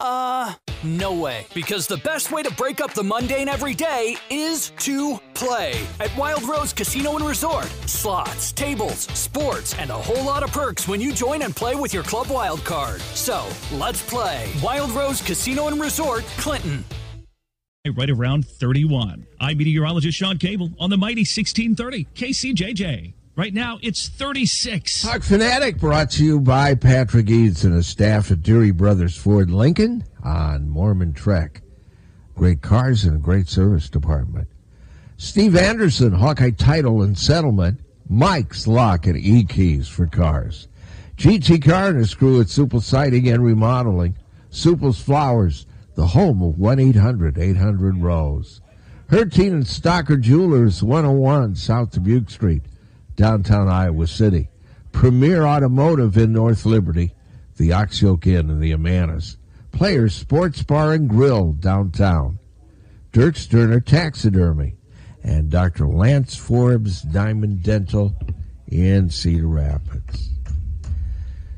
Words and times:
Uh, 0.00 0.52
no 0.82 1.12
way. 1.14 1.46
Because 1.54 1.86
the 1.86 1.96
best 1.98 2.32
way 2.32 2.42
to 2.42 2.52
break 2.54 2.80
up 2.80 2.94
the 2.94 3.02
mundane 3.02 3.48
every 3.48 3.74
day 3.74 4.16
is 4.30 4.70
to 4.80 5.18
play 5.34 5.80
at 6.00 6.14
Wild 6.16 6.42
Rose 6.42 6.72
Casino 6.72 7.16
and 7.16 7.26
Resort. 7.26 7.66
Slots, 7.86 8.52
tables, 8.52 8.98
sports, 9.18 9.74
and 9.78 9.90
a 9.90 9.94
whole 9.94 10.24
lot 10.24 10.42
of 10.42 10.52
perks 10.52 10.88
when 10.88 11.00
you 11.00 11.12
join 11.12 11.42
and 11.42 11.54
play 11.54 11.74
with 11.74 11.94
your 11.94 12.02
Club 12.02 12.28
Wild 12.28 12.64
card. 12.64 13.00
So, 13.00 13.46
let's 13.72 14.02
play 14.08 14.52
Wild 14.62 14.90
Rose 14.90 15.22
Casino 15.22 15.68
and 15.68 15.80
Resort, 15.80 16.24
Clinton. 16.38 16.84
Right 17.96 18.08
around 18.08 18.46
31. 18.46 19.26
I'm 19.40 19.58
meteorologist 19.58 20.16
Sean 20.16 20.38
Cable 20.38 20.70
on 20.80 20.88
the 20.88 20.96
mighty 20.96 21.20
1630 21.20 22.06
KCJJ. 22.14 23.12
Right 23.36 23.52
now, 23.52 23.80
it's 23.82 24.08
36. 24.08 25.02
Hawk 25.02 25.24
Fanatic 25.24 25.78
brought 25.78 26.12
to 26.12 26.24
you 26.24 26.38
by 26.38 26.76
Patrick 26.76 27.28
Eads 27.28 27.64
and 27.64 27.74
a 27.74 27.82
staff 27.82 28.30
at 28.30 28.42
Deery 28.42 28.70
Brothers 28.70 29.16
Ford 29.16 29.50
Lincoln 29.50 30.04
on 30.22 30.68
Mormon 30.68 31.14
Trek. 31.14 31.62
Great 32.36 32.62
cars 32.62 33.02
and 33.02 33.16
a 33.16 33.18
great 33.18 33.48
service 33.48 33.90
department. 33.90 34.46
Steve 35.16 35.56
Anderson, 35.56 36.12
Hawkeye 36.12 36.50
Title 36.50 37.02
and 37.02 37.18
Settlement. 37.18 37.80
Mike's 38.08 38.68
Lock 38.68 39.08
and 39.08 39.16
E-Keys 39.16 39.88
for 39.88 40.06
cars. 40.06 40.68
GT 41.16 41.60
Car 41.60 41.88
and 41.88 41.98
his 41.98 42.14
crew 42.14 42.40
at 42.40 42.48
Supple 42.48 42.80
Siding 42.80 43.28
and 43.28 43.44
Remodeling. 43.44 44.14
Sueppel's 44.50 45.02
Flowers, 45.02 45.66
the 45.96 46.06
home 46.06 46.40
of 46.40 46.54
1-800-800-ROSE. 46.54 48.60
Herteen 49.10 49.54
and 49.54 49.64
Stocker 49.64 50.20
Jewelers, 50.20 50.84
101 50.84 51.56
South 51.56 51.90
Dubuque 51.90 52.30
Street 52.30 52.62
downtown 53.16 53.68
Iowa 53.68 54.06
City. 54.06 54.48
Premier 54.92 55.44
Automotive 55.44 56.16
in 56.16 56.32
North 56.32 56.64
Liberty, 56.64 57.14
the 57.56 57.72
Ox 57.72 58.00
Yoke 58.00 58.26
Inn 58.26 58.50
and 58.50 58.62
the 58.62 58.72
Amanas. 58.72 59.36
Players 59.72 60.14
Sports 60.14 60.62
Bar 60.62 60.92
and 60.92 61.08
Grill 61.08 61.52
downtown. 61.52 62.38
Dirk 63.12 63.36
Sterner 63.36 63.80
Taxidermy. 63.80 64.76
And 65.22 65.50
Dr. 65.50 65.88
Lance 65.88 66.36
Forbes 66.36 67.00
Diamond 67.00 67.62
Dental 67.62 68.14
in 68.68 69.08
Cedar 69.08 69.48
Rapids. 69.48 70.30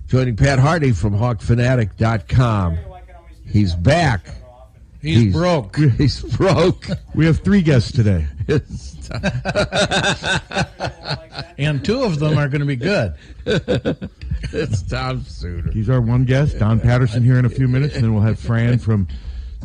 Joining 0.06 0.36
Pat 0.36 0.60
Harty 0.60 0.92
from 0.92 1.14
HawkFanatic.com. 1.14 2.78
He's 3.44 3.74
back. 3.74 4.26
He's, 5.06 5.22
he's 5.24 5.32
broke. 5.32 5.76
He's 5.98 6.20
broke. 6.20 6.86
We 7.14 7.26
have 7.26 7.38
three 7.38 7.62
guests 7.62 7.92
today. 7.92 8.26
and 11.58 11.84
two 11.84 12.02
of 12.02 12.18
them 12.18 12.36
are 12.36 12.48
going 12.48 12.60
to 12.60 12.66
be 12.66 12.74
good. 12.74 13.14
it's 13.44 14.82
Tom 14.82 15.22
Suter. 15.22 15.70
He's 15.70 15.88
our 15.88 16.00
one 16.00 16.24
guest, 16.24 16.58
Don 16.58 16.80
Patterson, 16.80 17.22
here 17.22 17.38
in 17.38 17.44
a 17.44 17.48
few 17.48 17.68
minutes, 17.68 17.94
and 17.94 18.02
then 18.02 18.14
we'll 18.14 18.24
have 18.24 18.40
Fran 18.40 18.80
from 18.80 19.06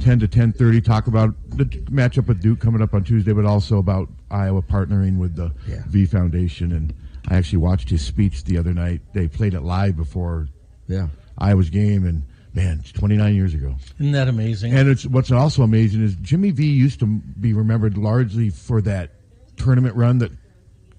10 0.01 0.19
to 0.19 0.28
10.30 0.28 0.85
talk 0.85 1.07
about 1.07 1.34
the 1.50 1.66
matchup 1.66 2.28
with 2.28 2.40
Duke 2.40 2.59
coming 2.59 2.84
up 2.84 2.94
on 2.94 3.03
Tuesday, 3.03 3.34
but 3.34 3.46
also 3.46 3.80
about 3.80 4.09
Iowa 4.30 4.62
partnering 4.62 5.18
with 5.18 5.35
the 5.35 5.51
yeah. 5.68 5.81
V 5.88 6.06
Foundation. 6.06 6.72
And 6.72 6.94
I 7.30 7.38
actually 7.38 7.57
watched 7.57 7.90
his 7.90 8.06
speech 8.06 8.44
the 8.44 8.59
other 8.59 8.75
night. 8.75 9.01
They 9.13 9.28
played 9.28 9.56
it 9.56 9.62
live 9.62 9.97
before 9.97 10.50
yeah. 10.88 11.07
Iowa's 11.35 11.72
game, 11.72 12.06
and 12.06 12.22
man, 12.53 12.79
it's 12.81 12.91
29 12.91 13.34
years 13.35 13.53
ago. 13.53 13.75
Isn't 14.00 14.12
that 14.12 14.28
amazing? 14.28 14.73
And 14.73 14.89
it's 14.89 15.06
what's 15.06 15.31
also 15.31 15.63
amazing 15.63 16.03
is 16.03 16.16
Jimmy 16.16 16.51
V 16.51 16.66
used 16.66 17.00
to 17.00 17.06
be 17.06 17.53
remembered 17.53 17.97
largely 17.97 18.50
for 18.50 18.81
that 18.81 19.12
tournament 19.57 19.95
run 19.95 20.19
that 20.19 20.31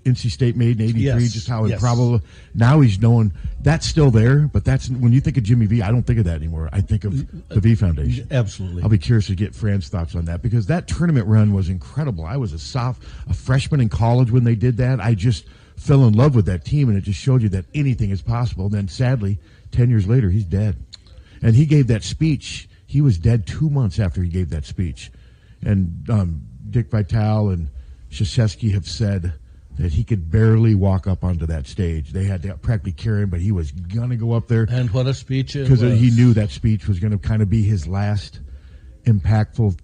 NC 0.04 0.30
State 0.30 0.56
made 0.56 0.80
in 0.80 0.88
'83. 0.88 1.00
Yes. 1.00 1.32
Just 1.32 1.48
how 1.48 1.64
yes. 1.64 1.74
improbable. 1.74 2.20
Now 2.54 2.80
he's 2.80 3.00
known 3.00 3.32
that's 3.60 3.86
still 3.86 4.10
there, 4.10 4.48
but 4.48 4.64
that's 4.64 4.88
when 4.88 5.12
you 5.12 5.20
think 5.20 5.36
of 5.36 5.44
Jimmy 5.44 5.66
V. 5.66 5.82
I 5.82 5.90
don't 5.90 6.02
think 6.02 6.18
of 6.18 6.24
that 6.24 6.36
anymore. 6.36 6.68
I 6.72 6.80
think 6.80 7.04
of 7.04 7.48
the 7.48 7.60
V 7.60 7.74
Foundation. 7.74 8.26
Absolutely. 8.30 8.82
I'll 8.82 8.88
be 8.88 8.98
curious 8.98 9.26
to 9.28 9.34
get 9.34 9.54
Fran's 9.54 9.88
thoughts 9.88 10.14
on 10.14 10.24
that 10.26 10.42
because 10.42 10.66
that 10.66 10.88
tournament 10.88 11.26
run 11.26 11.52
was 11.52 11.68
incredible. 11.68 12.24
I 12.24 12.36
was 12.36 12.52
a 12.52 12.58
soft, 12.58 13.02
a 13.28 13.34
freshman 13.34 13.80
in 13.80 13.88
college 13.88 14.30
when 14.30 14.44
they 14.44 14.54
did 14.54 14.78
that. 14.78 15.00
I 15.00 15.14
just 15.14 15.46
fell 15.76 16.04
in 16.04 16.14
love 16.14 16.34
with 16.34 16.46
that 16.46 16.64
team, 16.64 16.88
and 16.88 16.98
it 16.98 17.02
just 17.02 17.20
showed 17.20 17.42
you 17.42 17.48
that 17.50 17.66
anything 17.74 18.10
is 18.10 18.22
possible. 18.22 18.66
And 18.66 18.74
then, 18.74 18.88
sadly, 18.88 19.38
ten 19.70 19.88
years 19.88 20.08
later, 20.08 20.30
he's 20.30 20.44
dead. 20.44 20.76
And 21.42 21.56
he 21.56 21.66
gave 21.66 21.88
that 21.88 22.04
speech. 22.04 22.68
He 22.86 23.00
was 23.00 23.18
dead 23.18 23.46
two 23.46 23.68
months 23.68 23.98
after 23.98 24.22
he 24.22 24.28
gave 24.28 24.50
that 24.50 24.64
speech. 24.64 25.10
And 25.64 26.08
um, 26.08 26.42
Dick 26.70 26.90
Vitale 26.90 27.50
and 27.50 27.68
Krzyzewski 28.10 28.72
have 28.72 28.88
said 28.88 29.34
that 29.78 29.92
he 29.92 30.04
could 30.04 30.30
barely 30.30 30.74
walk 30.74 31.06
up 31.06 31.24
onto 31.24 31.46
that 31.46 31.66
stage. 31.66 32.12
They 32.12 32.24
had 32.24 32.42
to 32.42 32.56
practically 32.58 32.92
carry 32.92 33.22
him, 33.22 33.30
but 33.30 33.40
he 33.40 33.52
was 33.52 33.72
going 33.72 34.10
to 34.10 34.16
go 34.16 34.32
up 34.32 34.48
there. 34.48 34.66
And 34.68 34.90
what 34.90 35.06
a 35.06 35.14
speech 35.14 35.54
Because 35.54 35.80
he 35.80 36.10
knew 36.10 36.34
that 36.34 36.50
speech 36.50 36.86
was 36.86 36.98
going 36.98 37.12
to 37.12 37.18
kind 37.18 37.42
of 37.42 37.48
be 37.48 37.62
his 37.62 37.86
last 37.86 38.40
impactful 39.04 39.78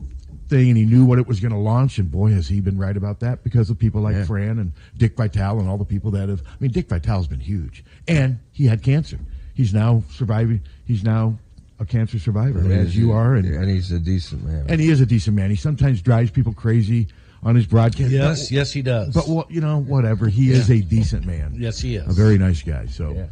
thing, 0.48 0.68
and 0.68 0.76
he 0.76 0.84
knew 0.84 1.04
what 1.04 1.18
it 1.18 1.26
was 1.26 1.40
going 1.40 1.52
to 1.52 1.58
launch. 1.58 1.98
And 1.98 2.10
boy, 2.10 2.32
has 2.32 2.48
he 2.48 2.60
been 2.60 2.78
right 2.78 2.96
about 2.96 3.20
that 3.20 3.42
because 3.42 3.70
of 3.70 3.78
people 3.78 4.02
like 4.02 4.14
yeah. 4.14 4.24
Fran 4.24 4.58
and 4.58 4.72
Dick 4.96 5.16
Vitale 5.16 5.58
and 5.58 5.68
all 5.68 5.78
the 5.78 5.84
people 5.84 6.10
that 6.12 6.28
have. 6.28 6.42
I 6.46 6.56
mean, 6.60 6.70
Dick 6.70 6.88
Vitale's 6.88 7.26
been 7.26 7.40
huge, 7.40 7.84
and 8.06 8.38
he 8.52 8.66
had 8.66 8.82
cancer. 8.82 9.18
He's 9.54 9.72
now 9.74 10.02
surviving. 10.10 10.62
He's 10.84 11.02
now 11.02 11.38
a 11.80 11.86
cancer 11.86 12.18
survivor, 12.18 12.58
and 12.58 12.72
as 12.72 12.96
you 12.96 13.12
are, 13.12 13.34
and, 13.34 13.46
and 13.46 13.70
he's 13.70 13.92
a 13.92 13.98
decent 13.98 14.44
man. 14.44 14.66
And 14.68 14.80
he 14.80 14.90
is 14.90 15.00
a 15.00 15.06
decent 15.06 15.36
man. 15.36 15.50
He 15.50 15.56
sometimes 15.56 16.02
drives 16.02 16.30
people 16.30 16.52
crazy 16.52 17.08
on 17.42 17.54
his 17.54 17.66
broadcast. 17.66 18.10
Yes, 18.10 18.44
but, 18.44 18.50
yes, 18.50 18.72
he 18.72 18.82
does. 18.82 19.14
But 19.14 19.28
well, 19.28 19.46
you 19.48 19.60
know, 19.60 19.80
whatever. 19.80 20.28
He 20.28 20.50
yeah. 20.50 20.56
is 20.56 20.70
a 20.70 20.80
decent 20.80 21.24
man. 21.24 21.54
Yes, 21.56 21.78
he 21.78 21.96
is. 21.96 22.06
A 22.08 22.12
very 22.12 22.38
nice 22.38 22.62
guy. 22.62 22.86
So, 22.86 23.12
yeah. 23.12 23.26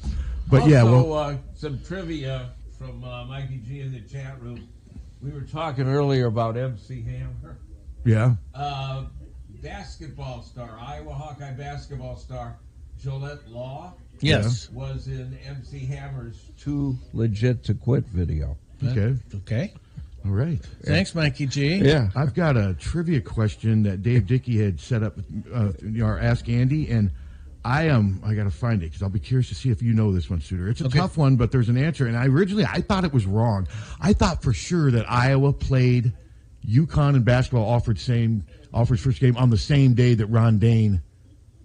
but 0.49 0.63
also, 0.63 0.73
yeah, 0.73 0.83
well, 0.85 1.13
uh, 1.13 1.37
some 1.55 1.81
trivia 1.83 2.51
from 2.79 3.03
uh, 3.03 3.25
Mikey 3.25 3.63
G 3.67 3.81
in 3.81 3.93
the 3.93 4.01
chat 4.01 4.41
room. 4.41 4.69
We 5.23 5.31
were 5.31 5.41
talking 5.41 5.89
earlier 5.89 6.27
about 6.27 6.57
MC 6.57 7.03
Hammer. 7.03 7.57
Yeah. 8.05 8.35
Uh, 8.55 9.07
basketball 9.63 10.43
star, 10.43 10.79
Iowa 10.81 11.13
Hawkeye 11.13 11.55
basketball 11.55 12.17
star, 12.17 12.57
Jolette 13.03 13.49
Law. 13.49 13.95
Yes. 14.21 14.71
Was 14.71 15.09
in 15.09 15.39
MC 15.47 15.87
Hammer's 15.87 16.41
Too 16.59 16.97
Legit 17.13 17.65
to 17.65 17.75
Quit 17.75 18.05
video. 18.07 18.57
Okay. 18.85 19.15
Okay. 19.35 19.73
All 20.25 20.33
right. 20.33 20.59
Thanks, 20.83 21.15
Mikey 21.15 21.47
G. 21.47 21.77
Yeah. 21.77 22.11
I've 22.17 22.35
got 22.35 22.57
a 22.57 22.75
trivia 22.75 23.21
question 23.21 23.85
that 23.85 24.03
Dave 24.03 24.27
Dickey 24.27 24.63
had 24.63 24.81
set 24.81 25.03
up, 25.03 25.17
uh, 25.53 25.73
our 26.03 26.19
Ask 26.19 26.49
Andy, 26.49 26.91
and 26.91 27.11
I 27.65 27.85
am. 27.85 28.21
I 28.25 28.35
got 28.35 28.45
to 28.45 28.51
find 28.51 28.83
it 28.83 28.87
because 28.87 29.03
I'll 29.03 29.09
be 29.09 29.21
curious 29.21 29.49
to 29.49 29.55
see 29.55 29.71
if 29.71 29.83
you 29.83 29.93
know 29.93 30.13
this 30.13 30.29
one, 30.29 30.41
Suter. 30.41 30.69
It's 30.69 30.81
a 30.81 30.87
okay. 30.87 30.99
tough 30.99 31.17
one, 31.17 31.37
but 31.37 31.53
there's 31.53 31.69
an 31.69 31.77
answer. 31.77 32.07
And 32.07 32.17
I 32.17 32.27
originally 32.27 32.65
I 32.65 32.81
thought 32.81 33.05
it 33.05 33.13
was 33.13 33.27
wrong. 33.27 33.69
I 34.01 34.13
thought 34.13 34.43
for 34.43 34.53
sure 34.53 34.91
that 34.91 35.11
Iowa 35.11 35.53
played 35.53 36.13
UConn 36.69 37.15
in 37.15 37.23
basketball 37.23 37.69
offered 37.69 37.99
same 37.99 38.45
offers 38.75 39.01
first 39.01 39.21
game 39.21 39.37
on 39.37 39.51
the 39.51 39.59
same 39.59 39.95
day 39.95 40.15
that 40.15 40.27
Ron 40.27 40.59
Dayne 40.59 41.03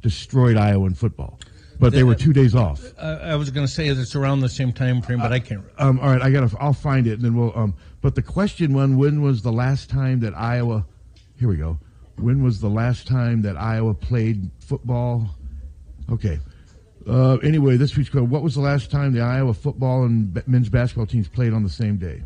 destroyed 0.01 0.57
Iowa 0.57 0.85
in 0.87 0.93
football 0.93 1.39
but 1.81 1.91
they 1.93 2.03
were 2.03 2.15
two 2.15 2.31
days 2.31 2.55
off. 2.55 2.81
I 2.99 3.35
was 3.35 3.49
going 3.49 3.65
to 3.67 3.71
say 3.71 3.87
it's 3.87 4.15
around 4.15 4.39
the 4.39 4.47
same 4.49 4.71
time 4.71 5.01
frame, 5.01 5.19
but 5.19 5.33
I 5.33 5.39
can't. 5.39 5.63
Um, 5.77 5.99
all 5.99 6.09
right, 6.11 6.21
I 6.21 6.29
got 6.31 6.49
to. 6.49 6.57
I'll 6.59 6.71
find 6.73 7.07
it, 7.07 7.13
and 7.13 7.21
then 7.23 7.35
we'll. 7.35 7.51
Um, 7.57 7.73
but 8.01 8.15
the 8.15 8.21
question 8.21 8.73
one: 8.73 8.95
When 8.97 9.21
was 9.21 9.41
the 9.41 9.51
last 9.51 9.89
time 9.89 10.19
that 10.21 10.33
Iowa? 10.37 10.85
Here 11.37 11.49
we 11.49 11.57
go. 11.57 11.79
When 12.17 12.43
was 12.43 12.61
the 12.61 12.69
last 12.69 13.07
time 13.07 13.41
that 13.41 13.57
Iowa 13.57 13.93
played 13.95 14.49
football? 14.59 15.27
Okay, 16.11 16.39
Uh, 17.07 17.37
anyway, 17.37 17.77
this 17.77 17.97
week's 17.97 18.09
question: 18.09 18.29
What 18.29 18.43
was 18.43 18.53
the 18.55 18.61
last 18.61 18.91
time 18.91 19.11
the 19.13 19.21
Iowa 19.21 19.53
football 19.53 20.03
and 20.05 20.33
b- 20.33 20.41
men's 20.47 20.69
basketball 20.69 21.07
teams 21.07 21.27
played 21.27 21.51
on 21.53 21.63
the 21.63 21.69
same 21.69 21.97
day? 21.97 22.23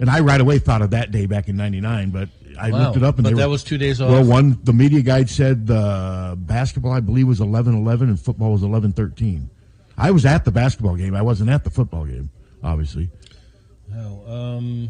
And 0.00 0.08
I 0.10 0.20
right 0.20 0.40
away 0.40 0.58
thought 0.58 0.80
of 0.82 0.90
that 0.90 1.10
day 1.12 1.26
back 1.26 1.48
in 1.48 1.56
'99, 1.56 2.10
but 2.10 2.28
I 2.58 2.70
Wow. 2.70 2.84
looked 2.84 2.96
it 2.96 3.02
up 3.04 3.16
and 3.18 3.24
But 3.24 3.36
that 3.36 3.46
were- 3.46 3.50
was 3.52 3.62
two 3.62 3.78
days 3.78 4.00
off. 4.00 4.10
Well, 4.10 4.24
one 4.24 4.58
the 4.64 4.72
media 4.72 5.02
guide 5.02 5.28
said 5.30 5.66
the 5.66 6.36
basketball 6.40 6.92
I 6.92 7.00
believe 7.00 7.26
was 7.28 7.40
11-11 7.40 8.08
and 8.08 8.18
football 8.18 8.52
was 8.52 8.62
11-13. 8.62 9.50
I 9.98 10.10
was 10.10 10.24
at 10.24 10.44
the 10.46 10.50
basketball 10.50 10.96
game. 10.96 11.14
I 11.14 11.20
wasn't 11.22 11.50
at 11.50 11.62
the 11.64 11.70
football 11.70 12.06
game, 12.06 12.30
obviously. 12.62 13.10
Oh, 13.94 14.32
um, 14.56 14.88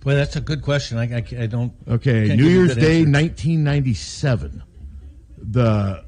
boy, 0.00 0.14
that's 0.14 0.36
a 0.36 0.40
good 0.40 0.62
question. 0.62 0.98
I, 0.98 1.04
I, 1.16 1.24
I 1.42 1.46
don't. 1.46 1.72
Okay, 1.88 2.28
New 2.28 2.36
give 2.36 2.38
you 2.40 2.46
a 2.46 2.50
Year's 2.50 2.74
Day, 2.76 2.98
answer. 3.00 3.10
1997. 3.10 4.62
The 5.38 6.04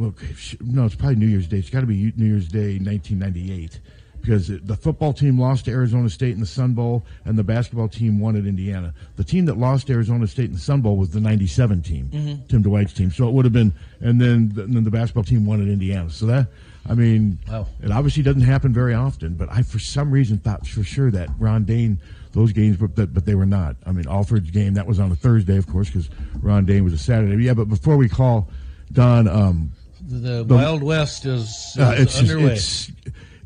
okay, 0.00 0.26
no, 0.60 0.84
it's 0.84 0.94
probably 0.94 1.16
New 1.16 1.26
Year's 1.26 1.48
Day. 1.48 1.58
It's 1.58 1.70
got 1.70 1.80
to 1.80 1.86
be 1.86 2.12
New 2.16 2.26
Year's 2.26 2.48
Day, 2.48 2.78
1998, 2.78 3.80
because 4.26 4.50
it- 4.50 4.66
the 4.66 4.74
football 4.76 5.12
team 5.12 5.38
lost 5.40 5.66
to 5.66 5.70
Arizona 5.70 6.10
State 6.10 6.34
in 6.34 6.40
the 6.40 6.46
Sun 6.46 6.74
Bowl, 6.74 7.04
and 7.24 7.38
the 7.38 7.44
basketball 7.44 7.88
team 7.88 8.18
won 8.18 8.34
at 8.36 8.44
Indiana. 8.44 8.92
The 9.16 9.24
team 9.24 9.44
that 9.46 9.56
lost 9.56 9.86
to 9.86 9.92
Arizona 9.92 10.26
State 10.26 10.46
in 10.46 10.52
the 10.54 10.58
Sun 10.58 10.80
Bowl 10.80 10.96
was 10.96 11.10
the 11.10 11.20
97 11.20 11.80
team, 11.82 12.10
Mm-hmm. 12.12 12.46
Tim 12.48 12.62
Dwight's 12.62 12.92
team. 12.92 13.10
So 13.12 13.28
it 13.28 13.32
would 13.34 13.44
have 13.44 13.52
been, 13.52 13.72
and 14.00 14.20
then 14.20 14.52
and 14.56 14.74
then 14.74 14.84
the 14.84 14.90
basketball 14.90 15.24
team 15.24 15.46
won 15.46 15.62
at 15.62 15.68
Indiana. 15.68 16.10
So 16.10 16.26
that. 16.26 16.48
I 16.88 16.94
mean, 16.94 17.38
Wow. 17.50 17.66
it 17.82 17.90
obviously 17.90 18.22
doesn't 18.22 18.42
happen 18.42 18.72
very 18.72 18.94
often, 18.94 19.34
but 19.34 19.48
I, 19.50 19.62
for 19.62 19.80
some 19.80 20.08
reason, 20.12 20.38
thought 20.38 20.64
for 20.68 20.84
sure 20.84 21.10
that 21.10 21.28
Ron 21.36 21.64
Dayne, 21.64 21.98
those 22.30 22.52
games, 22.52 22.76
but, 22.76 22.94
but, 22.94 23.12
but 23.12 23.24
they 23.26 23.34
were 23.34 23.44
not. 23.44 23.74
I 23.84 23.90
mean, 23.90 24.06
Alford's 24.06 24.52
game, 24.52 24.74
that 24.74 24.86
was 24.86 25.00
on 25.00 25.10
a 25.10 25.16
Thursday, 25.16 25.56
of 25.56 25.66
course, 25.66 25.88
because 25.90 26.08
Ron 26.40 26.64
Dayne 26.64 26.84
was 26.84 26.92
a 26.92 26.98
Saturday. 26.98 27.42
Yeah, 27.42 27.54
but 27.54 27.68
before 27.68 27.96
we 27.96 28.08
call 28.08 28.48
Don, 28.92 29.26
um, 29.26 29.72
The, 30.08 30.44
Wild 30.48 30.84
West 30.84 31.26
is, 31.26 31.42
is 31.72 31.76
uh, 31.76 31.96
it's 31.98 32.20
underway. 32.20 32.52
it's, 32.52 32.92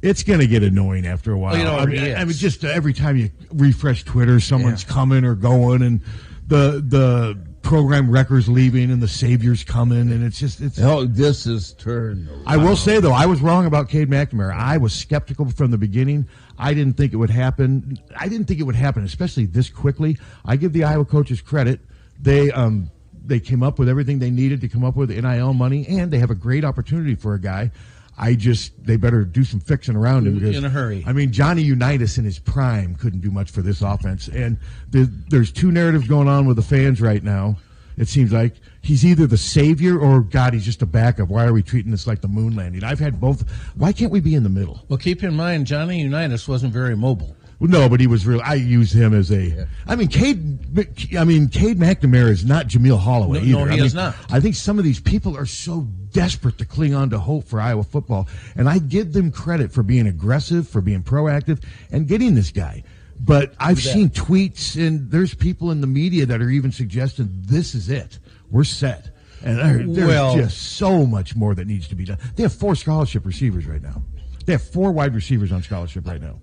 it's 0.02 0.22
going 0.22 0.40
to 0.40 0.46
get 0.46 0.62
annoying 0.62 1.06
after 1.06 1.32
a 1.32 1.38
while. 1.38 1.52
Well, 1.52 1.58
you 1.58 1.64
know, 1.64 1.76
I, 1.76 1.86
mean, 1.86 2.04
it 2.04 2.18
I 2.18 2.24
mean, 2.24 2.34
just 2.34 2.64
uh, 2.64 2.68
every 2.68 2.92
time 2.92 3.16
you 3.16 3.30
refresh 3.52 4.04
Twitter, 4.04 4.40
someone's 4.40 4.84
coming 4.84 5.24
or 5.24 5.34
going, 5.34 5.82
and 5.82 6.00
the 6.46 6.82
the 6.86 7.38
program 7.62 8.10
wrecker's 8.10 8.48
leaving, 8.48 8.90
and 8.90 9.02
the 9.02 9.08
savior's 9.08 9.62
coming, 9.62 10.10
and 10.12 10.24
it's 10.24 10.38
just 10.38 10.60
it's 10.60 10.78
Oh, 10.78 11.04
this 11.04 11.46
is 11.46 11.74
turned. 11.74 12.28
I 12.46 12.56
will 12.56 12.76
say 12.76 13.00
though, 13.00 13.12
I 13.12 13.26
was 13.26 13.40
wrong 13.40 13.66
about 13.66 13.88
Cade 13.88 14.08
McNamara. 14.08 14.54
I 14.54 14.78
was 14.78 14.92
skeptical 14.92 15.50
from 15.50 15.70
the 15.70 15.78
beginning. 15.78 16.26
I 16.58 16.74
didn't 16.74 16.96
think 16.96 17.12
it 17.12 17.16
would 17.16 17.30
happen. 17.30 17.98
I 18.16 18.28
didn't 18.28 18.46
think 18.46 18.60
it 18.60 18.64
would 18.64 18.76
happen, 18.76 19.04
especially 19.04 19.46
this 19.46 19.68
quickly. 19.68 20.18
I 20.44 20.56
give 20.56 20.72
the 20.72 20.84
Iowa 20.84 21.04
coaches 21.04 21.40
credit. 21.40 21.80
They 22.20 22.50
um 22.50 22.90
they 23.24 23.38
came 23.38 23.62
up 23.62 23.78
with 23.78 23.88
everything 23.88 24.18
they 24.18 24.30
needed 24.30 24.60
to 24.62 24.68
come 24.68 24.84
up 24.84 24.96
with 24.96 25.10
NIL 25.10 25.52
money, 25.52 25.86
and 25.88 26.10
they 26.10 26.18
have 26.18 26.30
a 26.30 26.34
great 26.34 26.64
opportunity 26.64 27.14
for 27.14 27.34
a 27.34 27.40
guy. 27.40 27.70
I 28.18 28.34
just 28.34 28.72
they 28.84 28.96
better 28.96 29.24
do 29.24 29.44
some 29.44 29.60
fixing 29.60 29.96
around 29.96 30.26
him 30.26 30.38
because 30.38 30.56
In 30.56 30.64
a 30.64 30.68
hurry. 30.68 31.02
I 31.06 31.12
mean, 31.12 31.32
Johnny 31.32 31.62
Unitas 31.62 32.18
in 32.18 32.24
his 32.24 32.38
prime 32.38 32.94
couldn't 32.96 33.20
do 33.20 33.30
much 33.30 33.50
for 33.50 33.62
this 33.62 33.80
offense, 33.82 34.28
and 34.28 34.58
there, 34.90 35.06
there's 35.28 35.50
two 35.50 35.72
narratives 35.72 36.06
going 36.06 36.28
on 36.28 36.46
with 36.46 36.56
the 36.56 36.62
fans 36.62 37.00
right 37.00 37.22
now. 37.22 37.56
It 37.96 38.08
seems 38.08 38.32
like 38.32 38.54
he's 38.82 39.04
either 39.04 39.26
the 39.26 39.36
savior 39.36 39.98
or 39.98 40.20
God, 40.22 40.54
he's 40.54 40.64
just 40.64 40.80
a 40.80 40.86
backup. 40.86 41.28
Why 41.28 41.44
are 41.44 41.52
we 41.52 41.62
treating 41.62 41.90
this 41.90 42.06
like 42.06 42.20
the 42.22 42.28
moon 42.28 42.56
landing? 42.56 42.82
I've 42.84 42.98
had 42.98 43.20
both. 43.20 43.48
Why 43.74 43.92
can't 43.92 44.10
we 44.10 44.20
be 44.20 44.34
in 44.34 44.42
the 44.42 44.48
middle? 44.48 44.84
well, 44.88 44.98
keep 44.98 45.22
in 45.22 45.34
mind, 45.34 45.66
Johnny 45.66 46.00
Unitas 46.00 46.48
wasn't 46.48 46.72
very 46.72 46.96
mobile. 46.96 47.36
No, 47.62 47.88
but 47.90 48.00
he 48.00 48.06
was 48.06 48.26
real. 48.26 48.40
I 48.42 48.54
use 48.54 48.90
him 48.92 49.12
as 49.12 49.30
a. 49.30 49.66
I 49.86 49.94
mean, 49.94 50.08
Cade. 50.08 51.16
I 51.16 51.24
mean, 51.24 51.48
Cade 51.48 51.78
McNamara 51.78 52.30
is 52.30 52.44
not 52.44 52.68
Jamelle 52.68 52.98
Holieway 52.98 53.34
No, 53.34 53.38
either. 53.40 53.52
no, 53.52 53.64
he 53.66 53.72
I 53.72 53.76
mean, 53.76 53.84
is 53.84 53.94
not. 53.94 54.16
I 54.30 54.40
think 54.40 54.54
some 54.54 54.78
of 54.78 54.84
these 54.84 54.98
people 54.98 55.36
are 55.36 55.44
so 55.46 55.82
desperate 56.12 56.56
to 56.58 56.64
cling 56.64 56.94
on 56.94 57.10
to 57.10 57.18
hope 57.18 57.44
for 57.46 57.60
Iowa 57.60 57.82
football, 57.84 58.28
and 58.56 58.68
I 58.68 58.78
give 58.78 59.12
them 59.12 59.30
credit 59.30 59.72
for 59.72 59.82
being 59.82 60.06
aggressive, 60.06 60.68
for 60.68 60.80
being 60.80 61.02
proactive, 61.02 61.62
and 61.92 62.08
getting 62.08 62.34
this 62.34 62.50
guy. 62.50 62.82
But 63.22 63.52
I've 63.58 63.78
seen 63.82 64.08
tweets, 64.08 64.76
and 64.82 65.10
there's 65.10 65.34
people 65.34 65.70
in 65.70 65.82
the 65.82 65.86
media 65.86 66.24
that 66.26 66.40
are 66.40 66.48
even 66.48 66.72
suggesting 66.72 67.28
this 67.42 67.74
is 67.74 67.90
it. 67.90 68.18
We're 68.50 68.64
set. 68.64 69.10
And 69.44 69.58
there- 69.58 69.86
there's 69.86 70.08
Well- 70.08 70.36
just 70.36 70.56
so 70.58 71.04
much 71.04 71.36
more 71.36 71.54
that 71.54 71.66
needs 71.66 71.88
to 71.88 71.94
be 71.94 72.04
done. 72.06 72.16
They 72.36 72.42
have 72.44 72.52
four 72.54 72.74
scholarship 72.74 73.26
receivers 73.26 73.66
right 73.66 73.82
now. 73.82 74.02
They 74.46 74.52
have 74.52 74.62
four 74.62 74.92
wide 74.92 75.14
receivers 75.14 75.52
on 75.52 75.62
scholarship 75.62 76.06
right 76.08 76.20
now. 76.20 76.40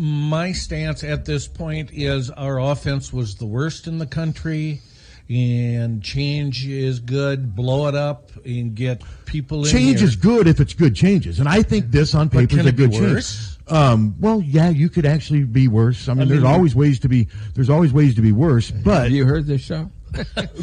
My 0.00 0.52
stance 0.52 1.02
at 1.02 1.24
this 1.24 1.48
point 1.48 1.90
is 1.92 2.30
our 2.30 2.60
offense 2.60 3.12
was 3.12 3.34
the 3.34 3.46
worst 3.46 3.88
in 3.88 3.98
the 3.98 4.06
country, 4.06 4.80
and 5.28 6.00
change 6.00 6.64
is 6.64 7.00
good. 7.00 7.56
Blow 7.56 7.88
it 7.88 7.96
up 7.96 8.30
and 8.44 8.76
get 8.76 9.02
people 9.24 9.64
in 9.64 9.72
change 9.72 9.98
here. 9.98 10.06
is 10.06 10.14
good 10.14 10.46
if 10.46 10.60
it's 10.60 10.72
good 10.72 10.94
changes, 10.94 11.40
and 11.40 11.48
I 11.48 11.64
think 11.64 11.90
this 11.90 12.14
on 12.14 12.28
But 12.28 12.38
paper 12.38 12.50
can 12.50 12.58
is 12.60 12.66
a 12.66 12.72
good 12.72 12.92
change. 12.92 13.58
Um, 13.66 14.14
well, 14.20 14.40
yeah, 14.40 14.70
you 14.70 14.88
could 14.88 15.04
actually 15.04 15.42
be 15.42 15.66
worse. 15.66 16.08
I 16.08 16.14
mean, 16.14 16.28
there's 16.28 16.42
mean- 16.42 16.52
always 16.52 16.76
ways 16.76 17.00
to 17.00 17.08
be. 17.08 17.26
There's 17.54 17.68
always 17.68 17.92
ways 17.92 18.14
to 18.14 18.22
be 18.22 18.30
worse, 18.30 18.70
but 18.70 19.02
Have 19.02 19.10
you 19.10 19.26
heard 19.26 19.46
this 19.46 19.62
show? 19.62 19.90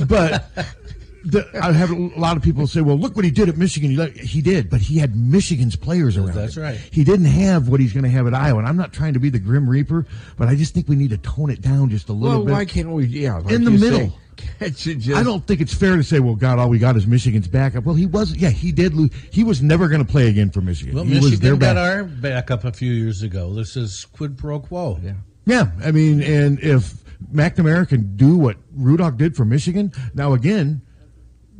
but 0.07 0.49
the, 1.25 1.47
I 1.61 1.71
have 1.71 1.91
a 1.91 1.95
lot 1.95 2.37
of 2.37 2.43
people 2.43 2.67
say, 2.67 2.81
"Well, 2.81 2.97
look 2.97 3.15
what 3.15 3.25
he 3.25 3.31
did 3.31 3.49
at 3.49 3.57
Michigan." 3.57 3.89
He, 3.91 3.97
let- 3.97 4.15
he 4.15 4.41
did, 4.41 4.69
but 4.69 4.81
he 4.81 4.97
had 4.99 5.15
Michigan's 5.15 5.75
players 5.75 6.17
around. 6.17 6.33
That's 6.35 6.55
him. 6.57 6.63
right. 6.63 6.75
He 6.91 7.03
didn't 7.03 7.25
have 7.25 7.67
what 7.67 7.79
he's 7.79 7.93
going 7.93 8.03
to 8.03 8.09
have 8.09 8.27
at 8.27 8.33
Iowa. 8.33 8.59
And 8.59 8.67
I'm 8.67 8.77
not 8.77 8.93
trying 8.93 9.13
to 9.13 9.19
be 9.19 9.29
the 9.29 9.39
Grim 9.39 9.69
Reaper, 9.69 10.05
but 10.37 10.47
I 10.47 10.55
just 10.55 10.73
think 10.73 10.87
we 10.87 10.95
need 10.95 11.09
to 11.09 11.17
tone 11.17 11.49
it 11.49 11.61
down 11.61 11.89
just 11.89 12.09
a 12.09 12.13
little 12.13 12.29
bit. 12.29 12.35
Well, 12.37 12.45
bit. 12.45 12.53
why 12.53 12.65
can't 12.65 12.91
we? 12.91 13.05
Yeah, 13.07 13.37
like 13.39 13.51
In 13.53 13.63
the 13.63 13.71
middle. 13.71 13.99
say, 13.99 14.11
can't 14.59 14.85
you 14.85 14.95
just? 14.95 15.17
I 15.19 15.23
don't 15.23 15.45
think 15.47 15.61
it's 15.61 15.73
fair 15.73 15.95
to 15.97 16.03
say, 16.03 16.19
"Well, 16.19 16.35
God, 16.35 16.59
all 16.59 16.69
we 16.69 16.77
got 16.79 16.95
is 16.95 17.07
Michigan's 17.07 17.47
backup." 17.47 17.83
Well, 17.85 17.95
he 17.95 18.05
was. 18.05 18.35
Yeah, 18.35 18.49
he 18.49 18.71
did 18.71 18.93
lose. 18.93 19.09
He 19.31 19.43
was 19.43 19.61
never 19.61 19.87
going 19.87 20.05
to 20.05 20.11
play 20.11 20.27
again 20.29 20.51
for 20.51 20.61
Michigan. 20.61 20.95
Well, 20.95 21.03
he 21.05 21.15
was 21.19 21.39
their 21.39 21.53
Michigan 21.55 21.59
got 21.59 21.75
back- 21.75 21.77
our 21.95 22.03
backup 22.03 22.63
a 22.65 22.71
few 22.71 22.91
years 22.93 23.21
ago. 23.23 23.53
This 23.53 23.75
is 23.75 24.05
quid 24.13 24.37
pro 24.37 24.59
quo. 24.59 24.99
Yeah. 25.03 25.13
Yeah, 25.47 25.71
I 25.83 25.91
mean, 25.91 26.21
and 26.23 26.59
if 26.59 26.95
McNamara 27.31 27.87
can 27.87 28.15
do 28.15 28.35
what 28.35 28.57
Rudock 28.75 29.17
did 29.17 29.35
for 29.35 29.45
Michigan, 29.45 29.91
now 30.15 30.33
again, 30.33 30.81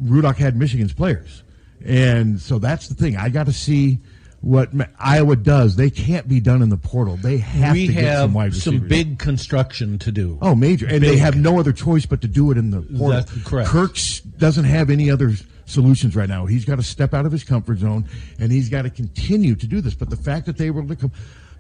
Rudock 0.04 0.38
had 0.38 0.56
Michigan's 0.56 0.94
players, 0.94 1.44
and 1.84 2.40
so 2.40 2.60
that's 2.60 2.88
the 2.88 2.96
thing. 2.96 3.18
I 3.18 3.30
got 3.30 3.46
to 3.46 3.54
see 3.54 4.00
what 4.42 4.70
Iowa 5.00 5.36
does. 5.36 5.76
They 5.76 5.90
can't 5.90 6.28
be 6.28 6.40
done 6.40 6.62
in 6.62 6.70
the 6.70 6.78
portal. 6.78 7.18
They 7.18 7.38
have 7.38 7.74
we 7.74 7.88
to 7.88 7.94
get 7.94 8.04
have 8.04 8.20
some 8.20 8.34
wide 8.34 8.54
some 8.54 8.88
big 8.88 9.18
construction 9.18 9.98
to 10.00 10.12
do. 10.12 10.38
Oh, 10.42 10.54
major, 10.54 10.86
and 10.86 11.04
they 11.04 11.18
have 11.18 11.36
no 11.36 11.60
other 11.60 11.74
choice 11.74 12.06
but 12.06 12.22
to 12.22 12.28
do 12.28 12.52
it 12.52 12.58
in 12.58 12.70
the 12.70 12.82
portal. 12.82 13.10
That's 13.10 13.44
correct. 13.44 13.70
Kirk's 13.70 14.20
doesn't 14.20 14.66
have 14.66 14.90
any 14.90 15.10
other 15.10 15.34
solutions 15.66 16.16
right 16.16 16.30
now. 16.30 16.46
He's 16.46 16.66
got 16.66 16.76
to 16.76 16.84
step 16.84 17.14
out 17.14 17.26
of 17.26 17.32
his 17.32 17.44
comfort 17.44 17.80
zone, 17.80 18.08
and 18.40 18.52
he's 18.52 18.70
got 18.70 18.84
to 18.84 18.90
continue 18.90 19.56
to 19.56 19.68
do 19.68 19.82
this. 19.82 19.96
But 19.96 20.10
the 20.10 20.18
fact 20.18 20.46
that 20.46 20.58
they 20.58 20.70
were 20.70 20.82
able 20.82 20.96
to 20.96 21.02
come, 21.02 21.12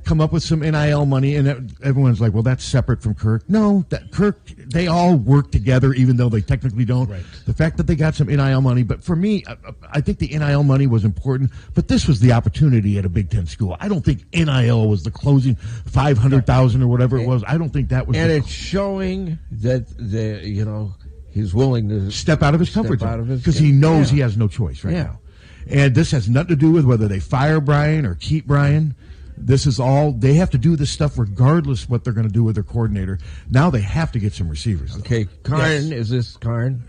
come 0.05 0.21
up 0.21 0.31
with 0.31 0.43
some 0.43 0.59
NIL 0.59 1.05
money, 1.05 1.35
and 1.35 1.47
that, 1.47 1.57
everyone's 1.83 2.21
like, 2.21 2.33
"Well, 2.33 2.43
that's 2.43 2.63
separate 2.63 3.01
from 3.01 3.15
Kirk." 3.15 3.49
No, 3.49 3.85
that 3.89 4.11
Kirk, 4.11 4.45
they 4.47 4.87
all 4.87 5.15
work 5.15 5.51
together, 5.51 5.93
even 5.93 6.17
though 6.17 6.29
they 6.29 6.41
technically 6.41 6.85
don't. 6.85 7.09
Right. 7.09 7.23
The 7.45 7.53
fact 7.53 7.77
that 7.77 7.87
they 7.87 7.95
got 7.95 8.15
some 8.15 8.27
NIL 8.27 8.61
money, 8.61 8.83
but 8.83 9.03
for 9.03 9.15
me, 9.15 9.43
I, 9.47 9.55
I 9.91 10.01
think 10.01 10.19
the 10.19 10.27
NIL 10.27 10.63
money 10.63 10.87
was 10.87 11.03
important. 11.03 11.51
But 11.73 11.87
this 11.87 12.07
was 12.07 12.19
the 12.19 12.31
opportunity 12.31 12.97
at 12.97 13.05
a 13.05 13.09
Big 13.09 13.29
Ten 13.29 13.45
school. 13.47 13.75
I 13.79 13.87
don't 13.87 14.05
think 14.05 14.23
NIL 14.33 14.87
was 14.87 15.03
the 15.03 15.11
closing 15.11 15.55
five 15.55 16.17
hundred 16.17 16.45
thousand 16.45 16.81
or 16.83 16.87
whatever 16.87 17.17
it 17.17 17.27
was. 17.27 17.43
I 17.47 17.57
don't 17.57 17.71
think 17.71 17.89
that 17.89 18.07
was. 18.07 18.15
and 18.15 18.31
it's 18.31 18.47
showing 18.47 19.39
that 19.51 19.87
the 19.97 20.41
you 20.47 20.63
know 20.63 20.93
he's 21.31 21.53
willing 21.53 21.89
to 21.89 22.11
step 22.11 22.41
out 22.41 22.53
of 22.53 22.59
his 22.59 22.69
comfort 22.69 22.99
Step 22.99 23.09
out 23.09 23.19
of 23.19 23.27
zone 23.27 23.37
because 23.37 23.57
he 23.57 23.71
knows 23.71 24.11
yeah. 24.11 24.15
he 24.15 24.21
has 24.21 24.37
no 24.37 24.47
choice 24.47 24.83
right 24.83 24.93
Yeah. 24.93 25.03
now. 25.03 25.19
And 25.67 25.95
this 25.95 26.11
has 26.11 26.29
nothing 26.29 26.49
to 26.49 26.55
do 26.55 26.71
with 26.71 26.85
whether 26.85 27.07
they 27.07 27.19
fire 27.19 27.59
Brian 27.59 28.05
or 28.05 28.15
keep 28.15 28.45
Brian. 28.45 28.95
This 29.37 29.65
is 29.67 29.79
all 29.79 30.11
they 30.13 30.35
have 30.35 30.49
to 30.51 30.57
do 30.57 30.75
this 30.75 30.89
stuff 30.91 31.17
regardless 31.17 31.89
what 31.89 32.03
they're 32.03 32.13
going 32.13 32.27
to 32.27 32.33
do 32.33 32.43
with 32.43 32.55
their 32.55 32.63
coordinator. 32.63 33.19
Now 33.49 33.69
they 33.69 33.81
have 33.81 34.11
to 34.13 34.19
get 34.19 34.33
some 34.33 34.47
receivers. 34.49 34.93
though. 34.93 34.99
Okay, 35.01 35.25
Karn, 35.43 35.91
is 35.91 36.09
this 36.09 36.37
Karn? 36.37 36.81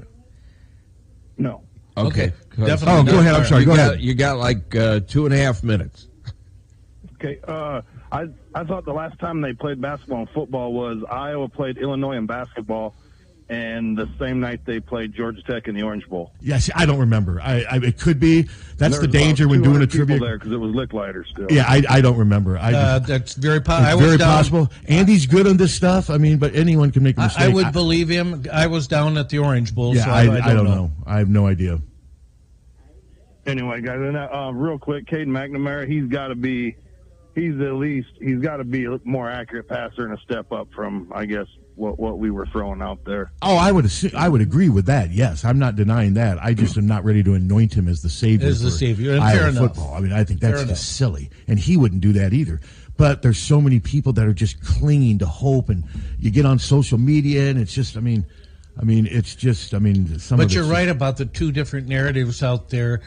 No. 1.39 1.63
Okay, 1.97 2.33
definitely 2.57 2.87
Oh, 2.89 3.03
go 3.05 3.13
not 3.13 3.21
ahead. 3.21 3.35
I'm 3.35 3.45
sorry. 3.47 3.61
You 3.63 3.67
Go 3.67 3.77
got, 3.77 3.91
ahead. 3.93 4.01
you 4.03 4.15
got 4.15 4.39
like 4.39 4.77
uh, 4.77 5.01
two 5.01 5.25
and 5.25 5.35
a 5.35 5.39
half 5.39 5.63
minutes. 5.65 6.09
Okay. 7.15 7.41
Uh, 7.49 7.81
I 8.13 8.27
I 8.55 8.65
thought 8.65 8.85
the 8.85 8.93
last 8.93 9.19
time 9.19 9.41
they 9.41 9.53
played 9.55 9.81
basketball 9.81 10.21
and 10.21 10.31
football 10.31 10.73
was 10.75 11.03
Iowa 11.11 11.49
played 11.49 11.79
Illinois 11.79 12.17
in 12.17 12.27
basketball, 12.27 12.95
and 13.49 13.97
the 13.97 14.09
same 14.19 14.41
night 14.41 14.65
they 14.65 14.81
played 14.81 15.15
Georgia 15.15 15.41
Tech 15.43 15.69
in 15.69 15.75
the 15.75 15.83
Orange 15.83 16.09
Bowl. 16.09 16.33
Yes, 16.41 16.69
I 16.75 16.85
don't 16.85 16.99
remember. 16.99 17.41
I, 17.41 17.63
I 17.71 17.77
it 17.77 17.99
could 17.99 18.19
be. 18.19 18.49
That's 18.77 18.99
the 18.99 19.07
danger 19.07 19.49
when 19.49 19.63
doing 19.63 19.83
a 19.83 19.87
tribute 19.87 20.21
there 20.21 20.37
because 20.37 20.53
it 20.53 20.57
was 20.57 20.75
Lickliter 20.75 21.25
still. 21.27 21.47
Yeah, 21.51 21.65
I, 21.67 21.83
I 21.89 22.01
don't 22.01 22.17
remember. 22.17 22.59
I 22.59 22.73
Uh, 22.75 22.99
that's 22.99 23.35
very 23.35 23.61
po- 23.61 23.77
it's 23.77 23.87
I 23.87 23.95
was 23.95 24.05
very 24.05 24.19
down, 24.19 24.37
possible. 24.37 24.73
Andy's 24.89 25.27
good 25.27 25.47
on 25.47 25.57
this 25.57 25.75
stuff. 25.75 26.11
I 26.11 26.19
mean, 26.19 26.39
but 26.39 26.55
anyone 26.55 26.91
can 26.91 27.03
make 27.03 27.17
a 27.19 27.23
I, 27.23 27.25
mistake. 27.27 27.45
I 27.45 27.49
would 27.49 27.73
believe 27.73 28.09
him. 28.09 28.45
I 28.53 28.67
was 28.67 28.89
down 28.89 29.17
at 29.17 29.29
the 29.29 29.39
Orange 29.39 29.75
Bowl, 29.75 29.95
Yeah, 29.95 30.05
so 30.05 30.11
I, 30.11 30.25
I, 30.25 30.51
I, 30.51 30.55
don't 30.55 30.65
know. 30.65 30.91
I 31.07 31.19
have 31.19 31.29
no 31.29 31.47
idea. 31.47 31.81
Anyway, 33.47 33.81
guys, 33.81 34.01
and 34.01 34.17
uh, 34.17 34.29
uh, 34.33 34.51
real 34.51 34.77
quick, 34.77 35.07
Caden 35.07 35.29
McNamara, 35.29 35.87
he's 35.87 36.07
got 36.07 36.29
to 36.29 36.35
be, 36.35 36.77
he's 37.37 37.61
at 37.61 37.75
least, 37.75 38.09
he's 38.21 38.41
got 38.41 38.57
to 38.57 38.65
be 38.65 38.87
a 38.87 38.99
more 39.05 39.31
accurate 39.31 39.69
passer 39.69 40.05
and 40.05 40.19
a 40.19 40.21
step 40.23 40.51
up 40.51 40.67
from, 40.75 41.13
I 41.15 41.27
guess, 41.27 41.47
what 41.77 41.99
what 41.99 42.19
we 42.19 42.31
were 42.31 42.47
throwing 42.47 42.83
out 42.83 43.05
there. 43.05 43.31
Oh, 43.43 43.57
I 43.57 43.71
would 43.71 43.85
assume, 43.85 44.11
I 44.17 44.29
would 44.29 44.41
agree 44.41 44.69
with 44.69 44.87
that. 44.87 45.11
Yes, 45.13 45.45
I'm 45.45 45.59
not 45.59 45.77
denying 45.77 46.15
that. 46.15 46.43
I 46.43 46.55
just 46.55 46.77
am 46.77 46.87
not 46.87 47.05
ready 47.05 47.23
to 47.23 47.35
anoint 47.35 47.75
him 47.75 47.87
as 47.89 48.03
the 48.03 48.09
savior. 48.11 48.49
As 48.49 48.61
the 48.63 48.71
savior, 48.71 49.13
and 49.13 49.23
Iowa 49.23 49.39
fair 49.39 49.49
enough. 49.49 49.63
football. 49.63 49.95
I 49.95 50.01
mean, 50.01 50.13
I 50.13 50.25
think 50.25 50.41
that's 50.41 50.59
Fair 50.61 50.67
just 50.67 50.69
enough. 50.71 51.13
silly, 51.13 51.31
and 51.47 51.59
he 51.59 51.77
wouldn't 51.77 52.01
do 52.01 52.13
that 52.15 52.33
either. 52.33 52.61
But 52.97 53.21
there's 53.21 53.39
so 53.39 53.61
many 53.61 53.79
people 53.79 54.15
that 54.15 54.27
are 54.27 54.33
just 54.33 54.61
clinging 54.65 55.19
to 55.19 55.27
hope, 55.27 55.69
and 55.69 55.85
you 56.19 56.31
get 56.31 56.47
on 56.47 56.59
social 56.59 56.99
media, 56.99 57.51
and 57.51 57.59
it's 57.59 57.75
just, 57.75 57.97
I 57.97 58.01
mean, 58.01 58.25
I 58.81 58.85
mean, 58.85 59.07
it's 59.07 59.35
just, 59.35 59.75
I 59.75 59.79
mean, 59.79 60.19
some. 60.19 60.41
of 60.41 60.47
But 60.47 60.55
you're 60.55 60.65
it's 60.65 60.73
right 60.73 60.89
about 60.89 61.19
the 61.19 61.27
two 61.27 61.53
different 61.53 61.89
narratives 61.89 62.43
out 62.43 62.71
there. 62.71 63.03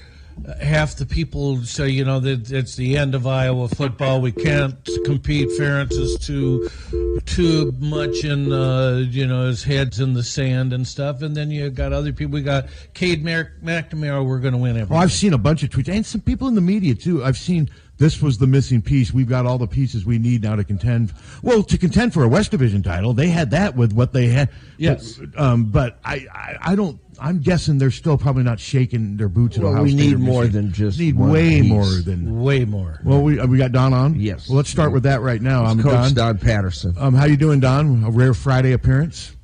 Half 0.61 0.95
the 0.95 1.05
people 1.05 1.63
say, 1.63 1.89
you 1.89 2.03
know, 2.05 2.19
that 2.19 2.51
it's 2.51 2.75
the 2.75 2.97
end 2.97 3.15
of 3.15 3.27
Iowa 3.27 3.67
football. 3.67 4.21
We 4.21 4.31
can't 4.31 4.75
compete. 5.05 5.49
Ferentz 5.49 5.93
is 5.93 6.17
too, 6.17 6.69
too 7.25 7.73
much 7.79 8.23
in, 8.23 8.51
uh, 8.51 9.05
you 9.09 9.27
know, 9.27 9.47
his 9.47 9.63
head's 9.63 9.99
in 9.99 10.13
the 10.13 10.23
sand 10.23 10.73
and 10.73 10.87
stuff. 10.87 11.21
And 11.21 11.35
then 11.35 11.51
you 11.51 11.69
got 11.69 11.93
other 11.93 12.11
people. 12.11 12.33
We 12.33 12.41
got 12.41 12.67
Cade 12.93 13.23
McNamara. 13.23 14.25
We're 14.25 14.39
going 14.39 14.53
to 14.53 14.59
win 14.59 14.71
everything. 14.71 14.89
Well, 14.89 15.03
I've 15.03 15.11
seen 15.11 15.33
a 15.33 15.37
bunch 15.37 15.63
of 15.63 15.69
tweets 15.69 15.89
and 15.89 16.05
some 16.05 16.21
people 16.21 16.47
in 16.47 16.55
the 16.55 16.61
media 16.61 16.95
too. 16.95 17.23
I've 17.23 17.37
seen 17.37 17.69
this 17.99 18.21
was 18.21 18.37
the 18.37 18.47
missing 18.47 18.81
piece. 18.81 19.13
We've 19.13 19.27
got 19.27 19.45
all 19.45 19.57
the 19.57 19.67
pieces 19.67 20.05
we 20.05 20.17
need 20.17 20.41
now 20.41 20.55
to 20.55 20.63
contend. 20.63 21.13
Well, 21.43 21.63
to 21.63 21.77
contend 21.77 22.13
for 22.13 22.23
a 22.23 22.29
West 22.29 22.49
Division 22.49 22.81
title, 22.81 23.13
they 23.13 23.27
had 23.27 23.51
that 23.51 23.75
with 23.75 23.91
what 23.91 24.13
they 24.13 24.27
had. 24.27 24.49
Yes. 24.77 25.15
But, 25.15 25.39
um, 25.39 25.65
but 25.65 25.99
I, 26.03 26.25
I, 26.33 26.57
I 26.61 26.75
don't. 26.75 26.97
I'm 27.21 27.39
guessing 27.39 27.77
they're 27.77 27.91
still 27.91 28.17
probably 28.17 28.43
not 28.43 28.59
shaking 28.59 29.17
their 29.17 29.29
boots 29.29 29.57
at 29.57 29.63
Well, 29.63 29.73
Ohio 29.73 29.83
we 29.83 29.91
State 29.91 30.07
need 30.09 30.19
more 30.19 30.47
than 30.47 30.71
just 30.71 30.97
need 30.99 31.15
one 31.15 31.31
way 31.31 31.61
piece. 31.61 31.69
more 31.69 31.85
than. 31.85 32.41
Way 32.41 32.65
more. 32.65 32.99
Well, 33.03 33.21
we 33.21 33.39
uh, 33.39 33.47
we 33.47 33.57
got 33.57 33.71
Don 33.71 33.93
on. 33.93 34.19
Yes. 34.19 34.47
Well, 34.49 34.57
let's 34.57 34.69
start 34.69 34.91
with 34.91 35.03
that 35.03 35.21
right 35.21 35.41
now. 35.41 35.63
I'm 35.65 35.81
Coach 35.81 35.91
Don. 35.91 36.13
Don 36.13 36.37
Patterson. 36.37 36.95
Um, 36.97 37.13
how 37.13 37.25
you 37.25 37.37
doing, 37.37 37.59
Don? 37.59 38.03
A 38.03 38.09
rare 38.11 38.33
Friday 38.33 38.71
appearance. 38.73 39.35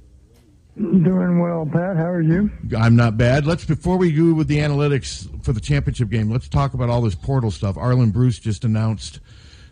Doing 0.77 1.39
well, 1.39 1.65
Pat. 1.71 1.95
How 1.95 2.09
are 2.09 2.21
you? 2.21 2.51
I'm 2.77 2.97
not 2.97 3.17
bad. 3.17 3.45
Let's 3.45 3.63
before 3.63 3.95
we 3.97 4.11
go 4.11 4.33
with 4.33 4.47
the 4.49 4.57
analytics 4.57 5.27
for 5.43 5.53
the 5.53 5.61
championship 5.61 6.09
game, 6.09 6.29
let's 6.29 6.49
talk 6.49 6.73
about 6.73 6.89
all 6.89 7.01
this 7.01 7.15
portal 7.15 7.49
stuff. 7.49 7.75
Arland 7.75 8.11
Bruce 8.11 8.39
just 8.39 8.65
announced 8.65 9.21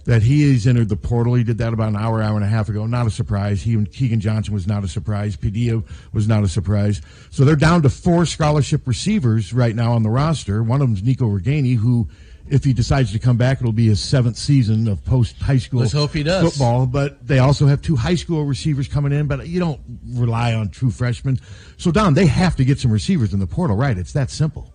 that 0.06 0.22
he 0.22 0.52
has 0.52 0.68
entered 0.68 0.90
the 0.90 0.96
portal. 0.98 1.34
He 1.34 1.44
did 1.44 1.58
that 1.60 1.74
about 1.74 1.90
an 1.90 1.96
hour, 1.96 2.22
hour 2.22 2.36
and 2.36 2.44
a 2.44 2.48
half 2.48 2.70
ago. 2.70 2.86
Not 2.86 3.08
a 3.08 3.12
surprise. 3.12 3.62
He 3.62 3.74
and 3.74 3.90
Keagan 3.90 4.20
Johnson 4.20 4.54
was 4.54 4.68
not 4.68 4.84
a 4.84 4.88
surprise. 4.88 5.36
Padilla 5.36 5.84
was 6.12 6.28
not 6.28 6.44
a 6.44 6.48
surprise. 6.48 7.02
So 7.30 7.46
they're 7.46 7.56
down 7.56 7.82
to 7.84 7.90
four 7.90 8.26
scholarship 8.26 8.86
receivers 8.88 9.54
right 9.54 9.76
now 9.76 9.94
on 9.94 10.04
the 10.04 10.10
roster. 10.10 10.62
One 10.64 10.82
of 10.82 10.88
them 10.88 10.96
is 10.96 11.04
Nico 11.04 11.26
Ragaini, 11.28 11.78
who, 11.78 12.10
if 12.50 12.66
he 12.66 12.74
decides 12.74 13.14
to 13.14 13.20
come 13.20 13.38
back, 13.38 13.62
it'll 13.62 13.72
be 13.72 13.88
his 13.88 14.02
seventh 14.02 14.36
season 14.36 14.90
of 14.90 15.04
post 15.06 15.38
high 15.38 15.58
school 15.58 15.80
Let's 15.80 15.94
hope 15.94 16.12
he 16.12 16.24
does. 16.24 16.52
football. 16.52 16.86
But 16.86 17.26
they 17.26 17.40
also 17.40 17.68
have 17.68 17.82
two 17.82 17.96
high 17.96 18.16
school 18.16 18.44
receivers 18.44 18.90
coming 18.90 19.14
in. 19.14 19.28
But 19.28 19.48
you 19.48 19.60
don't 19.62 19.80
rely 20.10 20.54
on 20.54 20.70
true 20.70 20.92
freshmen. 20.92 21.40
So 21.78 21.92
Don, 21.92 22.14
they 22.14 22.26
have 22.26 22.58
to 22.58 22.66
get 22.66 22.80
some 22.80 22.92
receivers 22.92 23.34
in 23.34 23.40
the 23.40 23.48
portal, 23.48 23.78
right? 23.78 23.98
It's 23.98 24.14
that 24.14 24.30
simple. 24.30 24.73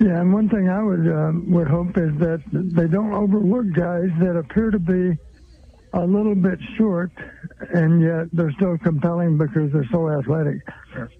Yeah, 0.00 0.20
and 0.20 0.32
one 0.32 0.48
thing 0.48 0.68
I 0.68 0.82
would 0.82 1.08
um, 1.08 1.50
would 1.50 1.66
hope 1.66 1.96
is 1.98 2.16
that 2.20 2.40
they 2.52 2.86
don't 2.86 3.12
overlook 3.12 3.72
guys 3.74 4.08
that 4.20 4.36
appear 4.36 4.70
to 4.70 4.78
be 4.78 5.18
a 5.92 6.04
little 6.06 6.36
bit 6.36 6.58
short, 6.76 7.10
and 7.74 8.00
yet 8.00 8.26
they're 8.32 8.52
still 8.52 8.78
compelling 8.78 9.36
because 9.38 9.72
they're 9.72 9.88
so 9.90 10.08
athletic. 10.08 10.58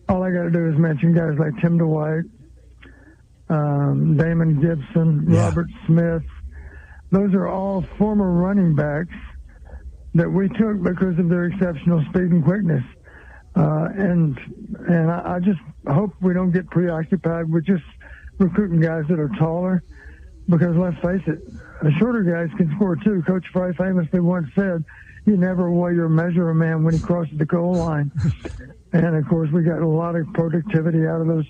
All 0.08 0.23
I 0.23 0.30
got 0.30 0.44
to 0.44 0.50
do 0.50 0.68
is 0.68 0.78
mention 0.78 1.12
guys 1.12 1.37
like 1.38 1.61
Tim 1.61 1.78
Dwight, 1.78 2.23
um, 3.49 4.16
Damon 4.16 4.61
Gibson, 4.61 5.26
Yeah. 5.28 5.47
Robert 5.47 5.68
Smith. 5.87 6.23
Those 7.11 7.35
are 7.35 7.49
all 7.49 7.85
former 7.99 8.30
running 8.30 8.76
backs 8.76 9.14
that 10.14 10.30
we 10.30 10.49
took 10.50 10.82
because 10.82 11.18
of 11.18 11.28
their 11.28 11.44
exceptional 11.47 12.04
speed 12.11 12.30
and 12.30 12.44
quickness. 12.44 12.85
Uh, 13.56 13.88
and 13.97 14.38
and 14.88 15.11
I, 15.11 15.37
I 15.37 15.40
just 15.40 15.58
hope 15.88 16.12
we 16.20 16.32
don't 16.35 16.52
get 16.52 16.68
preoccupied 16.70 17.50
with 17.50 17.64
just 17.66 17.82
recruiting 18.38 18.80
guys 18.80 19.04
that 19.09 19.18
are 19.18 19.30
taller, 19.38 19.83
because 20.49 20.76
let's 20.76 20.97
face 21.00 21.23
it, 21.26 21.40
the 21.83 21.92
shorter 21.99 22.23
guys 22.23 22.54
can 22.57 22.75
score 22.76 22.97
too. 22.97 23.23
Coach 23.26 23.47
Fry 23.52 23.73
famously 23.73 24.21
once 24.21 24.49
said, 24.54 24.85
"You 25.26 25.37
never 25.37 25.71
weigh 25.71 25.92
or 25.92 26.09
measure 26.09 26.50
a 26.50 26.54
man 26.54 26.83
when 26.85 26.95
he 26.95 27.00
crosses 27.00 27.37
the 27.38 27.45
goal 27.47 27.75
line." 27.75 28.11
and 28.92 29.16
of 29.16 29.26
course, 29.28 29.50
we 29.52 29.62
got 29.62 29.80
a 29.80 29.87
lot 29.87 30.16
of 30.16 30.26
productivity 30.35 31.07
out 31.07 31.21
of 31.21 31.26
those 31.26 31.47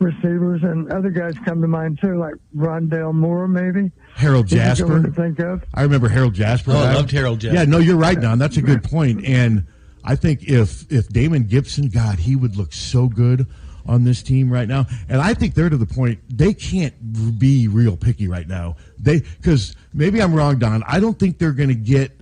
receivers, 0.00 0.62
and 0.64 0.90
other 0.92 1.10
guys 1.10 1.34
come 1.44 1.60
to 1.60 1.68
mind 1.68 2.00
too, 2.00 2.18
like 2.18 2.34
Rondell 2.56 3.14
Moore, 3.14 3.46
maybe. 3.46 3.92
Harold 4.16 4.50
He's 4.50 4.58
a 4.58 4.82
good 4.82 4.90
one 4.90 5.02
Jasper. 5.02 5.10
to 5.16 5.22
think 5.22 5.38
of. 5.38 5.64
I 5.74 5.82
remember 5.82 6.08
Harold 6.08 6.34
Jasper. 6.34 6.72
Oh, 6.72 6.78
I 6.78 6.90
I- 6.90 6.94
loved 6.94 7.10
Harold 7.12 7.40
Jasper. 7.40 7.56
Yeah, 7.56 7.64
no, 7.64 7.78
you're 7.78 7.96
right, 7.96 8.20
Don. 8.20 8.38
That's 8.38 8.56
a 8.56 8.62
good 8.62 8.82
point. 8.82 9.24
And 9.24 9.64
I 10.04 10.16
think 10.16 10.42
if 10.44 10.90
if 10.90 11.08
Damon 11.08 11.44
Gibson, 11.44 11.88
God, 11.88 12.18
he 12.18 12.34
would 12.34 12.56
look 12.56 12.72
so 12.72 13.06
good 13.08 13.46
on 13.86 14.04
this 14.04 14.22
team 14.22 14.52
right 14.52 14.68
now. 14.68 14.86
And 15.08 15.20
I 15.20 15.34
think 15.34 15.54
they're 15.54 15.70
to 15.70 15.76
the 15.76 15.86
point 15.86 16.20
they 16.28 16.54
can't 16.54 17.38
be 17.38 17.68
real 17.68 17.96
picky 17.96 18.28
right 18.28 18.46
now. 18.46 18.76
They 18.98 19.20
because 19.20 19.74
maybe 19.92 20.20
I'm 20.22 20.34
wrong, 20.34 20.58
Don. 20.58 20.82
I 20.86 21.00
don't 21.00 21.18
think 21.18 21.38
they're 21.38 21.52
going 21.52 21.68
to 21.68 21.74
get 21.74 22.12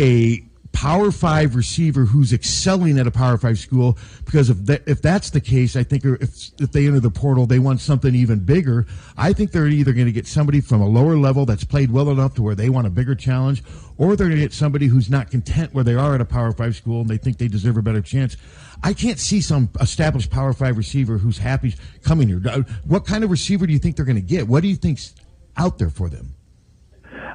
a 0.00 0.42
power 0.72 1.10
five 1.10 1.54
receiver 1.54 2.04
who's 2.04 2.32
excelling 2.32 2.98
at 2.98 3.06
a 3.06 3.10
power 3.10 3.36
five 3.36 3.58
school 3.58 3.98
because 4.24 4.50
if 4.50 4.56
that, 4.64 4.82
if 4.86 5.02
that's 5.02 5.30
the 5.30 5.40
case 5.40 5.76
i 5.76 5.82
think 5.82 6.04
if 6.04 6.50
if 6.60 6.72
they 6.72 6.86
enter 6.86 6.98
the 6.98 7.10
portal 7.10 7.46
they 7.46 7.58
want 7.58 7.80
something 7.80 8.14
even 8.14 8.38
bigger 8.38 8.86
i 9.16 9.32
think 9.32 9.52
they're 9.52 9.68
either 9.68 9.92
going 9.92 10.06
to 10.06 10.12
get 10.12 10.26
somebody 10.26 10.60
from 10.60 10.80
a 10.80 10.86
lower 10.86 11.16
level 11.16 11.44
that's 11.44 11.64
played 11.64 11.90
well 11.90 12.08
enough 12.10 12.34
to 12.34 12.42
where 12.42 12.54
they 12.54 12.70
want 12.70 12.86
a 12.86 12.90
bigger 12.90 13.14
challenge 13.14 13.62
or 13.98 14.16
they're 14.16 14.28
going 14.28 14.38
to 14.38 14.44
get 14.44 14.52
somebody 14.52 14.86
who's 14.86 15.10
not 15.10 15.30
content 15.30 15.72
where 15.74 15.84
they 15.84 15.94
are 15.94 16.14
at 16.14 16.20
a 16.20 16.24
power 16.24 16.52
five 16.52 16.74
school 16.74 17.02
and 17.02 17.10
they 17.10 17.18
think 17.18 17.36
they 17.36 17.48
deserve 17.48 17.76
a 17.76 17.82
better 17.82 18.02
chance 18.02 18.36
i 18.82 18.92
can't 18.92 19.18
see 19.18 19.40
some 19.40 19.68
established 19.80 20.30
power 20.30 20.52
five 20.52 20.76
receiver 20.76 21.18
who's 21.18 21.38
happy 21.38 21.74
coming 22.02 22.28
here 22.28 22.40
Uh, 22.48 22.62
what 22.84 23.04
kind 23.06 23.24
of 23.24 23.30
receiver 23.30 23.66
do 23.66 23.72
you 23.72 23.78
think 23.78 23.96
they're 23.96 24.04
going 24.04 24.16
to 24.16 24.20
get 24.22 24.46
what 24.48 24.62
do 24.62 24.68
you 24.68 24.76
think's 24.76 25.14
out 25.56 25.78
there 25.78 25.90
for 25.90 26.08
them 26.08 26.34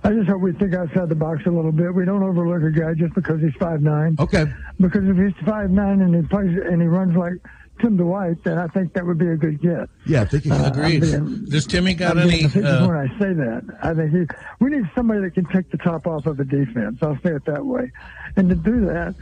I 0.04 0.14
just 0.14 0.30
hope 0.30 0.42
we 0.42 0.54
think 0.54 0.74
outside 0.76 1.10
the 1.10 1.16
box 1.16 1.44
a 1.48 1.50
little 1.50 1.72
bit. 1.72 1.94
We 1.94 2.06
don't 2.06 2.22
overlook 2.22 2.62
a 2.62 2.72
guy 2.72 2.94
just 2.94 3.16
because 3.16 3.42
he's 3.42 3.54
five 3.56 3.82
nine. 3.82 4.16
okay 4.20 4.46
Because 4.80 5.04
if 5.06 5.18
he's 5.18 5.34
five 5.46 5.72
nine 5.72 6.02
and 6.02 6.16
he 6.16 6.22
plays 6.22 6.56
and 6.56 6.80
he 6.82 6.88
runs 6.88 7.16
like 7.18 7.34
Tim 7.82 7.98
Dwight, 7.98 8.44
then 8.44 8.60
I 8.60 8.68
think 8.68 8.94
that 8.94 9.06
would 9.06 9.18
be 9.18 9.28
a 9.28 9.36
good 9.36 9.60
get. 9.60 9.90
yeah 10.06 10.22
if 10.22 10.30
they 10.32 10.40
can 10.40 10.52
Agreed. 10.52 11.04
I'm 11.04 11.26
being- 11.26 11.46
Does 11.46 11.66
Timmy 11.66 11.96
got 11.96 12.18
I'm 12.18 12.30
any? 12.30 12.46
Uh, 12.46 12.88
when 12.88 12.96
I 12.96 13.08
say 13.20 13.34
that. 13.34 13.64
I 13.82 13.94
think 13.96 14.12
he, 14.12 14.26
we 14.60 14.70
need 14.70 14.88
somebody 14.96 15.22
that 15.22 15.32
can 15.34 15.46
take 15.46 15.70
the 15.72 15.78
top 15.78 16.06
off 16.06 16.28
of 16.28 16.38
the 16.38 16.46
defense. 16.46 17.00
I'll 17.02 17.18
say 17.24 17.32
it 17.34 17.46
that 17.46 17.66
way. 17.66 17.92
And 18.36 18.50
to 18.50 18.56
do 18.56 18.86
that, 18.86 19.16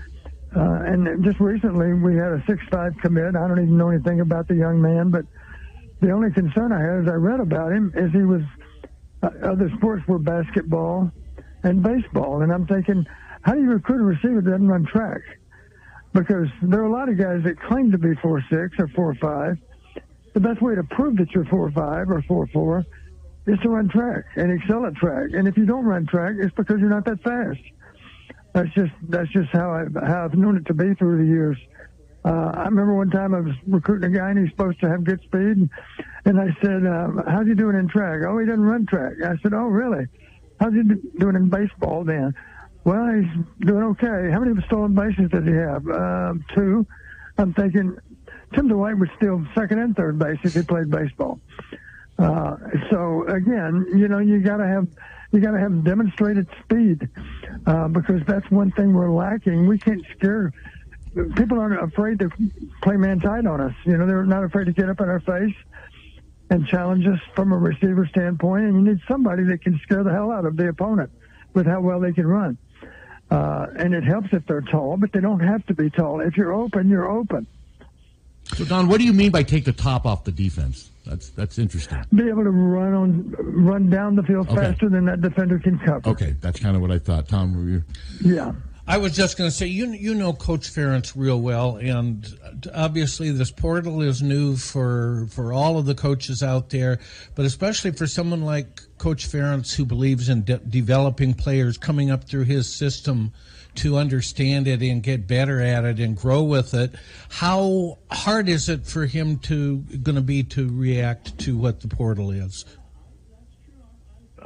uh, 0.55 0.83
and 0.85 1.23
just 1.23 1.39
recently 1.39 1.93
we 1.93 2.15
had 2.15 2.31
a 2.31 2.43
six 2.47 2.63
five 2.71 2.95
commit. 3.01 3.35
I 3.35 3.47
don't 3.47 3.59
even 3.59 3.77
know 3.77 3.89
anything 3.89 4.21
about 4.21 4.47
the 4.47 4.55
young 4.55 4.81
man, 4.81 5.09
but 5.09 5.25
the 6.01 6.11
only 6.11 6.31
concern 6.31 6.71
I 6.71 6.79
had 6.79 7.03
as 7.03 7.07
I 7.07 7.15
read 7.15 7.39
about 7.39 7.71
him 7.71 7.91
is 7.95 8.11
he 8.11 8.23
was 8.23 8.41
uh, 9.23 9.29
other 9.43 9.69
sports 9.77 10.07
were 10.07 10.19
basketball 10.19 11.11
and 11.63 11.81
baseball, 11.81 12.41
and 12.41 12.53
I'm 12.53 12.67
thinking, 12.67 13.05
how 13.41 13.53
do 13.53 13.61
you 13.61 13.71
recruit 13.71 14.01
a 14.01 14.03
receiver 14.03 14.41
that 14.41 14.51
doesn't 14.51 14.67
run 14.67 14.85
track? 14.85 15.21
Because 16.13 16.47
there 16.61 16.79
are 16.81 16.85
a 16.85 16.91
lot 16.91 17.09
of 17.09 17.17
guys 17.17 17.43
that 17.43 17.59
claim 17.59 17.91
to 17.91 17.97
be 17.97 18.15
four 18.21 18.41
six 18.49 18.79
or 18.79 18.87
four 18.89 19.13
five. 19.15 19.57
The 20.33 20.39
best 20.39 20.61
way 20.61 20.75
to 20.75 20.83
prove 20.83 21.17
that 21.17 21.31
you're 21.31 21.45
four 21.45 21.71
five 21.71 22.09
or 22.09 22.21
four 22.23 22.47
four 22.47 22.85
is 23.47 23.59
to 23.59 23.69
run 23.69 23.89
track 23.89 24.25
and 24.35 24.51
excel 24.51 24.85
at 24.85 24.95
track. 24.95 25.29
And 25.33 25.47
if 25.47 25.57
you 25.57 25.65
don't 25.65 25.85
run 25.85 26.05
track, 26.07 26.35
it's 26.39 26.53
because 26.55 26.79
you're 26.79 26.89
not 26.89 27.05
that 27.05 27.21
fast. 27.21 27.59
That's 28.55 28.73
just 28.73 28.93
that's 29.09 29.29
just 29.33 29.49
how 29.51 29.69
I 29.69 29.83
how 30.07 30.23
I've 30.23 30.33
known 30.33 30.55
it 30.55 30.65
to 30.67 30.73
be 30.73 30.93
through 30.93 31.17
the 31.17 31.25
years. 31.25 31.57
Uh, 32.23 32.53
I 32.55 32.63
remember 32.63 32.95
one 32.95 33.09
time 33.09 33.35
I 33.35 33.41
was 33.41 33.53
recruiting 33.67 34.15
a 34.15 34.17
guy 34.17 34.29
and 34.29 34.39
he's 34.39 34.49
supposed 34.49 34.79
to 34.79 34.89
have 34.89 35.03
good 35.03 35.19
speed, 35.23 35.57
and, 35.57 35.69
and 36.23 36.39
I 36.39 36.47
said, 36.61 36.87
um, 36.87 37.21
"How's 37.27 37.47
he 37.47 37.53
doing 37.53 37.75
in 37.75 37.89
track?" 37.89 38.21
"Oh, 38.25 38.39
he 38.39 38.45
doesn't 38.45 38.63
run 38.63 38.85
track." 38.85 39.15
I 39.21 39.35
said, 39.43 39.53
"Oh, 39.53 39.65
really? 39.67 40.07
How's 40.61 40.73
he 40.73 40.83
do- 40.83 41.11
doing 41.19 41.35
in 41.35 41.49
baseball 41.49 42.05
then?" 42.05 42.33
"Well, 42.85 43.05
he's 43.13 43.29
doing 43.67 43.83
okay." 43.83 44.31
"How 44.31 44.39
many 44.39 44.59
stolen 44.67 44.95
bases 44.95 45.29
does 45.31 45.43
he 45.43 45.51
have?" 45.51 45.85
Um, 45.89 46.45
two. 46.55 46.87
I'm 47.37 47.53
thinking 47.55 47.97
Tim 48.53 48.69
Dwight 48.69 48.97
would 48.97 49.11
steal 49.17 49.45
second 49.53 49.79
and 49.79 49.93
third 49.97 50.17
base 50.17 50.39
if 50.45 50.53
he 50.53 50.61
played 50.61 50.89
baseball. 50.89 51.41
Uh, 52.17 52.55
so 52.89 53.27
again, 53.27 53.85
you 53.93 54.07
know, 54.07 54.19
you 54.19 54.39
got 54.39 54.57
to 54.57 54.65
have 54.65 54.87
you 55.33 55.41
got 55.41 55.51
to 55.51 55.59
have 55.59 55.83
demonstrated 55.83 56.47
speed 56.63 57.09
uh, 57.65 57.87
because 57.87 58.21
that's 58.27 58.49
one 58.51 58.71
thing 58.71 58.93
we're 58.93 59.11
lacking. 59.11 59.67
We 59.67 59.77
can't 59.77 60.03
scare 60.17 60.51
people 61.35 61.59
aren't 61.59 61.81
afraid 61.81 62.19
to 62.19 62.29
play 62.81 62.97
man 62.97 63.19
tight 63.19 63.45
on 63.45 63.61
us. 63.61 63.73
You 63.85 63.97
know, 63.97 64.05
they're 64.05 64.25
not 64.25 64.43
afraid 64.43 64.65
to 64.65 64.73
get 64.73 64.89
up 64.89 64.99
in 64.99 65.09
our 65.09 65.21
face 65.21 65.55
and 66.49 66.67
challenge 66.67 67.07
us 67.07 67.19
from 67.35 67.51
a 67.51 67.57
receiver 67.57 68.05
standpoint. 68.07 68.65
And 68.65 68.75
you 68.85 68.93
need 68.93 69.01
somebody 69.07 69.43
that 69.45 69.61
can 69.61 69.79
scare 69.83 70.03
the 70.03 70.11
hell 70.11 70.31
out 70.31 70.45
of 70.45 70.57
the 70.57 70.67
opponent 70.69 71.11
with 71.53 71.65
how 71.65 71.81
well 71.81 71.99
they 71.99 72.13
can 72.13 72.27
run. 72.27 72.57
Uh, 73.31 73.67
and 73.77 73.93
it 73.93 74.03
helps 74.03 74.27
if 74.33 74.45
they're 74.45 74.61
tall, 74.61 74.97
but 74.97 75.11
they 75.11 75.19
don't 75.19 75.39
have 75.39 75.65
to 75.65 75.73
be 75.73 75.89
tall. 75.89 76.19
If 76.19 76.37
you're 76.37 76.53
open, 76.53 76.89
you're 76.89 77.09
open. 77.09 77.47
so 78.53 78.65
don 78.65 78.87
what 78.87 78.99
do 78.99 79.03
you 79.05 79.13
mean 79.13 79.31
by 79.31 79.41
take 79.41 79.65
the 79.65 79.73
top 79.73 80.05
off 80.05 80.23
the 80.25 80.31
defense 80.31 80.91
that's 81.05 81.29
that's 81.29 81.57
interesting 81.59 82.03
Be 82.13 82.27
able 82.27 82.43
to 82.43 82.49
run 82.51 82.93
on, 82.93 83.35
run 83.39 83.89
down 83.89 84.15
the 84.15 84.23
field 84.23 84.47
Okay. 84.49 84.55
faster 84.55 84.89
than 84.89 85.05
that 85.05 85.21
defender 85.21 85.59
can 85.59 85.77
cover. 85.79 86.09
Okay, 86.09 86.35
that's 86.41 86.59
kind 86.59 86.75
of 86.75 86.81
what 86.81 86.91
I 86.91 86.99
thought. 86.99 87.27
Tom, 87.27 87.55
were 87.55 87.69
you? 87.69 87.83
Yeah. 88.23 88.53
I 88.87 88.97
was 88.99 89.15
just 89.15 89.35
going 89.35 89.49
to 89.49 89.55
say, 89.55 89.65
you 89.65 89.87
you 89.93 90.13
know 90.13 90.31
Coach 90.33 90.69
Ferentz 90.69 91.13
real 91.15 91.41
well, 91.41 91.77
and 91.77 92.23
uh, 92.43 92.69
obviously 92.75 93.31
this 93.31 93.49
portal 93.49 94.01
is 94.03 94.21
new 94.21 94.55
for 94.57 95.25
for 95.31 95.51
all 95.53 95.79
of 95.79 95.87
the 95.87 95.95
coaches 95.95 96.43
out 96.43 96.69
there, 96.69 96.99
but 97.33 97.45
especially 97.45 97.91
for 97.91 98.05
someone 98.05 98.43
like 98.43 98.81
Coach 98.99 99.27
Ferentz 99.27 99.73
who 99.75 99.85
believes 99.85 100.29
in 100.29 100.43
de- 100.43 100.59
developing 100.59 101.33
players 101.33 101.79
coming 101.79 102.11
up 102.11 102.25
through 102.25 102.43
his 102.43 102.71
system 102.71 103.33
to 103.77 103.97
understand 103.97 104.67
it 104.67 104.81
and 104.81 105.01
get 105.03 105.27
better 105.27 105.61
at 105.61 105.85
it 105.85 105.99
and 105.99 106.15
grow 106.15 106.43
with 106.43 106.73
it. 106.73 106.95
How 107.29 107.99
hard 108.11 108.49
is 108.49 108.69
it 108.69 108.85
for 108.85 109.05
him 109.05 109.37
to 109.39 109.77
going 109.77 110.15
to 110.15 110.21
be 110.21 110.43
to 110.43 110.69
react 110.69 111.37
to 111.39 111.57
what 111.57 111.81
the 111.81 111.87
portal 111.87 112.31
is? 112.31 112.65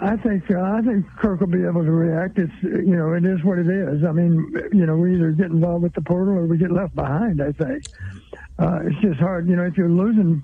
I 0.02 0.16
think 0.16 0.50
uh, 0.50 0.62
I 0.62 0.82
think 0.82 1.06
Kirk 1.18 1.42
will 1.42 1.48
be 1.48 1.64
able 1.66 1.84
to 1.84 1.92
react. 1.92 2.38
It's 2.40 2.54
you 2.64 2.96
know 2.96 3.14
it 3.14 3.26
is 3.26 3.44
what 3.44 3.60
it 3.60 3.68
is. 3.68 4.04
I 4.04 4.12
mean 4.12 4.54
you 4.72 4.86
know 4.86 4.96
we 4.96 5.16
either 5.16 5.32
get 5.32 5.48
involved 5.48 5.84
with 5.84 5.94
the 5.94 6.02
portal 6.02 6.36
or 6.36 6.46
we 6.46 6.58
get 6.58 6.72
left 6.72 6.96
behind. 6.96 7.42
I 7.42 7.52
think 7.52 7.84
uh, 8.58 8.80
it's 8.84 9.00
just 9.02 9.20
hard. 9.20 9.50
You 9.50 9.58
know 9.58 9.64
if 9.64 9.78
you're 9.78 9.90
losing 9.90 10.42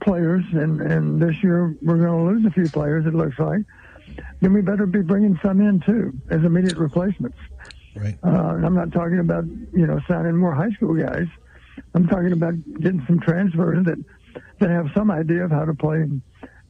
players 0.00 0.44
and 0.52 0.80
and 0.82 1.22
this 1.22 1.42
year 1.42 1.74
we're 1.80 1.96
going 1.96 2.08
to 2.08 2.32
lose 2.34 2.44
a 2.46 2.50
few 2.50 2.68
players. 2.68 3.06
It 3.06 3.14
looks 3.14 3.38
like 3.38 3.62
then 4.40 4.52
we 4.52 4.60
better 4.60 4.86
be 4.86 5.02
bringing 5.02 5.38
some 5.42 5.60
in 5.60 5.80
too 5.80 6.12
as 6.30 6.44
immediate 6.44 6.76
replacements. 6.76 7.38
Right. 7.94 8.18
Uh, 8.24 8.28
I'm 8.28 8.74
not 8.74 8.92
talking 8.92 9.18
about 9.18 9.44
you 9.72 9.86
know 9.86 10.00
signing 10.08 10.36
more 10.36 10.54
high 10.54 10.70
school 10.70 10.94
guys. 10.94 11.26
I'm 11.94 12.06
talking 12.08 12.32
about 12.32 12.54
getting 12.80 13.04
some 13.06 13.20
transfers 13.20 13.84
that 13.86 13.98
that 14.60 14.70
have 14.70 14.88
some 14.94 15.10
idea 15.10 15.44
of 15.44 15.50
how 15.50 15.64
to 15.64 15.74
play 15.74 16.08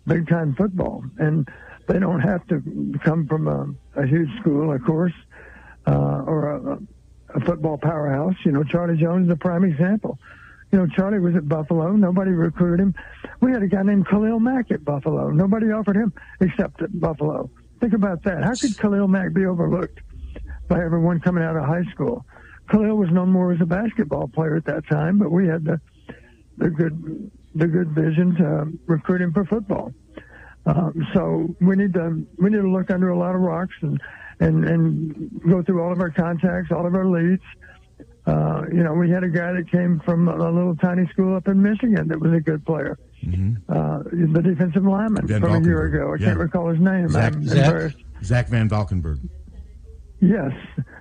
big 0.06 0.28
time 0.28 0.54
football 0.54 1.04
and 1.18 1.48
they 1.88 1.98
don't 1.98 2.20
have 2.20 2.46
to 2.48 2.62
come 3.04 3.26
from 3.26 3.48
a, 3.48 4.00
a 4.00 4.06
huge 4.06 4.28
school, 4.40 4.72
of 4.72 4.84
course, 4.84 5.12
uh, 5.86 6.22
or 6.26 6.50
a, 6.50 6.78
a 7.34 7.40
football 7.40 7.78
powerhouse. 7.78 8.36
You 8.44 8.52
know, 8.52 8.62
Charlie 8.64 8.96
Jones 8.96 9.26
is 9.26 9.32
a 9.32 9.36
prime 9.36 9.64
example. 9.64 10.18
You 10.70 10.78
know, 10.78 10.86
Charlie 10.86 11.18
was 11.18 11.34
at 11.34 11.48
Buffalo. 11.48 11.92
Nobody 11.92 12.30
recruited 12.30 12.80
him. 12.80 12.94
We 13.40 13.52
had 13.52 13.62
a 13.62 13.66
guy 13.66 13.82
named 13.82 14.06
Khalil 14.08 14.40
Mack 14.40 14.70
at 14.70 14.84
Buffalo. 14.84 15.30
Nobody 15.30 15.70
offered 15.70 15.96
him 15.96 16.12
except 16.40 16.80
at 16.82 16.98
Buffalo. 16.98 17.50
Think 17.80 17.92
about 17.92 18.22
that. 18.22 18.42
How 18.42 18.54
could 18.54 18.78
Khalil 18.78 19.08
Mack 19.08 19.34
be 19.34 19.44
overlooked 19.44 20.00
by 20.72 20.82
everyone 20.82 21.20
coming 21.20 21.44
out 21.44 21.56
of 21.56 21.64
high 21.64 21.84
school? 21.92 22.24
Khalil 22.70 22.96
was 22.96 23.10
known 23.10 23.28
more 23.30 23.52
as 23.52 23.60
a 23.60 23.66
basketball 23.66 24.28
player 24.28 24.56
at 24.56 24.64
that 24.64 24.86
time, 24.88 25.18
but 25.18 25.30
we 25.30 25.46
had 25.46 25.64
the 25.64 25.80
the 26.58 26.70
good 26.70 27.30
the 27.54 27.66
good 27.66 27.90
vision 27.90 28.34
to 28.36 28.66
recruit 28.86 29.20
him 29.20 29.32
for 29.32 29.44
football. 29.44 29.92
Um, 30.64 31.06
so 31.12 31.54
we 31.60 31.76
need 31.76 31.92
to 31.94 32.24
we 32.38 32.50
need 32.50 32.62
to 32.62 32.70
look 32.70 32.90
under 32.90 33.10
a 33.10 33.18
lot 33.18 33.34
of 33.34 33.40
rocks 33.42 33.74
and 33.82 34.00
and 34.40 34.64
and 34.64 35.40
go 35.48 35.62
through 35.62 35.82
all 35.82 35.92
of 35.92 36.00
our 36.00 36.10
contacts, 36.10 36.70
all 36.72 36.86
of 36.86 36.94
our 36.94 37.06
leads. 37.06 37.42
Uh, 38.24 38.62
you 38.72 38.84
know, 38.84 38.94
we 38.94 39.10
had 39.10 39.24
a 39.24 39.28
guy 39.28 39.52
that 39.52 39.68
came 39.70 40.00
from 40.04 40.28
a 40.28 40.50
little 40.50 40.76
tiny 40.76 41.06
school 41.08 41.34
up 41.36 41.48
in 41.48 41.60
Michigan 41.60 42.06
that 42.08 42.18
was 42.20 42.32
a 42.32 42.40
good 42.40 42.64
player. 42.64 42.96
Mm-hmm. 43.24 43.54
Uh, 43.68 43.98
the 44.32 44.40
defensive 44.42 44.84
lineman 44.84 45.26
Van 45.26 45.40
from 45.40 45.62
a 45.62 45.66
year 45.66 45.84
ago. 45.86 46.12
I 46.12 46.16
Yeah. 46.16 46.26
can't 46.28 46.38
recall 46.38 46.68
his 46.68 46.80
name. 46.80 47.08
Zach, 47.08 47.34
I'm 47.34 47.44
Zach, 47.46 47.58
embarrassed. 47.66 47.96
Zach 48.22 48.48
Van 48.48 48.68
Valkenburg. 48.68 49.18
Yes, 50.22 50.52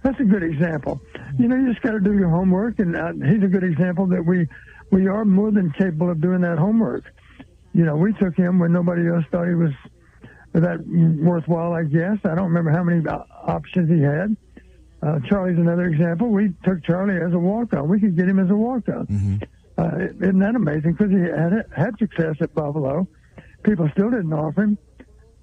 that's 0.01 0.19
a 0.19 0.23
good 0.23 0.41
example. 0.41 0.99
You 1.37 1.47
know, 1.47 1.55
you 1.55 1.69
just 1.71 1.83
got 1.83 1.91
to 1.91 1.99
do 1.99 2.13
your 2.17 2.29
homework, 2.29 2.79
and 2.79 2.95
uh, 2.95 3.13
he's 3.13 3.43
a 3.43 3.47
good 3.47 3.63
example 3.63 4.07
that 4.07 4.25
we 4.25 4.47
we 4.91 5.07
are 5.07 5.23
more 5.23 5.51
than 5.51 5.71
capable 5.77 6.09
of 6.09 6.19
doing 6.19 6.41
that 6.41 6.57
homework. 6.57 7.03
You 7.73 7.85
know, 7.85 7.95
we 7.95 8.13
took 8.13 8.35
him 8.35 8.57
when 8.57 8.73
nobody 8.73 9.07
else 9.07 9.23
thought 9.31 9.47
he 9.47 9.53
was 9.53 9.71
that 10.53 10.79
worthwhile. 11.21 11.73
I 11.73 11.83
guess 11.83 12.17
I 12.25 12.33
don't 12.33 12.47
remember 12.51 12.71
how 12.71 12.83
many 12.83 13.07
uh, 13.07 13.19
options 13.45 13.89
he 13.91 14.01
had. 14.01 14.35
Uh, 15.03 15.19
Charlie's 15.29 15.57
another 15.59 15.85
example. 15.85 16.29
We 16.29 16.53
took 16.63 16.83
Charlie 16.83 17.21
as 17.21 17.33
a 17.33 17.39
walk-on. 17.39 17.87
We 17.87 17.99
could 17.99 18.17
get 18.17 18.27
him 18.27 18.39
as 18.39 18.49
a 18.49 18.55
walk-on. 18.55 19.39
Uh, 19.77 19.97
isn't 20.19 20.39
that 20.39 20.55
amazing? 20.55 20.93
Because 20.93 21.11
he 21.11 21.19
had 21.19 21.65
had 21.75 21.97
success 21.99 22.35
at 22.41 22.53
Buffalo. 22.55 23.07
People 23.63 23.87
still 23.93 24.09
didn't 24.09 24.33
offer 24.33 24.63
him. 24.63 24.77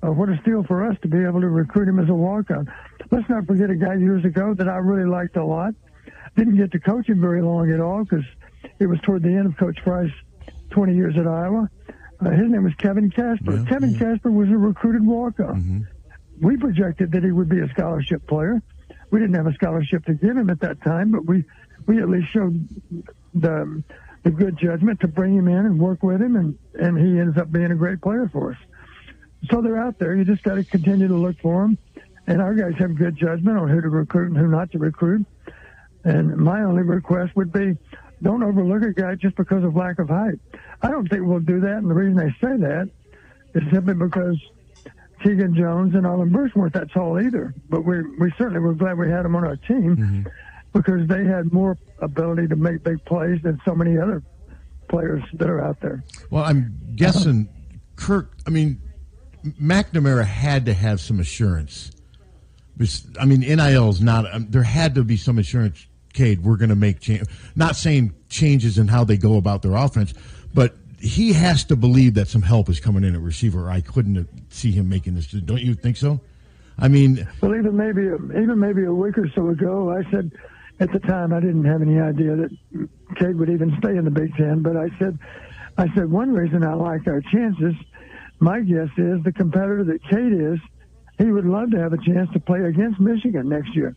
Uh, 0.04 0.12
what 0.12 0.28
a 0.28 0.38
steal 0.42 0.62
for 0.64 0.84
us 0.88 0.96
to 1.02 1.08
be 1.08 1.24
able 1.24 1.40
to 1.40 1.48
recruit 1.48 1.88
him 1.88 1.98
as 1.98 2.08
a 2.08 2.14
walk-on. 2.14 2.70
Let's 3.10 3.28
not 3.28 3.46
forget 3.46 3.70
a 3.70 3.74
guy 3.74 3.94
years 3.94 4.24
ago 4.24 4.54
that 4.54 4.68
I 4.68 4.76
really 4.76 5.08
liked 5.08 5.36
a 5.36 5.44
lot. 5.44 5.74
Didn't 6.36 6.56
get 6.56 6.72
to 6.72 6.78
coach 6.78 7.08
him 7.08 7.20
very 7.20 7.42
long 7.42 7.70
at 7.72 7.80
all 7.80 8.04
because 8.04 8.24
it 8.78 8.86
was 8.86 9.00
toward 9.00 9.22
the 9.22 9.30
end 9.30 9.46
of 9.46 9.56
Coach 9.56 9.78
Fry's 9.82 10.10
20 10.70 10.94
years 10.94 11.16
at 11.16 11.26
Iowa. 11.26 11.70
Uh, 12.20 12.30
his 12.30 12.50
name 12.50 12.64
was 12.64 12.74
Kevin 12.74 13.10
Kasper. 13.10 13.64
Kevin 13.68 13.96
Kasper 13.98 14.30
was 14.30 14.48
a 14.48 14.56
recruited 14.56 15.06
walk-on. 15.06 15.86
We 16.40 16.56
projected 16.56 17.12
that 17.12 17.24
he 17.24 17.30
would 17.32 17.48
be 17.48 17.60
a 17.60 17.68
scholarship 17.68 18.26
player. 18.26 18.60
We 19.10 19.20
didn't 19.20 19.34
have 19.36 19.46
a 19.46 19.54
scholarship 19.54 20.04
to 20.06 20.14
give 20.14 20.36
him 20.36 20.50
at 20.50 20.60
that 20.60 20.82
time, 20.82 21.10
but 21.12 21.24
we 21.24 21.44
we 21.86 21.98
at 22.00 22.08
least 22.08 22.30
showed 22.32 22.68
the 23.34 23.82
the 24.24 24.30
good 24.30 24.58
judgment 24.58 25.00
to 25.00 25.08
bring 25.08 25.34
him 25.34 25.48
in 25.48 25.64
and 25.64 25.78
work 25.78 26.02
with 26.02 26.20
him, 26.20 26.36
and 26.36 26.58
and 26.74 26.98
he 26.98 27.18
ends 27.18 27.38
up 27.38 27.50
being 27.50 27.70
a 27.70 27.74
great 27.74 28.00
player 28.02 28.28
for 28.30 28.52
us. 28.52 28.58
So 29.50 29.62
they're 29.62 29.78
out 29.78 29.98
there. 29.98 30.14
You 30.16 30.24
just 30.24 30.42
got 30.42 30.56
to 30.56 30.64
continue 30.64 31.08
to 31.08 31.14
look 31.16 31.38
for 31.40 31.62
them. 31.62 31.78
And 32.28 32.42
our 32.42 32.54
guys 32.54 32.74
have 32.78 32.94
good 32.94 33.16
judgment 33.16 33.58
on 33.58 33.68
who 33.68 33.80
to 33.80 33.88
recruit 33.88 34.28
and 34.28 34.36
who 34.36 34.48
not 34.48 34.70
to 34.72 34.78
recruit. 34.78 35.24
And 36.04 36.36
my 36.36 36.62
only 36.62 36.82
request 36.82 37.34
would 37.36 37.50
be 37.50 37.76
don't 38.22 38.42
overlook 38.42 38.82
a 38.82 38.92
guy 38.92 39.14
just 39.14 39.34
because 39.36 39.64
of 39.64 39.74
lack 39.74 39.98
of 39.98 40.08
height. 40.08 40.38
I 40.82 40.90
don't 40.90 41.08
think 41.08 41.22
we'll 41.24 41.40
do 41.40 41.58
that. 41.60 41.78
And 41.78 41.90
the 41.90 41.94
reason 41.94 42.16
they 42.16 42.30
say 42.46 42.56
that 42.58 42.90
is 43.54 43.62
simply 43.72 43.94
because 43.94 44.36
Keegan 45.22 45.54
Jones 45.54 45.94
and 45.94 46.04
Arland 46.04 46.32
Bruce 46.32 46.54
weren't 46.54 46.74
that 46.74 46.92
tall 46.92 47.18
either. 47.18 47.54
But 47.70 47.86
we, 47.86 48.02
we 48.18 48.30
certainly 48.36 48.60
were 48.60 48.74
glad 48.74 48.98
we 48.98 49.10
had 49.10 49.24
them 49.24 49.34
on 49.34 49.44
our 49.44 49.56
team 49.56 49.96
mm-hmm. 49.96 50.22
because 50.72 51.08
they 51.08 51.24
had 51.24 51.50
more 51.52 51.78
ability 52.00 52.46
to 52.48 52.56
make 52.56 52.84
big 52.84 53.02
plays 53.06 53.40
than 53.42 53.58
so 53.64 53.74
many 53.74 53.96
other 53.96 54.22
players 54.88 55.22
that 55.34 55.48
are 55.48 55.62
out 55.62 55.80
there. 55.80 56.04
Well, 56.30 56.44
I'm 56.44 56.78
guessing 56.94 57.48
Kirk. 57.96 58.36
I 58.46 58.50
mean, 58.50 58.82
McNamara 59.44 60.26
had 60.26 60.66
to 60.66 60.74
have 60.74 61.00
some 61.00 61.20
assurance. 61.20 61.92
I 63.18 63.24
mean, 63.24 63.40
NIL 63.40 63.90
is 63.90 64.00
not. 64.00 64.32
Um, 64.32 64.46
there 64.50 64.62
had 64.62 64.94
to 64.94 65.04
be 65.04 65.16
some 65.16 65.38
assurance. 65.38 65.86
Cade, 66.14 66.42
we're 66.42 66.56
going 66.56 66.70
to 66.70 66.76
make 66.76 67.00
change. 67.00 67.24
Not 67.54 67.76
saying 67.76 68.14
changes 68.28 68.78
in 68.78 68.88
how 68.88 69.04
they 69.04 69.16
go 69.16 69.36
about 69.36 69.62
their 69.62 69.76
offense, 69.76 70.14
but 70.54 70.74
he 70.98 71.32
has 71.32 71.64
to 71.64 71.76
believe 71.76 72.14
that 72.14 72.28
some 72.28 72.42
help 72.42 72.68
is 72.68 72.80
coming 72.80 73.04
in 73.04 73.14
at 73.14 73.20
receiver. 73.20 73.70
I 73.70 73.80
couldn't 73.80 74.28
see 74.50 74.72
him 74.72 74.88
making 74.88 75.14
this. 75.14 75.26
Don't 75.26 75.60
you 75.60 75.74
think 75.74 75.96
so? 75.96 76.20
I 76.78 76.88
mean, 76.88 77.26
Well, 77.40 77.54
even 77.54 77.76
maybe 77.76 78.02
even 78.02 78.58
maybe 78.58 78.84
a 78.84 78.92
week 78.92 79.18
or 79.18 79.28
so 79.34 79.48
ago, 79.48 79.90
I 79.90 80.08
said 80.10 80.32
at 80.80 80.92
the 80.92 81.00
time 81.00 81.32
I 81.32 81.40
didn't 81.40 81.64
have 81.64 81.82
any 81.82 82.00
idea 82.00 82.36
that 82.36 82.50
Cade 83.16 83.36
would 83.36 83.50
even 83.50 83.76
stay 83.78 83.96
in 83.96 84.04
the 84.04 84.10
Big 84.10 84.34
Ten, 84.36 84.62
but 84.62 84.76
I 84.76 84.88
said 84.98 85.18
I 85.76 85.92
said 85.94 86.10
one 86.10 86.32
reason 86.32 86.64
I 86.64 86.74
like 86.74 87.06
our 87.06 87.20
chances. 87.20 87.74
My 88.40 88.60
guess 88.60 88.88
is 88.96 89.22
the 89.24 89.32
competitor 89.32 89.84
that 89.84 90.02
Cade 90.04 90.32
is, 90.32 90.58
he 91.18 91.26
would 91.26 91.46
love 91.46 91.70
to 91.72 91.78
have 91.78 91.92
a 91.92 91.98
chance 91.98 92.30
to 92.32 92.40
play 92.40 92.62
against 92.62 93.00
Michigan 93.00 93.48
next 93.48 93.74
year. 93.74 93.96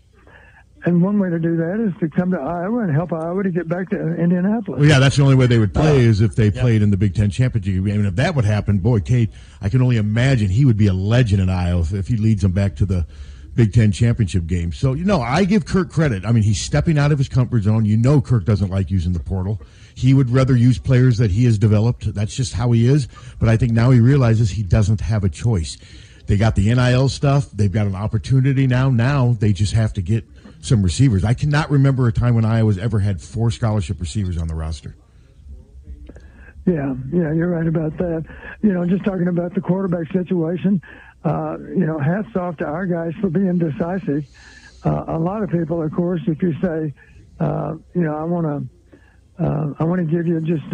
And 0.84 1.04
one 1.04 1.20
way 1.20 1.30
to 1.30 1.38
do 1.38 1.56
that 1.58 1.80
is 1.80 1.94
to 2.00 2.10
come 2.10 2.32
to 2.32 2.40
Iowa 2.40 2.80
and 2.80 2.92
help 2.92 3.14
Iowa 3.14 3.44
to 3.44 3.52
get 3.52 3.68
back 3.68 3.92
to 3.92 4.16
Indianapolis. 4.16 4.80
Well, 4.80 4.90
yeah, 4.90 4.98
that's 4.98 5.16
the 5.16 5.22
only 5.22 5.36
way 5.36 5.46
they 5.46 5.60
would 5.60 5.76
play 5.76 6.00
is 6.00 6.22
if 6.22 6.36
they 6.36 6.50
played 6.50 6.82
in 6.82 6.90
the 6.90 6.98
Big 6.98 7.14
Ten 7.14 7.30
championship. 7.30 7.76
I 7.76 7.80
mean, 7.80 8.06
if 8.06 8.16
that 8.16 8.34
would 8.36 8.46
happen, 8.46 8.80
boy, 8.80 9.02
Cade, 9.02 9.30
I 9.62 9.70
can 9.70 9.84
only 9.84 9.98
imagine 9.98 10.50
he 10.50 10.66
would 10.66 10.78
be 10.78 10.88
a 10.88 10.94
legend 10.94 11.40
in 11.40 11.50
Iowa 11.50 11.82
if, 11.82 11.94
if 11.94 12.08
he 12.08 12.18
leads 12.18 12.42
them 12.42 12.54
back 12.54 12.76
to 12.78 12.88
the 12.88 13.06
Big 13.54 13.74
Ten 13.74 13.92
championship 13.92 14.48
game. 14.48 14.72
So, 14.72 14.94
you 14.94 15.06
know, 15.06 15.22
I 15.22 15.44
give 15.44 15.66
Kirk 15.66 15.92
credit. 15.92 16.26
I 16.26 16.32
mean, 16.32 16.42
he's 16.42 16.60
stepping 16.60 16.98
out 16.98 17.12
of 17.12 17.20
his 17.20 17.30
comfort 17.30 17.62
zone. 17.62 17.86
You 17.86 17.98
know, 17.98 18.20
Kirk 18.20 18.46
doesn't 18.46 18.72
like 18.72 18.90
using 18.90 19.14
the 19.14 19.20
portal. 19.20 19.62
He 19.94 20.16
would 20.16 20.32
rather 20.32 20.56
use 20.56 20.80
players 20.80 21.20
that 21.20 21.30
he 21.30 21.46
has 21.46 21.60
developed. 21.60 22.12
That's 22.16 22.36
just 22.36 22.54
how 22.54 22.72
he 22.72 22.88
is. 22.88 23.08
But 23.40 23.50
I 23.50 23.58
think 23.58 23.74
now 23.74 23.92
he 23.92 24.00
realizes 24.00 24.50
he 24.50 24.64
doesn't 24.64 25.02
have 25.02 25.24
a 25.24 25.30
choice. 25.30 25.78
They 26.32 26.38
got 26.38 26.56
the 26.56 26.74
NIL 26.74 27.10
stuff. 27.10 27.52
They've 27.52 27.70
got 27.70 27.88
an 27.88 27.96
opportunity 27.96 28.65
now. 28.65 28.89
Now 28.89 29.36
they 29.38 29.52
just 29.52 29.74
have 29.74 29.91
to 29.96 30.02
get 30.02 30.24
some 30.62 30.82
receivers. 30.82 31.26
I 31.26 31.34
cannot 31.34 31.70
remember 31.70 32.08
a 32.08 32.13
time 32.13 32.36
when 32.36 32.46
Iowa's 32.46 32.78
ever 32.78 33.00
had 33.00 33.22
four 33.22 33.52
scholarship 33.52 34.00
receivers 34.00 34.38
on 34.38 34.48
the 34.48 34.56
roster. 34.56 34.96
Yeah, 36.65 36.96
yeah, 37.12 37.34
you're 37.34 37.50
right 37.50 37.67
about 37.67 37.98
that. 37.98 38.24
You 38.62 38.72
know, 38.72 38.86
just 38.86 39.04
talking 39.04 39.28
about 39.28 39.56
the 39.56 39.60
quarterback 39.60 40.10
situation, 40.13 40.82
uh, 41.26 41.58
you 41.60 41.86
know, 41.86 42.00
hats 42.00 42.34
off 42.38 42.56
to 42.60 42.65
our 42.65 42.86
guys 42.86 43.12
for 43.20 43.30
being 43.30 43.58
decisive. 43.58 44.26
Uh, 44.86 45.04
a 45.10 45.20
lot 45.20 45.44
of 45.44 45.50
people, 45.50 45.84
of 45.84 45.91
course, 45.91 46.22
if 46.28 46.41
you 46.41 46.54
say, 46.62 46.94
uh, 47.41 47.76
you 47.94 48.04
know, 48.04 48.15
I 48.15 48.24
want 48.24 48.48
to, 48.48 49.44
uh, 49.44 49.74
I 49.80 49.84
want 49.84 50.00
to 50.00 50.06
give 50.10 50.28
you 50.28 50.39
just 50.39 50.74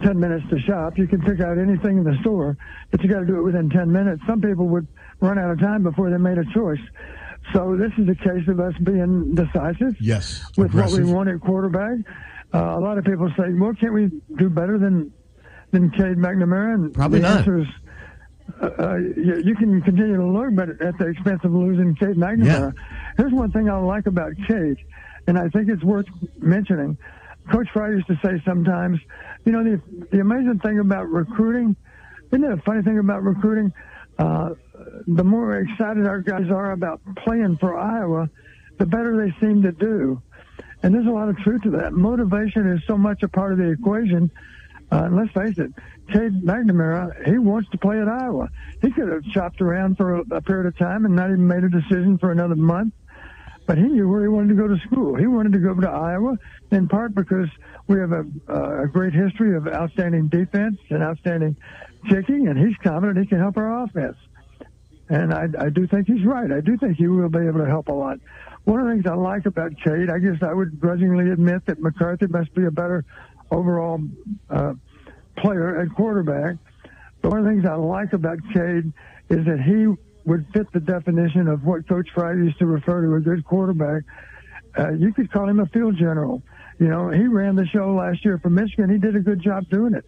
uh, 0.00 0.04
ten 0.04 0.18
minutes 0.20 0.44
to 0.50 0.58
shop. 0.60 0.98
You 0.98 1.06
can 1.06 1.20
pick 1.22 1.40
out 1.40 1.58
anything 1.58 1.98
in 1.98 2.04
the 2.04 2.16
store, 2.20 2.56
but 2.90 3.02
you 3.02 3.08
got 3.08 3.20
to 3.20 3.26
do 3.26 3.38
it 3.38 3.42
within 3.42 3.70
ten 3.70 3.90
minutes. 3.90 4.22
Some 4.26 4.40
people 4.40 4.68
would 4.68 4.86
run 5.20 5.38
out 5.38 5.50
of 5.50 5.60
time 5.60 5.82
before 5.82 6.10
they 6.10 6.16
made 6.18 6.38
a 6.38 6.44
choice. 6.52 6.80
So 7.52 7.76
this 7.76 7.92
is 7.98 8.08
a 8.08 8.14
case 8.14 8.48
of 8.48 8.58
us 8.60 8.72
being 8.82 9.34
decisive 9.34 9.96
Yes. 10.00 10.44
with 10.56 10.72
what 10.74 10.90
we 10.92 11.04
want 11.04 11.28
at 11.28 11.40
quarterback. 11.40 11.98
Uh, 12.54 12.58
a 12.78 12.80
lot 12.80 12.96
of 12.98 13.04
people 13.04 13.28
say, 13.36 13.52
"Well, 13.52 13.74
can't 13.74 13.92
we 13.92 14.10
do 14.36 14.48
better 14.48 14.78
than 14.78 15.12
than 15.72 15.90
Cade 15.90 16.16
McNamara?" 16.16 16.74
And 16.74 16.94
Probably 16.94 17.20
the 17.20 17.28
not. 17.28 17.38
Answer 17.38 17.58
is, 17.60 17.66
uh, 18.62 18.96
you, 18.96 19.42
you 19.44 19.54
can 19.56 19.82
continue 19.82 20.16
to 20.16 20.24
learn, 20.26 20.54
but 20.54 20.68
at 20.80 20.96
the 20.98 21.08
expense 21.08 21.40
of 21.44 21.52
losing 21.52 21.94
Cade 21.96 22.16
McNamara. 22.16 22.72
Here's 23.16 23.32
one 23.32 23.50
thing 23.52 23.68
I 23.68 23.76
like 23.78 24.06
about 24.06 24.32
Cade, 24.48 24.76
and 25.26 25.38
I 25.38 25.48
think 25.48 25.68
it's 25.68 25.82
worth 25.82 26.06
mentioning. 26.38 26.96
Coach 27.50 27.68
Fry 27.72 27.90
used 27.90 28.06
to 28.06 28.18
say 28.24 28.42
sometimes, 28.44 28.98
you 29.44 29.52
know, 29.52 29.62
the, 29.62 29.80
the 30.10 30.20
amazing 30.20 30.58
thing 30.60 30.78
about 30.78 31.08
recruiting, 31.10 31.76
isn't 32.32 32.44
it 32.44 32.52
a 32.52 32.62
funny 32.62 32.82
thing 32.82 32.98
about 32.98 33.22
recruiting? 33.22 33.72
Uh, 34.18 34.50
the 35.06 35.24
more 35.24 35.58
excited 35.58 36.06
our 36.06 36.20
guys 36.20 36.50
are 36.50 36.72
about 36.72 37.00
playing 37.24 37.56
for 37.58 37.76
Iowa, 37.78 38.30
the 38.78 38.86
better 38.86 39.16
they 39.16 39.46
seem 39.46 39.62
to 39.62 39.72
do. 39.72 40.20
And 40.82 40.94
there's 40.94 41.06
a 41.06 41.10
lot 41.10 41.28
of 41.28 41.36
truth 41.38 41.62
to 41.62 41.70
that. 41.70 41.92
Motivation 41.92 42.70
is 42.70 42.82
so 42.86 42.96
much 42.96 43.22
a 43.22 43.28
part 43.28 43.52
of 43.52 43.58
the 43.58 43.70
equation. 43.70 44.30
Uh, 44.90 45.08
let's 45.10 45.32
face 45.32 45.58
it, 45.58 45.72
Cade 46.12 46.42
McNamara, 46.44 47.26
he 47.26 47.38
wants 47.38 47.70
to 47.70 47.78
play 47.78 48.00
at 48.00 48.08
Iowa. 48.08 48.48
He 48.82 48.90
could 48.90 49.08
have 49.08 49.24
chopped 49.32 49.60
around 49.60 49.96
for 49.96 50.16
a, 50.16 50.20
a 50.30 50.40
period 50.42 50.66
of 50.66 50.76
time 50.76 51.04
and 51.04 51.16
not 51.16 51.30
even 51.30 51.46
made 51.46 51.64
a 51.64 51.70
decision 51.70 52.18
for 52.18 52.30
another 52.30 52.54
month. 52.54 52.92
But 53.66 53.78
he 53.78 53.84
knew 53.84 54.08
where 54.08 54.22
he 54.22 54.28
wanted 54.28 54.48
to 54.48 54.54
go 54.54 54.68
to 54.68 54.78
school. 54.80 55.14
He 55.14 55.26
wanted 55.26 55.52
to 55.52 55.58
go 55.58 55.74
to 55.74 55.88
Iowa, 55.88 56.38
in 56.70 56.86
part 56.86 57.14
because 57.14 57.48
we 57.86 57.98
have 57.98 58.12
a, 58.12 58.24
a 58.48 58.88
great 58.88 59.14
history 59.14 59.56
of 59.56 59.66
outstanding 59.66 60.28
defense 60.28 60.78
and 60.90 61.02
outstanding 61.02 61.56
kicking, 62.08 62.48
and 62.48 62.58
he's 62.58 62.76
confident 62.78 63.18
he 63.18 63.26
can 63.26 63.38
help 63.38 63.56
our 63.56 63.84
offense. 63.84 64.16
And 65.08 65.32
I, 65.32 65.48
I 65.58 65.68
do 65.70 65.86
think 65.86 66.06
he's 66.06 66.24
right. 66.24 66.50
I 66.50 66.60
do 66.60 66.76
think 66.76 66.96
he 66.96 67.08
will 67.08 67.28
be 67.28 67.46
able 67.46 67.60
to 67.60 67.66
help 67.66 67.88
a 67.88 67.92
lot. 67.92 68.18
One 68.64 68.80
of 68.80 68.86
the 68.86 68.92
things 68.92 69.06
I 69.06 69.14
like 69.14 69.46
about 69.46 69.72
Cade, 69.82 70.10
I 70.10 70.18
guess 70.18 70.42
I 70.42 70.52
would 70.52 70.80
grudgingly 70.80 71.30
admit 71.30 71.66
that 71.66 71.80
McCarthy 71.80 72.26
must 72.26 72.54
be 72.54 72.64
a 72.64 72.70
better 72.70 73.04
overall 73.50 74.00
uh, 74.48 74.74
player 75.36 75.80
at 75.80 75.94
quarterback. 75.94 76.56
But 77.20 77.30
one 77.30 77.40
of 77.40 77.44
the 77.44 77.50
things 77.50 77.66
I 77.66 77.74
like 77.74 78.12
about 78.12 78.38
Cade 78.52 78.92
is 79.28 79.44
that 79.46 79.60
he 79.60 79.94
would 80.24 80.46
fit 80.52 80.70
the 80.72 80.80
definition 80.80 81.48
of 81.48 81.64
what 81.64 81.86
Coach 81.88 82.08
Fry 82.14 82.32
used 82.32 82.58
to 82.58 82.66
refer 82.66 83.02
to 83.02 83.14
a 83.14 83.20
good 83.20 83.44
quarterback. 83.44 84.02
Uh, 84.78 84.90
you 84.92 85.12
could 85.12 85.30
call 85.30 85.48
him 85.48 85.60
a 85.60 85.66
field 85.66 85.96
general. 85.96 86.42
You 86.78 86.88
know, 86.88 87.10
he 87.10 87.26
ran 87.26 87.54
the 87.56 87.66
show 87.66 87.94
last 87.94 88.24
year 88.24 88.38
for 88.38 88.50
Michigan. 88.50 88.90
He 88.90 88.98
did 88.98 89.14
a 89.14 89.20
good 89.20 89.40
job 89.40 89.68
doing 89.68 89.94
it. 89.94 90.04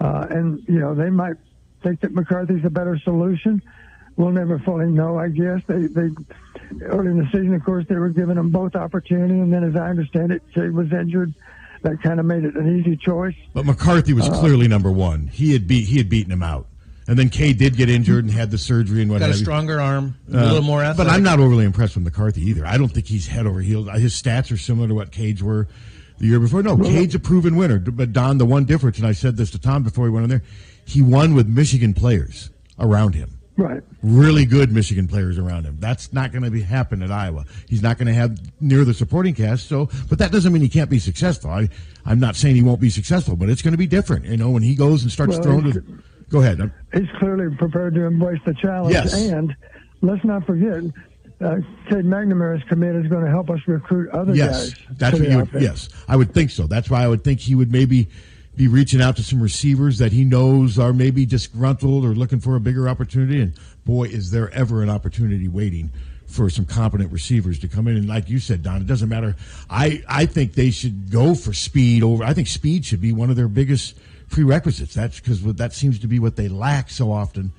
Uh, 0.00 0.26
and, 0.30 0.62
you 0.68 0.78
know, 0.78 0.94
they 0.94 1.10
might 1.10 1.36
think 1.82 2.00
that 2.00 2.12
McCarthy's 2.12 2.64
a 2.64 2.70
better 2.70 2.98
solution. 2.98 3.62
We'll 4.16 4.30
never 4.30 4.58
fully 4.58 4.86
know, 4.86 5.18
I 5.18 5.28
guess. 5.28 5.62
They, 5.66 5.86
they, 5.86 6.08
early 6.82 7.12
in 7.12 7.18
the 7.18 7.26
season, 7.26 7.54
of 7.54 7.64
course, 7.64 7.86
they 7.88 7.94
were 7.94 8.08
giving 8.08 8.34
them 8.34 8.50
both 8.50 8.74
opportunity. 8.74 9.34
And 9.34 9.52
then, 9.52 9.64
as 9.64 9.76
I 9.76 9.88
understand 9.88 10.32
it, 10.32 10.42
Cade 10.52 10.72
was 10.72 10.92
injured. 10.92 11.32
That 11.82 12.02
kind 12.02 12.18
of 12.18 12.26
made 12.26 12.44
it 12.44 12.56
an 12.56 12.80
easy 12.80 12.96
choice. 12.96 13.36
But 13.54 13.64
McCarthy 13.64 14.12
was 14.12 14.28
Uh, 14.28 14.40
clearly 14.40 14.66
number 14.66 14.90
one. 14.90 15.28
He 15.28 15.52
had 15.52 15.68
beat 15.68 15.86
he 15.86 15.98
had 15.98 16.08
beaten 16.08 16.32
him 16.32 16.42
out, 16.42 16.66
and 17.08 17.18
then 17.18 17.28
Cade 17.30 17.58
did 17.58 17.76
get 17.76 17.88
injured 17.90 18.24
and 18.24 18.32
had 18.32 18.50
the 18.52 18.58
surgery 18.58 19.02
and 19.02 19.10
what 19.10 19.18
Got 19.18 19.30
a 19.30 19.34
stronger 19.34 19.80
arm, 19.80 20.14
a 20.32 20.38
Uh, 20.38 20.44
little 20.44 20.62
more 20.62 20.82
athletic. 20.84 21.08
But 21.08 21.12
I'm 21.12 21.24
not 21.24 21.40
overly 21.40 21.64
impressed 21.64 21.96
with 21.96 22.04
McCarthy 22.04 22.42
either. 22.48 22.64
I 22.64 22.78
don't 22.78 22.88
think 22.90 23.06
he's 23.06 23.26
head 23.26 23.46
over 23.46 23.60
heels. 23.60 23.88
His 23.98 24.14
stats 24.14 24.52
are 24.52 24.56
similar 24.56 24.86
to 24.88 24.94
what 24.94 25.10
Cade's 25.10 25.42
were 25.42 25.66
the 26.18 26.26
year 26.26 26.38
before. 26.38 26.62
No, 26.62 26.76
Cade's 26.76 27.14
a 27.14 27.18
proven 27.18 27.56
winner. 27.56 27.78
But 27.78 28.12
Don, 28.12 28.38
the 28.38 28.46
one 28.46 28.64
difference, 28.64 28.98
and 28.98 29.06
I 29.06 29.12
said 29.12 29.36
this 29.36 29.50
to 29.52 29.58
Tom 29.58 29.82
before 29.82 30.04
he 30.06 30.10
went 30.10 30.24
in 30.24 30.30
there, 30.30 30.42
he 30.84 31.02
won 31.02 31.34
with 31.34 31.48
Michigan 31.48 31.94
players 31.94 32.50
around 32.78 33.14
him. 33.14 33.30
Right. 33.56 33.82
Really 34.02 34.44
good 34.44 34.70
Michigan 34.70 35.08
players 35.08 35.36
around 35.36 35.64
him. 35.64 35.78
That's 35.80 36.12
not 36.12 36.30
going 36.30 36.44
to 36.44 36.50
be 36.50 36.62
happen 36.62 37.02
at 37.02 37.10
Iowa. 37.10 37.44
He's 37.68 37.82
not 37.82 37.98
going 37.98 38.06
to 38.06 38.14
have 38.14 38.38
near 38.60 38.84
the 38.84 38.94
supporting 38.94 39.34
cast. 39.34 39.66
So, 39.66 39.90
but 40.08 40.18
that 40.20 40.30
doesn't 40.30 40.52
mean 40.52 40.62
he 40.62 40.68
can't 40.68 40.88
be 40.88 41.00
successful. 41.00 41.50
I, 41.50 41.68
I'm 42.06 42.20
not 42.20 42.36
saying 42.36 42.54
he 42.54 42.62
won't 42.62 42.80
be 42.80 42.88
successful, 42.90 43.34
but 43.34 43.48
it's 43.48 43.60
going 43.60 43.72
to 43.72 43.78
be 43.78 43.88
different. 43.88 44.26
You 44.26 44.36
know, 44.36 44.50
when 44.50 44.62
he 44.62 44.76
goes 44.76 45.02
and 45.02 45.10
starts 45.10 45.32
Well, 45.34 45.42
throwing. 45.42 45.72
To, 45.72 45.84
go 46.30 46.40
ahead. 46.40 46.60
I'm- 46.60 46.72
He's 46.92 47.08
clearly 47.18 47.54
prepared 47.56 47.94
to 47.94 48.04
embrace 48.04 48.40
the 48.46 48.54
challenge. 48.54 48.94
Yes. 48.94 49.14
And 49.14 49.54
let's 50.00 50.24
not 50.24 50.46
forget, 50.46 50.82
uh, 51.40 51.56
Cade 51.88 52.04
McNamara's 52.04 52.62
commit 52.68 52.96
is 52.96 53.06
going 53.08 53.24
to 53.24 53.30
help 53.30 53.50
us 53.50 53.60
recruit 53.66 54.08
other 54.10 54.34
Yes, 54.34 54.70
guys. 54.74 54.80
that's 54.98 55.18
what 55.18 55.28
you 55.30 55.36
would. 55.36 55.62
Yes, 55.62 55.88
I 56.08 56.16
would 56.16 56.32
think 56.32 56.50
so. 56.50 56.66
That's 56.66 56.88
why 56.90 57.02
I 57.04 57.08
would 57.08 57.22
think 57.24 57.40
he 57.40 57.54
would 57.54 57.70
maybe 57.70 58.08
be 58.56 58.66
reaching 58.68 59.00
out 59.00 59.16
to 59.16 59.22
some 59.22 59.40
receivers 59.40 59.98
that 59.98 60.10
he 60.12 60.24
knows 60.24 60.78
are 60.78 60.92
maybe 60.92 61.24
disgruntled 61.24 62.04
or 62.04 62.08
looking 62.08 62.40
for 62.40 62.56
a 62.56 62.60
bigger 62.60 62.88
opportunity. 62.88 63.40
And 63.40 63.52
boy, 63.84 64.04
is 64.08 64.30
there 64.32 64.50
ever 64.50 64.82
an 64.82 64.90
opportunity 64.90 65.46
waiting 65.46 65.90
for 66.26 66.50
some 66.50 66.64
competent 66.66 67.10
receivers 67.12 67.58
to 67.60 67.68
come 67.68 67.86
in. 67.88 67.96
And 67.96 68.06
like 68.08 68.28
you 68.28 68.38
said, 68.38 68.62
Don, 68.62 68.82
it 68.82 68.86
doesn't 68.86 69.08
matter. 69.08 69.34
I 69.70 70.02
I 70.08 70.26
think 70.26 70.54
they 70.54 70.70
should 70.70 71.10
go 71.10 71.34
for 71.34 71.52
speed 71.54 72.02
over. 72.02 72.22
I 72.24 72.34
think 72.34 72.48
speed 72.48 72.84
should 72.84 73.00
be 73.00 73.12
one 73.12 73.30
of 73.30 73.36
their 73.36 73.48
biggest 73.48 73.94
prerequisites. 74.30 74.94
That's 74.94 75.20
because 75.20 75.42
that 75.54 75.72
seems 75.72 75.98
to 76.00 76.06
be 76.06 76.18
what 76.18 76.36
they 76.36 76.48
lack 76.48 76.90
so 76.90 77.12
often. 77.12 77.52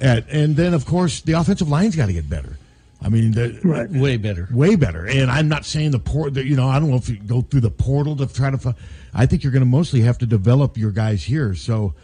And, 0.00 0.24
and 0.28 0.56
then 0.56 0.74
of 0.74 0.86
course 0.86 1.20
the 1.20 1.32
offensive 1.32 1.68
line's 1.68 1.96
got 1.96 2.06
to 2.06 2.12
get 2.12 2.28
better. 2.28 2.58
I 3.02 3.10
mean, 3.10 3.32
the, 3.32 3.60
way 3.92 4.16
better, 4.16 4.48
way 4.50 4.76
better. 4.76 5.06
And 5.06 5.30
I'm 5.30 5.46
not 5.46 5.66
saying 5.66 5.90
the 5.90 5.98
port. 5.98 6.34
that, 6.34 6.46
You 6.46 6.56
know, 6.56 6.68
I 6.68 6.80
don't 6.80 6.90
know 6.90 6.96
if 6.96 7.08
you 7.08 7.16
go 7.16 7.42
through 7.42 7.60
the 7.60 7.70
portal 7.70 8.16
to 8.16 8.26
try 8.26 8.50
to. 8.50 8.56
fi- 8.56 8.74
I 9.12 9.26
think 9.26 9.42
you're 9.42 9.52
going 9.52 9.60
to 9.60 9.66
mostly 9.66 10.00
have 10.00 10.16
to 10.18 10.26
develop 10.26 10.78
your 10.78 10.90
guys 10.90 11.22
here. 11.22 11.54
So, 11.54 11.94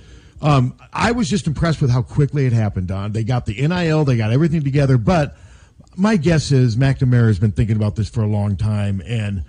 um, 0.43 0.75
I 0.93 1.13
was 1.13 1.29
just 1.29 1.47
impressed 1.47 1.81
with 1.81 1.91
how 1.91 2.03
quickly 2.03 2.47
it 2.47 2.53
happened. 2.53 2.89
Don, 2.89 3.13
they 3.13 3.25
got 3.25 3.47
the 3.47 3.67
NIL, 3.67 4.05
they 4.05 4.17
got 4.17 4.31
everything 4.31 4.63
together. 4.63 4.99
But 4.99 5.37
my 5.97 6.17
guess 6.17 6.53
is 6.53 6.77
McNamara 6.77 7.27
has 7.27 7.39
been 7.39 7.53
thinking 7.53 7.77
about 7.77 7.97
this 7.97 8.09
for 8.09 8.23
a 8.23 8.27
long 8.27 8.57
time, 8.57 9.03
and 9.07 9.45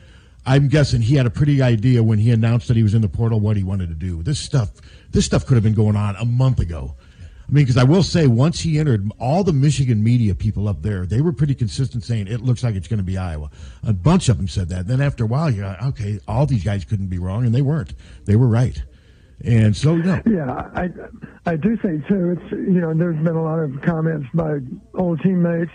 I'm 0.52 0.68
guessing 0.68 1.00
he 1.02 1.16
had 1.16 1.26
a 1.26 1.30
pretty 1.30 1.62
idea 1.62 2.04
when 2.04 2.20
he 2.20 2.30
announced 2.30 2.68
that 2.68 2.76
he 2.76 2.84
was 2.84 2.94
in 2.94 3.02
the 3.02 3.08
portal 3.08 3.40
what 3.40 3.56
he 3.56 3.64
wanted 3.64 3.88
to 3.88 3.96
do. 3.96 4.22
This 4.22 4.38
stuff, 4.38 4.70
this 5.10 5.26
stuff 5.26 5.46
could 5.46 5.54
have 5.54 5.64
been 5.64 5.74
going 5.74 5.96
on 5.96 6.18
a 6.18 6.26
month 6.26 6.60
ago. 6.60 6.94
I 7.48 7.52
mean, 7.54 7.64
because 7.64 7.78
I 7.78 7.86
will 7.86 8.04
say, 8.04 8.28
once 8.28 8.60
he 8.60 8.78
entered, 8.78 9.10
all 9.18 9.46
the 9.46 9.54
Michigan 9.54 10.04
media 10.04 10.36
people 10.36 10.68
up 10.68 10.82
there, 10.82 11.06
they 11.06 11.22
were 11.22 11.32
pretty 11.32 11.56
consistent 11.56 12.04
saying 12.04 12.28
it 12.28 12.42
looks 12.42 12.66
like 12.66 12.76
it's 12.76 12.90
going 12.90 12.98
to 12.98 13.04
be 13.04 13.18
Iowa. 13.18 13.50
A 13.84 13.94
bunch 13.94 14.28
of 14.28 14.36
them 14.36 14.50
said 14.50 14.68
that. 14.68 14.88
Then 14.88 15.00
after 15.00 15.24
a 15.24 15.28
while, 15.28 15.50
you're 15.50 15.66
like, 15.66 15.82
okay, 15.84 16.20
all 16.28 16.46
these 16.46 16.66
guys 16.66 16.84
couldn't 16.84 17.08
be 17.08 17.18
wrong, 17.18 17.46
and 17.46 17.56
they 17.56 17.62
weren't. 17.62 17.94
They 18.26 18.36
were 18.36 18.48
right. 18.48 18.84
And 19.46 19.76
so, 19.76 19.96
no. 19.96 20.22
Yeah, 20.26 20.70
I 20.76 20.90
I 21.46 21.56
do 21.56 21.78
think 21.78 22.06
too. 22.08 22.38
It's 22.38 22.52
you 22.52 22.82
know 22.82 22.94
there's 22.94 23.24
been 23.24 23.36
a 23.36 23.44
lot 23.44 23.60
of 23.60 23.82
comments 23.82 24.28
by 24.34 24.60
old 24.96 25.22
teammates, 25.22 25.72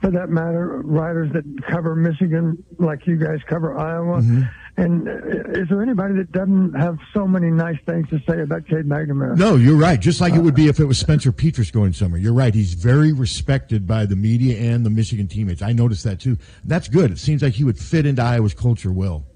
for 0.00 0.10
that 0.10 0.30
matter, 0.30 0.80
writers 0.82 1.30
that 1.32 1.44
cover 1.68 1.94
Michigan 1.94 2.64
like 2.78 3.06
you 3.06 3.16
guys 3.16 3.40
cover 3.46 3.78
Iowa. 3.78 4.20
Mm-hmm. 4.20 4.42
And 4.76 5.08
uh, 5.08 5.60
is 5.60 5.68
there 5.68 5.82
anybody 5.82 6.14
that 6.14 6.32
doesn't 6.32 6.72
have 6.74 6.98
so 7.12 7.26
many 7.26 7.50
nice 7.50 7.76
things 7.84 8.08
to 8.08 8.18
say 8.26 8.40
about 8.40 8.66
Cade 8.66 8.86
McNamara? 8.86 9.36
No, 9.36 9.56
you're 9.56 9.76
right. 9.76 10.00
Just 10.00 10.20
like 10.20 10.34
it 10.34 10.40
would 10.40 10.54
be 10.54 10.68
if 10.68 10.80
it 10.80 10.86
was 10.86 10.98
Spencer 10.98 11.32
Petras 11.32 11.70
going 11.70 11.92
somewhere. 11.92 12.20
You're 12.20 12.32
right. 12.32 12.54
He's 12.54 12.72
very 12.72 13.12
respected 13.12 13.86
by 13.86 14.06
the 14.06 14.16
media 14.16 14.58
and 14.58 14.86
the 14.86 14.90
Michigan 14.90 15.28
teammates. 15.28 15.60
I 15.60 15.72
noticed 15.72 16.04
that 16.04 16.20
too. 16.20 16.38
That's 16.64 16.88
good. 16.88 17.10
It 17.10 17.18
seems 17.18 17.42
like 17.42 17.52
he 17.52 17.64
would 17.64 17.78
fit 17.78 18.06
into 18.06 18.22
Iowa's 18.22 18.54
culture 18.54 18.92
well. 18.92 19.26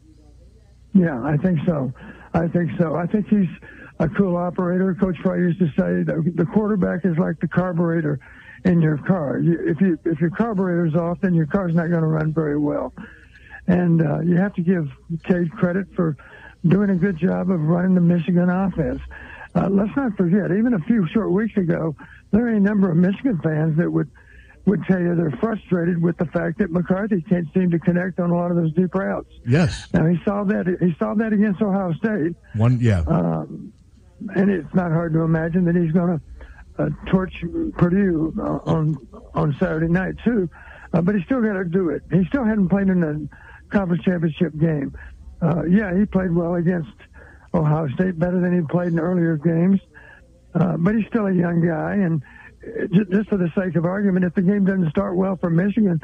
Yeah, 0.94 1.22
I 1.22 1.36
think 1.36 1.58
so. 1.66 1.92
I 2.32 2.48
think 2.48 2.70
so. 2.78 2.94
I 2.94 3.06
think 3.06 3.28
he's 3.28 3.48
a 3.98 4.08
cool 4.08 4.36
operator. 4.36 4.94
Coach 4.94 5.16
Fry 5.22 5.36
used 5.36 5.58
to 5.58 5.66
say 5.68 6.04
that 6.04 6.32
the 6.36 6.46
quarterback 6.46 7.04
is 7.04 7.18
like 7.18 7.38
the 7.40 7.48
carburetor 7.48 8.18
in 8.64 8.80
your 8.80 8.98
car. 8.98 9.38
You, 9.38 9.58
if 9.66 9.80
you 9.80 9.98
if 10.04 10.20
your 10.20 10.30
carburetor's 10.30 10.94
off, 10.94 11.20
then 11.20 11.34
your 11.34 11.46
car's 11.46 11.74
not 11.74 11.88
going 11.88 12.02
to 12.02 12.06
run 12.08 12.32
very 12.32 12.58
well. 12.58 12.92
And 13.66 14.02
uh, 14.02 14.20
you 14.20 14.36
have 14.36 14.54
to 14.54 14.62
give 14.62 14.88
Cade 15.24 15.50
credit 15.52 15.86
for 15.94 16.16
doing 16.66 16.90
a 16.90 16.94
good 16.94 17.16
job 17.16 17.50
of 17.50 17.60
running 17.60 17.94
the 17.94 18.00
Michigan 18.00 18.50
offense. 18.50 19.00
Uh, 19.54 19.68
let's 19.70 19.94
not 19.96 20.16
forget, 20.16 20.50
even 20.50 20.74
a 20.74 20.80
few 20.80 21.06
short 21.08 21.30
weeks 21.30 21.56
ago, 21.56 21.94
there 22.32 22.46
are 22.46 22.50
a 22.50 22.60
number 22.60 22.90
of 22.90 22.96
Michigan 22.96 23.38
fans 23.42 23.76
that 23.78 23.90
would 23.90 24.10
would 24.66 24.82
tell 24.84 24.98
you 24.98 25.14
they're 25.14 25.30
frustrated 25.40 26.00
with 26.00 26.16
the 26.16 26.24
fact 26.26 26.58
that 26.58 26.70
McCarthy 26.70 27.20
can't 27.28 27.46
seem 27.52 27.70
to 27.70 27.78
connect 27.78 28.18
on 28.18 28.30
a 28.30 28.34
lot 28.34 28.50
of 28.50 28.56
those 28.56 28.72
deep 28.72 28.94
routes. 28.94 29.28
Yes. 29.46 29.88
Now 29.92 30.06
he 30.06 30.18
saw 30.24 30.42
that 30.44 30.78
he 30.80 30.94
saw 30.98 31.14
that 31.14 31.34
against 31.34 31.60
Ohio 31.60 31.92
State, 31.92 32.34
One, 32.54 32.78
yeah. 32.80 33.00
um, 33.06 33.72
and 34.34 34.50
it's 34.50 34.74
not 34.74 34.90
hard 34.90 35.12
to 35.12 35.20
imagine 35.20 35.64
that 35.66 35.76
he's 35.76 35.92
going 35.92 36.18
to 36.18 36.20
uh, 36.78 36.88
torch 37.10 37.32
Purdue 37.76 38.34
on 38.66 38.96
on 39.34 39.56
Saturday 39.58 39.88
night 39.88 40.14
too. 40.24 40.48
Uh, 40.92 41.00
but 41.00 41.14
he 41.14 41.22
still 41.24 41.42
got 41.42 41.54
to 41.54 41.64
do 41.64 41.90
it. 41.90 42.02
He 42.12 42.24
still 42.26 42.44
hadn't 42.44 42.68
played 42.68 42.88
in 42.88 43.02
a 43.02 43.74
conference 43.74 44.04
championship 44.04 44.56
game. 44.58 44.96
Uh, 45.42 45.64
yeah, 45.64 45.96
he 45.96 46.06
played 46.06 46.32
well 46.32 46.54
against 46.54 46.92
Ohio 47.52 47.88
State, 47.88 48.18
better 48.18 48.40
than 48.40 48.54
he 48.54 48.66
played 48.66 48.92
in 48.92 49.00
earlier 49.00 49.36
games. 49.36 49.80
Uh, 50.54 50.76
but 50.76 50.94
he's 50.94 51.06
still 51.08 51.26
a 51.26 51.32
young 51.32 51.66
guy, 51.66 51.94
and 51.94 52.22
just 53.10 53.28
for 53.28 53.36
the 53.36 53.50
sake 53.56 53.74
of 53.76 53.84
argument, 53.84 54.24
if 54.24 54.34
the 54.34 54.42
game 54.42 54.64
doesn't 54.64 54.88
start 54.90 55.16
well 55.16 55.36
for 55.36 55.50
Michigan, 55.50 56.00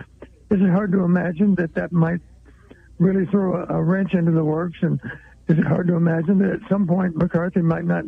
is 0.50 0.60
it 0.60 0.70
hard 0.70 0.92
to 0.92 1.04
imagine 1.04 1.54
that 1.54 1.74
that 1.74 1.92
might 1.92 2.20
really 2.98 3.26
throw 3.26 3.62
a, 3.62 3.78
a 3.78 3.82
wrench 3.82 4.14
into 4.14 4.32
the 4.32 4.44
works? 4.44 4.78
And 4.82 5.00
is 5.48 5.58
it 5.58 5.64
hard 5.64 5.86
to 5.86 5.94
imagine 5.94 6.38
that 6.38 6.50
at 6.50 6.68
some 6.68 6.86
point 6.86 7.16
McCarthy 7.16 7.62
might 7.62 7.84
not 7.84 8.04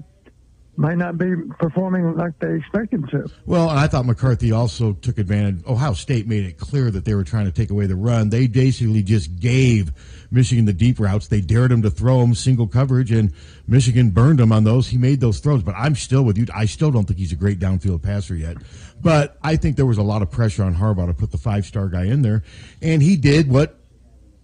might 0.77 0.97
not 0.97 1.19
be 1.19 1.35
performing 1.59 2.17
like 2.17 2.39
they 2.39 2.55
expect 2.55 2.95
him 2.95 3.07
to. 3.09 3.29
Well, 3.45 3.69
and 3.69 3.79
I 3.79 3.87
thought 3.87 4.07
McCarthy 4.07 4.53
also 4.53 4.95
took 4.95 5.19
advantage. 5.19 5.63
Ohio 5.67 5.93
State 5.93 6.27
made 6.27 6.45
it 6.45 6.59
clear 6.59 6.91
that 6.91 7.05
they 7.05 7.15
were 7.15 7.25
trying 7.25 7.45
to 7.45 7.53
take 7.53 7.71
away 7.71 7.87
the 7.87 7.95
run. 7.95 8.31
They 8.31 8.47
basically 8.47 9.03
just 9.03 9.39
gave 9.39 9.93
Michigan 10.31 10.65
the 10.65 10.73
deep 10.73 10.99
routes. 10.99 11.29
They 11.29 11.43
dared 11.43 11.73
him 11.73 11.83
to 11.83 11.91
throw 11.91 12.21
them 12.21 12.35
single 12.35 12.67
coverage, 12.67 13.13
and 13.13 13.33
Michigan 13.69 14.11
burned 14.11 14.41
him 14.41 14.51
on 14.51 14.65
those. 14.65 14.89
He 14.89 14.97
made 14.97 15.21
those 15.21 15.41
throws, 15.41 15.63
but 15.63 15.75
I'm 15.77 15.95
still 15.95 16.23
with 16.23 16.39
you. 16.39 16.47
I 16.55 16.65
still 16.65 16.91
don't 16.91 17.05
think 17.05 17.19
he's 17.19 17.33
a 17.33 17.37
great 17.37 17.59
downfield 17.59 18.03
passer 18.03 18.35
yet. 18.35 18.57
But 19.01 19.37
I 19.43 19.57
think 19.57 19.77
there 19.77 19.87
was 19.87 19.99
a 19.99 20.03
lot 20.03 20.23
of 20.23 20.31
pressure 20.31 20.65
on 20.65 20.75
Harbaugh 20.75 21.07
to 21.07 21.15
put 21.15 21.33
the 21.33 21.39
five 21.39 21.67
star 21.67 21.89
guy 21.89 22.05
in 22.05 22.23
there, 22.23 22.45
and 22.81 23.03
he 23.03 23.17
did 23.17 23.51
what 23.51 23.79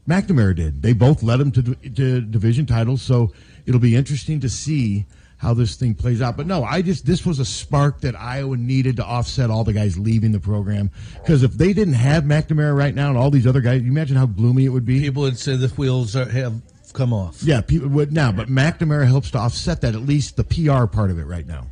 McNamara 0.07 0.55
did. 0.55 0.83
They 0.83 0.93
both 0.93 1.23
led 1.23 1.41
him 1.41 1.53
to, 1.53 1.75
to 1.75 2.21
division 2.21 2.67
titles, 2.67 3.01
so 3.01 3.33
it'll 3.65 3.81
be 3.81 3.97
interesting 3.97 4.41
to 4.41 4.51
see 4.51 5.07
how 5.39 5.55
this 5.55 5.77
thing 5.77 5.95
plays 5.95 6.21
out. 6.21 6.37
But 6.37 6.47
no, 6.47 6.63
I 6.65 6.83
just 6.83 7.07
this 7.07 7.25
was 7.25 7.39
a 7.39 7.45
spark 7.45 8.01
that 8.03 8.15
Iowa 8.15 8.57
needed 8.57 8.97
to 8.97 9.05
offset 9.05 9.51
all 9.51 9.65
the 9.65 9.73
guys 9.73 9.99
leaving 9.99 10.33
the 10.33 10.41
program. 10.41 10.91
Because 11.15 11.43
if 11.43 11.53
they 11.55 11.73
didn't 11.73 11.95
have 11.95 12.25
McNamara 12.25 12.77
right 12.77 12.95
now 12.95 13.09
and 13.09 13.17
all 13.19 13.31
these 13.31 13.47
other 13.47 13.61
guys, 13.61 13.83
you 13.83 13.89
imagine 13.91 14.17
how 14.17 14.27
gloomy 14.27 14.65
it 14.67 14.71
would 14.71 14.85
be. 14.85 15.01
People 15.01 15.23
would 15.23 15.39
say 15.39 15.57
the 15.57 15.69
wheels 15.69 16.15
are, 16.17 16.29
have 16.29 16.61
come 16.93 17.13
off. 17.13 17.43
Yeah, 17.43 17.61
people 17.61 17.89
would 17.89 18.13
now, 18.13 18.33
but 18.33 18.49
McNamara 18.49 19.07
helps 19.07 19.31
to 19.33 19.39
offset 19.39 19.81
that 19.83 19.95
at 19.95 20.03
least 20.03 20.37
the 20.37 20.45
PR 20.45 20.87
part 20.87 21.11
of 21.11 21.19
it 21.19 21.25
right 21.25 21.47
now. 21.47 21.67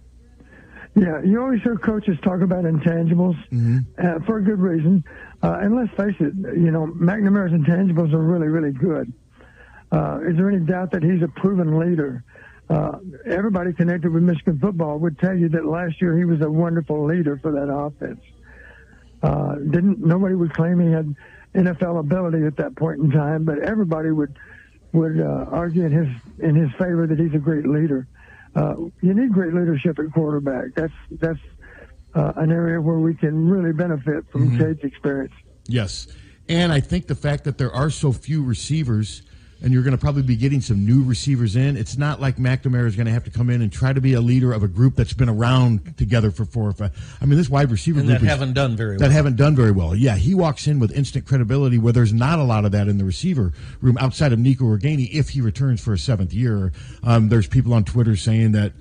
Yeah, 0.95 1.21
you 1.23 1.43
always 1.43 1.61
hear 1.63 1.77
coaches 1.77 2.17
talk 2.23 2.41
about 2.41 2.65
intangibles 2.65 3.37
Mm-hmm. 3.53 3.79
uh, 3.99 4.25
for 4.25 4.39
a 4.39 4.43
good 4.43 4.59
reason. 4.59 5.05
Uh, 5.43 5.59
and 5.61 5.77
let's 5.77 5.91
face 5.95 6.15
it, 6.21 6.33
you 6.59 6.71
know, 6.71 6.87
McNamara's 6.87 7.53
intangibles 7.53 8.15
are 8.15 8.23
really, 8.23 8.49
really 8.49 8.73
good. 8.73 9.13
Uh, 9.93 10.21
is 10.27 10.37
there 10.37 10.49
any 10.51 10.65
doubt 10.65 10.91
that 10.93 11.03
he's 11.03 11.23
a 11.23 11.29
proven 11.29 11.79
leader? 11.79 12.25
Uh, 12.69 12.99
everybody 13.27 13.73
connected 13.73 14.13
with 14.13 14.23
Michigan 14.23 14.59
football 14.59 14.99
would 14.99 15.19
tell 15.19 15.35
you 15.37 15.49
that 15.51 15.65
last 15.67 16.01
year 16.01 16.17
he 16.19 16.25
was 16.25 16.41
a 16.41 16.51
wonderful 16.51 17.05
leader 17.07 17.39
for 17.39 17.53
that 17.53 17.73
offense. 17.73 18.21
Uh, 19.23 19.55
didn't 19.57 20.05
nobody 20.05 20.35
would 20.35 20.53
claim 20.53 20.81
he 20.81 20.91
had 20.91 21.15
NFL 21.55 22.01
ability 22.01 22.45
at 22.45 22.57
that 22.57 22.75
point 22.77 23.01
in 23.01 23.11
time, 23.11 23.45
but 23.45 23.59
everybody 23.61 24.11
would 24.11 24.37
would 24.93 25.21
uh, 25.21 25.47
argue 25.51 25.85
in 25.85 25.93
his 25.93 26.09
in 26.41 26.55
his 26.55 26.71
favor 26.73 27.07
that 27.07 27.19
he's 27.19 27.35
a 27.35 27.39
great 27.39 27.67
leader. 27.67 28.07
Uh, 28.55 28.75
you 29.01 29.15
need 29.15 29.33
great 29.33 29.55
leadership 29.55 29.99
at 29.99 30.13
quarterback. 30.13 30.75
That's 30.75 30.93
that's 31.13 31.39
uh, 32.15 32.33
an 32.37 32.51
area 32.51 32.81
where 32.81 32.99
we 32.99 33.15
can 33.15 33.49
really 33.49 33.73
benefit 33.73 34.25
from 34.33 34.51
Mhm. 34.51 34.59
Cade's 34.59 34.85
experience. 34.85 35.35
Yes. 35.69 36.09
And 36.49 36.73
I 36.73 36.81
think 36.81 37.07
the 37.07 37.15
fact 37.15 37.45
that 37.45 37.59
there 37.59 37.73
are 37.73 37.91
so 37.91 38.13
few 38.13 38.43
receivers 38.43 39.23
and 39.63 39.73
you're 39.73 39.83
going 39.83 39.93
to 39.97 39.99
probably 40.01 40.23
be 40.23 40.37
getting 40.37 40.61
some 40.61 40.85
new 40.85 41.03
receivers 41.03 41.57
in, 41.57 41.77
it's 41.77 41.97
not 41.97 42.21
like 42.21 42.37
McNamara 42.37 42.87
is 42.87 42.95
going 42.95 43.07
to 43.07 43.13
have 43.13 43.25
to 43.25 43.31
come 43.31 43.49
in 43.49 43.63
and 43.63 43.73
try 43.73 43.93
to 43.93 44.01
be 44.01 44.13
a 44.13 44.21
leader 44.21 44.53
of 44.53 44.63
a 44.63 44.69
group 44.69 44.95
that's 44.97 45.13
been 45.15 45.29
around 45.29 45.97
together 45.97 46.31
for 46.31 46.45
four 46.45 46.69
or 46.69 46.73
five. 46.73 46.93
I 47.21 47.25
mean, 47.27 47.39
this 47.39 47.49
wide 47.49 47.71
receiver 47.71 48.01
And 48.01 48.09
group 48.09 48.21
that 48.21 48.25
is- 48.27 48.31
haven't 48.31 48.53
done 48.53 48.77
very 48.77 48.97
that 48.99 49.11
haven't 49.11 49.37
done 49.37 49.57
very 49.57 49.71
well. 49.73 49.95
Yeah, 49.95 50.17
he 50.17 50.35
walks 50.35 50.67
in 50.67 50.79
with 50.79 50.93
instant 50.93 51.27
credibility 51.27 51.79
where 51.79 51.93
there's 51.93 52.13
not 52.13 52.39
a 52.39 52.45
lot 52.45 52.65
of 52.65 52.73
that 52.73 52.87
in 52.89 52.99
the 52.99 53.05
receiver 53.05 53.53
room 53.81 53.97
outside 53.99 54.33
of 54.33 54.39
Nico 54.39 54.65
Ragaini 54.65 55.09
if 55.13 55.31
he 55.31 55.41
returns 55.41 55.81
for 55.81 55.93
a 55.95 55.99
seventh 55.99 56.33
year. 56.35 56.73
Um, 57.03 57.29
there's 57.31 57.47
people 57.47 57.73
on 57.73 57.85
Twitter 57.85 58.15
saying 58.17 58.53
that 58.53 58.73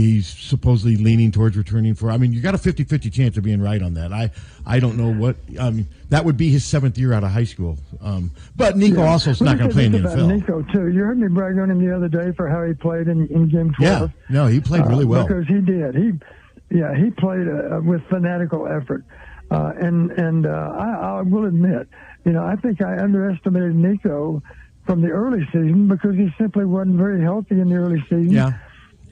he's 0.00 0.26
supposedly 0.26 0.96
leaning 0.96 1.32
towards 1.32 1.56
returning 1.56 1.94
for. 1.94 2.10
I 2.10 2.18
mean, 2.18 2.32
you 2.32 2.40
got 2.40 2.54
a 2.54 2.58
50-50 2.58 3.12
chance 3.12 3.36
of 3.36 3.44
being 3.44 3.60
right 3.62 3.80
on 3.82 3.94
that. 3.94 4.12
I 4.12 4.30
I 4.66 4.78
don't 4.80 4.96
know 4.96 5.12
what. 5.12 5.36
I 5.58 5.70
mean, 5.70 5.88
that 6.10 6.24
would 6.24 6.36
be 6.36 6.50
his 6.50 6.64
seventh 6.64 6.98
year 6.98 7.12
out 7.12 7.24
of 7.24 7.30
high 7.30 7.44
school. 7.44 7.78
Um, 8.00 8.30
but 8.56 8.76
Nico 8.76 9.02
Yeah. 9.02 9.10
also 9.10 9.30
is 9.30 9.40
not 9.40 9.58
going 9.58 9.70
to 9.70 9.74
play 9.74 9.86
in 9.86 9.92
the 9.92 9.98
NFL. 9.98 10.28
Nico 10.28 10.62
too. 10.62 10.88
You 10.88 11.00
heard 11.04 11.18
me 11.18 11.28
brag 11.28 11.58
on 11.58 11.70
him 11.70 11.84
the 11.84 11.94
other 11.94 12.08
day 12.08 12.32
for 12.36 12.48
how 12.48 12.62
he 12.64 12.74
played 12.74 13.08
in, 13.08 13.26
in 13.28 13.48
game 13.48 13.72
Yeah, 13.80 13.96
twelve. 13.98 14.12
no, 14.28 14.46
he 14.46 14.60
played 14.60 14.86
really 14.86 15.04
Uh, 15.04 15.08
well. 15.08 15.26
because 15.26 15.46
he 15.46 15.60
did. 15.60 15.94
He, 15.94 16.12
yeah, 16.70 16.94
he 16.96 17.10
played 17.10 17.48
uh, 17.48 17.80
with 17.82 18.02
fanatical 18.08 18.66
effort, 18.66 19.04
uh, 19.50 19.72
and 19.80 20.10
and 20.12 20.46
uh, 20.46 20.72
I, 20.78 21.18
I 21.18 21.22
will 21.22 21.44
admit, 21.46 21.88
you 22.24 22.32
know, 22.32 22.44
I 22.44 22.56
think 22.56 22.82
I 22.82 22.98
underestimated 22.98 23.74
Nico 23.76 24.42
from 24.84 25.00
the 25.00 25.08
early 25.10 25.44
season 25.46 25.88
because 25.88 26.14
he 26.16 26.28
simply 26.38 26.64
wasn't 26.64 26.96
very 26.96 27.20
healthy 27.22 27.60
in 27.60 27.68
the 27.70 27.76
early 27.76 28.00
season. 28.02 28.30
Yeah. 28.30 28.52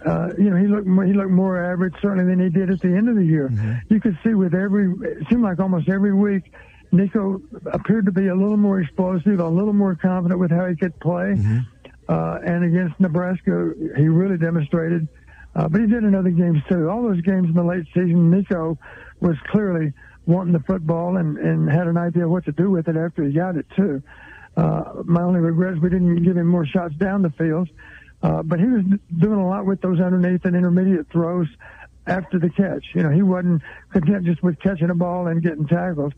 Uh, 0.05 0.29
you 0.37 0.51
know, 0.51 0.57
he 0.57 0.67
looked 0.67 0.87
more, 0.87 1.05
he 1.05 1.13
looked 1.15 1.31
more 1.31 1.73
average 1.73 1.95
certainly 2.03 2.25
than 2.25 2.39
he 2.39 2.51
did 2.51 2.71
at 2.71 2.81
the 2.81 2.89
end 2.89 3.09
of 3.09 3.17
the 3.17 3.25
year. 3.25 3.49
Mm-hmm. 3.49 3.95
You 3.95 4.01
could 4.01 4.19
see 4.25 4.35
with 4.35 4.55
every, 4.55 4.93
it 5.09 5.27
seemed 5.31 5.43
like 5.43 5.59
almost 5.61 5.89
every 5.89 6.15
week, 6.15 6.53
Nico 6.93 7.41
appeared 7.73 8.07
to 8.07 8.13
be 8.13 8.29
a 8.29 8.35
little 8.35 8.57
more 8.57 8.81
explosive, 8.81 9.41
a 9.41 9.49
little 9.49 9.73
more 9.73 9.95
confident 9.95 10.39
with 10.39 10.51
how 10.51 10.67
he 10.67 10.77
could 10.77 10.99
play. 11.01 11.35
Mm-hmm. 11.35 11.59
Uh, 12.09 12.39
and 12.45 12.65
against 12.65 13.01
Nebraska, 13.01 13.73
he 13.97 14.09
really 14.09 14.37
demonstrated. 14.37 15.09
Uh, 15.57 15.69
but 15.69 15.81
he 15.81 15.87
did 15.87 16.05
in 16.05 16.15
other 16.15 16.31
games 16.31 16.59
too. 16.69 16.91
All 16.91 17.03
those 17.03 17.21
games 17.23 17.49
in 17.49 17.55
the 17.55 17.65
late 17.65 17.87
season, 17.95 18.31
Nico 18.31 18.79
was 19.21 19.37
clearly 19.47 19.93
wanting 20.27 20.53
the 20.53 20.61
football 20.61 21.17
and, 21.17 21.39
and 21.39 21.71
had 21.71 21.87
an 21.87 21.97
idea 21.97 22.29
what 22.29 22.45
to 22.45 22.53
do 22.53 22.71
with 22.71 22.89
it 22.89 22.97
after 22.97 23.25
he 23.25 23.33
got 23.33 23.57
it 23.57 23.67
too. 23.77 24.03
Uh, 24.57 25.03
my 25.05 25.23
only 25.23 25.41
regret 25.41 25.75
is 25.75 25.81
we 25.81 25.91
didn't 25.91 26.23
give 26.23 26.37
him 26.37 26.47
more 26.47 26.67
shots 26.67 26.95
down 26.97 27.23
the 27.23 27.31
field. 27.31 27.69
Uh, 27.69 27.73
but 28.25 28.59
he 28.59 28.67
was 28.67 28.85
doing 29.19 29.39
a 29.39 29.47
lot 29.47 29.67
with 29.67 29.81
those 29.81 30.01
underneath 30.01 30.45
and 30.45 30.57
intermediate 30.57 31.11
throws 31.11 31.49
after 32.07 32.39
the 32.39 32.51
catch. 32.51 32.85
You 32.95 33.03
know, 33.03 33.11
he 33.11 33.23
wasn't 33.23 33.63
content 33.91 34.25
just 34.25 34.43
with 34.43 34.59
catching 34.61 34.91
a 34.91 34.95
ball 34.95 35.27
and 35.27 35.43
getting 35.43 35.67
tackled. 35.67 36.15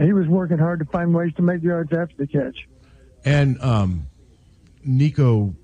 He 0.00 0.12
was 0.12 0.26
working 0.26 0.58
hard 0.58 0.78
to 0.80 0.84
find 0.84 1.14
ways 1.14 1.32
to 1.34 1.42
make 1.42 1.62
yards 1.62 1.92
after 1.92 2.14
the 2.16 2.26
catch. 2.26 2.68
And 3.24 3.60
um, 3.60 4.06
Nico 4.84 5.54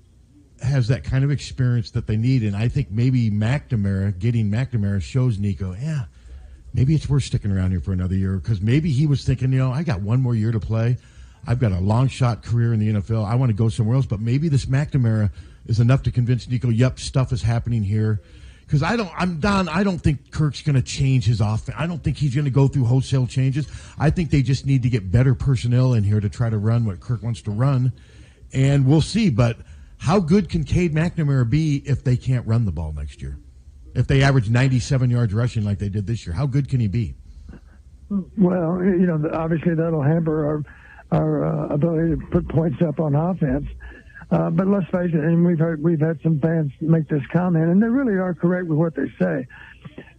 has 0.61 0.87
that 0.89 1.03
kind 1.03 1.23
of 1.23 1.31
experience 1.31 1.91
that 1.91 2.07
they 2.07 2.17
need, 2.17 2.43
and 2.43 2.55
I 2.55 2.67
think 2.67 2.91
maybe 2.91 3.29
McNamara 3.29 4.17
getting 4.17 4.49
McNamara 4.49 5.01
shows 5.01 5.39
Nico, 5.39 5.73
yeah, 5.73 6.05
maybe 6.73 6.95
it's 6.95 7.07
worth 7.07 7.23
sticking 7.23 7.51
around 7.51 7.71
here 7.71 7.81
for 7.81 7.93
another 7.93 8.15
year 8.15 8.37
because 8.37 8.61
maybe 8.61 8.91
he 8.91 9.07
was 9.07 9.23
thinking, 9.23 9.53
you 9.53 9.59
know, 9.59 9.71
I 9.71 9.83
got 9.83 10.01
one 10.01 10.21
more 10.21 10.35
year 10.35 10.51
to 10.51 10.59
play. 10.59 10.97
I've 11.47 11.59
got 11.59 11.71
a 11.71 11.79
long 11.79 12.07
shot 12.07 12.43
career 12.43 12.73
in 12.73 12.79
the 12.79 12.89
NFL. 12.89 13.25
I 13.25 13.35
want 13.35 13.49
to 13.49 13.53
go 13.53 13.69
somewhere 13.69 13.95
else, 13.95 14.05
but 14.05 14.19
maybe 14.19 14.49
this 14.49 14.65
McNamara 14.65 15.31
is 15.65 15.79
enough 15.79 16.03
to 16.03 16.11
convince 16.11 16.47
Nico, 16.47 16.69
yep, 16.69 16.99
stuff 16.99 17.31
is 17.31 17.41
happening 17.41 17.83
here. 17.83 18.21
Because 18.65 18.81
I 18.81 18.95
don't, 18.95 19.11
I'm 19.15 19.39
Don. 19.39 19.69
I 19.69 19.83
don't 19.83 19.99
think 19.99 20.31
Kirk's 20.31 20.63
going 20.63 20.75
to 20.75 20.81
change 20.81 21.25
his 21.25 21.39
offense. 21.39 21.77
I 21.77 21.85
don't 21.85 22.03
think 22.03 22.17
he's 22.17 22.33
going 22.33 22.45
to 22.45 22.51
go 22.51 22.67
through 22.67 22.85
wholesale 22.85 23.27
changes. 23.27 23.67
I 23.99 24.09
think 24.09 24.31
they 24.31 24.41
just 24.41 24.65
need 24.65 24.81
to 24.83 24.89
get 24.89 25.11
better 25.11 25.35
personnel 25.35 25.93
in 25.93 26.03
here 26.03 26.19
to 26.19 26.29
try 26.29 26.49
to 26.49 26.57
run 26.57 26.85
what 26.85 26.99
Kirk 26.99 27.21
wants 27.21 27.43
to 27.43 27.51
run, 27.51 27.93
and 28.53 28.87
we'll 28.87 29.01
see. 29.01 29.29
But 29.29 29.57
how 29.99 30.19
good 30.19 30.49
can 30.49 30.63
Cade 30.63 30.95
McNamara 30.95 31.47
be 31.47 31.83
if 31.85 32.03
they 32.03 32.17
can't 32.17 32.45
run 32.47 32.65
the 32.65 32.71
ball 32.71 32.91
next 32.91 33.21
year? 33.21 33.37
If 33.93 34.07
they 34.07 34.23
average 34.23 34.49
97 34.49 35.09
yards 35.11 35.33
rushing 35.33 35.63
like 35.63 35.77
they 35.77 35.89
did 35.89 36.07
this 36.07 36.25
year, 36.25 36.35
how 36.35 36.47
good 36.47 36.67
can 36.67 36.79
he 36.79 36.87
be? 36.87 37.13
Well, 38.09 38.83
you 38.83 39.05
know, 39.05 39.29
obviously 39.33 39.75
that'll 39.75 40.01
hamper 40.01 40.45
our 40.45 40.63
our 41.11 41.45
uh, 41.45 41.67
ability 41.67 42.15
to 42.15 42.27
put 42.27 42.47
points 42.49 42.81
up 42.81 42.99
on 42.99 43.15
offense. 43.15 43.67
Uh, 44.31 44.49
but 44.49 44.67
let's 44.67 44.85
face 44.89 45.11
it, 45.13 45.23
and 45.23 45.45
we've 45.45 45.59
heard 45.59 45.81
we've 45.83 45.99
had 45.99 46.19
some 46.23 46.39
fans 46.39 46.71
make 46.81 47.07
this 47.07 47.21
comment, 47.31 47.69
and 47.69 47.81
they 47.81 47.87
really 47.87 48.13
are 48.17 48.33
correct 48.33 48.67
with 48.67 48.77
what 48.77 48.95
they 48.95 49.05
say. 49.19 49.45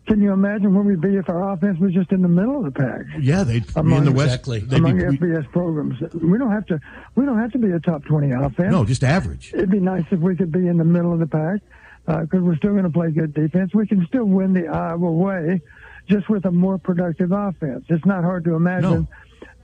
Can 0.07 0.23
you 0.23 0.33
imagine 0.33 0.73
where 0.73 0.85
we'd 0.85 1.01
be 1.01 1.16
if 1.16 1.29
our 1.29 1.53
offense 1.53 1.81
was 1.81 1.92
just 1.92 2.12
in 2.12 2.23
the 2.23 2.29
middle 2.29 2.64
of 2.64 2.73
the 2.73 2.81
pack? 2.81 3.01
Yeah, 3.21 3.42
they'd 3.42 3.66
be 3.66 3.73
Among, 3.75 3.99
in 3.99 4.05
the 4.05 4.12
West. 4.12 4.27
Exactly. 4.29 4.61
They'd 4.61 4.77
among 4.77 4.97
be, 4.99 5.03
FBS 5.19 5.51
programs, 5.51 6.01
we 6.14 6.38
don't 6.38 6.53
have 6.53 6.64
to. 6.66 6.79
We 7.16 7.27
don't 7.27 7.38
have 7.40 7.51
to 7.53 7.59
be 7.59 7.73
a 7.73 7.81
top 7.81 8.05
twenty 8.05 8.31
offense. 8.31 8.71
no, 8.71 8.85
just 8.85 9.03
average. 9.03 9.53
It'd 9.53 9.71
be 9.71 9.81
nice 9.81 10.05
if 10.12 10.21
we 10.21 10.37
could 10.37 10.53
be 10.53 10.69
in 10.69 10.77
the 10.77 10.85
middle 10.85 11.12
of 11.12 11.19
the 11.19 11.27
pack 11.27 11.61
because 12.07 12.40
we're 12.42 12.57
still 12.57 12.71
going 12.73 12.85
to 12.85 12.90
play 12.90 13.11
good 13.11 13.35
defense. 13.35 13.75
We 13.75 13.88
can 13.88 14.07
still 14.07 14.27
win 14.27 14.53
the 14.53 14.69
Iowa 14.69 15.11
way 15.11 15.61
just 16.09 16.29
with 16.31 16.45
a 16.45 16.53
more 16.53 16.79
productive 16.79 17.33
offense. 17.33 17.85
It's 17.88 18.07
not 18.07 18.23
hard 18.23 18.45
to 18.45 18.55
imagine 18.55 18.90
No. 18.92 19.09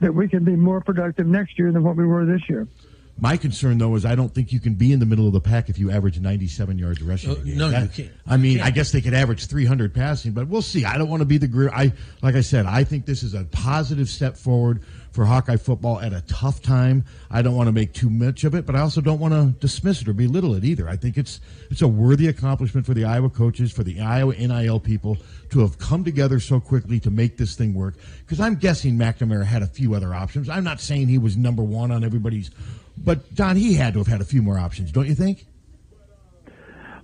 that 0.01 0.13
we 0.13 0.27
can 0.27 0.43
be 0.43 0.57
more 0.57 0.81
productive 0.81 1.25
next 1.25 1.57
year 1.57 1.71
than 1.71 1.83
what 1.83 1.95
we 1.95 2.05
were 2.05 2.25
this 2.25 2.41
year. 2.49 2.67
My 3.19 3.37
concern, 3.37 3.77
though, 3.77 3.95
is 3.95 4.05
I 4.05 4.15
don't 4.15 4.33
think 4.33 4.51
you 4.51 4.59
can 4.59 4.73
be 4.73 4.91
in 4.91 4.99
the 4.99 5.05
middle 5.05 5.27
of 5.27 5.33
the 5.33 5.39
pack 5.39 5.69
if 5.69 5.77
you 5.77 5.91
average 5.91 6.19
97 6.19 6.77
yards 6.77 7.01
rushing. 7.01 7.29
Uh, 7.29 7.33
a 7.33 7.37
game. 7.37 7.57
no, 7.57 7.69
you 7.69 7.87
can't. 7.87 8.11
I 8.27 8.37
mean, 8.37 8.57
can't. 8.57 8.67
I 8.67 8.71
guess 8.71 8.91
they 8.91 9.01
could 9.01 9.13
average 9.13 9.45
300 9.45 9.93
passing, 9.93 10.31
but 10.31 10.47
we'll 10.47 10.61
see. 10.61 10.83
I 10.83 10.97
don't 10.97 11.09
want 11.09 11.21
to 11.21 11.25
be 11.25 11.37
the 11.37 11.69
I 11.73 11.93
like 12.21 12.35
I 12.35 12.41
said, 12.41 12.65
I 12.65 12.83
think 12.83 13.05
this 13.05 13.23
is 13.23 13.33
a 13.33 13.43
positive 13.45 14.09
step 14.09 14.35
forward 14.35 14.81
for 15.13 15.25
Hawkeye 15.25 15.57
football 15.57 15.99
at 15.99 16.11
a 16.11 16.21
tough 16.21 16.61
time. 16.61 17.05
I 17.29 17.41
don't 17.41 17.55
want 17.55 17.67
to 17.67 17.71
make 17.71 17.93
too 17.93 18.09
much 18.09 18.43
of 18.43 18.55
it, 18.55 18.65
but 18.65 18.75
I 18.75 18.79
also 18.79 18.99
don't 18.99 19.19
want 19.19 19.33
to 19.33 19.57
dismiss 19.59 20.01
it 20.01 20.07
or 20.07 20.13
belittle 20.13 20.55
it 20.55 20.65
either. 20.65 20.89
I 20.89 20.97
think 20.97 21.17
it's 21.17 21.39
it's 21.69 21.83
a 21.83 21.87
worthy 21.87 22.27
accomplishment 22.27 22.85
for 22.85 22.95
the 22.95 23.05
Iowa 23.05 23.29
coaches, 23.29 23.71
for 23.71 23.83
the 23.83 24.01
Iowa 24.01 24.33
NIL 24.35 24.79
people 24.79 25.17
to 25.51 25.59
have 25.59 25.77
come 25.77 26.03
together 26.03 26.39
so 26.39 26.59
quickly 26.59 26.99
to 27.01 27.11
make 27.11 27.37
this 27.37 27.55
thing 27.55 27.75
work. 27.75 27.95
Because 28.21 28.39
I'm 28.39 28.55
guessing 28.55 28.97
McNamara 28.97 29.45
had 29.45 29.61
a 29.61 29.67
few 29.67 29.93
other 29.93 30.13
options. 30.13 30.49
I'm 30.49 30.63
not 30.63 30.81
saying 30.81 31.07
he 31.07 31.19
was 31.19 31.37
number 31.37 31.63
one 31.63 31.91
on 31.91 32.03
everybody's, 32.03 32.49
but 32.97 33.33
Don, 33.35 33.55
he 33.55 33.75
had 33.75 33.93
to 33.93 33.99
have 33.99 34.07
had 34.07 34.21
a 34.21 34.25
few 34.25 34.41
more 34.41 34.57
options, 34.57 34.91
don't 34.91 35.07
you 35.07 35.15
think? 35.15 35.45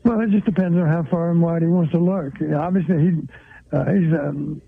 Well, 0.03 0.19
it 0.21 0.31
just 0.31 0.45
depends 0.45 0.77
on 0.77 0.87
how 0.87 1.03
far 1.03 1.29
and 1.29 1.41
wide 1.41 1.61
he 1.61 1.67
wants 1.67 1.91
to 1.91 1.99
look. 1.99 2.39
You 2.39 2.47
know, 2.47 2.61
obviously, 2.61 2.97
he 2.97 3.27
uh, 3.71 3.85
he's 3.85 4.13
um, 4.13 4.61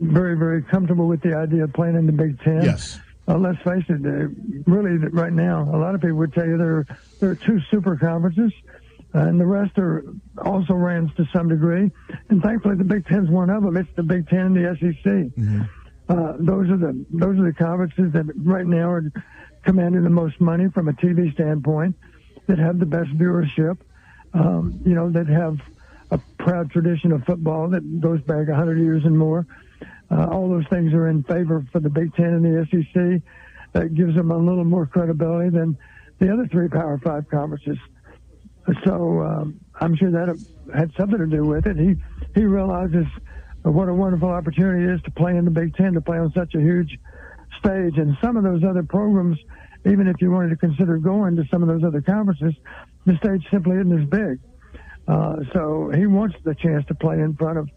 very, 0.00 0.36
very 0.36 0.62
comfortable 0.62 1.06
with 1.06 1.20
the 1.22 1.34
idea 1.36 1.64
of 1.64 1.72
playing 1.72 1.96
in 1.96 2.06
the 2.06 2.12
Big 2.12 2.40
Ten. 2.42 2.62
Yes. 2.62 2.98
Uh, 3.28 3.36
let's 3.38 3.60
face 3.62 3.84
it, 3.88 4.06
uh, 4.06 4.28
really, 4.70 4.98
right 5.08 5.32
now, 5.32 5.68
a 5.74 5.78
lot 5.78 5.94
of 5.94 6.00
people 6.00 6.16
would 6.16 6.32
tell 6.32 6.46
you 6.46 6.56
there, 6.56 6.86
there 7.18 7.30
are 7.30 7.34
two 7.34 7.60
super 7.70 7.96
conferences, 7.96 8.52
Uh, 9.14 9.20
and 9.20 9.40
the 9.40 9.46
rest 9.46 9.78
are 9.78 10.04
also 10.44 10.74
Rams 10.74 11.10
to 11.16 11.24
some 11.32 11.48
degree. 11.48 11.90
And 12.28 12.42
thankfully, 12.42 12.76
the 12.76 12.84
Big 12.84 13.06
Ten's 13.06 13.30
one 13.30 13.48
of 13.48 13.62
them. 13.62 13.76
It's 13.76 13.88
the 13.96 14.02
Big 14.02 14.28
Ten 14.28 14.46
and 14.46 14.56
the 14.56 14.76
SEC. 14.76 15.04
Mm-hmm. 15.04 15.62
Uh, 16.08 16.32
those 16.38 16.68
are 16.70 16.76
the 16.76 17.04
those 17.10 17.38
are 17.38 17.44
the 17.44 17.54
conferences 17.54 18.12
that 18.12 18.26
right 18.36 18.66
now 18.66 18.90
are 18.90 19.04
commanding 19.64 20.02
the 20.02 20.10
most 20.10 20.40
money 20.40 20.68
from 20.68 20.88
a 20.88 20.92
TV 20.92 21.32
standpoint, 21.32 21.96
that 22.46 22.58
have 22.58 22.78
the 22.78 22.86
best 22.86 23.10
viewership, 23.16 23.78
um, 24.34 24.78
you 24.84 24.94
know, 24.94 25.10
that 25.10 25.26
have 25.28 25.58
a 26.10 26.18
proud 26.38 26.70
tradition 26.70 27.10
of 27.10 27.24
football 27.24 27.68
that 27.70 28.00
goes 28.00 28.20
back 28.22 28.46
100 28.46 28.78
years 28.78 29.04
and 29.04 29.18
more. 29.18 29.46
Uh, 30.10 30.28
all 30.30 30.48
those 30.48 30.66
things 30.68 30.92
are 30.92 31.08
in 31.08 31.22
favor 31.24 31.64
for 31.72 31.80
the 31.80 31.90
Big 31.90 32.14
Ten 32.14 32.26
and 32.26 32.44
the 32.44 32.66
SEC. 32.70 33.22
That 33.72 33.94
gives 33.94 34.14
them 34.14 34.30
a 34.30 34.38
little 34.38 34.64
more 34.64 34.86
credibility 34.86 35.50
than 35.50 35.76
the 36.18 36.32
other 36.32 36.46
three 36.46 36.68
Power 36.68 36.98
Five 36.98 37.28
conferences. 37.28 37.78
So 38.84 39.22
um, 39.22 39.60
I'm 39.80 39.96
sure 39.96 40.10
that 40.10 40.28
had 40.74 40.92
something 40.96 41.18
to 41.18 41.26
do 41.26 41.44
with 41.44 41.66
it. 41.66 41.76
He 41.76 41.96
he 42.34 42.44
realizes 42.44 43.06
what 43.62 43.88
a 43.88 43.94
wonderful 43.94 44.30
opportunity 44.30 44.84
it 44.84 44.94
is 44.94 45.02
to 45.02 45.10
play 45.10 45.36
in 45.36 45.44
the 45.44 45.50
Big 45.50 45.74
Ten, 45.74 45.92
to 45.94 46.00
play 46.00 46.18
on 46.18 46.32
such 46.32 46.54
a 46.54 46.60
huge 46.60 46.98
stage. 47.58 47.98
And 47.98 48.16
some 48.22 48.36
of 48.36 48.44
those 48.44 48.62
other 48.64 48.82
programs, 48.82 49.38
even 49.84 50.06
if 50.06 50.16
you 50.20 50.30
wanted 50.30 50.50
to 50.50 50.56
consider 50.56 50.98
going 50.98 51.36
to 51.36 51.44
some 51.50 51.62
of 51.62 51.68
those 51.68 51.84
other 51.84 52.00
conferences, 52.00 52.54
the 53.04 53.16
stage 53.16 53.44
simply 53.50 53.76
isn't 53.76 54.02
as 54.02 54.08
big. 54.08 54.38
Uh, 55.08 55.36
so 55.52 55.90
he 55.94 56.06
wants 56.06 56.36
the 56.44 56.54
chance 56.54 56.84
to 56.86 56.94
play 56.94 57.20
in 57.20 57.34
front 57.36 57.58
of 57.58 57.68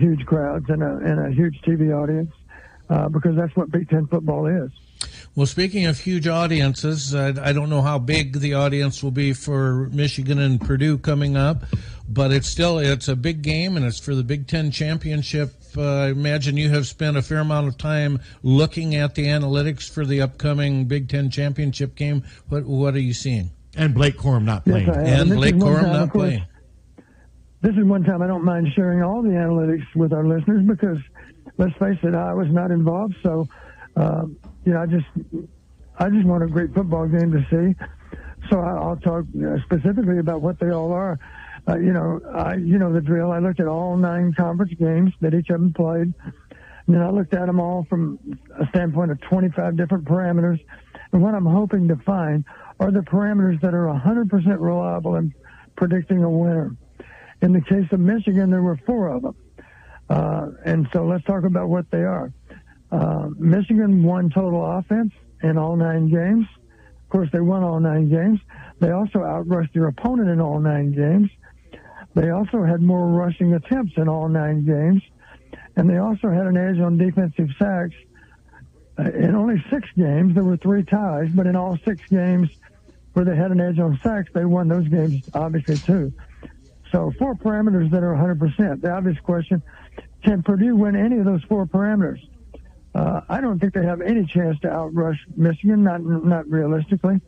huge 0.00 0.26
crowds 0.26 0.68
and 0.68 0.82
a, 0.82 0.96
and 0.96 1.26
a 1.26 1.30
huge 1.30 1.60
TV 1.62 1.94
audience 1.96 2.32
uh, 2.88 3.08
because 3.08 3.36
that's 3.36 3.54
what 3.54 3.70
Big 3.70 3.88
Ten 3.88 4.06
football 4.06 4.46
is. 4.46 4.70
Well, 5.36 5.46
speaking 5.46 5.86
of 5.86 5.98
huge 5.98 6.26
audiences, 6.26 7.14
uh, 7.14 7.34
I 7.40 7.52
don't 7.52 7.70
know 7.70 7.82
how 7.82 7.98
big 7.98 8.40
the 8.40 8.54
audience 8.54 9.02
will 9.02 9.12
be 9.12 9.32
for 9.32 9.88
Michigan 9.92 10.40
and 10.40 10.60
Purdue 10.60 10.98
coming 10.98 11.36
up, 11.36 11.64
but 12.08 12.32
it's 12.32 12.48
still 12.48 12.78
it's 12.78 13.06
a 13.06 13.14
big 13.14 13.42
game 13.42 13.76
and 13.76 13.86
it's 13.86 14.00
for 14.00 14.14
the 14.14 14.24
Big 14.24 14.48
Ten 14.48 14.70
championship. 14.72 15.54
Uh, 15.76 15.82
I 15.82 16.08
imagine 16.08 16.56
you 16.56 16.68
have 16.70 16.88
spent 16.88 17.16
a 17.16 17.22
fair 17.22 17.38
amount 17.38 17.68
of 17.68 17.78
time 17.78 18.20
looking 18.42 18.96
at 18.96 19.14
the 19.14 19.26
analytics 19.26 19.88
for 19.88 20.04
the 20.04 20.20
upcoming 20.20 20.86
Big 20.86 21.08
Ten 21.08 21.30
championship 21.30 21.94
game. 21.94 22.24
What 22.48 22.64
what 22.64 22.94
are 22.94 23.00
you 23.00 23.14
seeing? 23.14 23.50
And 23.76 23.94
Blake 23.94 24.16
Corum 24.16 24.44
not 24.44 24.64
playing. 24.64 24.88
Yes, 24.88 24.96
and, 24.96 25.30
and 25.30 25.34
Blake 25.36 25.54
Corum 25.54 25.82
time, 25.82 25.92
not 25.92 26.10
course, 26.10 26.22
playing. 26.22 26.42
This 27.62 27.76
is 27.76 27.84
one 27.84 28.04
time 28.04 28.22
I 28.22 28.26
don't 28.26 28.44
mind 28.44 28.68
sharing 28.74 29.02
all 29.02 29.22
the 29.22 29.28
analytics 29.28 29.84
with 29.94 30.14
our 30.14 30.26
listeners 30.26 30.66
because, 30.66 30.96
let's 31.58 31.76
face 31.76 31.98
it, 32.02 32.14
I 32.14 32.32
was 32.32 32.48
not 32.48 32.70
involved. 32.70 33.14
So, 33.22 33.48
uh, 33.96 34.24
you 34.64 34.72
know, 34.72 34.80
I 34.80 34.86
just 34.86 35.06
I 35.98 36.08
just 36.08 36.24
want 36.24 36.42
a 36.42 36.46
great 36.46 36.72
football 36.72 37.06
game 37.06 37.32
to 37.32 37.46
see. 37.50 37.84
So 38.48 38.58
I, 38.60 38.88
will 38.88 38.96
talk 38.96 39.26
specifically 39.64 40.18
about 40.18 40.40
what 40.40 40.58
they 40.58 40.70
all 40.70 40.92
are. 40.92 41.18
Uh, 41.68 41.76
you 41.76 41.92
know, 41.92 42.20
I, 42.34 42.54
you 42.54 42.78
know 42.78 42.90
the 42.92 43.02
drill. 43.02 43.30
I 43.30 43.38
looked 43.38 43.60
at 43.60 43.66
all 43.66 43.94
nine 43.98 44.32
conference 44.32 44.72
games 44.78 45.12
that 45.20 45.34
each 45.34 45.50
of 45.50 45.60
them 45.60 45.74
played. 45.74 46.14
And 46.86 46.96
then 46.96 47.02
I 47.02 47.10
looked 47.10 47.34
at 47.34 47.46
them 47.46 47.60
all 47.60 47.86
from 47.90 48.18
a 48.58 48.66
standpoint 48.68 49.10
of 49.10 49.20
25 49.20 49.76
different 49.76 50.06
parameters. 50.06 50.58
And 51.12 51.22
what 51.22 51.34
I'm 51.34 51.44
hoping 51.44 51.88
to 51.88 51.96
find 51.96 52.44
are 52.80 52.90
the 52.90 53.00
parameters 53.00 53.60
that 53.60 53.74
are 53.74 53.86
100% 53.86 54.30
reliable 54.58 55.16
in 55.16 55.34
predicting 55.76 56.24
a 56.24 56.30
winner. 56.30 56.74
In 57.42 57.52
the 57.52 57.60
case 57.60 57.86
of 57.92 58.00
Michigan, 58.00 58.50
there 58.50 58.62
were 58.62 58.76
four 58.86 59.08
of 59.08 59.22
them. 59.22 59.36
Uh, 60.08 60.48
and 60.64 60.88
so 60.92 61.06
let's 61.06 61.24
talk 61.24 61.44
about 61.44 61.68
what 61.68 61.90
they 61.90 62.02
are. 62.02 62.32
Uh, 62.90 63.28
Michigan 63.38 64.02
won 64.02 64.30
total 64.30 64.78
offense 64.78 65.12
in 65.42 65.56
all 65.56 65.76
nine 65.76 66.10
games. 66.10 66.46
Of 66.56 67.08
course, 67.08 67.28
they 67.32 67.40
won 67.40 67.62
all 67.62 67.80
nine 67.80 68.08
games. 68.08 68.40
They 68.80 68.90
also 68.90 69.20
outrushed 69.20 69.72
their 69.72 69.86
opponent 69.86 70.28
in 70.28 70.40
all 70.40 70.58
nine 70.58 70.92
games. 70.92 71.30
They 72.14 72.30
also 72.30 72.64
had 72.64 72.82
more 72.82 73.06
rushing 73.06 73.54
attempts 73.54 73.96
in 73.96 74.08
all 74.08 74.28
nine 74.28 74.64
games. 74.64 75.02
And 75.76 75.88
they 75.88 75.98
also 75.98 76.30
had 76.30 76.46
an 76.46 76.56
edge 76.56 76.80
on 76.80 76.98
defensive 76.98 77.48
sacks. 77.58 77.94
Uh, 78.98 79.10
in 79.12 79.34
only 79.34 79.62
six 79.70 79.88
games, 79.96 80.34
there 80.34 80.44
were 80.44 80.56
three 80.56 80.82
ties, 80.82 81.30
but 81.32 81.46
in 81.46 81.56
all 81.56 81.78
six 81.84 82.02
games 82.10 82.50
where 83.12 83.24
they 83.24 83.36
had 83.36 83.50
an 83.50 83.60
edge 83.60 83.78
on 83.78 83.98
sacks, 84.02 84.30
they 84.34 84.44
won 84.44 84.68
those 84.68 84.88
games, 84.88 85.22
obviously, 85.34 85.78
too. 85.78 86.12
So 86.92 87.12
four 87.18 87.34
parameters 87.34 87.90
that 87.90 88.02
are 88.02 88.14
100%. 88.14 88.80
The 88.80 88.90
obvious 88.90 89.18
question, 89.20 89.62
can 90.24 90.42
Purdue 90.42 90.76
win 90.76 90.96
any 90.96 91.18
of 91.18 91.24
those 91.24 91.42
four 91.44 91.66
parameters? 91.66 92.20
Uh, 92.94 93.20
I 93.28 93.40
don't 93.40 93.60
think 93.60 93.74
they 93.74 93.84
have 93.84 94.00
any 94.00 94.26
chance 94.26 94.58
to 94.60 94.68
outrush 94.68 95.18
Michigan, 95.36 95.84
not 95.84 96.02
not 96.02 96.48
realistically. 96.50 97.20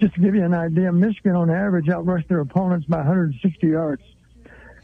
Just 0.00 0.14
to 0.14 0.20
give 0.20 0.34
you 0.34 0.44
an 0.44 0.54
idea, 0.54 0.92
Michigan 0.92 1.36
on 1.36 1.50
average 1.50 1.86
outrushed 1.86 2.26
their 2.28 2.40
opponents 2.40 2.86
by 2.86 2.98
160 2.98 3.66
yards. 3.66 4.02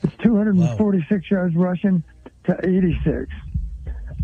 It's 0.02 0.16
246 0.22 1.30
wow. 1.30 1.36
yards 1.36 1.56
rushing 1.56 2.04
to 2.44 2.58
86. 2.62 3.32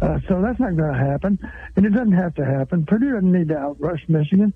Uh, 0.01 0.19
so 0.29 0.41
that's 0.41 0.61
not 0.61 0.77
going 0.77 0.93
to 0.93 0.99
happen, 0.99 1.39
and 1.77 1.85
it 1.85 1.91
doesn't 1.91 2.13
have 2.13 2.35
to 2.37 2.45
happen. 2.45 2.87
Purdue 2.87 3.13
doesn't 3.13 3.33
need 3.33 3.49
to 3.49 3.55
outrush 3.55 4.09
Michigan, 4.09 4.55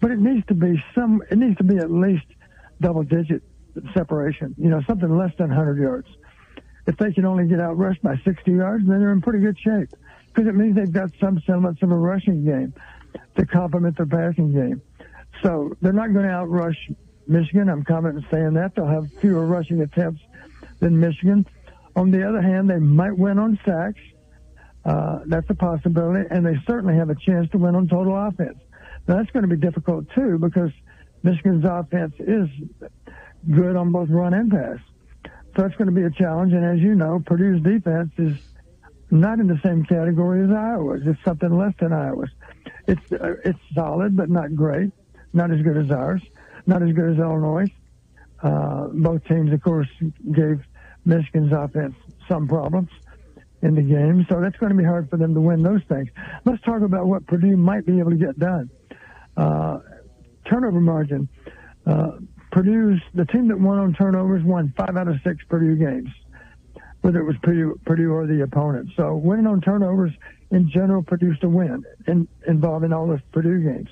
but 0.00 0.12
it 0.12 0.20
needs 0.20 0.46
to 0.46 0.54
be 0.54 0.82
some. 0.94 1.22
It 1.30 1.38
needs 1.38 1.56
to 1.58 1.64
be 1.64 1.78
at 1.78 1.90
least 1.90 2.26
double-digit 2.80 3.42
separation. 3.94 4.54
You 4.58 4.70
know, 4.70 4.80
something 4.86 5.16
less 5.16 5.32
than 5.38 5.48
100 5.48 5.80
yards. 5.80 6.08
If 6.86 6.96
they 6.98 7.12
can 7.12 7.24
only 7.24 7.46
get 7.46 7.60
out 7.60 7.76
rushed 7.76 8.02
by 8.02 8.16
60 8.24 8.52
yards, 8.52 8.86
then 8.86 9.00
they're 9.00 9.12
in 9.12 9.20
pretty 9.20 9.40
good 9.40 9.58
shape 9.58 9.88
because 10.28 10.48
it 10.48 10.54
means 10.54 10.76
they've 10.76 10.92
got 10.92 11.10
some 11.20 11.40
semblance 11.46 11.82
of 11.82 11.90
a 11.90 11.96
rushing 11.96 12.44
game 12.44 12.74
to 13.36 13.46
complement 13.46 13.96
their 13.96 14.06
passing 14.06 14.52
game. 14.52 14.80
So 15.42 15.72
they're 15.80 15.92
not 15.92 16.12
going 16.12 16.26
to 16.26 16.32
outrush 16.32 16.76
Michigan. 17.26 17.68
I'm 17.68 17.84
confident 17.84 18.24
in 18.24 18.30
saying 18.30 18.54
that. 18.54 18.74
They'll 18.74 18.86
have 18.86 19.10
fewer 19.20 19.46
rushing 19.46 19.80
attempts 19.80 20.22
than 20.80 20.98
Michigan. 20.98 21.46
On 21.96 22.10
the 22.10 22.28
other 22.28 22.42
hand, 22.42 22.70
they 22.70 22.78
might 22.78 23.16
win 23.16 23.38
on 23.38 23.58
sacks. 23.64 24.00
Uh, 24.84 25.20
that's 25.26 25.48
a 25.50 25.54
possibility, 25.54 26.28
and 26.30 26.46
they 26.46 26.56
certainly 26.66 26.94
have 26.94 27.10
a 27.10 27.16
chance 27.16 27.50
to 27.50 27.58
win 27.58 27.74
on 27.74 27.88
total 27.88 28.16
offense. 28.16 28.58
Now, 29.08 29.16
that's 29.16 29.30
going 29.30 29.42
to 29.42 29.48
be 29.48 29.56
difficult 29.56 30.04
too 30.14 30.38
because 30.38 30.70
Michigan's 31.22 31.64
offense 31.64 32.14
is 32.20 32.48
good 33.50 33.76
on 33.76 33.92
both 33.92 34.08
run 34.10 34.34
and 34.34 34.50
pass. 34.50 34.78
So 35.24 35.62
that's 35.62 35.74
going 35.76 35.86
to 35.86 35.92
be 35.92 36.02
a 36.02 36.10
challenge. 36.10 36.52
And 36.52 36.64
as 36.64 36.80
you 36.80 36.94
know, 36.94 37.22
Purdue's 37.24 37.62
defense 37.62 38.10
is 38.18 38.36
not 39.10 39.38
in 39.38 39.46
the 39.46 39.58
same 39.64 39.84
category 39.84 40.44
as 40.44 40.50
Iowa's. 40.50 41.02
It's 41.06 41.22
something 41.24 41.56
less 41.56 41.72
than 41.80 41.92
Iowa's. 41.92 42.30
It's 42.86 43.12
uh, 43.12 43.36
it's 43.44 43.58
solid, 43.74 44.16
but 44.16 44.28
not 44.28 44.54
great. 44.54 44.90
Not 45.32 45.50
as 45.50 45.62
good 45.62 45.76
as 45.76 45.90
ours. 45.90 46.22
Not 46.66 46.82
as 46.82 46.92
good 46.92 47.12
as 47.12 47.18
Illinois. 47.18 47.66
Uh, 48.42 48.88
both 48.88 49.24
teams, 49.24 49.52
of 49.52 49.62
course, 49.62 49.88
gave 50.32 50.60
Michigan's 51.04 51.52
offense 51.52 51.94
some 52.28 52.48
problems 52.48 52.90
in 53.62 53.74
the 53.74 53.82
game, 53.82 54.26
so 54.28 54.40
that's 54.40 54.56
going 54.58 54.70
to 54.70 54.76
be 54.76 54.84
hard 54.84 55.08
for 55.08 55.16
them 55.16 55.32
to 55.34 55.40
win 55.40 55.62
those 55.62 55.80
things. 55.88 56.08
Let's 56.44 56.62
talk 56.62 56.82
about 56.82 57.06
what 57.06 57.26
Purdue 57.26 57.56
might 57.56 57.86
be 57.86 57.98
able 57.98 58.10
to 58.10 58.16
get 58.16 58.38
done. 58.38 58.70
Uh, 59.36 59.78
turnover 60.44 60.80
margin. 60.80 61.28
Purdue's 62.56 63.02
the 63.12 63.26
team 63.26 63.48
that 63.48 63.60
won 63.60 63.78
on 63.78 63.92
turnovers 63.92 64.42
won 64.42 64.72
five 64.78 64.96
out 64.96 65.08
of 65.08 65.16
six 65.22 65.44
Purdue 65.46 65.76
games 65.76 66.08
whether 67.02 67.20
it 67.20 67.24
was 67.24 67.36
Purdue, 67.42 67.78
Purdue 67.84 68.10
or 68.10 68.26
the 68.26 68.42
opponent. 68.42 68.90
So 68.96 69.14
winning 69.14 69.46
on 69.46 69.60
turnovers 69.60 70.10
in 70.50 70.68
general 70.68 71.04
produced 71.04 71.44
a 71.44 71.48
win 71.48 71.84
in, 72.08 72.26
involving 72.48 72.92
all 72.92 73.06
the 73.06 73.22
Purdue 73.30 73.62
games. 73.62 73.88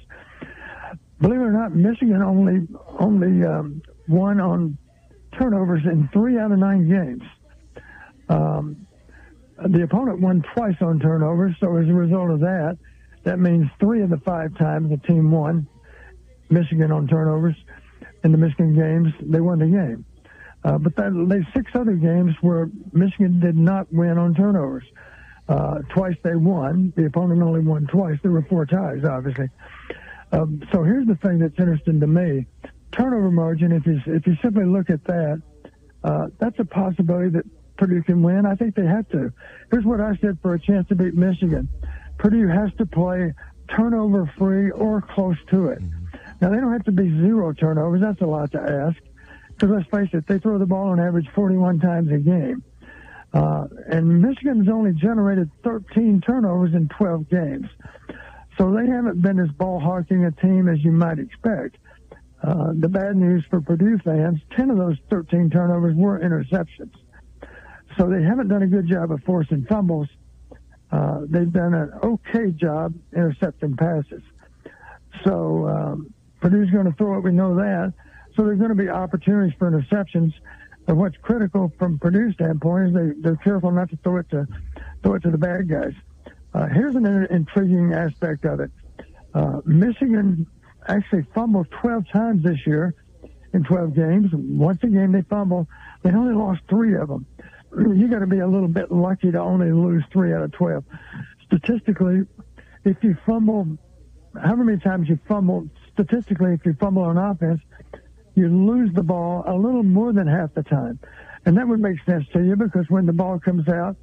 Believe 1.21 1.41
it 1.41 1.45
or 1.45 1.53
not, 1.53 1.77
Michigan 1.77 2.23
only 2.23 2.67
only 2.99 3.45
um, 3.45 3.83
won 4.09 4.41
on 4.41 4.79
turnovers 5.39 5.83
in 5.85 6.09
three 6.13 6.39
out 6.39 6.51
of 6.51 6.59
nine 6.59 6.89
games. 6.89 7.23
Um, 8.29 8.87
the 9.65 9.85
opponent 9.85 10.21
won 10.21 10.43
twice 10.55 10.77
on 10.81 10.99
turnovers, 10.99 11.55
so 11.61 11.77
as 11.77 11.89
a 11.89 11.93
result 11.93 12.31
of 12.31 12.41
that, 12.41 12.79
that 13.23 13.39
means 13.39 13.69
three 13.79 14.03
of 14.03 14.11
the 14.11 14.19
five 14.19 14.57
times 14.59 14.91
the 14.91 14.97
team 15.07 15.31
won 15.31 15.69
Michigan 16.51 16.91
on 16.91 17.07
turnovers 17.07 17.55
in 18.25 18.33
the 18.33 18.39
Michigan 18.39 18.75
games, 18.75 19.13
they 19.21 19.41
won 19.41 19.59
the 19.59 19.67
game. 19.67 20.05
Uh, 20.65 20.79
but 20.79 20.97
that, 20.97 21.13
they 21.29 21.47
six 21.53 21.71
other 21.75 21.93
games 21.93 22.35
where 22.41 22.71
Michigan 22.93 23.39
did 23.39 23.57
not 23.57 23.93
win 23.93 24.17
on 24.17 24.35
turnovers. 24.35 24.85
Uh, 25.47 25.81
twice 25.91 26.17
they 26.23 26.35
won. 26.35 26.91
The 26.97 27.05
opponent 27.05 27.43
only 27.43 27.61
won 27.61 27.87
twice. 27.87 28.19
There 28.23 28.31
were 28.31 28.47
four 28.49 28.65
ties, 28.65 29.05
obviously. 29.05 29.51
Um, 30.33 30.63
so 30.73 30.83
here's 30.83 31.07
the 31.07 31.17
thing 31.17 31.39
that's 31.39 31.59
interesting 31.59 32.01
to 32.01 32.07
me: 32.07 32.47
turnover 32.93 33.31
margin. 33.31 33.71
If 33.73 33.87
you 33.87 34.01
if 34.07 34.27
you 34.27 34.37
simply 34.41 34.65
look 34.65 34.89
at 34.89 35.05
that, 35.05 35.43
uh, 36.03 36.29
that's 36.39 36.59
a 36.61 36.65
possibility 36.65 37.29
that 37.31 37.45
Purdue 37.77 38.03
can 38.03 38.23
win. 38.23 38.47
I 38.47 38.55
think 38.55 38.75
they 38.75 38.87
have 38.87 39.07
to. 39.11 39.31
Here's 39.71 39.85
what 39.85 40.01
I 40.01 40.17
said 40.23 40.39
for 40.41 40.55
a 40.55 40.59
chance 40.59 40.89
to 40.89 40.95
beat 40.95 41.15
Michigan: 41.15 41.69
Purdue 42.17 42.49
has 42.49 42.71
to 42.79 42.87
play 42.87 43.35
turnover 43.69 44.33
free 44.39 44.71
or 44.71 45.03
close 45.03 45.37
to 45.51 45.69
it. 45.69 45.83
Now 46.41 46.51
they 46.51 46.57
don't 46.57 46.73
have 46.73 46.85
to 46.85 46.93
be 46.93 47.09
zero 47.21 47.53
turnovers. 47.53 48.01
That's 48.01 48.21
a 48.21 48.27
lot 48.27 48.53
to 48.53 48.61
ask. 48.61 48.99
Because 49.49 49.71
let's 49.71 49.89
face 49.91 50.11
it, 50.13 50.27
they 50.27 50.39
throw 50.39 50.59
the 50.59 50.67
ball 50.67 50.89
on 50.89 51.01
average 51.01 51.29
41 51.35 51.81
times 51.81 52.11
a 52.11 52.19
game. 52.19 52.63
Uh, 53.33 53.67
and 53.89 54.23
Michigan's 54.23 54.69
only 54.69 54.93
generated 54.93 55.51
13 55.63 56.21
turnovers 56.21 56.75
in 56.75 56.89
12 56.89 57.29
games. 57.29 57.67
So 58.59 58.73
they 58.73 58.87
haven't 58.87 59.21
been 59.23 59.41
as 59.41 59.51
ball 59.51 59.81
hawking 59.81 60.25
a 60.25 60.31
team 60.31 60.69
as 60.69 60.85
you 60.85 60.93
might 60.93 61.19
expect. 61.19 61.77
Uh, 62.43 62.73
the 62.79 62.89
bad 62.89 63.17
news 63.17 63.45
for 63.51 63.61
Purdue 63.61 63.99
fans, 63.99 64.41
10 64.57 64.71
of 64.71 64.77
those 64.77 64.97
13 65.11 65.51
turnovers 65.51 65.97
were 65.97 66.21
interceptions. 66.21 66.93
So 67.97 68.09
they 68.09 68.23
haven't 68.23 68.49
done 68.49 68.63
a 68.63 68.67
good 68.67 68.87
job 68.87 69.11
of 69.11 69.23
forcing 69.25 69.65
fumbles. 69.67 70.09
Uh, 70.93 71.23
they've 71.27 71.53
done 71.53 71.75
an 71.75 71.93
okay 72.03 72.51
job 72.51 72.95
intercepting 73.13 73.77
passes. 73.77 74.23
So 75.25 75.67
um, 75.67 76.14
Purdue's 76.45 76.69
going 76.69 76.85
to 76.85 76.93
throw 76.93 77.17
it. 77.17 77.23
We 77.23 77.33
know 77.33 77.55
that. 77.55 77.95
So 78.37 78.45
there's 78.45 78.59
going 78.59 78.69
to 78.69 78.75
be 78.75 78.91
opportunities 78.91 79.55
for 79.59 79.71
interceptions. 79.71 80.35
But 80.85 80.97
what's 80.97 81.17
critical 81.17 81.73
from 81.79 81.99
Purdue's 81.99 82.35
standpoint 82.35 82.89
is 82.89 82.95
they, 82.95 83.21
they're 83.23 83.37
careful 83.37 83.71
not 83.71 83.89
to 83.89 83.97
throw 84.05 84.19
it 84.19 84.29
to 84.29 84.47
throw 85.03 85.15
it 85.15 85.23
to 85.23 85.31
the 85.31 85.39
bad 85.39 85.71
guys. 85.71 85.95
Uh, 86.53 86.67
here's 86.67 86.97
an 86.97 87.07
intriguing 87.31 87.95
aspect 87.95 88.45
of 88.45 88.61
it. 88.61 88.71
Uh, 89.33 89.63
Michigan 89.65 90.47
actually 90.87 91.23
fumbled 91.35 91.71
12 91.81 92.11
times 92.13 92.43
this 92.43 92.67
year 92.67 92.95
in 93.55 93.65
12 93.65 93.95
games. 93.95 94.31
Once 94.35 94.85
a 94.85 94.89
game 94.89 95.13
they 95.13 95.23
fumble. 95.23 95.67
They 96.03 96.11
only 96.11 96.35
lost 96.35 96.61
three 96.69 96.95
of 96.95 97.09
them. 97.09 97.25
You 97.75 98.07
got 98.07 98.19
to 98.19 98.27
be 98.27 98.41
a 98.41 98.47
little 98.47 98.69
bit 98.69 98.93
lucky 98.93 99.33
to 99.33 99.41
only 99.41 99.73
lose 99.73 100.05
three 100.13 100.35
out 100.35 100.43
of 100.43 100.53
12. 100.53 100.85
Statistically, 101.47 102.27
if 102.85 103.03
you 103.03 103.17
fumble, 103.25 103.79
however 104.41 104.63
many 104.65 104.79
times 104.79 105.09
you 105.09 105.19
fumble, 105.27 105.69
statistically, 105.95 106.53
if 106.53 106.65
you 106.67 106.75
fumble 106.75 107.03
on 107.03 107.17
offense, 107.17 107.61
you 108.35 108.49
lose 108.49 108.93
the 108.95 109.03
ball 109.03 109.45
a 109.47 109.55
little 109.55 109.83
more 109.83 110.13
than 110.13 110.27
half 110.27 110.53
the 110.55 110.63
time. 110.63 110.99
And 111.47 111.57
that 111.57 111.67
would 111.67 111.81
make 111.81 111.97
sense 112.05 112.27
to 112.33 112.43
you 112.43 112.57
because 112.57 112.87
when 112.89 113.07
the 113.07 113.13
ball 113.13 113.39
comes 113.39 113.69
out, 113.69 113.97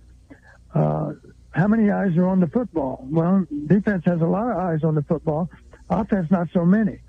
uh, 0.74 1.14
how 1.52 1.68
many 1.68 1.92
eyes 1.92 2.16
are 2.18 2.28
on 2.28 2.39
the 2.39 2.48
football? 2.48 3.06
Well, 3.10 3.46
defense 3.68 4.04
has 4.06 4.22
a 4.22 4.26
lot 4.26 4.50
of 4.52 4.58
eyes 4.58 4.84
on 4.84 4.96
the 4.96 5.04
football. 5.04 5.50
Offense, 5.89 6.32
not 6.32 6.48
so 6.54 6.66
many. 6.66 7.00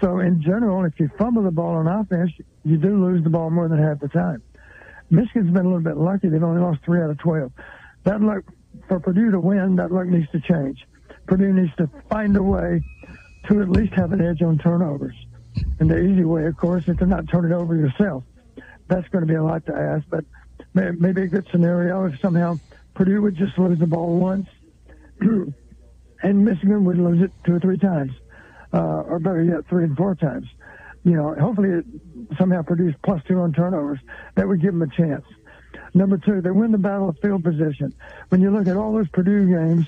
So 0.00 0.20
in 0.20 0.42
general, 0.42 0.84
if 0.84 0.98
you 1.00 1.10
fumble 1.18 1.42
the 1.42 1.50
ball 1.50 1.76
on 1.76 1.88
offense, 1.88 2.30
you 2.64 2.76
do 2.76 3.04
lose 3.04 3.24
the 3.24 3.30
ball 3.30 3.50
more 3.50 3.68
than 3.68 3.78
half 3.78 4.00
the 4.00 4.08
time. 4.08 4.42
Michigan's 5.10 5.52
been 5.52 5.66
a 5.66 5.68
little 5.68 5.80
bit 5.80 5.96
lucky. 5.96 6.28
They've 6.28 6.42
only 6.42 6.60
lost 6.60 6.80
three 6.84 7.00
out 7.00 7.10
of 7.10 7.18
12. 7.18 7.52
That 8.04 8.20
luck, 8.20 8.44
for 8.88 9.00
Purdue 9.00 9.30
to 9.32 9.40
win, 9.40 9.76
that 9.76 9.90
luck 9.90 10.06
needs 10.06 10.30
to 10.32 10.40
change. 10.40 10.86
Purdue 11.26 11.52
needs 11.52 11.74
to 11.76 11.88
find 12.08 12.36
a 12.36 12.42
way 12.42 12.82
to 13.48 13.60
at 13.60 13.68
least 13.68 13.92
have 13.94 14.12
an 14.12 14.20
edge 14.20 14.42
on 14.42 14.58
turnovers. 14.58 15.14
And 15.78 15.90
the 15.90 15.98
easy 15.98 16.24
way, 16.24 16.46
of 16.46 16.56
course, 16.56 16.88
is 16.88 16.96
to 16.98 17.06
not 17.06 17.28
turn 17.28 17.50
it 17.50 17.54
over 17.54 17.76
yourself. 17.76 18.24
That's 18.88 19.08
going 19.08 19.26
to 19.26 19.26
be 19.26 19.36
a 19.36 19.42
lot 19.42 19.64
to 19.66 19.74
ask, 19.74 20.04
but 20.08 20.24
maybe 20.74 21.22
a 21.22 21.26
good 21.26 21.46
scenario 21.50 22.04
if 22.06 22.20
somehow 22.20 22.58
Purdue 22.94 23.22
would 23.22 23.36
just 23.36 23.58
lose 23.58 23.78
the 23.78 23.86
ball 23.86 24.18
once, 24.18 24.48
and 25.20 26.44
Michigan 26.44 26.84
would 26.84 26.98
lose 26.98 27.22
it 27.22 27.32
two 27.44 27.54
or 27.54 27.60
three 27.60 27.78
times, 27.78 28.12
uh, 28.72 29.02
or 29.02 29.18
better 29.18 29.42
yet, 29.42 29.66
three 29.68 29.84
and 29.84 29.96
four 29.96 30.14
times. 30.14 30.46
You 31.04 31.12
know, 31.12 31.34
hopefully 31.34 31.70
it 31.70 31.84
somehow 32.38 32.62
produce 32.62 32.94
plus 33.02 33.22
two 33.28 33.40
on 33.40 33.52
turnovers. 33.52 33.98
That 34.36 34.48
would 34.48 34.60
give 34.60 34.72
them 34.72 34.82
a 34.82 34.88
chance. 34.88 35.24
Number 35.92 36.18
two, 36.18 36.40
they 36.40 36.50
win 36.50 36.72
the 36.72 36.78
battle 36.78 37.08
of 37.08 37.18
field 37.20 37.44
position. 37.44 37.94
When 38.30 38.40
you 38.40 38.50
look 38.50 38.66
at 38.66 38.76
all 38.76 38.92
those 38.92 39.08
Purdue 39.08 39.46
games, 39.46 39.86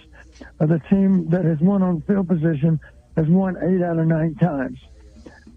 uh, 0.60 0.66
the 0.66 0.78
team 0.90 1.28
that 1.30 1.44
has 1.44 1.58
won 1.60 1.82
on 1.82 2.02
field 2.02 2.28
position 2.28 2.80
has 3.16 3.26
won 3.26 3.56
eight 3.56 3.82
out 3.82 3.98
of 3.98 4.06
nine 4.06 4.34
times. 4.36 4.78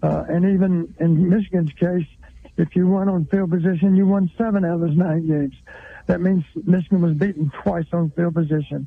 Uh, 0.02 0.24
and 0.28 0.44
even 0.44 0.94
in 0.98 1.28
Michigan's 1.28 1.72
case, 1.72 2.06
if 2.56 2.74
you 2.74 2.86
won 2.86 3.08
on 3.08 3.26
field 3.26 3.50
position, 3.50 3.94
you 3.96 4.06
won 4.06 4.30
seven 4.36 4.64
out 4.64 4.74
of 4.74 4.80
those 4.80 4.96
nine 4.96 5.26
games. 5.26 5.54
That 6.06 6.20
means 6.20 6.44
Michigan 6.64 7.02
was 7.02 7.14
beaten 7.14 7.50
twice 7.62 7.86
on 7.92 8.10
field 8.10 8.34
position, 8.34 8.86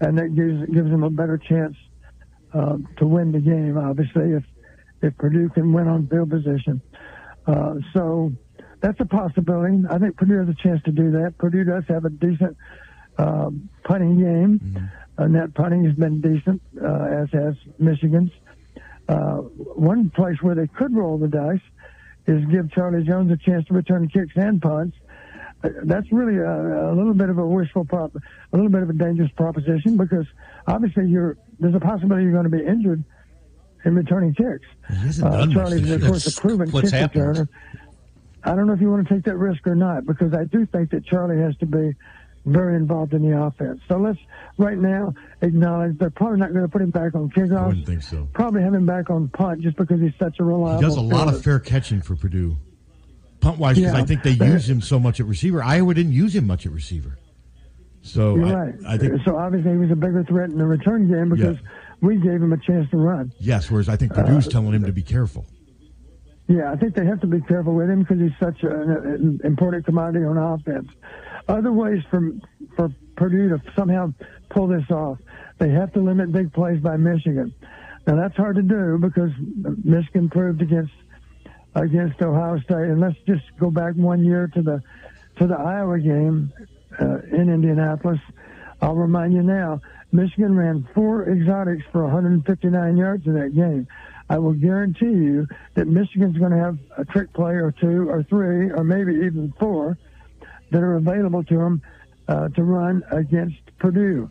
and 0.00 0.18
that 0.18 0.34
gives 0.34 0.66
gives 0.72 0.90
them 0.90 1.04
a 1.04 1.10
better 1.10 1.38
chance 1.38 1.76
uh, 2.52 2.78
to 2.96 3.06
win 3.06 3.32
the 3.32 3.40
game. 3.40 3.78
Obviously, 3.78 4.32
if 4.32 4.44
if 5.02 5.16
Purdue 5.18 5.48
can 5.50 5.72
win 5.72 5.86
on 5.86 6.08
field 6.08 6.30
position, 6.30 6.80
uh, 7.46 7.74
so 7.92 8.32
that's 8.80 8.98
a 9.00 9.04
possibility. 9.04 9.82
I 9.88 9.98
think 9.98 10.16
Purdue 10.16 10.38
has 10.38 10.48
a 10.48 10.54
chance 10.54 10.82
to 10.84 10.92
do 10.92 11.12
that. 11.12 11.38
Purdue 11.38 11.64
does 11.64 11.84
have 11.88 12.04
a 12.04 12.10
decent 12.10 12.56
uh, 13.18 13.50
punting 13.84 14.18
game. 14.18 14.90
Uh, 15.18 15.26
net 15.26 15.52
punting 15.54 15.84
has 15.84 15.94
been 15.94 16.20
decent, 16.20 16.62
uh, 16.82 17.04
as 17.04 17.28
has 17.32 17.54
Michigan's. 17.78 18.30
Uh, 19.08 19.38
one 19.38 20.10
place 20.10 20.36
where 20.40 20.54
they 20.54 20.66
could 20.68 20.94
roll 20.94 21.18
the 21.18 21.28
dice 21.28 21.60
is 22.26 22.44
give 22.46 22.70
Charlie 22.72 23.02
Jones 23.02 23.30
a 23.32 23.36
chance 23.36 23.66
to 23.66 23.74
return 23.74 24.08
kicks 24.08 24.36
and 24.36 24.62
punts 24.62 24.96
that's 25.62 26.10
really 26.12 26.36
a, 26.36 26.92
a, 26.92 26.94
little 26.94 27.14
bit 27.14 27.30
of 27.30 27.38
a 27.38 27.46
wishful 27.46 27.84
prop, 27.84 28.14
a 28.14 28.56
little 28.56 28.70
bit 28.70 28.82
of 28.82 28.90
a 28.90 28.92
dangerous 28.92 29.30
proposition 29.32 29.96
because 29.96 30.26
obviously 30.66 31.08
you're 31.08 31.36
there's 31.58 31.74
a 31.74 31.80
possibility 31.80 32.22
you're 32.22 32.32
going 32.32 32.44
to 32.44 32.50
be 32.50 32.64
injured 32.64 33.02
in 33.84 33.94
returning 33.94 34.34
kicks. 34.34 34.66
Uh, 35.22 35.46
Charlie's 35.48 35.90
of 35.90 36.02
course 36.02 36.26
a 36.26 36.40
proven 36.40 36.70
kick 36.70 36.84
returner. 36.84 37.48
I 38.44 38.54
don't 38.54 38.66
know 38.66 38.72
if 38.72 38.80
you 38.80 38.90
want 38.90 39.08
to 39.08 39.14
take 39.14 39.24
that 39.24 39.36
risk 39.36 39.66
or 39.66 39.74
not 39.74 40.06
because 40.06 40.32
I 40.32 40.44
do 40.44 40.64
think 40.66 40.90
that 40.90 41.04
Charlie 41.04 41.40
has 41.40 41.56
to 41.58 41.66
be 41.66 41.94
very 42.52 42.76
involved 42.76 43.14
in 43.14 43.28
the 43.28 43.40
offense. 43.40 43.80
So 43.88 43.96
let's 43.96 44.18
right 44.56 44.78
now 44.78 45.14
acknowledge 45.42 45.98
they're 45.98 46.10
probably 46.10 46.38
not 46.38 46.52
going 46.52 46.64
to 46.64 46.68
put 46.68 46.82
him 46.82 46.90
back 46.90 47.14
on 47.14 47.30
kickoffs. 47.30 47.58
I 47.58 47.66
wouldn't 47.68 47.86
think 47.86 48.02
so. 48.02 48.28
Probably 48.32 48.62
have 48.62 48.74
him 48.74 48.86
back 48.86 49.10
on 49.10 49.28
punt 49.28 49.62
just 49.62 49.76
because 49.76 50.00
he's 50.00 50.14
such 50.18 50.36
a 50.40 50.44
reliable. 50.44 50.80
He 50.80 50.86
does 50.86 50.96
a 50.96 51.00
lot 51.00 51.32
of 51.32 51.42
fair 51.42 51.58
catching 51.58 52.02
for 52.02 52.16
Purdue 52.16 52.56
punt 53.40 53.58
wise 53.58 53.76
because 53.76 53.92
yeah. 53.92 53.98
I 53.98 54.04
think 54.04 54.22
they 54.22 54.32
use 54.32 54.68
him 54.68 54.80
so 54.80 54.98
much 54.98 55.20
at 55.20 55.26
receiver. 55.26 55.62
Iowa 55.62 55.94
didn't 55.94 56.12
use 56.12 56.34
him 56.34 56.46
much 56.46 56.66
at 56.66 56.72
receiver. 56.72 57.18
So 58.02 58.36
I, 58.36 58.52
right. 58.52 58.74
I 58.86 58.98
think 58.98 59.20
so. 59.24 59.36
Obviously, 59.36 59.72
he 59.72 59.76
was 59.76 59.90
a 59.90 59.96
bigger 59.96 60.24
threat 60.24 60.50
in 60.50 60.58
the 60.58 60.66
return 60.66 61.10
game 61.10 61.30
because 61.30 61.56
yeah. 61.56 61.68
we 62.00 62.16
gave 62.16 62.42
him 62.42 62.52
a 62.52 62.58
chance 62.58 62.88
to 62.90 62.96
run. 62.96 63.32
Yes, 63.38 63.70
whereas 63.70 63.88
I 63.88 63.96
think 63.96 64.14
Purdue's 64.14 64.46
uh, 64.46 64.50
telling 64.50 64.72
him 64.72 64.84
to 64.84 64.92
be 64.92 65.02
careful. 65.02 65.46
Yeah, 66.48 66.72
I 66.72 66.76
think 66.76 66.94
they 66.94 67.04
have 67.04 67.20
to 67.20 67.26
be 67.26 67.42
careful 67.42 67.74
with 67.74 67.90
him 67.90 68.00
because 68.00 68.20
he's 68.20 68.32
such 68.40 68.62
an 68.62 69.40
important 69.44 69.84
commodity 69.84 70.24
on 70.24 70.38
offense. 70.38 70.88
Other 71.48 71.72
ways 71.72 72.02
for 72.10 72.32
for 72.76 72.92
Purdue 73.16 73.48
to 73.48 73.62
somehow 73.74 74.12
pull 74.50 74.68
this 74.68 74.88
off, 74.90 75.18
they 75.58 75.70
have 75.70 75.92
to 75.94 76.00
limit 76.00 76.30
big 76.30 76.52
plays 76.52 76.80
by 76.80 76.96
Michigan. 76.96 77.54
Now 78.06 78.16
that's 78.16 78.36
hard 78.36 78.56
to 78.56 78.62
do 78.62 78.98
because 78.98 79.30
Michigan 79.84 80.28
proved 80.28 80.62
against 80.62 80.92
against 81.74 82.20
Ohio 82.22 82.58
State. 82.60 82.88
And 82.88 83.00
let's 83.00 83.18
just 83.26 83.44
go 83.58 83.70
back 83.70 83.94
one 83.94 84.24
year 84.24 84.50
to 84.54 84.62
the 84.62 84.82
to 85.38 85.46
the 85.46 85.56
Iowa 85.56 85.98
game 85.98 86.52
uh, 87.00 87.18
in 87.32 87.48
Indianapolis. 87.48 88.20
I'll 88.80 88.94
remind 88.94 89.32
you 89.32 89.42
now, 89.42 89.80
Michigan 90.12 90.56
ran 90.56 90.86
four 90.94 91.28
exotics 91.28 91.84
for 91.90 92.04
159 92.04 92.96
yards 92.96 93.26
in 93.26 93.34
that 93.34 93.54
game. 93.54 93.88
I 94.30 94.38
will 94.38 94.52
guarantee 94.52 95.06
you 95.06 95.48
that 95.74 95.88
Michigan's 95.88 96.36
going 96.36 96.52
to 96.52 96.58
have 96.58 96.78
a 96.96 97.04
trick 97.04 97.32
play 97.32 97.54
or 97.54 97.72
two 97.72 98.08
or 98.08 98.22
three 98.22 98.70
or 98.70 98.84
maybe 98.84 99.14
even 99.14 99.52
four 99.58 99.96
that 100.70 100.82
are 100.82 100.96
available 100.96 101.44
to 101.44 101.56
them 101.56 101.82
uh, 102.28 102.48
to 102.48 102.62
run 102.62 103.02
against 103.10 103.56
Purdue. 103.78 104.30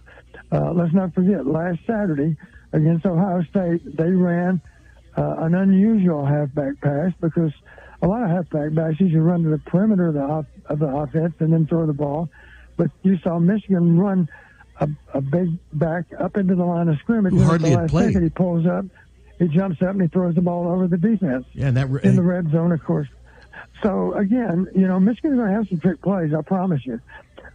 Uh, 0.51 0.71
let's 0.71 0.93
not 0.93 1.13
forget, 1.13 1.45
last 1.45 1.79
Saturday 1.85 2.37
against 2.73 3.05
Ohio 3.05 3.43
State, 3.43 3.97
they 3.97 4.11
ran– 4.11 4.61
uh, 5.17 5.35
an 5.39 5.55
unusual 5.55 6.25
halfback 6.25 6.79
pass 6.79 7.11
because 7.19 7.51
a 8.01 8.07
lot 8.07 8.23
of 8.23 8.29
halfback 8.29 8.73
passes 8.75 9.11
you 9.11 9.21
run 9.21 9.43
to 9.43 9.49
the 9.49 9.57
perimeter 9.57 10.07
of 10.07 10.13
the, 10.13 10.21
off, 10.21 10.45
of 10.67 10.79
the 10.79 10.87
offense 10.87 11.33
and 11.39 11.51
then 11.51 11.65
throw 11.65 11.85
the 11.87 11.93
ball. 11.93 12.29
But 12.77 12.91
you 13.01 13.17
saw 13.23 13.39
Michigan 13.39 13.97
run 13.97 14.29
a, 14.79 14.87
a 15.15 15.21
big 15.21 15.57
back 15.73 16.05
up 16.19 16.37
into 16.37 16.53
the 16.53 16.63
line 16.63 16.87
of 16.87 16.99
scrimmage. 16.99 17.33
Who 17.33 17.41
hardly 17.41 17.71
the 17.71 17.77
last 17.77 17.89
played. 17.89 18.07
Second, 18.09 18.23
he 18.23 18.29
pulls 18.29 18.67
up, 18.67 18.85
he 19.39 19.47
jumps 19.47 19.81
up, 19.81 19.89
and 19.89 20.03
he 20.03 20.07
throws 20.07 20.35
the 20.35 20.41
ball 20.41 20.67
over 20.67 20.87
the 20.87 20.97
defense. 20.97 21.45
Yeah, 21.53 21.69
and 21.69 21.77
that 21.77 21.89
in 22.03 22.15
the 22.15 22.21
red 22.21 22.51
zone, 22.51 22.71
of 22.71 22.83
course. 22.83 23.07
So 23.83 24.13
again, 24.13 24.67
you 24.75 24.87
know, 24.87 24.99
Michigan's 24.99 25.35
going 25.37 25.49
to 25.49 25.53
have 25.53 25.67
some 25.67 25.79
trick 25.79 26.01
plays. 26.01 26.33
I 26.33 26.41
promise 26.41 26.85
you. 26.85 26.99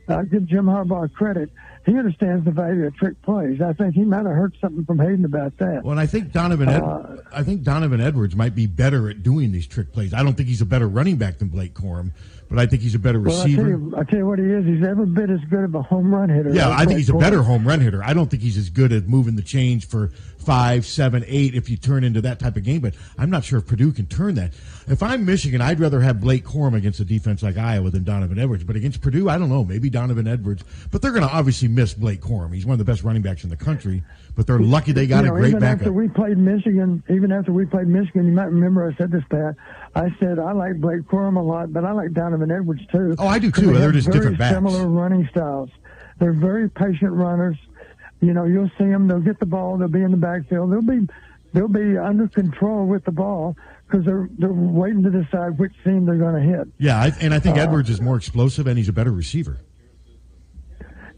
I 0.08 0.24
give 0.24 0.46
Jim 0.46 0.66
Harbaugh 0.66 1.12
credit 1.12 1.50
he 1.84 1.98
understands 1.98 2.44
the 2.44 2.52
value 2.52 2.86
of 2.86 2.94
trick 2.94 3.20
plays. 3.22 3.60
I 3.60 3.72
think 3.72 3.94
he 3.94 4.02
might 4.04 4.24
have 4.24 4.36
heard 4.36 4.56
something 4.60 4.84
from 4.84 5.00
Hayden 5.00 5.24
about 5.24 5.56
that. 5.58 5.82
Well, 5.82 5.92
and 5.92 6.00
I 6.00 6.06
think 6.06 6.30
Donovan, 6.30 6.68
Ed- 6.68 6.82
uh, 6.82 7.16
I 7.32 7.42
think 7.42 7.62
Donovan 7.62 8.00
Edwards 8.00 8.36
might 8.36 8.54
be 8.54 8.66
better 8.66 9.10
at 9.10 9.22
doing 9.22 9.50
these 9.50 9.66
trick 9.66 9.92
plays. 9.92 10.14
I 10.14 10.22
don't 10.22 10.34
think 10.34 10.48
he's 10.48 10.60
a 10.60 10.66
better 10.66 10.86
running 10.86 11.16
back 11.16 11.38
than 11.38 11.48
Blake 11.48 11.74
Corum, 11.74 12.12
but 12.48 12.60
I 12.60 12.66
think 12.66 12.82
he's 12.82 12.94
a 12.94 13.00
better 13.00 13.18
receiver. 13.18 13.62
Well, 13.62 13.66
I 13.66 13.70
tell, 13.70 13.80
you, 13.80 13.94
I 13.96 14.04
tell 14.04 14.18
you 14.20 14.26
what 14.26 14.38
he 14.38 14.44
is. 14.44 14.64
He's 14.64 14.86
every 14.86 15.06
bit 15.06 15.28
as 15.30 15.40
good 15.50 15.64
of 15.64 15.74
a 15.74 15.82
home 15.82 16.14
run 16.14 16.28
hitter. 16.28 16.54
Yeah, 16.54 16.70
I 16.70 16.84
think 16.84 16.98
he's 16.98 17.10
a 17.10 17.14
better 17.14 17.42
home 17.42 17.66
run 17.66 17.80
hitter. 17.80 18.02
I 18.02 18.12
don't 18.12 18.30
think 18.30 18.44
he's 18.44 18.58
as 18.58 18.70
good 18.70 18.92
at 18.92 19.08
moving 19.08 19.34
the 19.34 19.42
change 19.42 19.88
for 19.88 20.12
five, 20.44 20.84
seven, 20.86 21.24
eight 21.26 21.54
if 21.54 21.70
you 21.70 21.76
turn 21.76 22.04
into 22.04 22.20
that 22.22 22.38
type 22.38 22.56
of 22.56 22.64
game. 22.64 22.80
But 22.80 22.94
I'm 23.18 23.30
not 23.30 23.44
sure 23.44 23.58
if 23.58 23.66
Purdue 23.66 23.92
can 23.92 24.06
turn 24.06 24.34
that. 24.34 24.52
If 24.88 25.02
I'm 25.02 25.24
Michigan, 25.24 25.60
I'd 25.60 25.80
rather 25.80 26.00
have 26.00 26.20
Blake 26.20 26.44
Corum 26.44 26.74
against 26.74 27.00
a 27.00 27.04
defense 27.04 27.42
like 27.42 27.56
Iowa 27.56 27.90
than 27.90 28.04
Donovan 28.04 28.38
Edwards. 28.38 28.64
But 28.64 28.76
against 28.76 29.00
Purdue, 29.00 29.28
I 29.28 29.38
don't 29.38 29.48
know. 29.48 29.64
Maybe 29.64 29.90
Donovan 29.90 30.26
Edwards. 30.26 30.64
But 30.90 31.02
they're 31.02 31.12
going 31.12 31.26
to 31.26 31.32
obviously 31.32 31.68
miss 31.68 31.94
Blake 31.94 32.20
Corum. 32.20 32.54
He's 32.54 32.66
one 32.66 32.74
of 32.74 32.78
the 32.78 32.84
best 32.84 33.02
running 33.02 33.22
backs 33.22 33.44
in 33.44 33.50
the 33.50 33.56
country. 33.56 34.02
But 34.34 34.46
they're 34.46 34.58
lucky 34.58 34.92
they 34.92 35.06
got 35.06 35.24
you 35.24 35.30
know, 35.30 35.36
a 35.36 35.38
great 35.38 35.48
even 35.50 35.60
backup. 35.60 35.80
After 35.82 35.92
we 35.92 36.08
played 36.08 36.38
Michigan, 36.38 37.02
even 37.10 37.30
after 37.32 37.52
we 37.52 37.66
played 37.66 37.86
Michigan, 37.86 38.26
you 38.26 38.32
might 38.32 38.44
remember 38.44 38.88
I 38.88 38.96
said 38.96 39.10
this, 39.10 39.24
Pat. 39.30 39.54
I 39.94 40.08
said 40.18 40.38
I 40.38 40.52
like 40.52 40.80
Blake 40.80 41.02
Corum 41.02 41.36
a 41.36 41.42
lot, 41.42 41.72
but 41.72 41.84
I 41.84 41.92
like 41.92 42.12
Donovan 42.12 42.50
Edwards 42.50 42.80
too. 42.90 43.14
Oh, 43.18 43.26
I 43.26 43.38
do 43.38 43.50
too. 43.50 43.72
They 43.72 43.78
they're 43.78 43.92
just 43.92 44.10
different 44.10 44.38
backs. 44.38 44.54
Similar 44.54 44.88
running 44.88 45.28
styles. 45.30 45.70
They're 46.18 46.32
very 46.32 46.70
patient 46.70 47.12
runners. 47.12 47.56
You 48.22 48.32
know, 48.32 48.44
you'll 48.44 48.70
see 48.78 48.84
them. 48.84 49.08
They'll 49.08 49.18
get 49.20 49.38
the 49.40 49.46
ball. 49.46 49.76
They'll 49.76 49.88
be 49.88 50.00
in 50.02 50.12
the 50.12 50.16
backfield. 50.16 50.72
They'll 50.72 50.80
be 50.80 51.06
they'll 51.52 51.68
be 51.68 51.98
under 51.98 52.28
control 52.28 52.86
with 52.86 53.04
the 53.04 53.10
ball 53.12 53.56
because 53.86 54.06
they're 54.06 54.28
they're 54.38 54.52
waiting 54.52 55.02
to 55.02 55.10
decide 55.10 55.58
which 55.58 55.72
seam 55.84 56.06
they're 56.06 56.16
going 56.16 56.36
to 56.40 56.56
hit. 56.56 56.68
Yeah, 56.78 56.98
I, 56.98 57.12
and 57.20 57.34
I 57.34 57.40
think 57.40 57.58
Uh, 57.58 57.62
Edwards 57.62 57.90
is 57.90 58.00
more 58.00 58.16
explosive 58.16 58.66
and 58.68 58.78
he's 58.78 58.88
a 58.88 58.92
better 58.92 59.12
receiver. 59.12 59.58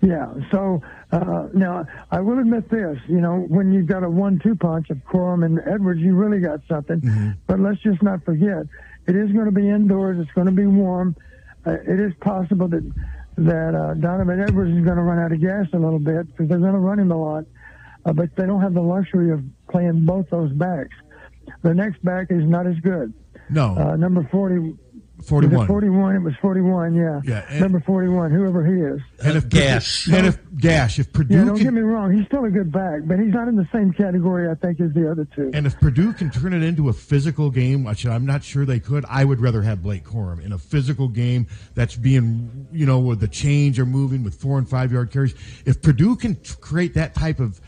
Yeah. 0.01 0.35
So 0.51 0.83
uh, 1.13 1.49
now 1.55 1.87
I 2.11 2.21
will 2.21 2.39
admit 2.39 2.69
this. 2.69 2.99
You 3.07 3.21
know, 3.21 3.39
when 3.49 3.73
you've 3.73 3.87
got 3.87 4.03
a 4.03 4.11
one-two 4.11 4.57
punch 4.57 4.91
of 4.91 4.99
Corum 5.05 5.45
and 5.45 5.61
Edwards, 5.67 6.01
you 6.01 6.15
really 6.15 6.41
got 6.41 6.61
something. 6.69 7.37
But 7.47 7.61
let's 7.61 7.81
just 7.81 8.03
not 8.03 8.25
forget, 8.25 8.67
it 9.07 9.17
is 9.17 9.31
going 9.33 9.47
to 9.47 9.53
be 9.53 9.69
indoors. 9.69 10.19
It's 10.21 10.33
going 10.33 10.47
to 10.47 10.53
be 10.53 10.67
warm. 10.67 11.17
Uh, 11.67 11.73
it 11.73 11.99
is 12.01 12.13
possible 12.21 12.69
that 12.69 12.83
that 13.37 13.75
uh, 13.75 13.95
Donovan 13.95 14.41
Edwards 14.41 14.71
is 14.77 14.85
going 14.85 14.97
to 14.97 15.03
run 15.03 15.19
out 15.19 15.33
of 15.33 15.41
gas 15.41 15.67
a 15.73 15.79
little 15.79 15.99
bit 15.99 16.27
because 16.29 16.49
they're 16.49 16.59
going 16.59 16.73
to 16.73 16.79
run 16.79 16.99
him 16.99 17.11
a 17.11 17.17
lot. 17.17 17.45
Uh, 18.07 18.13
but 18.13 18.35
they 18.37 18.47
don't 18.47 18.61
have 18.61 18.75
the 18.75 18.83
luxury 18.83 19.31
of 19.33 19.43
playing 19.71 20.05
both 20.05 20.29
those 20.31 20.53
backs. 20.53 20.95
The 21.63 21.75
next 21.75 22.05
back 22.05 22.27
is 22.31 22.45
not 22.45 22.67
as 22.67 22.77
good. 22.81 23.13
No, 23.51 23.77
Uh, 23.77 23.97
number 23.97 24.27
40. 24.31 24.77
41. 25.25 25.65
It 25.65 25.69
41? 25.69 26.17
It 26.17 26.19
was 26.21 26.35
41, 26.41 26.95
yeah. 26.95 27.21
Yeah, 27.25 27.45
and- 27.49 27.61
number 27.61 27.81
41, 27.81 28.31
whoever 28.31 28.65
he 28.65 28.81
is. 28.81 29.01
and 29.25 29.37
if 29.37 29.49
Gash. 29.49 30.07
and 30.09 30.27
if 30.27 30.39
Gash, 30.59 30.99
if 30.99 31.13
Purdue 31.13 31.35
Yeah, 31.37 31.45
don't 31.45 31.57
can, 31.57 31.65
get 31.65 31.73
me 31.75 31.81
wrong. 31.81 32.13
He's 32.17 32.27
still 32.27 32.45
a 32.45 32.51
good 32.51 32.71
back, 32.71 33.01
but 33.05 33.19
he's 33.19 33.33
not 33.33 33.49
in 33.49 33.57
the 33.57 33.67
same 33.73 33.93
category, 33.93 34.49
I 34.51 34.55
think, 34.55 34.81
as 34.81 34.93
the 34.93 35.11
other 35.11 35.27
two. 35.35 35.51
And 35.55 35.67
if 35.67 35.79
Purdue 35.81 36.13
can 36.13 36.31
turn 36.31 36.53
it 36.53 36.63
into 36.63 36.89
a 36.89 36.93
physical 36.93 37.51
game, 37.51 37.85
which 37.85 38.07
I'm 38.07 38.25
not 38.27 38.45
sure 38.45 38.65
they 38.65 38.81
could, 38.81 39.05
I 39.09 39.25
would 39.25 39.41
rather 39.41 39.63
have 39.63 39.83
Blake 39.83 40.05
Corum 40.05 40.45
in 40.45 40.53
a 40.53 40.59
physical 40.59 41.09
game 41.09 41.47
that's 41.75 41.97
being, 41.97 42.67
you 42.73 42.87
know, 42.87 42.99
with 42.99 43.21
the 43.21 43.29
chains 43.29 43.79
are 43.79 43.87
moving 43.87 44.23
with 44.25 44.35
four 44.35 44.59
and 44.59 44.69
five 44.69 44.93
yard 44.93 45.11
carries. 45.11 45.35
If 45.65 45.83
Purdue 45.83 46.17
can 46.17 46.37
t- 46.37 46.55
create 46.61 46.95
that 46.95 47.15
type 47.15 47.41
of 47.41 47.61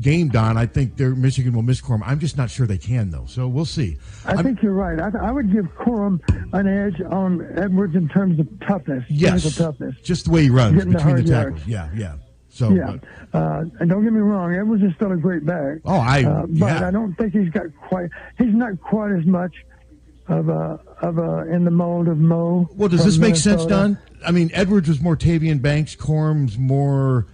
game, 0.00 0.28
Don, 0.28 0.56
I 0.56 0.66
think 0.66 0.96
their 0.96 1.10
Michigan 1.14 1.52
will 1.52 1.62
miss 1.62 1.80
Corum. 1.80 2.00
I'm 2.04 2.18
just 2.18 2.36
not 2.36 2.50
sure 2.50 2.66
they 2.66 2.78
can, 2.78 3.10
though. 3.10 3.26
So 3.28 3.46
we'll 3.48 3.64
see. 3.64 3.98
I 4.24 4.32
I'm- 4.34 4.44
think 4.44 4.62
you're 4.62 4.72
right. 4.72 4.98
I, 5.00 5.10
I 5.28 5.30
would 5.30 5.52
give 5.52 5.66
Corum 5.76 6.20
an 6.52 6.66
edge 6.66 7.00
on 7.10 7.46
Edwards 7.58 7.94
in 7.94 8.08
terms 8.08 8.38
of 8.40 8.48
toughness, 8.66 9.04
yes, 9.08 9.56
toughness. 9.56 9.94
just 10.02 10.24
the 10.26 10.30
way 10.30 10.42
he 10.44 10.50
runs 10.50 10.76
Getting 10.76 10.92
between 10.92 11.24
the, 11.24 11.34
hard 11.34 11.54
tackles. 11.56 11.66
yards. 11.66 11.94
Yeah, 11.96 12.00
yeah. 12.00 12.14
So, 12.52 12.70
Yeah, 12.72 12.96
but- 13.32 13.38
uh, 13.40 13.64
and 13.78 13.88
don't 13.88 14.02
get 14.02 14.12
me 14.12 14.18
wrong, 14.20 14.54
Edwards 14.54 14.82
is 14.82 14.92
still 14.96 15.12
a 15.12 15.16
great 15.16 15.46
back. 15.46 15.78
oh, 15.84 15.98
I, 15.98 16.24
uh, 16.24 16.46
but 16.46 16.56
yeah. 16.80 16.88
I 16.88 16.90
don't 16.90 17.14
think 17.16 17.32
he's 17.32 17.48
got 17.50 17.66
quite. 17.88 18.10
He's 18.38 18.52
not 18.54 18.80
quite 18.80 19.12
as 19.12 19.24
much 19.24 19.54
of 20.26 20.48
a 20.48 20.80
of 21.00 21.18
a 21.18 21.46
in 21.52 21.64
the 21.64 21.70
mold 21.70 22.08
of 22.08 22.18
Mo. 22.18 22.68
Well, 22.74 22.88
does 22.88 23.04
this 23.04 23.18
make 23.18 23.36
sense, 23.36 23.64
Don? 23.66 23.98
I 24.26 24.32
mean, 24.32 24.50
Edwards 24.52 24.88
was 24.88 25.00
more 25.00 25.16
Tavian 25.16 25.62
Banks, 25.62 25.94
Corum's 25.96 26.58
more 26.58 27.26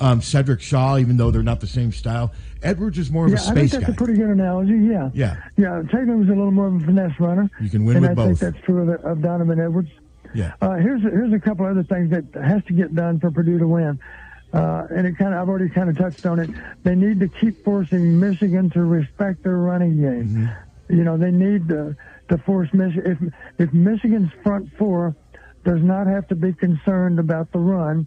um, 0.00 0.20
Sedrick 0.20 0.60
Shaw, 0.60 0.96
even 0.98 1.16
though 1.16 1.30
they're 1.30 1.42
not 1.42 1.60
the 1.60 1.66
same 1.66 1.92
style. 1.92 2.32
Edwards 2.62 2.98
is 2.98 3.10
more 3.10 3.26
of 3.26 3.32
Yeah, 3.32 3.38
a 3.38 3.40
I 3.40 3.44
think 3.54 3.56
space 3.56 3.72
that's 3.72 3.84
guy. 3.86 3.92
a 3.92 3.96
pretty 3.96 4.14
good 4.14 4.30
analogy. 4.30 4.74
Yeah. 4.78 5.10
Yeah. 5.14 5.36
Yeah. 5.56 5.82
Tatum 5.90 6.18
was 6.20 6.28
a 6.28 6.32
little 6.32 6.50
more 6.50 6.66
of 6.68 6.76
a 6.76 6.80
finesse 6.86 7.18
runner. 7.20 7.50
You 7.60 7.70
can 7.70 7.84
win 7.84 7.96
and 7.96 8.02
with 8.02 8.10
I 8.10 8.14
both. 8.14 8.38
think 8.40 8.54
that's 8.54 8.64
true 8.64 8.90
of, 8.90 9.04
of 9.04 9.22
Donovan 9.22 9.60
Edwards. 9.60 9.90
yeah. 10.34 10.52
Uh, 10.60 10.74
here's 10.74 11.02
here's 11.02 11.32
a 11.32 11.38
couple 11.38 11.66
other 11.66 11.82
things 11.82 12.10
that 12.10 12.24
has 12.42 12.62
to 12.64 12.72
get 12.72 12.94
done 12.94 13.18
for 13.20 13.30
Purdue 13.30 13.58
to 13.58 13.66
win, 13.66 13.98
uh, 14.52 14.86
and 14.90 15.06
it 15.06 15.16
kind 15.18 15.32
of 15.34 15.40
I've 15.40 15.48
already 15.48 15.68
kind 15.70 15.88
of 15.88 15.96
touched 15.96 16.26
on 16.26 16.38
it. 16.38 16.50
They 16.82 16.94
need 16.94 17.20
to 17.20 17.28
keep 17.28 17.64
forcing 17.64 18.18
Michigan 18.20 18.68
to 18.70 18.82
respect 18.84 19.42
their 19.42 19.56
running 19.56 20.00
game. 20.00 20.28
Mm-hmm. 20.28 20.96
You 20.96 21.04
know, 21.04 21.16
they 21.16 21.30
need 21.30 21.68
to 21.68 21.96
to 22.28 22.38
force 22.38 22.68
Michigan. 22.74 23.32
If 23.58 23.68
if 23.68 23.74
Michigan's 23.74 24.30
front 24.42 24.70
four 24.76 25.14
does 25.64 25.82
not 25.82 26.06
have 26.06 26.26
to 26.28 26.34
be 26.34 26.52
concerned 26.52 27.18
about 27.18 27.52
the 27.52 27.58
run, 27.58 28.06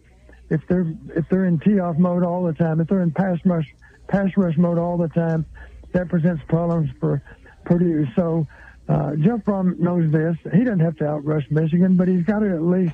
if 0.53 0.61
they're 0.69 0.85
if 1.15 1.25
they're 1.29 1.45
in 1.45 1.59
tee 1.59 1.79
off 1.79 1.97
mode 1.97 2.23
all 2.23 2.43
the 2.43 2.53
time, 2.53 2.79
if 2.79 2.87
they're 2.87 3.01
in 3.01 3.11
pass 3.11 3.37
rush 3.45 3.65
pass 4.07 4.29
rush 4.37 4.57
mode 4.57 4.77
all 4.77 4.97
the 4.97 5.09
time, 5.09 5.45
that 5.93 6.07
presents 6.09 6.41
problems 6.47 6.89
for 6.99 7.21
Purdue. 7.65 8.05
So. 8.15 8.47
Uh, 8.89 9.15
Jeff 9.15 9.39
Brohm 9.45 9.79
knows 9.79 10.11
this. 10.11 10.35
He 10.53 10.65
doesn't 10.65 10.81
have 10.81 10.97
to 10.97 11.05
outrush 11.05 11.49
Michigan, 11.49 11.95
but 11.95 12.09
he's 12.09 12.25
got 12.25 12.39
to 12.39 12.49
at 12.53 12.61
least 12.61 12.93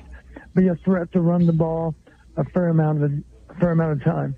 be 0.54 0.68
a 0.68 0.76
threat 0.84 1.10
to 1.14 1.20
run 1.20 1.46
the 1.46 1.52
ball 1.52 1.96
a 2.36 2.44
fair 2.44 2.68
amount 2.68 3.02
of 3.02 3.10
a 3.10 3.54
fair 3.58 3.72
amount 3.72 3.92
of 4.00 4.04
time. 4.04 4.36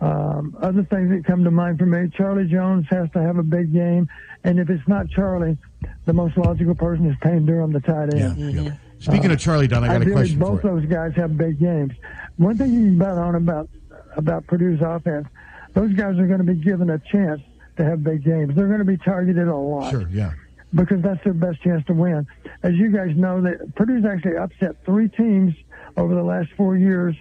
Um, 0.00 0.56
other 0.62 0.82
things 0.84 1.10
that 1.10 1.24
come 1.26 1.44
to 1.44 1.50
mind 1.50 1.78
for 1.78 1.84
me: 1.84 2.08
Charlie 2.16 2.46
Jones 2.48 2.86
has 2.88 3.10
to 3.12 3.20
have 3.22 3.36
a 3.36 3.42
big 3.42 3.70
game, 3.70 4.08
and 4.44 4.58
if 4.58 4.70
it's 4.70 4.88
not 4.88 5.10
Charlie, 5.10 5.58
the 6.06 6.14
most 6.14 6.38
logical 6.38 6.74
person 6.74 7.04
is 7.10 7.16
Payne 7.20 7.44
Durham, 7.44 7.72
the 7.72 7.80
tight 7.80 8.08
Yeah, 8.14 8.30
end. 8.30 8.54
yeah. 8.64 8.76
Speaking 8.98 9.30
of 9.30 9.38
Charlie 9.38 9.68
Dunn, 9.68 9.84
I 9.84 9.98
got 9.98 10.06
a 10.06 10.10
question 10.10 10.38
both 10.38 10.62
for 10.62 10.74
you. 10.74 10.80
those 10.80 10.90
guys 10.90 11.12
have 11.16 11.36
big 11.36 11.58
games. 11.60 11.92
One 12.36 12.56
thing 12.56 12.72
you 12.72 12.80
can 12.80 12.98
bet 12.98 13.10
on 13.18 13.34
about 13.34 13.68
about 14.16 14.46
Purdue's 14.46 14.80
offense, 14.80 15.26
those 15.74 15.92
guys 15.92 16.18
are 16.18 16.26
going 16.26 16.38
to 16.38 16.44
be 16.44 16.54
given 16.54 16.88
a 16.90 16.98
chance 16.98 17.40
to 17.76 17.84
have 17.84 18.02
big 18.02 18.24
games. 18.24 18.54
They're 18.54 18.66
going 18.68 18.78
to 18.78 18.84
be 18.86 18.96
targeted 18.96 19.46
a 19.48 19.54
lot 19.54 19.90
Sure, 19.90 20.08
yeah. 20.08 20.32
because 20.74 21.02
that's 21.02 21.22
their 21.22 21.34
best 21.34 21.60
chance 21.62 21.84
to 21.86 21.92
win. 21.92 22.26
As 22.62 22.74
you 22.76 22.90
guys 22.90 23.14
know, 23.14 23.42
that 23.42 23.74
Purdue's 23.74 24.06
actually 24.06 24.38
upset 24.38 24.76
three 24.86 25.08
teams 25.10 25.54
over 25.98 26.14
the 26.14 26.22
last 26.22 26.48
four 26.56 26.76
years. 26.76 27.14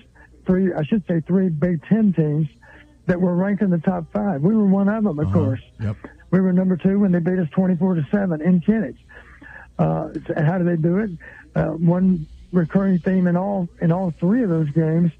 Three, 0.47 0.73
I 0.73 0.83
should 0.83 1.03
say, 1.07 1.21
three 1.27 1.49
Big 1.49 1.83
Ten 1.89 2.13
teams 2.13 2.47
that 3.07 3.19
were 3.19 3.35
ranked 3.35 3.61
in 3.61 3.69
the 3.71 3.79
top 3.79 4.05
five. 4.13 4.41
We 4.41 4.55
were 4.55 4.65
one 4.67 4.87
of 4.87 5.03
them, 5.03 5.19
of 5.19 5.25
Uh-huh. 5.27 5.33
course. 5.33 5.61
Yep. 5.81 5.97
We 6.31 6.39
were 6.39 6.53
number 6.53 6.77
two 6.77 6.99
when 6.99 7.11
they 7.11 7.19
beat 7.19 7.39
us 7.39 7.49
24 7.51 7.95
to 7.95 8.05
7 8.11 8.41
in 8.41 8.61
Kinnick. 8.61 8.95
Uh, 9.77 10.09
and 10.35 10.45
how 10.47 10.57
do 10.57 10.63
they 10.63 10.77
do 10.77 10.97
it? 10.99 11.09
Uh, 11.55 11.67
one 11.67 12.27
recurring 12.51 12.99
theme 12.99 13.27
in 13.27 13.35
all 13.37 13.67
in 13.81 13.91
all 13.91 14.11
three 14.19 14.43
of 14.43 14.49
those 14.49 14.69
games 14.71 15.11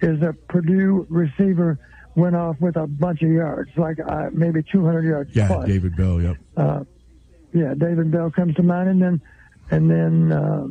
is 0.00 0.20
a 0.22 0.32
Purdue 0.48 1.06
receiver 1.08 1.78
went 2.14 2.36
off 2.36 2.60
with 2.60 2.76
a 2.76 2.86
bunch 2.86 3.22
of 3.22 3.30
yards, 3.30 3.70
like 3.76 3.98
uh, 4.00 4.30
maybe 4.32 4.62
200 4.62 5.04
yards 5.04 5.34
Yeah, 5.34 5.48
plus. 5.48 5.66
David 5.66 5.96
Bell, 5.96 6.20
yep. 6.22 6.36
Uh, 6.56 6.84
yeah, 7.52 7.74
David 7.74 8.10
Bell 8.10 8.30
comes 8.30 8.54
to 8.56 8.62
mind, 8.62 8.88
and 8.88 9.02
then 9.02 9.20
and 9.70 9.90
then 9.90 10.32
uh, 10.32 10.66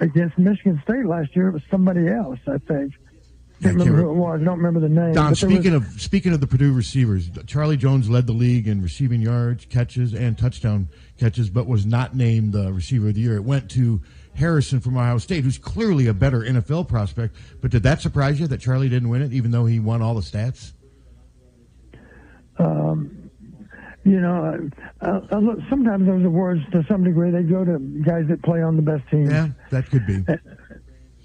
against 0.00 0.38
Michigan 0.38 0.80
State 0.84 1.06
last 1.06 1.34
year, 1.36 1.48
it 1.48 1.52
was 1.52 1.62
somebody 1.70 2.08
else, 2.08 2.38
I 2.46 2.58
think. 2.58 2.92
I 3.60 3.68
Can't 3.68 3.78
remember 3.78 4.02
who 4.02 4.10
it 4.10 4.14
was. 4.14 4.40
I 4.40 4.44
don't 4.44 4.58
remember 4.58 4.80
the 4.80 4.88
name. 4.88 5.14
Don, 5.14 5.34
speaking 5.34 5.72
was- 5.72 5.94
of 5.94 6.00
speaking 6.00 6.32
of 6.32 6.40
the 6.40 6.46
Purdue 6.46 6.72
receivers, 6.72 7.30
Charlie 7.46 7.76
Jones 7.76 8.10
led 8.10 8.26
the 8.26 8.32
league 8.32 8.66
in 8.66 8.82
receiving 8.82 9.22
yards, 9.22 9.64
catches, 9.66 10.12
and 10.12 10.36
touchdown 10.36 10.88
catches, 11.18 11.48
but 11.50 11.66
was 11.66 11.86
not 11.86 12.14
named 12.16 12.52
the 12.52 12.72
receiver 12.72 13.08
of 13.08 13.14
the 13.14 13.20
year. 13.20 13.36
It 13.36 13.44
went 13.44 13.70
to 13.72 14.02
Harrison 14.34 14.80
from 14.80 14.96
Ohio 14.96 15.18
State, 15.18 15.44
who's 15.44 15.58
clearly 15.58 16.08
a 16.08 16.14
better 16.14 16.40
NFL 16.42 16.88
prospect. 16.88 17.36
But 17.62 17.70
did 17.70 17.84
that 17.84 18.00
surprise 18.02 18.40
you 18.40 18.48
that 18.48 18.60
Charlie 18.60 18.88
didn't 18.88 19.08
win 19.08 19.22
it, 19.22 19.32
even 19.32 19.50
though 19.52 19.66
he 19.66 19.78
won 19.78 20.02
all 20.02 20.14
the 20.14 20.20
stats? 20.20 20.72
um, 22.58 23.30
you 24.04 24.20
know, 24.20 24.70
uh, 25.00 25.20
uh, 25.32 25.38
look, 25.38 25.58
sometimes 25.70 26.06
those 26.06 26.24
awards, 26.24 26.60
to 26.72 26.84
some 26.88 27.04
degree, 27.04 27.30
they 27.30 27.42
go 27.42 27.64
to 27.64 27.78
guys 28.04 28.24
that 28.28 28.42
play 28.42 28.62
on 28.62 28.76
the 28.76 28.82
best 28.82 29.02
teams. 29.10 29.30
Yeah, 29.30 29.48
that 29.70 29.88
could 29.90 30.06
be. 30.06 30.22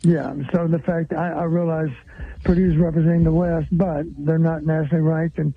Yeah, 0.01 0.33
so 0.53 0.67
the 0.67 0.79
fact 0.79 1.13
I, 1.13 1.31
I 1.31 1.43
realize 1.43 1.89
Purdue's 2.45 2.77
representing 2.77 3.23
the 3.23 3.33
West, 3.33 3.67
but 3.71 4.05
they're 4.17 4.37
not 4.39 4.63
nationally 4.63 5.03
ranked, 5.03 5.39
and 5.39 5.53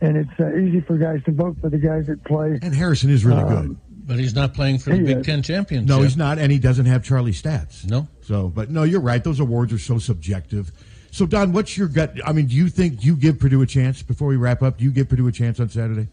and 0.00 0.16
it's 0.16 0.40
uh, 0.40 0.54
easy 0.56 0.80
for 0.80 0.96
guys 0.96 1.22
to 1.24 1.32
vote 1.32 1.56
for 1.60 1.70
the 1.70 1.78
guys 1.78 2.06
that 2.06 2.24
play. 2.24 2.58
And 2.62 2.74
Harrison 2.74 3.10
is 3.10 3.24
really 3.24 3.42
Um, 3.42 3.48
good. 3.48 3.76
But 4.06 4.18
he's 4.18 4.34
not 4.34 4.52
playing 4.52 4.78
for 4.80 4.90
the 4.90 5.02
Big 5.02 5.18
is. 5.18 5.26
Ten 5.26 5.42
championship. 5.42 5.88
No, 5.88 6.02
he's 6.02 6.16
not, 6.16 6.38
and 6.38 6.52
he 6.52 6.58
doesn't 6.58 6.84
have 6.84 7.02
Charlie 7.04 7.32
stats. 7.32 7.88
No. 7.88 8.06
So, 8.22 8.48
but 8.48 8.70
no, 8.70 8.82
you're 8.82 9.00
right. 9.00 9.22
Those 9.24 9.40
awards 9.40 9.72
are 9.72 9.78
so 9.78 9.98
subjective. 9.98 10.72
So, 11.10 11.24
Don, 11.24 11.52
what's 11.52 11.78
your 11.78 11.88
gut? 11.88 12.18
I 12.26 12.32
mean, 12.32 12.46
do 12.46 12.54
you 12.54 12.68
think 12.68 13.02
you 13.04 13.16
give 13.16 13.38
Purdue 13.38 13.62
a 13.62 13.66
chance 13.66 14.02
before 14.02 14.28
we 14.28 14.36
wrap 14.36 14.62
up? 14.62 14.76
Do 14.78 14.84
you 14.84 14.90
give 14.90 15.08
Purdue 15.08 15.26
a 15.28 15.32
chance 15.32 15.58
on 15.58 15.70
Saturday? 15.70 16.08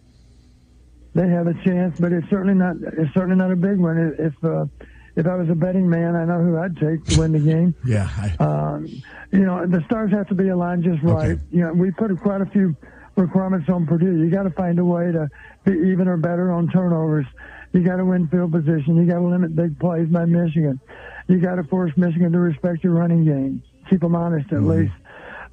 They 1.15 1.27
have 1.27 1.47
a 1.47 1.53
chance, 1.65 1.99
but 1.99 2.13
it's 2.13 2.29
certainly 2.29 2.53
not. 2.53 2.77
It's 2.81 3.13
certainly 3.13 3.35
not 3.35 3.51
a 3.51 3.55
big 3.57 3.77
one. 3.77 4.15
If 4.17 4.41
uh, 4.43 4.67
if 5.15 5.27
I 5.27 5.35
was 5.35 5.49
a 5.49 5.55
betting 5.55 5.89
man, 5.89 6.15
I 6.15 6.25
know 6.25 6.39
who 6.41 6.57
I'd 6.57 6.77
take 6.77 7.03
to 7.05 7.19
win 7.19 7.31
the 7.33 7.39
game. 7.39 7.75
Yeah, 7.85 8.09
I, 8.17 8.43
Um, 8.43 8.87
you 9.31 9.39
know, 9.45 9.65
the 9.65 9.83
stars 9.85 10.11
have 10.11 10.27
to 10.29 10.35
be 10.35 10.49
aligned 10.49 10.83
just 10.83 11.01
right. 11.03 11.31
Okay. 11.31 11.41
You 11.51 11.61
know, 11.61 11.73
we 11.73 11.91
put 11.91 12.15
quite 12.21 12.41
a 12.41 12.45
few 12.45 12.75
requirements 13.15 13.69
on 13.69 13.85
Purdue. 13.85 14.17
You 14.23 14.29
got 14.29 14.43
to 14.43 14.51
find 14.51 14.79
a 14.79 14.85
way 14.85 15.11
to 15.11 15.29
be 15.65 15.71
even 15.91 16.07
or 16.07 16.17
better 16.17 16.51
on 16.51 16.67
turnovers. 16.69 17.25
You 17.73 17.83
got 17.83 17.97
to 17.97 18.05
win 18.05 18.27
field 18.27 18.51
position. 18.51 18.97
You 18.97 19.05
got 19.05 19.19
to 19.19 19.25
limit 19.27 19.55
big 19.55 19.79
plays 19.79 20.07
by 20.09 20.25
Michigan. 20.25 20.79
You 21.27 21.39
got 21.39 21.55
to 21.55 21.63
force 21.63 21.91
Michigan 21.95 22.31
to 22.33 22.39
respect 22.39 22.83
your 22.83 22.93
running 22.93 23.23
game. 23.25 23.63
Keep 23.89 24.01
them 24.01 24.15
honest 24.15 24.51
at 24.51 24.63
least. 24.63 24.93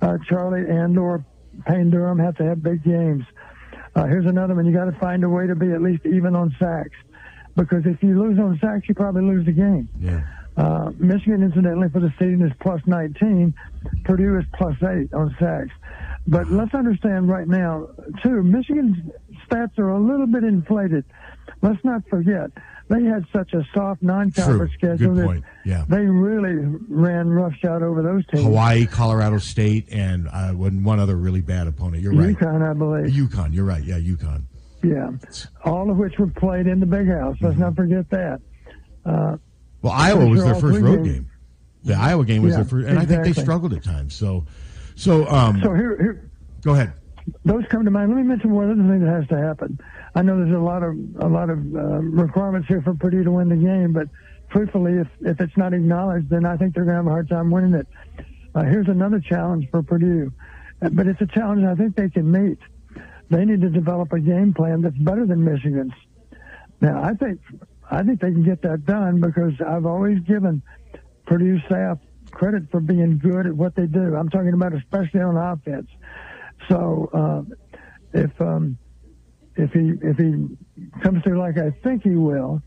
Uh, 0.01 0.19
Charlie 0.29 0.69
and 0.69 0.99
or 0.99 1.25
Payne 1.67 1.91
Durham 1.91 2.19
have 2.19 2.37
to 2.37 2.45
have 2.45 2.63
big 2.63 2.83
games. 2.85 3.25
Uh, 3.95 4.05
here's 4.07 4.27
another 4.27 4.55
one. 4.55 4.67
You 4.67 4.73
got 4.73 4.85
to 4.87 4.99
find 4.99 5.25
a 5.25 5.29
way 5.29 5.47
to 5.47 5.55
be 5.57 5.73
at 5.73 5.83
least 5.83 6.05
even 6.07 6.37
on 6.37 6.55
sacks, 6.59 6.97
because 7.59 7.85
if 7.85 8.03
you 8.03 8.19
lose 8.23 8.39
on 8.39 8.59
sacks, 8.63 8.89
you 8.89 8.95
probably 8.95 9.23
lose 9.23 9.45
the 9.45 9.53
game. 9.53 9.89
yeah. 10.01 10.23
Uh, 10.57 10.91
Michigan, 10.99 11.41
incidentally, 11.45 11.89
for 11.89 12.01
the 12.01 12.13
season 12.19 12.43
is 12.45 12.53
plus 12.61 12.81
19. 12.85 13.55
Purdue 14.05 14.39
is 14.39 14.45
plus 14.55 14.75
8 14.83 15.15
on 15.15 15.35
sacks. 15.39 15.71
But 16.27 16.51
let's 16.51 16.75
understand 16.75 17.29
right 17.29 17.47
now, 17.47 17.89
too, 18.25 18.43
Michigan's 18.43 18.97
stats 19.49 19.79
are 19.79 19.91
a 19.91 20.01
little 20.01 20.27
bit 20.27 20.43
inflated. 20.43 21.05
Let's 21.63 21.83
not 21.85 22.03
forget, 22.09 22.51
they 22.89 23.05
had 23.05 23.25
such 23.33 23.53
a 23.53 23.65
soft 23.73 24.03
non-conference 24.03 24.73
True. 24.81 24.97
schedule 24.97 25.15
Good 25.15 25.23
that 25.23 25.27
point. 25.27 25.45
Yeah. 25.65 25.85
they 25.89 26.05
really 26.07 26.57
ran 26.89 27.29
roughshod 27.29 27.85
over 27.85 28.03
those 28.03 28.27
teams. 28.27 28.43
Hawaii, 28.43 28.87
Colorado 28.87 29.39
State, 29.39 29.93
and 29.93 30.29
uh, 30.29 30.51
one 30.51 30.83
one 30.83 30.99
other 30.99 31.15
really 31.17 31.41
bad 31.41 31.69
opponent. 31.69 32.03
You're 32.03 32.15
right. 32.15 32.37
UConn, 32.37 32.69
I 32.69 32.73
believe. 32.73 33.15
UConn. 33.15 33.55
You're 33.55 33.65
right. 33.65 33.85
Yeah, 33.85 33.99
UConn. 33.99 34.43
Yeah, 34.83 35.11
all 35.64 35.91
of 35.91 35.97
which 35.97 36.18
were 36.18 36.29
played 36.29 36.66
in 36.66 36.79
the 36.81 36.87
Big 36.87 37.09
House. 37.09 37.37
Let's 37.41 37.59
not 37.59 37.74
forget 37.74 38.09
that. 38.11 38.41
Uh, 39.05 39.37
Well, 39.83 39.93
Iowa 39.93 40.26
was 40.26 40.45
their 40.45 40.55
first 40.55 40.81
road 40.81 41.05
games- 41.05 41.09
game. 41.09 41.31
The 41.85 41.95
Iowa 41.95 42.24
game 42.24 42.43
was 42.43 42.51
Yeah, 42.53 42.57
their 42.59 42.64
first, 42.64 42.89
and 42.89 42.99
I 42.99 43.05
think 43.05 43.24
they 43.24 43.33
struggled 43.33 43.72
at 43.72 43.83
times. 43.85 44.14
So, 44.14 44.45
so 44.97 45.26
um, 45.29 45.61
so 45.62 45.72
here, 45.74 45.97
here, 46.03 46.31
go 46.62 46.72
ahead. 46.74 46.93
those 47.45 47.64
come 47.70 47.85
to 47.85 47.91
mind. 47.91 48.11
Let 48.11 48.16
me 48.18 48.24
mention 48.24 48.51
one 48.51 48.66
other 48.70 48.83
thing 48.83 49.05
that 49.05 49.11
has 49.11 49.26
to 49.29 49.39
happen. 49.39 49.79
I 50.14 50.22
know 50.22 50.37
there's 50.37 50.55
a 50.55 50.59
lot 50.59 50.83
of 50.83 50.97
a 51.20 51.29
lot 51.29 51.51
of 51.51 51.59
uh, 51.74 51.81
requirements 52.01 52.68
here 52.68 52.83
for 52.83 52.95
Purdue 52.95 53.22
to 53.24 53.31
win 53.31 53.49
the 53.49 53.57
game, 53.57 53.93
but 53.93 54.09
truthfully, 54.51 54.95
if 54.95 55.09
if 55.20 55.41
it's 55.41 55.57
not 55.57 55.72
acknowledged, 55.72 56.29
then 56.31 56.45
I 56.45 56.57
think 56.57 56.74
they're 56.74 56.85
going 56.85 56.95
to 56.97 56.99
have 56.99 57.07
a 57.07 57.11
hard 57.11 57.29
time 57.29 57.51
winning 57.51 57.74
it. 57.74 57.87
Uh, 58.55 58.62
here's 58.64 58.89
another 58.89 59.20
challenge 59.20 59.68
for 59.70 59.83
Purdue, 59.83 60.33
but 60.81 61.07
it's 61.07 61.20
a 61.20 61.26
challenge 61.26 61.64
I 61.64 61.74
think 61.74 61.95
they 61.97 62.11
can 62.11 62.31
meet. 62.31 62.59
They 63.31 63.45
need 63.45 63.61
to 63.61 63.70
develop 63.70 64.12
a 64.12 64.20
game 64.20 64.55
plan 64.55 64.83
that's 64.83 64.97
better 64.97 65.26
than 65.26 65.45
Michigan's. 65.45 65.93
Now, 66.81 67.03
I 67.03 67.14
think 67.14 67.41
I 67.91 68.03
think 68.03 68.20
they 68.20 68.31
can 68.31 68.45
get 68.45 68.62
that 68.62 68.87
done 68.87 69.20
because 69.20 69.53
I've 69.66 69.87
always 69.87 70.20
given 70.20 70.62
Purdue 71.26 71.61
staff 71.66 71.99
credit 72.31 72.70
for 72.70 72.81
being 72.81 73.18
good 73.18 73.47
at 73.47 73.55
what 73.55 73.74
they 73.74 73.87
do. 73.87 74.14
I'm 74.14 74.29
talking 74.29 74.53
about 74.53 74.74
especially 74.74 75.20
on 75.20 75.37
offense. 75.37 75.89
So 76.68 77.11
uh, 77.12 77.55
if 78.12 78.41
um, 78.41 78.79
if 79.57 79.72
he 79.72 79.93
if 80.03 80.16
he 80.16 80.57
comes 81.03 81.22
through 81.22 81.39
like 81.39 81.59
I 81.59 81.70
think 81.83 82.03
he 82.03 82.16
will, 82.16 82.62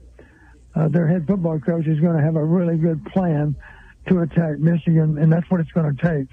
uh, 0.75 0.87
their 0.89 1.07
head 1.07 1.25
football 1.27 1.59
coach 1.59 1.87
is 1.87 1.99
going 1.99 2.17
to 2.17 2.23
have 2.23 2.35
a 2.35 2.43
really 2.43 2.77
good 2.77 3.03
plan 3.05 3.55
to 4.07 4.21
attack 4.21 4.59
Michigan, 4.59 5.17
and 5.17 5.31
that's 5.31 5.49
what 5.49 5.61
it's 5.61 5.71
going 5.71 5.95
to 5.95 6.01
take. 6.01 6.27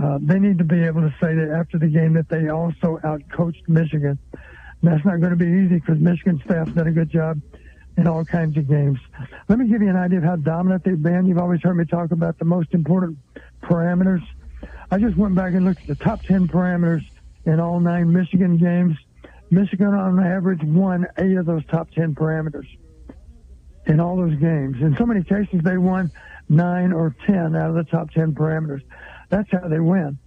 Uh, 0.00 0.18
they 0.22 0.38
need 0.38 0.56
to 0.56 0.64
be 0.64 0.82
able 0.82 1.02
to 1.02 1.14
say 1.20 1.34
that 1.34 1.50
after 1.50 1.78
the 1.78 1.86
game 1.86 2.14
that 2.14 2.28
they 2.28 2.48
also 2.48 2.98
outcoached 3.04 3.68
Michigan. 3.68 4.18
And 4.32 4.92
that's 4.92 5.04
not 5.04 5.20
going 5.20 5.30
to 5.30 5.36
be 5.36 5.46
easy 5.46 5.74
because 5.74 5.98
Michigan 5.98 6.40
staff 6.44 6.72
did 6.72 6.86
a 6.86 6.90
good 6.90 7.10
job 7.10 7.40
in 7.98 8.06
all 8.06 8.24
kinds 8.24 8.56
of 8.56 8.66
games. 8.66 8.98
Let 9.48 9.58
me 9.58 9.68
give 9.68 9.82
you 9.82 9.90
an 9.90 9.96
idea 9.96 10.18
of 10.18 10.24
how 10.24 10.36
dominant 10.36 10.84
they've 10.84 11.02
been. 11.02 11.26
You've 11.26 11.38
always 11.38 11.60
heard 11.60 11.74
me 11.76 11.84
talk 11.84 12.12
about 12.12 12.38
the 12.38 12.46
most 12.46 12.72
important 12.72 13.18
parameters. 13.62 14.22
I 14.90 14.98
just 14.98 15.18
went 15.18 15.34
back 15.34 15.52
and 15.52 15.66
looked 15.66 15.82
at 15.82 15.86
the 15.86 16.02
top 16.02 16.22
10 16.22 16.48
parameters 16.48 17.04
in 17.44 17.60
all 17.60 17.78
nine 17.78 18.10
Michigan 18.10 18.56
games. 18.56 18.96
Michigan, 19.50 19.88
on 19.88 20.18
average, 20.18 20.62
won 20.62 21.06
eight 21.18 21.36
of 21.36 21.44
those 21.44 21.64
top 21.66 21.90
10 21.90 22.14
parameters 22.14 22.66
in 23.86 24.00
all 24.00 24.16
those 24.16 24.36
games. 24.36 24.80
In 24.80 24.96
so 24.96 25.04
many 25.04 25.22
cases, 25.22 25.60
they 25.62 25.76
won 25.76 26.10
nine 26.48 26.92
or 26.92 27.14
10 27.26 27.54
out 27.54 27.70
of 27.70 27.74
the 27.74 27.84
top 27.84 28.10
10 28.12 28.32
parameters. 28.32 28.82
That's 29.30 29.50
how 29.50 29.68
they 29.68 29.80
win. 29.80 30.18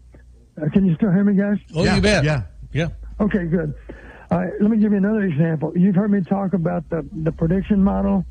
Uh, 0.61 0.69
can 0.71 0.85
you 0.85 0.95
still 0.95 1.11
hear 1.11 1.23
me, 1.23 1.35
guys? 1.35 1.57
Oh, 1.75 1.83
yeah, 1.83 1.95
you 1.95 2.01
bet. 2.01 2.23
Yeah. 2.23 2.43
Yeah. 2.71 2.87
Okay, 3.19 3.45
good. 3.45 3.73
All 4.31 4.39
right, 4.39 4.51
let 4.59 4.71
me 4.71 4.77
give 4.77 4.91
you 4.91 4.97
another 4.97 5.21
example. 5.23 5.73
You've 5.75 5.95
heard 5.95 6.09
me 6.11 6.21
talk 6.21 6.53
about 6.53 6.89
the, 6.89 7.07
the 7.11 7.31
prediction 7.31 7.83
model 7.83 8.25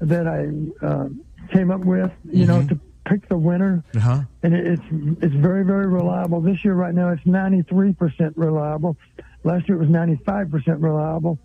that 0.00 0.26
I 0.28 0.86
uh, 0.86 1.08
came 1.52 1.70
up 1.70 1.80
with, 1.80 2.10
you 2.30 2.44
know, 2.44 2.66
to 2.66 2.78
pick 3.06 3.28
the 3.28 3.38
winner. 3.38 3.82
Uh 3.96 4.00
huh. 4.00 4.20
And 4.42 4.54
it, 4.54 4.66
it's 4.66 4.82
it's 5.22 5.34
very, 5.34 5.64
very 5.64 5.86
reliable. 5.86 6.40
This 6.40 6.62
year, 6.64 6.74
right 6.74 6.94
now, 6.94 7.10
it's 7.10 7.22
93% 7.22 8.32
reliable. 8.36 8.96
Last 9.44 9.68
year, 9.68 9.80
it 9.80 9.80
was 9.80 9.88
95% 9.88 10.82
reliable. 10.82 11.38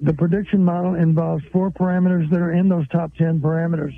The 0.00 0.12
prediction 0.12 0.64
model 0.64 0.94
involves 0.94 1.44
four 1.52 1.70
parameters 1.70 2.30
that 2.30 2.40
are 2.40 2.52
in 2.52 2.68
those 2.68 2.86
top 2.88 3.14
10 3.16 3.40
parameters. 3.40 3.92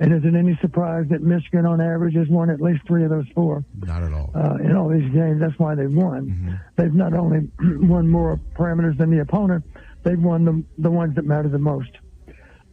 And 0.00 0.12
is 0.12 0.24
it 0.24 0.34
any 0.34 0.58
surprise 0.60 1.06
that 1.10 1.22
Michigan, 1.22 1.64
on 1.64 1.80
average, 1.80 2.14
has 2.16 2.26
won 2.28 2.50
at 2.50 2.60
least 2.60 2.80
three 2.88 3.04
of 3.04 3.10
those 3.10 3.26
four? 3.34 3.64
Not 3.86 4.02
at 4.02 4.12
all. 4.12 4.32
uh, 4.34 4.56
in 4.56 4.74
all 4.74 4.88
these 4.88 5.08
games. 5.12 5.40
That's 5.40 5.56
why 5.58 5.74
they've 5.74 5.92
won. 5.92 6.58
They've 6.76 6.92
not 6.94 7.12
only 7.14 7.48
won 7.86 8.08
more 8.08 8.40
parameters 8.56 8.96
than 8.98 9.10
the 9.10 9.20
opponent, 9.20 9.64
they've 10.02 10.18
won 10.20 10.44
the 10.44 10.64
the 10.78 10.90
ones 10.90 11.14
that 11.16 11.24
matter 11.24 11.48
the 11.48 11.58
most. 11.58 11.90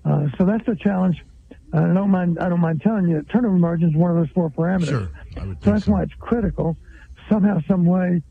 Uh, 0.05 0.27
so 0.37 0.45
that's 0.45 0.65
the 0.65 0.75
challenge. 0.75 1.17
Uh, 1.71 1.81
I 1.83 1.93
don't 1.93 2.09
mind. 2.09 2.39
I 2.39 2.49
don't 2.49 2.61
mind 2.61 2.81
telling 2.81 3.07
you, 3.07 3.21
turnover 3.31 3.57
margin 3.57 3.89
is 3.89 3.95
one 3.95 4.09
of 4.09 4.17
those 4.17 4.29
four 4.33 4.49
parameters. 4.49 4.87
Sure, 4.87 5.09
So 5.35 5.55
that's 5.71 5.85
so. 5.85 5.91
why 5.91 6.03
it's 6.03 6.13
critical. 6.19 6.77
Somehow, 7.29 7.59
some 7.67 7.85
way, 7.85 8.23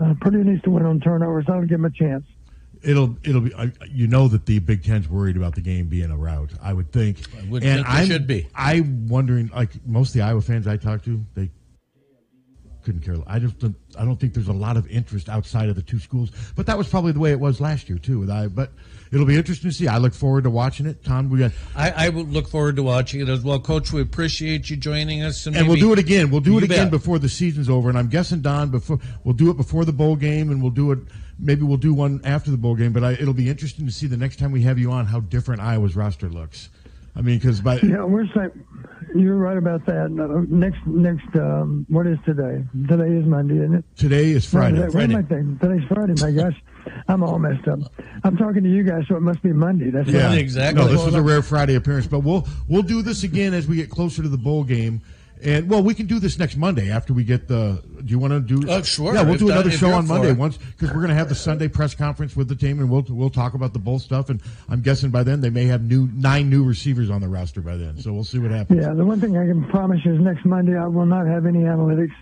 uh, 0.00 0.14
Purdue 0.22 0.42
needs 0.44 0.62
to 0.62 0.70
win 0.70 0.86
on 0.86 1.00
turnovers. 1.00 1.44
I'll 1.48 1.60
give 1.60 1.70
them 1.70 1.84
a 1.84 1.90
chance. 1.90 2.24
It'll 2.82 3.16
it'll 3.24 3.40
be 3.40 3.54
I, 3.54 3.72
you 3.90 4.06
know 4.06 4.28
that 4.28 4.46
the 4.46 4.58
Big 4.58 4.84
Ten's 4.84 5.08
worried 5.08 5.36
about 5.36 5.54
the 5.54 5.60
game 5.60 5.88
being 5.88 6.10
a 6.10 6.16
rout. 6.16 6.50
I 6.62 6.72
would 6.72 6.92
think. 6.92 7.18
I 7.36 7.48
would 7.50 7.62
and 7.62 7.84
think 7.84 7.86
they 7.86 7.92
I'm, 7.92 8.06
should 8.06 8.26
be. 8.26 8.48
I'm 8.54 9.08
wondering, 9.08 9.50
like 9.54 9.70
most 9.86 10.10
of 10.10 10.14
the 10.14 10.22
Iowa 10.22 10.40
fans 10.40 10.66
I 10.66 10.76
talked 10.76 11.04
to, 11.06 11.24
they 11.34 11.50
couldn't 12.88 13.02
care. 13.02 13.16
I 13.26 13.38
just 13.38 13.58
don't, 13.58 13.76
I 13.98 14.04
don't 14.06 14.18
think 14.18 14.32
there's 14.32 14.48
a 14.48 14.52
lot 14.52 14.78
of 14.78 14.88
interest 14.88 15.28
outside 15.28 15.68
of 15.68 15.76
the 15.76 15.82
two 15.82 15.98
schools. 15.98 16.30
But 16.56 16.64
that 16.66 16.78
was 16.78 16.88
probably 16.88 17.12
the 17.12 17.20
way 17.20 17.32
it 17.32 17.40
was 17.40 17.60
last 17.60 17.88
year 17.88 17.98
too. 17.98 18.20
With 18.20 18.30
I, 18.30 18.46
but 18.46 18.72
it'll 19.12 19.26
be 19.26 19.36
interesting 19.36 19.68
to 19.68 19.76
see. 19.76 19.88
I 19.88 19.98
look 19.98 20.14
forward 20.14 20.44
to 20.44 20.50
watching 20.50 20.86
it. 20.86 21.04
Tom, 21.04 21.28
we 21.28 21.38
got, 21.40 21.52
I, 21.76 21.90
I 21.90 22.08
look 22.08 22.48
forward 22.48 22.76
to 22.76 22.82
watching 22.82 23.20
it 23.20 23.28
as 23.28 23.42
well, 23.42 23.60
Coach. 23.60 23.92
We 23.92 24.00
appreciate 24.00 24.70
you 24.70 24.76
joining 24.76 25.22
us, 25.22 25.46
and, 25.46 25.54
and 25.54 25.68
we'll 25.68 25.76
do 25.76 25.92
it 25.92 25.98
again. 25.98 26.30
We'll 26.30 26.40
do 26.40 26.56
it 26.56 26.64
again 26.64 26.86
bet. 26.86 26.92
before 26.92 27.18
the 27.18 27.28
season's 27.28 27.68
over. 27.68 27.90
And 27.90 27.98
I'm 27.98 28.08
guessing 28.08 28.40
Don 28.40 28.70
before 28.70 28.98
we'll 29.22 29.34
do 29.34 29.50
it 29.50 29.58
before 29.58 29.84
the 29.84 29.92
bowl 29.92 30.16
game, 30.16 30.50
and 30.50 30.62
we'll 30.62 30.70
do 30.70 30.92
it. 30.92 31.00
Maybe 31.38 31.62
we'll 31.62 31.76
do 31.76 31.94
one 31.94 32.20
after 32.24 32.50
the 32.50 32.56
bowl 32.56 32.74
game. 32.74 32.92
But 32.92 33.04
I, 33.04 33.12
it'll 33.12 33.34
be 33.34 33.48
interesting 33.48 33.86
to 33.86 33.92
see 33.92 34.06
the 34.06 34.16
next 34.16 34.38
time 34.38 34.50
we 34.52 34.62
have 34.62 34.78
you 34.78 34.90
on 34.90 35.06
how 35.06 35.20
different 35.20 35.60
Iowa's 35.60 35.94
roster 35.96 36.28
looks. 36.28 36.68
I 37.16 37.20
mean, 37.20 37.38
because 37.38 37.60
by 37.60 37.76
Yeah, 37.80 38.04
we're 38.04 38.26
saying 38.34 38.50
you're 39.16 39.36
right 39.36 39.56
about 39.56 39.84
that. 39.86 40.10
Next, 40.50 40.78
next, 40.86 41.34
um, 41.36 41.84
what 41.88 42.06
is 42.06 42.18
today? 42.24 42.62
Today 42.88 43.12
is 43.16 43.24
Monday, 43.26 43.56
isn't 43.58 43.74
it? 43.76 43.84
today 43.96 44.30
is 44.30 44.52
No, 44.52 44.60
Friday. 44.60 44.76
today- 44.76 44.88
what 44.94 45.04
am 45.04 45.16
I 45.16 45.22
thinking? 45.22 45.58
Today's 45.58 45.88
Friday. 45.88 46.14
My 46.20 46.30
gosh, 46.30 46.62
I'm 47.08 47.22
all 47.24 47.38
messed 47.38 47.66
up. 47.66 47.80
I'm 48.22 48.36
talking 48.36 48.62
to 48.62 48.68
you 48.70 48.84
guys, 48.84 49.04
so 49.08 49.16
it 49.16 49.22
must 49.22 49.42
be 49.42 49.52
Monday. 49.52 49.90
That's 49.90 50.08
Yeah, 50.08 50.26
right. 50.28 50.38
exactly. 50.38 50.84
No, 50.84 50.88
this 50.90 51.04
was 51.04 51.14
a 51.14 51.22
rare 51.22 51.42
Friday 51.42 51.74
appearance, 51.74 52.06
but 52.06 52.20
we'll 52.20 52.46
we'll 52.68 52.82
do 52.82 53.02
this 53.02 53.24
again 53.24 53.52
as 53.54 53.66
we 53.66 53.76
get 53.76 53.90
closer 53.90 54.22
to 54.22 54.28
the 54.28 54.38
bowl 54.38 54.62
game. 54.62 55.00
And 55.44 55.68
well, 55.68 55.82
we 55.82 55.94
can 55.94 56.06
do 56.06 56.18
this 56.18 56.38
next 56.38 56.56
Monday 56.56 56.90
after 56.90 57.12
we 57.12 57.22
get 57.24 57.46
the. 57.48 57.82
Do 57.98 58.04
you 58.06 58.18
want 58.18 58.32
to 58.32 58.40
do? 58.40 58.68
Oh, 58.70 58.82
sure. 58.82 59.14
Yeah, 59.14 59.22
we'll 59.22 59.34
If 59.34 59.40
do 59.40 59.46
that- 59.48 59.52
another 59.54 59.68
if 59.70 59.78
show 59.78 59.92
on 59.92 60.06
Monday 60.06 60.30
it. 60.30 60.36
once 60.36 60.56
because 60.56 60.88
we're 60.90 61.00
going 61.00 61.08
to 61.10 61.14
have 61.14 61.28
the 61.28 61.34
Sunday 61.34 61.68
press 61.68 61.94
conference 61.94 62.34
with 62.36 62.48
the 62.48 62.54
team, 62.56 62.80
and 62.80 62.90
we'll 62.90 63.04
we'll 63.08 63.30
talk 63.30 63.54
about 63.54 63.72
the 63.72 63.78
bull 63.78 63.98
stuff. 63.98 64.30
And 64.30 64.40
I'm 64.68 64.80
guessing 64.80 65.10
by 65.10 65.22
then 65.22 65.40
they 65.40 65.50
may 65.50 65.64
have 65.66 65.82
new 65.82 66.08
nine 66.14 66.50
new 66.50 66.64
receivers 66.64 67.10
on 67.10 67.20
the 67.20 67.28
roster 67.28 67.60
by 67.60 67.76
then. 67.76 67.98
So 67.98 68.12
we'll 68.12 68.24
see 68.24 68.38
what 68.38 68.50
happens. 68.50 68.82
Yeah, 68.84 68.94
the 68.94 69.04
one 69.04 69.20
thing 69.20 69.36
I 69.36 69.46
can 69.46 69.64
promise 69.68 70.04
you 70.04 70.14
is 70.14 70.20
next 70.20 70.44
Monday 70.44 70.76
I 70.76 70.86
will 70.86 71.06
not 71.06 71.26
have 71.26 71.46
any 71.46 71.60
analytics 71.60 72.12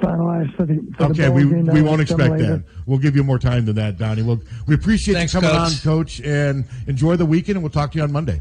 finalized 0.00 0.54
for 0.56 0.64
the. 0.66 0.80
For 0.96 1.04
Okay, 1.06 1.24
the 1.24 1.32
we, 1.32 1.44
game. 1.44 1.64
That 1.66 1.74
we 1.74 1.82
will 1.82 1.90
won't 1.90 2.02
expect 2.02 2.32
later. 2.32 2.56
that. 2.58 2.64
We'll 2.86 2.98
give 2.98 3.16
you 3.16 3.24
more 3.24 3.38
time 3.38 3.64
than 3.64 3.76
that, 3.76 3.98
Donnie. 3.98 4.22
We'll, 4.22 4.40
we 4.66 4.74
appreciate 4.74 5.14
Thanks, 5.14 5.34
you 5.34 5.40
coming 5.40 5.56
Coach. 5.56 5.72
on, 5.72 5.78
Coach, 5.82 6.20
and 6.20 6.64
enjoy 6.86 7.16
the 7.16 7.26
weekend, 7.26 7.56
and 7.56 7.62
we'll 7.62 7.70
talk 7.70 7.92
to 7.92 7.98
you 7.98 8.04
on 8.04 8.12
Monday. 8.12 8.40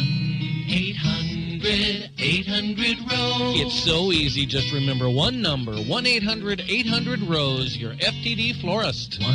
800 0.68 1.47
800 1.69 2.99
Rose. 3.11 3.61
It's 3.61 3.85
so 3.85 4.11
easy. 4.11 4.47
Just 4.47 4.73
remember 4.73 5.11
one 5.11 5.43
number 5.43 5.77
1 5.77 6.07
800 6.07 6.62
800 6.66 7.23
Rose, 7.23 7.77
your 7.77 7.93
FTD 7.95 8.61
florist. 8.61 9.21
1 9.21 9.35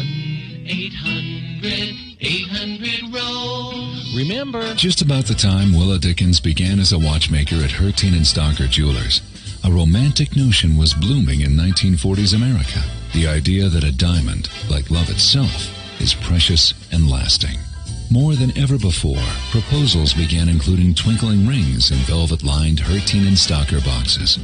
800 0.66 1.96
800 2.20 3.14
Rose. 3.14 4.16
Remember. 4.16 4.74
Just 4.74 5.02
about 5.02 5.26
the 5.26 5.36
time 5.36 5.74
Willa 5.74 6.00
Dickens 6.00 6.40
began 6.40 6.80
as 6.80 6.92
a 6.92 7.00
watchmaker 7.00 7.58
at 7.58 7.70
Herteen 7.70 8.14
and 8.14 8.26
Stocker 8.26 8.70
Jewelers, 8.70 9.22
a 9.64 9.72
romantic 9.72 10.36
notion 10.36 10.76
was 10.76 10.94
blooming 10.96 11.42
in 11.42 11.52
1940s 11.52 12.34
America. 12.34 12.82
The 13.14 13.28
idea 13.28 13.70
that 13.70 13.84
a 13.84 13.92
diamond, 13.92 14.50
like 14.70 14.90
love 14.90 15.10
itself, 15.12 16.02
is 16.02 16.16
precious 16.16 16.74
and 16.92 17.10
lasting. 17.10 17.60
More 18.12 18.36
than 18.36 18.56
ever 18.58 18.78
before, 18.78 19.24
proposals 19.50 20.14
began 20.14 20.48
including 20.48 20.94
twinkling 20.94 21.48
rings 21.48 21.92
in 21.92 21.98
velvet-lined 22.00 22.80
Herteen 22.80 23.28
and 23.28 23.36
Stocker 23.36 23.84
boxes. 23.84 24.38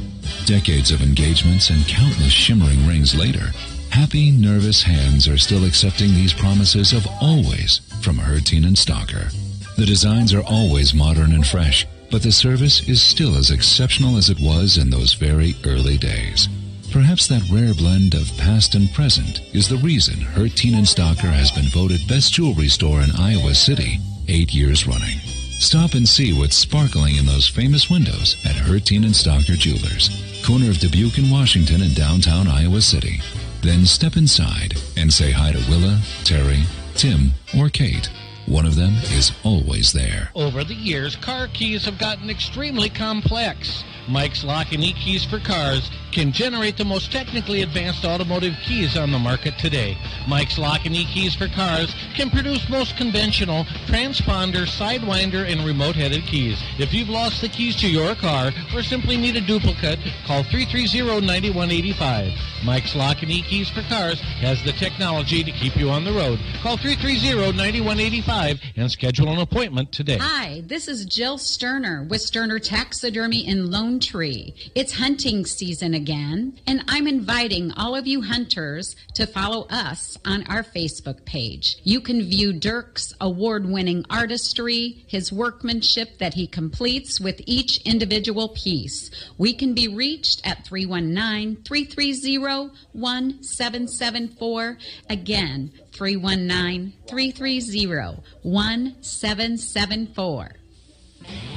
Decades 0.44 0.90
of 0.90 1.02
engagements 1.02 1.70
and 1.70 1.86
countless 1.86 2.32
shimmering 2.32 2.86
rings 2.86 3.14
later, 3.14 3.52
happy, 3.90 4.30
nervous 4.32 4.82
hands 4.82 5.28
are 5.28 5.38
still 5.38 5.64
accepting 5.64 6.14
these 6.14 6.32
promises 6.32 6.92
of 6.92 7.06
always 7.20 7.80
from 8.02 8.16
Herteen 8.16 8.66
and 8.66 8.76
Stocker. 8.76 9.32
The 9.76 9.86
designs 9.86 10.34
are 10.34 10.42
always 10.42 10.92
modern 10.92 11.32
and 11.32 11.46
fresh, 11.46 11.86
but 12.10 12.22
the 12.22 12.32
service 12.32 12.88
is 12.88 13.00
still 13.00 13.36
as 13.36 13.50
exceptional 13.50 14.16
as 14.16 14.30
it 14.30 14.40
was 14.40 14.78
in 14.78 14.90
those 14.90 15.14
very 15.14 15.54
early 15.64 15.96
days. 15.96 16.48
Perhaps 16.92 17.28
that 17.28 17.48
rare 17.52 17.72
blend 17.72 18.14
of 18.14 18.36
past 18.36 18.74
and 18.74 18.92
present 18.92 19.42
is 19.54 19.68
the 19.68 19.76
reason 19.76 20.14
Herteen 20.14 20.74
and 20.74 20.84
Stocker 20.86 21.32
has 21.32 21.52
been 21.52 21.68
voted 21.70 22.00
best 22.08 22.32
jewelry 22.32 22.66
store 22.68 23.00
in 23.00 23.12
Iowa 23.12 23.54
City 23.54 23.98
eight 24.26 24.52
years 24.52 24.88
running. 24.88 25.18
Stop 25.60 25.94
and 25.94 26.08
see 26.08 26.32
what's 26.32 26.56
sparkling 26.56 27.14
in 27.14 27.26
those 27.26 27.48
famous 27.48 27.88
windows 27.88 28.36
at 28.44 28.56
Herteen 28.56 29.04
and 29.04 29.14
Stocker 29.14 29.56
Jewelers, 29.56 30.10
corner 30.44 30.68
of 30.68 30.78
Dubuque 30.78 31.18
and 31.18 31.30
Washington 31.30 31.80
in 31.82 31.94
downtown 31.94 32.48
Iowa 32.48 32.80
City. 32.80 33.20
Then 33.62 33.86
step 33.86 34.16
inside 34.16 34.74
and 34.96 35.12
say 35.12 35.30
hi 35.30 35.52
to 35.52 35.70
Willa, 35.70 36.00
Terry, 36.24 36.64
Tim, 36.94 37.32
or 37.56 37.68
Kate. 37.68 38.10
One 38.46 38.66
of 38.66 38.74
them 38.74 38.94
is 39.12 39.30
always 39.44 39.92
there. 39.92 40.30
Over 40.34 40.64
the 40.64 40.74
years, 40.74 41.14
car 41.14 41.46
keys 41.46 41.84
have 41.84 41.98
gotten 41.98 42.30
extremely 42.30 42.88
complex. 42.88 43.84
Mike's 44.08 44.44
Lock 44.44 44.72
and 44.72 44.82
E-Keys 44.82 45.24
for 45.24 45.38
Cars 45.38 45.90
can 46.12 46.32
generate 46.32 46.76
the 46.76 46.84
most 46.84 47.12
technically 47.12 47.62
advanced 47.62 48.04
automotive 48.04 48.54
keys 48.64 48.96
on 48.96 49.12
the 49.12 49.18
market 49.18 49.56
today. 49.58 49.96
Mike's 50.26 50.58
Lock 50.58 50.84
and 50.86 50.94
E-Keys 50.94 51.34
for 51.36 51.46
Cars 51.48 51.94
can 52.16 52.30
produce 52.30 52.68
most 52.68 52.96
conventional 52.96 53.64
transponder, 53.86 54.66
sidewinder, 54.66 55.48
and 55.50 55.64
remote-headed 55.64 56.24
keys. 56.24 56.60
If 56.78 56.92
you've 56.92 57.08
lost 57.08 57.40
the 57.40 57.48
keys 57.48 57.76
to 57.76 57.88
your 57.88 58.14
car 58.16 58.50
or 58.74 58.82
simply 58.82 59.16
need 59.16 59.36
a 59.36 59.40
duplicate, 59.40 60.00
call 60.26 60.42
330-9185. 60.44 62.36
Mike's 62.64 62.96
Lock 62.96 63.22
and 63.22 63.30
E-Keys 63.30 63.70
for 63.70 63.82
Cars 63.82 64.20
has 64.20 64.62
the 64.64 64.72
technology 64.72 65.44
to 65.44 65.52
keep 65.52 65.76
you 65.76 65.90
on 65.90 66.04
the 66.04 66.12
road. 66.12 66.40
Call 66.62 66.76
330-9185 66.78 68.60
and 68.76 68.90
schedule 68.90 69.28
an 69.28 69.38
appointment 69.38 69.92
today. 69.92 70.18
Hi, 70.20 70.62
this 70.66 70.88
is 70.88 71.04
Jill 71.04 71.38
Sterner 71.38 72.02
with 72.04 72.20
Sterner 72.20 72.58
Taxidermy 72.58 73.46
in 73.46 73.70
Lone 73.70 73.89
Tree. 73.98 74.54
It's 74.74 74.98
hunting 74.98 75.44
season 75.44 75.92
again, 75.94 76.60
and 76.66 76.84
I'm 76.86 77.08
inviting 77.08 77.72
all 77.72 77.96
of 77.96 78.06
you 78.06 78.22
hunters 78.22 78.94
to 79.14 79.26
follow 79.26 79.66
us 79.70 80.16
on 80.24 80.46
our 80.46 80.62
Facebook 80.62 81.24
page. 81.24 81.78
You 81.82 82.00
can 82.00 82.22
view 82.22 82.52
Dirk's 82.52 83.12
award 83.20 83.68
winning 83.68 84.04
artistry, 84.08 85.04
his 85.08 85.32
workmanship 85.32 86.18
that 86.18 86.34
he 86.34 86.46
completes 86.46 87.20
with 87.20 87.40
each 87.46 87.78
individual 87.78 88.50
piece. 88.50 89.10
We 89.38 89.54
can 89.54 89.74
be 89.74 89.88
reached 89.88 90.46
at 90.46 90.64
319 90.66 91.64
330 91.64 92.70
1774. 92.92 94.78
Again, 95.08 95.72
319 95.92 96.92
330 97.08 98.22
1774. 98.42 100.59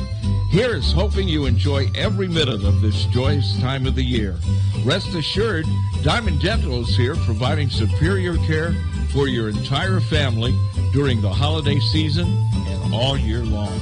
Here 0.50 0.76
is 0.76 0.92
hoping 0.92 1.28
you 1.28 1.46
enjoy 1.46 1.90
every 1.94 2.28
minute 2.28 2.64
of 2.64 2.80
this 2.80 3.06
joyous 3.06 3.58
time 3.60 3.86
of 3.86 3.96
the 3.96 4.04
year. 4.04 4.36
Rest 4.84 5.14
assured, 5.14 5.66
Diamond 6.02 6.40
Dental 6.40 6.82
is 6.82 6.96
here 6.96 7.16
providing 7.16 7.68
superior 7.68 8.36
care 8.46 8.74
for 9.10 9.26
your 9.26 9.48
entire 9.48 10.00
family 10.00 10.54
during 10.92 11.20
the 11.20 11.30
holiday 11.30 11.80
season 11.80 12.26
and 12.54 12.94
all 12.94 13.16
year 13.16 13.44
long. 13.44 13.80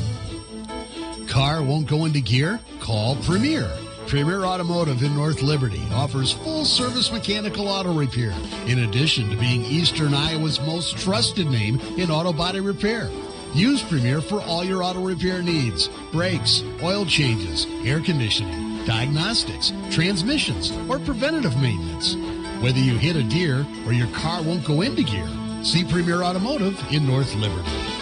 Car 1.27 1.63
won't 1.63 1.89
go 1.89 2.05
into 2.05 2.21
gear? 2.21 2.59
Call 2.81 3.17
Premier. 3.17 3.71
Premier 4.13 4.45
Automotive 4.45 5.03
in 5.03 5.17
North 5.17 5.41
Liberty 5.41 5.81
offers 5.91 6.35
full 6.35 6.67
service 6.67 7.11
mechanical 7.11 7.67
auto 7.67 7.95
repair, 7.95 8.35
in 8.67 8.81
addition 8.81 9.31
to 9.31 9.37
being 9.39 9.63
Eastern 9.63 10.13
Iowa's 10.13 10.61
most 10.61 10.99
trusted 10.99 11.47
name 11.47 11.81
in 11.97 12.11
auto 12.11 12.31
body 12.31 12.61
repair. 12.61 13.09
Use 13.55 13.83
Premier 13.83 14.21
for 14.21 14.43
all 14.43 14.63
your 14.65 14.83
auto 14.83 15.01
repair 15.01 15.43
needs 15.43 15.89
brakes, 16.13 16.63
oil 16.83 17.07
changes, 17.07 17.67
air 17.87 18.01
conditioning, 18.01 18.85
diagnostics, 18.85 19.73
transmissions, 19.91 20.73
or 20.91 20.99
preventative 20.99 21.57
maintenance. 21.57 22.15
Whether 22.63 22.81
you 22.81 22.99
hit 22.99 23.17
a 23.17 23.23
deer 23.23 23.67
or 23.87 23.95
your 23.95 24.09
car 24.09 24.43
won't 24.43 24.67
go 24.67 24.83
into 24.83 25.05
gear, 25.05 25.31
see 25.63 25.85
Premier 25.85 26.23
Automotive 26.23 26.79
in 26.93 27.07
North 27.07 27.35
Liberty. 27.35 28.02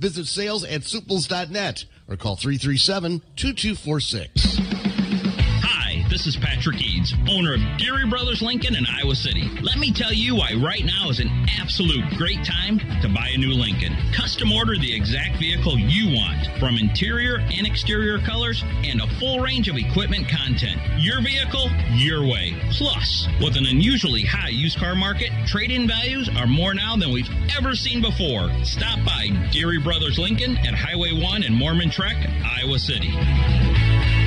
Visit 0.00 0.26
sales 0.26 0.64
at 0.64 0.82
suples.net 0.82 1.84
or 2.08 2.16
call 2.16 2.36
337 2.36 3.20
2246. 3.36 4.69
Hi, 6.10 6.16
this 6.16 6.26
is 6.26 6.36
Patrick 6.36 6.82
Eads, 6.82 7.14
owner 7.28 7.54
of 7.54 7.60
Deery 7.78 8.08
Brothers 8.10 8.42
Lincoln 8.42 8.74
in 8.74 8.84
Iowa 8.84 9.14
City. 9.14 9.48
Let 9.62 9.78
me 9.78 9.92
tell 9.92 10.12
you 10.12 10.34
why 10.34 10.54
right 10.54 10.84
now 10.84 11.08
is 11.08 11.20
an 11.20 11.30
absolute 11.60 12.04
great 12.16 12.44
time 12.44 12.80
to 13.00 13.08
buy 13.08 13.30
a 13.32 13.38
new 13.38 13.52
Lincoln. 13.52 13.94
Custom 14.12 14.50
order 14.50 14.76
the 14.76 14.92
exact 14.92 15.38
vehicle 15.38 15.78
you 15.78 16.16
want, 16.16 16.48
from 16.58 16.78
interior 16.78 17.38
and 17.38 17.64
exterior 17.64 18.18
colors 18.18 18.64
and 18.82 19.00
a 19.00 19.06
full 19.20 19.38
range 19.38 19.68
of 19.68 19.76
equipment 19.76 20.28
content. 20.28 20.80
Your 20.98 21.22
vehicle, 21.22 21.70
your 21.92 22.26
way. 22.26 22.56
Plus, 22.72 23.28
with 23.40 23.56
an 23.56 23.66
unusually 23.66 24.22
high 24.22 24.48
used 24.48 24.78
car 24.78 24.96
market, 24.96 25.30
trade-in 25.46 25.86
values 25.86 26.28
are 26.36 26.48
more 26.48 26.74
now 26.74 26.96
than 26.96 27.12
we've 27.12 27.30
ever 27.56 27.76
seen 27.76 28.02
before. 28.02 28.50
Stop 28.64 28.98
by 29.04 29.28
Deery 29.52 29.82
Brothers 29.82 30.18
Lincoln 30.18 30.56
at 30.58 30.74
Highway 30.74 31.12
1 31.12 31.44
in 31.44 31.54
Mormon 31.54 31.88
Trek, 31.88 32.16
Iowa 32.44 32.80
City. 32.80 34.19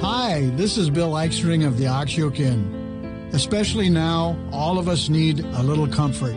Hi, 0.00 0.50
this 0.56 0.76
is 0.76 0.90
Bill 0.90 1.12
Eichstring 1.12 1.66
of 1.66 1.78
the 1.78 1.86
Ox 1.86 2.18
Yoke 2.18 2.38
Inn. 2.38 3.30
Especially 3.32 3.88
now, 3.88 4.36
all 4.52 4.78
of 4.78 4.90
us 4.90 5.08
need 5.08 5.40
a 5.40 5.62
little 5.62 5.88
comfort. 5.88 6.36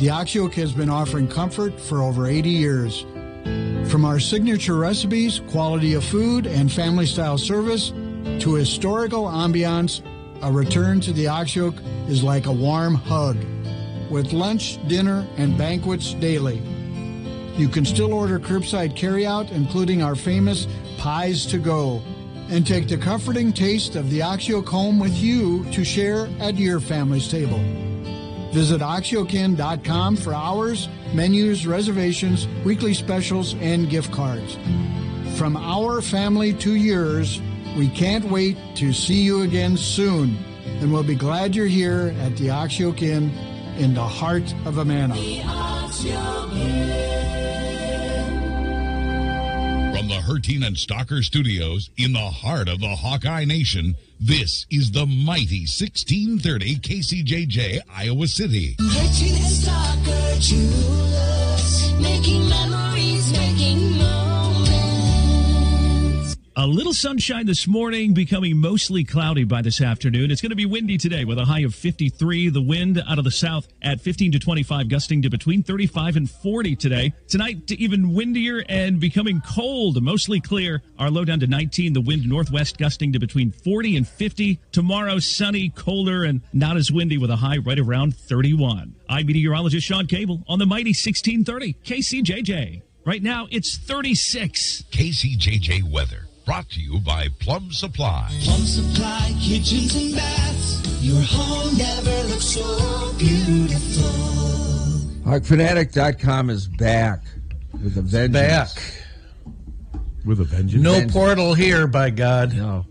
The 0.00 0.10
Ox 0.10 0.34
Yoke 0.34 0.54
has 0.54 0.72
been 0.72 0.90
offering 0.90 1.28
comfort 1.28 1.80
for 1.80 2.02
over 2.02 2.26
80 2.26 2.50
years. 2.50 3.06
From 3.88 4.04
our 4.04 4.18
signature 4.18 4.74
recipes, 4.74 5.40
quality 5.50 5.94
of 5.94 6.02
food, 6.02 6.48
and 6.48 6.70
family 6.70 7.06
style 7.06 7.38
service 7.38 7.90
to 8.40 8.54
historical 8.54 9.26
ambiance, 9.26 10.02
a 10.42 10.50
return 10.50 11.00
to 11.02 11.12
the 11.12 11.28
Ox 11.28 11.54
Yoke 11.54 11.76
is 12.08 12.24
like 12.24 12.46
a 12.46 12.52
warm 12.52 12.96
hug. 12.96 13.36
with 14.10 14.32
lunch, 14.32 14.78
dinner, 14.88 15.26
and 15.36 15.58
banquets 15.58 16.14
daily. 16.14 16.58
You 17.56 17.68
can 17.68 17.84
still 17.84 18.14
order 18.14 18.40
curbside 18.40 18.96
carryout, 18.96 19.52
including 19.52 20.02
our 20.02 20.16
famous 20.16 20.66
pies 20.96 21.44
to 21.46 21.58
go, 21.58 22.02
and 22.48 22.66
take 22.66 22.88
the 22.88 22.96
comforting 22.96 23.52
taste 23.52 23.96
of 23.96 24.10
the 24.10 24.22
Ox 24.22 24.48
Yoke 24.48 24.68
home 24.68 24.98
with 24.98 25.16
you 25.16 25.64
to 25.72 25.84
share 25.84 26.28
at 26.40 26.56
your 26.56 26.80
family's 26.80 27.28
table. 27.28 27.58
Visit 28.52 28.80
oxyokin.com 28.80 30.16
for 30.16 30.32
hours, 30.32 30.88
menus, 31.12 31.66
reservations, 31.66 32.48
weekly 32.64 32.94
specials, 32.94 33.54
and 33.60 33.90
gift 33.90 34.10
cards. 34.12 34.56
From 35.36 35.56
our 35.56 36.00
family 36.00 36.54
to 36.54 36.74
yours, 36.74 37.40
we 37.76 37.88
can't 37.88 38.24
wait 38.24 38.56
to 38.76 38.92
see 38.92 39.20
you 39.20 39.42
again 39.42 39.76
soon, 39.76 40.36
and 40.80 40.90
we'll 40.90 41.02
be 41.02 41.14
glad 41.14 41.54
you're 41.54 41.66
here 41.66 42.14
at 42.20 42.36
the 42.36 42.50
Ox 42.50 42.78
Yoke 42.78 43.02
in 43.02 43.30
the 43.78 44.00
heart 44.00 44.54
of 44.64 44.78
Amana. 44.78 45.14
The 50.08 50.14
Herteen 50.14 50.66
and 50.66 50.74
Stocker 50.74 51.22
Studios 51.22 51.90
in 51.98 52.14
the 52.14 52.30
heart 52.30 52.66
of 52.66 52.80
the 52.80 52.96
Hawkeye 52.96 53.44
Nation, 53.44 53.94
this 54.18 54.64
is 54.70 54.90
the 54.90 55.04
mighty 55.04 55.66
1630 55.68 56.76
KCJJ, 56.76 57.80
Iowa 57.94 58.26
City. 58.26 58.74
Herteen 58.78 59.36
and 59.36 59.44
Stocker 59.44 60.40
Jewelers, 60.40 61.92
making 62.00 62.48
memories, 62.48 63.30
making 63.32 63.98
moments. 63.98 64.17
A 66.60 66.66
little 66.66 66.92
sunshine 66.92 67.46
this 67.46 67.68
morning, 67.68 68.14
becoming 68.14 68.56
mostly 68.56 69.04
cloudy 69.04 69.44
by 69.44 69.62
this 69.62 69.80
afternoon. 69.80 70.32
It's 70.32 70.40
going 70.40 70.50
to 70.50 70.56
be 70.56 70.66
windy 70.66 70.98
today 70.98 71.24
with 71.24 71.38
a 71.38 71.44
high 71.44 71.60
of 71.60 71.72
53. 71.72 72.48
The 72.48 72.60
wind 72.60 73.00
out 73.08 73.16
of 73.16 73.22
the 73.22 73.30
south 73.30 73.68
at 73.80 74.00
15 74.00 74.32
to 74.32 74.40
25, 74.40 74.88
gusting 74.88 75.22
to 75.22 75.30
between 75.30 75.62
35 75.62 76.16
and 76.16 76.28
40 76.28 76.74
today. 76.74 77.12
Tonight, 77.28 77.68
to 77.68 77.80
even 77.80 78.12
windier 78.12 78.64
and 78.68 78.98
becoming 78.98 79.40
cold, 79.48 80.02
mostly 80.02 80.40
clear. 80.40 80.82
Our 80.98 81.12
low 81.12 81.24
down 81.24 81.38
to 81.38 81.46
19. 81.46 81.92
The 81.92 82.00
wind 82.00 82.28
northwest 82.28 82.76
gusting 82.76 83.12
to 83.12 83.20
between 83.20 83.52
40 83.52 83.96
and 83.96 84.08
50. 84.08 84.58
Tomorrow, 84.72 85.20
sunny, 85.20 85.68
colder, 85.68 86.24
and 86.24 86.40
not 86.52 86.76
as 86.76 86.90
windy 86.90 87.18
with 87.18 87.30
a 87.30 87.36
high 87.36 87.58
right 87.58 87.78
around 87.78 88.16
31. 88.16 88.96
I'm 89.08 89.26
meteorologist 89.26 89.86
Sean 89.86 90.08
Cable 90.08 90.42
on 90.48 90.58
the 90.58 90.66
mighty 90.66 90.90
1630 90.90 91.74
KCJJ. 91.84 92.82
Right 93.06 93.22
now, 93.22 93.46
it's 93.52 93.78
36. 93.78 94.82
KCJJ 94.90 95.84
weather 95.84 96.27
brought 96.48 96.70
to 96.70 96.80
you 96.80 96.98
by 97.00 97.28
Plumb 97.40 97.70
Supply. 97.70 98.26
Plumb 98.40 98.62
Supply 98.62 99.34
kitchens 99.38 99.94
and 99.94 100.14
baths. 100.14 101.04
Your 101.04 101.20
home 101.20 101.76
never 101.76 102.28
looks 102.28 102.46
so 102.46 103.12
beautiful. 103.18 104.08
HawkFanatic.com 105.30 106.48
is 106.48 106.66
back 106.66 107.20
with 107.74 107.98
a 107.98 108.00
vengeance. 108.00 108.32
back. 108.32 108.70
With 110.24 110.40
a 110.40 110.44
vengeance. 110.44 110.82
No 110.82 111.06
portal 111.08 111.52
here, 111.52 111.86
by 111.86 112.08
God. 112.08 112.56
No. 112.56 112.86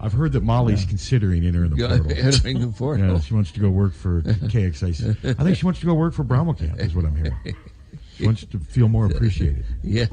I've 0.00 0.12
heard 0.12 0.32
that 0.32 0.42
Molly's 0.42 0.84
considering 0.84 1.44
entering 1.44 1.70
the 1.70 1.86
portal. 1.86 2.10
entering 2.16 2.60
the 2.62 2.66
portal. 2.76 3.12
Yeah, 3.12 3.20
she 3.20 3.32
wants 3.32 3.52
to 3.52 3.60
go 3.60 3.70
work 3.70 3.94
for 3.94 4.22
KXIC. 4.22 5.38
I 5.38 5.44
think 5.44 5.56
she 5.56 5.64
wants 5.64 5.78
to 5.78 5.86
go 5.86 5.94
work 5.94 6.14
for 6.14 6.24
Bromo 6.24 6.52
Camp, 6.54 6.80
is 6.80 6.96
what 6.96 7.04
I'm 7.04 7.14
hearing. 7.14 7.54
She 8.16 8.26
wants 8.26 8.44
to 8.44 8.58
feel 8.58 8.88
more 8.88 9.06
appreciated. 9.06 9.64
Yeah. 9.84 10.06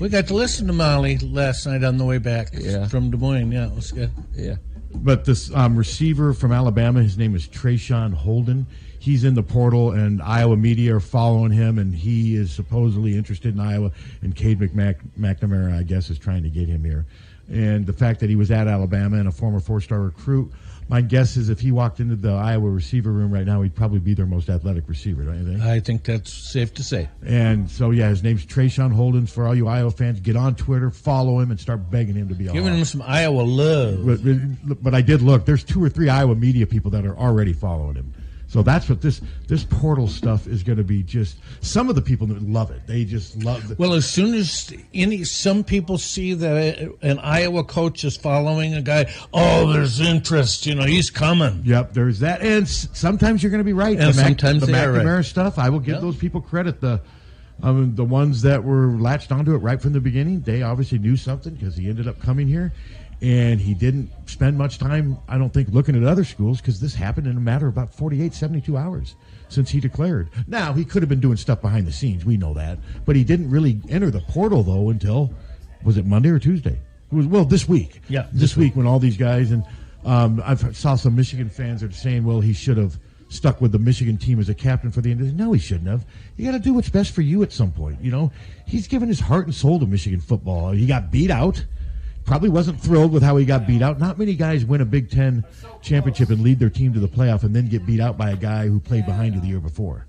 We 0.00 0.08
got 0.08 0.28
to 0.28 0.34
listen 0.34 0.66
to 0.68 0.72
Molly 0.72 1.18
last 1.18 1.66
night 1.66 1.82
on 1.82 1.96
the 1.98 2.04
way 2.04 2.18
back 2.18 2.50
Yeah. 2.52 2.86
from 2.86 3.10
Des 3.10 3.16
Moines. 3.16 3.50
Yeah, 3.50 3.66
it 3.66 3.74
was 3.74 3.90
good. 3.90 4.10
Yeah. 4.34 4.56
But 4.94 5.24
this 5.24 5.52
um, 5.54 5.76
receiver 5.76 6.32
from 6.32 6.52
Alabama, 6.52 7.02
his 7.02 7.18
name 7.18 7.34
is 7.34 7.46
Traeshon 7.48 8.14
Holden. 8.14 8.66
He's 9.00 9.24
in 9.24 9.34
the 9.34 9.42
portal, 9.42 9.92
and 9.92 10.22
Iowa 10.22 10.56
media 10.56 10.96
are 10.96 11.00
following 11.00 11.52
him, 11.52 11.78
and 11.78 11.94
he 11.94 12.34
is 12.36 12.52
supposedly 12.52 13.16
interested 13.16 13.54
in 13.54 13.60
Iowa. 13.60 13.90
And 14.22 14.34
Cade 14.34 14.60
McMac- 14.60 15.00
McNamara, 15.18 15.76
I 15.76 15.82
guess, 15.82 16.10
is 16.10 16.18
trying 16.18 16.42
to 16.44 16.50
get 16.50 16.68
him 16.68 16.84
here. 16.84 17.06
And 17.50 17.86
the 17.86 17.92
fact 17.92 18.20
that 18.20 18.28
he 18.30 18.36
was 18.36 18.50
at 18.50 18.66
Alabama 18.68 19.16
and 19.16 19.28
a 19.28 19.32
former 19.32 19.60
four-star 19.60 20.00
recruit, 20.00 20.52
my 20.88 21.02
guess 21.02 21.36
is 21.36 21.50
if 21.50 21.60
he 21.60 21.70
walked 21.70 22.00
into 22.00 22.16
the 22.16 22.32
Iowa 22.32 22.68
receiver 22.68 23.12
room 23.12 23.30
right 23.30 23.46
now, 23.46 23.62
he'd 23.62 23.74
probably 23.74 23.98
be 23.98 24.14
their 24.14 24.26
most 24.26 24.48
athletic 24.48 24.88
receiver, 24.88 25.22
don't 25.22 25.38
you 25.38 25.44
think? 25.44 25.62
I 25.62 25.80
think 25.80 26.04
that's 26.04 26.32
safe 26.32 26.72
to 26.74 26.82
say. 26.82 27.08
And 27.24 27.70
so, 27.70 27.90
yeah, 27.90 28.08
his 28.08 28.22
name's 28.22 28.46
Traeshon 28.46 28.94
Holdens. 28.94 29.30
For 29.30 29.46
all 29.46 29.54
you 29.54 29.68
Iowa 29.68 29.90
fans, 29.90 30.20
get 30.20 30.36
on 30.36 30.54
Twitter, 30.54 30.90
follow 30.90 31.40
him, 31.40 31.50
and 31.50 31.60
start 31.60 31.90
begging 31.90 32.14
him 32.14 32.28
to 32.28 32.34
be 32.34 32.48
on. 32.48 32.54
Giving 32.54 32.74
him 32.74 32.84
some 32.84 33.02
Iowa 33.02 33.42
love. 33.42 34.06
But, 34.06 34.82
but 34.82 34.94
I 34.94 35.02
did 35.02 35.20
look. 35.20 35.44
There's 35.44 35.64
two 35.64 35.82
or 35.82 35.90
three 35.90 36.08
Iowa 36.08 36.34
media 36.34 36.66
people 36.66 36.90
that 36.92 37.04
are 37.04 37.16
already 37.16 37.52
following 37.52 37.96
him. 37.96 38.14
So 38.50 38.62
that's 38.62 38.88
what 38.88 39.02
this 39.02 39.20
this 39.46 39.62
portal 39.62 40.08
stuff 40.08 40.46
is 40.46 40.62
going 40.62 40.78
to 40.78 40.84
be. 40.84 41.02
Just 41.02 41.36
some 41.60 41.90
of 41.90 41.94
the 41.96 42.00
people 42.02 42.26
that 42.28 42.40
love 42.42 42.70
it. 42.70 42.86
They 42.86 43.04
just 43.04 43.36
love. 43.44 43.68
The, 43.68 43.74
Well, 43.76 43.92
as 43.92 44.08
soon 44.08 44.32
as 44.34 44.72
any 44.94 45.24
some 45.24 45.62
people 45.62 45.98
see 45.98 46.32
that 46.32 46.78
an 47.02 47.18
Iowa 47.18 47.62
coach 47.62 48.04
is 48.04 48.16
following 48.16 48.72
a 48.72 48.80
guy, 48.80 49.12
oh, 49.34 49.70
there's 49.72 50.00
interest. 50.00 50.64
You 50.64 50.76
know, 50.76 50.84
he's 50.84 51.10
coming. 51.10 51.60
Yep, 51.64 51.92
there's 51.92 52.20
that, 52.20 52.40
and 52.40 52.62
s- 52.62 52.88
sometimes 52.94 53.42
you're 53.42 53.50
going 53.50 53.60
to 53.60 53.64
be 53.64 53.74
right. 53.74 53.98
And 53.98 54.14
the 54.14 54.16
Mac- 54.16 54.26
sometimes 54.40 54.60
the 54.60 54.72
they 54.72 54.82
are 54.82 54.92
right. 54.92 55.04
McNamara 55.04 55.24
stuff, 55.26 55.58
I 55.58 55.68
will 55.68 55.80
give 55.80 55.94
Yep. 55.96 56.00
those 56.00 56.16
people 56.16 56.40
credit. 56.40 56.80
The 56.80 57.00
um, 57.62 57.96
the 57.96 58.04
ones 58.04 58.40
that 58.42 58.64
were 58.64 58.86
latched 58.92 59.30
onto 59.30 59.52
it 59.54 59.58
right 59.58 59.82
from 59.82 59.92
the 59.92 60.00
beginning, 60.00 60.40
they 60.40 60.62
obviously 60.62 60.98
knew 60.98 61.16
something 61.18 61.52
because 61.54 61.76
he 61.76 61.88
ended 61.90 62.08
up 62.08 62.18
coming 62.20 62.46
here, 62.48 62.72
and 63.20 63.60
he 63.60 63.74
didn't 63.74 64.10
spend 64.26 64.56
much 64.56 64.78
time, 64.78 65.18
I 65.28 65.38
don't 65.38 65.52
think, 65.52 65.68
looking 65.70 65.96
at 65.96 66.04
other 66.08 66.24
schools 66.24 66.60
because 66.60 66.80
this 66.80 66.94
happened 66.94 67.26
in 67.26 67.36
a 67.36 67.40
matter 67.40 67.66
of 67.66 67.74
about 67.74 67.92
48, 67.94 68.32
72 68.32 68.76
hours 68.76 69.16
since 69.48 69.70
he 69.70 69.80
declared. 69.80 70.28
Now 70.46 70.72
he 70.72 70.84
could 70.84 71.02
have 71.02 71.08
been 71.08 71.20
doing 71.20 71.36
stuff 71.36 71.60
behind 71.60 71.86
the 71.86 71.92
scenes, 71.92 72.24
we 72.24 72.36
know 72.36 72.54
that, 72.54 72.78
but 73.04 73.16
he 73.16 73.24
didn't 73.24 73.50
really 73.50 73.80
enter 73.88 74.10
the 74.10 74.20
portal 74.20 74.62
though 74.62 74.90
until 74.90 75.32
was 75.82 75.96
it 75.96 76.06
Monday 76.06 76.28
or 76.28 76.38
Tuesday? 76.38 76.78
It 77.10 77.14
was 77.14 77.26
well 77.26 77.44
this 77.44 77.68
week. 77.68 78.02
Yeah, 78.08 78.26
this, 78.32 78.56
week 78.56 78.76
when 78.76 78.86
all 78.86 78.98
these 78.98 79.16
guys 79.16 79.50
and 79.50 79.64
um, 80.04 80.42
I've 80.44 80.76
saw 80.76 80.94
some 80.94 81.16
Michigan 81.16 81.48
fans 81.48 81.82
are 81.82 81.90
saying, 81.90 82.24
well, 82.24 82.40
he 82.40 82.52
should 82.52 82.76
have 82.76 82.98
stuck 83.28 83.60
with 83.60 83.72
the 83.72 83.78
Michigan 83.78 84.16
team 84.16 84.40
as 84.40 84.48
a 84.48 84.54
captain 84.54 84.90
for 84.90 85.00
the 85.00 85.10
end. 85.10 85.36
No, 85.36 85.52
he 85.52 85.58
shouldn't 85.58 85.88
have. 85.88 86.04
You 86.36 86.46
got 86.46 86.56
to 86.56 86.62
do 86.62 86.74
what's 86.74 86.88
best 86.88 87.12
for 87.14 87.22
you 87.22 87.42
at 87.42 87.52
some 87.52 87.72
point. 87.72 88.00
You 88.02 88.10
know, 88.10 88.32
he's 88.66 88.88
given 88.88 89.08
his 89.08 89.20
heart 89.20 89.46
and 89.46 89.54
soul 89.54 89.78
to 89.80 89.86
Michigan 89.86 90.20
football. 90.20 90.72
He 90.72 90.86
got 90.86 91.10
beat 91.10 91.30
out. 91.30 91.64
Probably 92.28 92.50
wasn't 92.50 92.78
thrilled 92.78 93.10
with 93.10 93.22
how 93.22 93.38
he 93.38 93.46
got 93.46 93.66
beat 93.66 93.80
out. 93.80 93.98
Not 93.98 94.18
many 94.18 94.34
guys 94.34 94.62
win 94.62 94.82
a 94.82 94.84
Big 94.84 95.10
Ten 95.10 95.46
championship 95.80 96.28
and 96.28 96.42
lead 96.42 96.58
their 96.58 96.68
team 96.68 96.92
to 96.92 97.00
the 97.00 97.08
playoff 97.08 97.42
and 97.42 97.56
then 97.56 97.70
get 97.70 97.86
beat 97.86 98.00
out 98.00 98.18
by 98.18 98.32
a 98.32 98.36
guy 98.36 98.68
who 98.68 98.80
played 98.80 99.06
behind 99.06 99.34
you 99.34 99.40
the 99.40 99.46
year 99.46 99.60
before. 99.60 100.04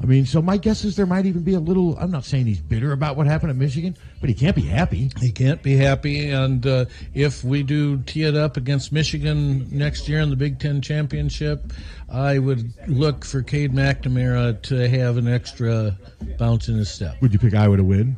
I 0.00 0.06
mean, 0.06 0.24
so 0.24 0.40
my 0.40 0.56
guess 0.56 0.84
is 0.84 0.94
there 0.94 1.04
might 1.04 1.26
even 1.26 1.42
be 1.42 1.54
a 1.54 1.58
little. 1.58 1.98
I'm 1.98 2.12
not 2.12 2.24
saying 2.24 2.46
he's 2.46 2.60
bitter 2.60 2.92
about 2.92 3.16
what 3.16 3.26
happened 3.26 3.50
at 3.50 3.56
Michigan, 3.56 3.96
but 4.20 4.28
he 4.28 4.36
can't 4.36 4.54
be 4.54 4.62
happy. 4.62 5.10
He 5.18 5.32
can't 5.32 5.64
be 5.64 5.74
happy. 5.74 6.30
And 6.30 6.64
uh, 6.64 6.84
if 7.12 7.42
we 7.42 7.64
do 7.64 7.98
tee 8.02 8.22
it 8.22 8.36
up 8.36 8.56
against 8.56 8.92
Michigan 8.92 9.66
next 9.72 10.08
year 10.08 10.20
in 10.20 10.30
the 10.30 10.36
Big 10.36 10.60
Ten 10.60 10.80
championship, 10.80 11.72
I 12.08 12.38
would 12.38 12.72
look 12.86 13.24
for 13.24 13.42
Cade 13.42 13.72
McNamara 13.72 14.62
to 14.62 14.88
have 14.88 15.16
an 15.16 15.26
extra 15.26 15.98
bounce 16.38 16.68
in 16.68 16.76
his 16.76 16.88
step. 16.88 17.20
Would 17.20 17.32
you 17.32 17.40
pick 17.40 17.52
Iowa 17.52 17.78
to 17.78 17.84
win? 17.84 18.16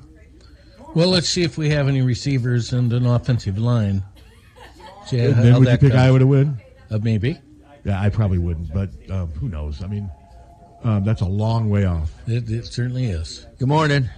Well, 0.97 1.09
let's 1.09 1.29
see 1.29 1.43
if 1.43 1.59
we 1.59 1.69
have 1.69 1.89
any 1.89 2.01
receivers 2.01 2.73
and 2.73 2.91
an 2.91 3.05
offensive 3.05 3.59
line. 3.59 4.03
See 5.05 5.19
And 5.19 5.35
how 5.35 5.43
then 5.43 5.59
would 5.59 5.69
you 5.69 5.77
pick 5.77 5.93
goes. 5.93 6.01
Iowa 6.01 6.21
to 6.21 6.27
win? 6.27 6.57
Uh, 6.91 6.97
maybe. 7.03 7.39
Yeah, 7.85 8.01
I 8.01 8.09
probably 8.09 8.39
wouldn't, 8.39 8.73
but 8.73 8.89
um, 9.11 9.29
who 9.33 9.51
knows? 9.51 9.83
I 9.85 9.89
mean, 9.89 10.11
um, 10.85 11.05
that's 11.05 11.21
a 11.21 11.27
long 11.27 11.69
way 11.69 11.85
off. 11.85 12.11
It, 12.27 12.51
it 12.51 12.65
certainly 12.65 13.05
is. 13.05 13.47
Good 13.59 13.69
morning. 13.69 14.09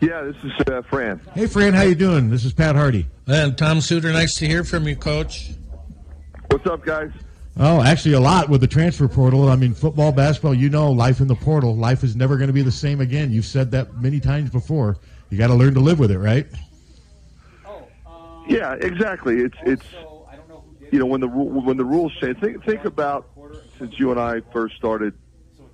Yeah, 0.00 0.22
this 0.22 0.34
is 0.42 0.50
uh, 0.66 0.82
Fran. 0.90 1.20
Hey, 1.34 1.46
Fran, 1.46 1.72
how 1.72 1.82
you 1.82 1.94
doing? 1.94 2.28
This 2.28 2.44
is 2.44 2.52
Pat 2.52 2.74
Harty. 2.74 3.06
And 3.28 3.56
Tom 3.56 3.80
Suter, 3.80 4.12
nice 4.12 4.34
to 4.38 4.48
hear 4.48 4.64
from 4.64 4.88
you, 4.88 4.96
Coach. 4.96 5.52
What's 6.50 6.66
up, 6.66 6.84
guys? 6.84 7.12
Oh, 7.58 7.82
actually, 7.82 8.12
a 8.12 8.20
lot 8.20 8.50
with 8.50 8.60
the 8.60 8.66
transfer 8.66 9.08
portal. 9.08 9.48
I 9.48 9.56
mean, 9.56 9.72
football, 9.72 10.12
basketball, 10.12 10.52
you 10.52 10.68
know, 10.68 10.92
life 10.92 11.20
in 11.20 11.26
the 11.26 11.34
portal. 11.34 11.74
Life 11.74 12.04
is 12.04 12.14
never 12.14 12.36
going 12.36 12.48
to 12.48 12.52
be 12.52 12.60
the 12.62 12.70
same 12.70 13.00
again. 13.00 13.32
You've 13.32 13.46
said 13.46 13.70
that 13.70 13.94
many 13.94 14.20
times 14.20 14.50
before. 14.50 14.98
You 15.30 15.38
got 15.38 15.46
to 15.46 15.54
learn 15.54 15.72
to 15.74 15.80
live 15.80 15.98
with 15.98 16.10
it, 16.10 16.18
right? 16.18 16.46
Oh, 17.66 17.88
yeah, 18.46 18.74
exactly. 18.74 19.38
It's 19.38 19.56
it's 19.62 19.86
you 20.92 20.98
know 20.98 21.06
when 21.06 21.20
the 21.20 21.28
when 21.28 21.78
the 21.78 21.84
rules 21.84 22.14
change. 22.20 22.38
Think 22.40 22.62
think 22.62 22.84
about 22.84 23.26
since 23.78 23.98
you 23.98 24.10
and 24.10 24.20
I 24.20 24.40
first 24.52 24.76
started, 24.76 25.14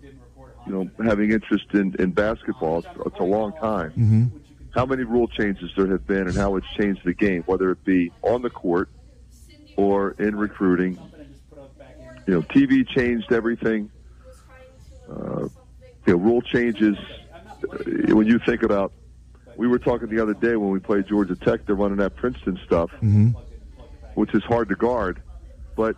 you 0.03 0.73
know, 0.73 0.91
having 1.05 1.33
interest 1.33 1.67
in 1.75 1.97
in 1.99 2.13
basketball. 2.13 2.79
It's, 2.79 2.89
it's 3.07 3.19
a 3.19 3.25
long 3.25 3.55
time. 3.55 3.91
Mm-hmm. 3.91 4.25
How 4.71 4.87
many 4.87 5.03
rule 5.03 5.27
changes 5.27 5.73
there 5.77 5.89
have 5.89 6.07
been, 6.07 6.29
and 6.29 6.37
how 6.37 6.55
it's 6.57 6.71
changed 6.75 7.05
the 7.05 7.13
game, 7.13 7.43
whether 7.43 7.73
it 7.73 7.85
be 7.85 8.13
on 8.23 8.41
the 8.43 8.51
court 8.51 8.89
or 9.77 10.13
in 10.13 10.37
recruiting. 10.37 10.99
You 12.27 12.35
know, 12.35 12.43
TV 12.43 12.87
changed 12.89 13.33
everything. 13.33 13.91
Uh, 15.11 15.49
you 16.07 16.13
know, 16.13 16.17
rule 16.17 16.41
changes. 16.43 16.97
uh, 17.71 18.15
When 18.15 18.27
you 18.27 18.39
think 18.39 18.63
about, 18.63 18.93
we 19.57 19.67
were 19.67 19.79
talking 19.79 20.09
the 20.09 20.21
other 20.23 20.35
day 20.35 20.57
when 20.57 20.71
we 20.71 20.79
played 20.79 21.07
Georgia 21.07 21.37
Tech. 21.37 21.67
They're 21.67 21.75
running 21.75 21.99
that 21.99 22.17
Princeton 22.17 22.59
stuff, 22.65 22.91
Mm-hmm. 23.03 23.29
which 24.15 24.35
is 24.35 24.43
hard 24.45 24.69
to 24.71 24.75
guard. 24.77 25.21
But 25.77 25.97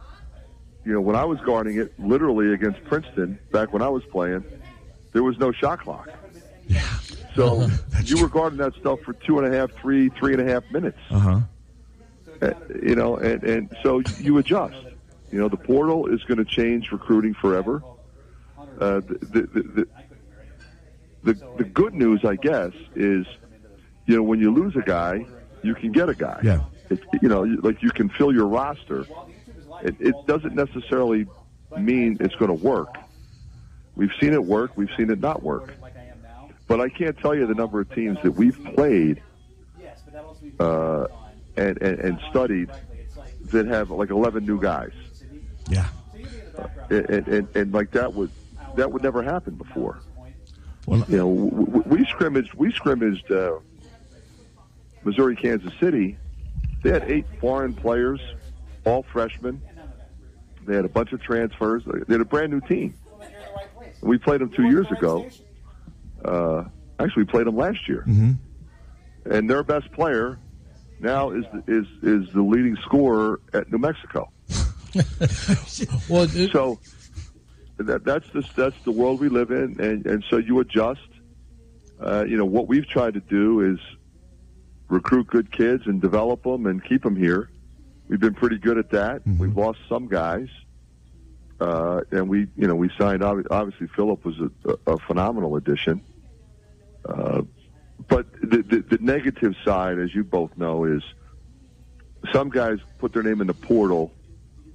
you 0.84 0.92
know, 0.92 1.00
when 1.00 1.16
I 1.16 1.24
was 1.24 1.38
guarding 1.40 1.78
it, 1.78 1.98
literally 1.98 2.52
against 2.52 2.82
Princeton, 2.84 3.38
back 3.52 3.72
when 3.72 3.82
I 3.82 3.88
was 3.88 4.04
playing, 4.06 4.44
there 5.12 5.22
was 5.22 5.38
no 5.38 5.52
shot 5.52 5.80
clock. 5.80 6.08
Yeah. 6.66 6.82
So 7.34 7.68
you 8.04 8.20
were 8.20 8.28
guarding 8.28 8.58
that 8.58 8.74
stuff 8.74 9.00
for 9.00 9.12
two 9.12 9.38
and 9.38 9.52
a 9.52 9.56
half, 9.58 9.72
three, 9.72 10.08
three 10.10 10.32
and 10.34 10.40
a 10.42 10.52
half 10.52 10.62
minutes. 10.70 10.98
Uh 11.10 11.18
huh. 11.18 11.40
Uh, 12.42 12.50
you 12.82 12.94
know, 12.94 13.16
and, 13.16 13.42
and 13.44 13.76
so 13.82 14.02
you 14.18 14.38
adjust. 14.38 14.76
You 15.34 15.40
know, 15.40 15.48
the 15.48 15.56
portal 15.56 16.06
is 16.06 16.22
going 16.22 16.38
to 16.38 16.44
change 16.44 16.92
recruiting 16.92 17.34
forever. 17.34 17.82
Uh, 18.78 19.00
the, 19.00 19.18
the, 19.20 19.62
the, 19.62 19.88
the, 21.24 21.56
the 21.58 21.64
good 21.64 21.92
news, 21.92 22.24
I 22.24 22.36
guess, 22.36 22.70
is, 22.94 23.26
you 24.06 24.14
know, 24.14 24.22
when 24.22 24.38
you 24.38 24.54
lose 24.54 24.76
a 24.76 24.82
guy, 24.82 25.26
you 25.64 25.74
can 25.74 25.90
get 25.90 26.08
a 26.08 26.14
guy. 26.14 26.38
Yeah. 26.44 26.60
It, 26.88 27.00
you 27.20 27.28
know, 27.28 27.42
like 27.42 27.82
you 27.82 27.90
can 27.90 28.10
fill 28.10 28.32
your 28.32 28.46
roster. 28.46 29.08
It, 29.82 29.96
it 29.98 30.14
doesn't 30.28 30.54
necessarily 30.54 31.26
mean 31.76 32.18
it's 32.20 32.36
going 32.36 32.56
to 32.56 32.64
work. 32.64 32.94
We've 33.96 34.12
seen 34.20 34.34
it 34.34 34.44
work. 34.44 34.76
We've 34.76 34.94
seen 34.96 35.10
it 35.10 35.18
not 35.18 35.42
work. 35.42 35.74
But 36.68 36.80
I 36.80 36.90
can't 36.90 37.18
tell 37.18 37.34
you 37.34 37.44
the 37.48 37.54
number 37.54 37.80
of 37.80 37.92
teams 37.92 38.18
that 38.22 38.30
we've 38.30 38.64
played 38.76 39.20
uh, 40.60 41.08
and, 41.56 41.82
and, 41.82 41.98
and 41.98 42.20
studied 42.30 42.70
that 43.46 43.66
have 43.66 43.90
like 43.90 44.10
11 44.10 44.46
new 44.46 44.60
guys. 44.60 44.92
Yeah. 45.68 45.86
And, 46.90 47.08
and, 47.28 47.48
and, 47.56 47.72
like 47.72 47.90
that 47.92 48.12
would 48.14 48.30
that 48.76 48.90
would 48.92 49.02
never 49.02 49.22
happen 49.22 49.54
before. 49.54 50.00
Well, 50.86 51.04
you 51.08 51.16
know, 51.16 51.34
w- 51.34 51.66
w- 51.66 51.84
we 51.86 52.04
scrimmaged 52.06 52.54
we 52.54 52.70
scrimmaged 52.72 53.30
uh, 53.32 53.58
Missouri, 55.04 55.36
Kansas 55.36 55.72
City. 55.80 56.16
They 56.82 56.90
had 56.90 57.10
eight 57.10 57.26
foreign 57.40 57.74
players, 57.74 58.20
all 58.84 59.02
freshmen. 59.12 59.60
They 60.66 60.76
had 60.76 60.84
a 60.84 60.88
bunch 60.88 61.12
of 61.12 61.22
transfers. 61.22 61.82
They 61.86 62.12
had 62.14 62.20
a 62.20 62.24
brand 62.24 62.52
new 62.52 62.60
team. 62.60 62.94
We 64.02 64.18
played 64.18 64.40
them 64.40 64.50
two 64.50 64.68
years 64.68 64.90
ago. 64.90 65.26
Uh, 66.24 66.64
actually, 66.98 67.24
we 67.24 67.30
played 67.30 67.46
them 67.46 67.56
last 67.56 67.88
year, 67.88 68.04
Mm-hmm. 68.06 68.32
and 69.32 69.48
their 69.50 69.62
best 69.62 69.90
player 69.92 70.38
now 71.00 71.30
is 71.30 71.44
is 71.66 71.86
is 72.02 72.32
the 72.32 72.42
leading 72.42 72.76
scorer 72.82 73.40
at 73.52 73.70
New 73.72 73.78
Mexico. 73.78 74.30
well, 76.08 76.28
so 76.28 76.78
that, 77.78 78.04
that's 78.04 78.28
the 78.30 78.44
that's 78.56 78.76
the 78.84 78.90
world 78.90 79.20
we 79.20 79.28
live 79.28 79.50
in, 79.50 79.80
and 79.80 80.06
and 80.06 80.24
so 80.30 80.36
you 80.36 80.60
adjust. 80.60 81.00
Uh, 82.00 82.24
you 82.26 82.36
know 82.36 82.44
what 82.44 82.68
we've 82.68 82.86
tried 82.86 83.14
to 83.14 83.20
do 83.20 83.60
is 83.60 83.78
recruit 84.88 85.26
good 85.26 85.50
kids 85.50 85.84
and 85.86 86.00
develop 86.00 86.42
them 86.42 86.66
and 86.66 86.84
keep 86.84 87.02
them 87.02 87.16
here. 87.16 87.50
We've 88.08 88.20
been 88.20 88.34
pretty 88.34 88.58
good 88.58 88.78
at 88.78 88.90
that. 88.90 89.22
We've 89.38 89.56
lost 89.56 89.78
some 89.88 90.08
guys, 90.08 90.48
uh, 91.60 92.02
and 92.10 92.28
we 92.28 92.48
you 92.56 92.66
know 92.66 92.74
we 92.74 92.90
signed 92.98 93.22
obviously 93.22 93.88
Philip 93.88 94.24
was 94.24 94.36
a, 94.38 94.92
a 94.92 94.98
phenomenal 94.98 95.56
addition. 95.56 96.02
Uh, 97.04 97.42
but 98.08 98.26
the, 98.40 98.62
the, 98.62 98.96
the 98.96 98.98
negative 99.00 99.54
side, 99.64 99.98
as 99.98 100.14
you 100.14 100.24
both 100.24 100.56
know, 100.56 100.84
is 100.84 101.02
some 102.32 102.48
guys 102.50 102.78
put 102.98 103.12
their 103.12 103.22
name 103.22 103.40
in 103.40 103.46
the 103.46 103.54
portal 103.54 104.12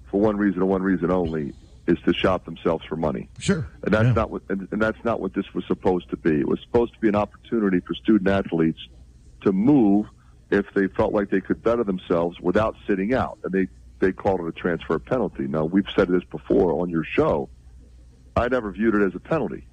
for 0.10 0.20
one 0.20 0.38
reason 0.38 0.62
and 0.62 0.70
one 0.70 0.84
reason 0.84 1.12
only 1.12 1.54
is 1.88 1.98
to 2.06 2.14
shop 2.14 2.46
themselves 2.46 2.86
for 2.86 2.96
money. 2.96 3.30
Sure. 3.40 3.68
And 3.84 3.94
that's 3.94 4.16
not 4.16 4.30
what 4.30 4.44
and, 4.50 4.68
and 4.72 4.82
that's 4.82 5.04
not 5.04 5.20
what 5.20 5.34
this 5.34 5.54
was 5.54 5.66
supposed 5.66 6.10
to 6.12 6.18
be. 6.18 6.40
It 6.40 6.48
was 6.48 6.60
supposed 6.62 6.94
to 6.94 7.00
be 7.00 7.08
an 7.08 7.16
opportunity 7.16 7.80
for 7.80 7.94
student 7.96 8.30
athletes 8.30 8.80
to 9.42 9.52
move 9.52 10.06
if 10.52 10.66
they 10.74 10.88
felt 10.88 11.14
like 11.14 11.30
they 11.30 11.42
could 11.42 11.64
better 11.64 11.84
themselves 11.84 12.40
without 12.40 12.76
sitting 12.88 13.14
out. 13.14 13.40
And 13.44 13.52
they 13.52 13.68
they 14.00 14.12
called 14.12 14.42
it 14.42 14.48
a 14.48 14.52
transfer 14.52 15.00
penalty. 15.00 15.48
Now 15.48 15.66
we've 15.66 15.90
said 15.96 16.08
this 16.08 16.24
before 16.26 16.82
on 16.82 16.90
your 16.90 17.04
show. 17.04 17.50
I 18.36 18.48
never 18.48 18.72
viewed 18.72 18.96
it 18.96 19.06
as 19.06 19.16
a 19.16 19.20
penalty. 19.20 19.66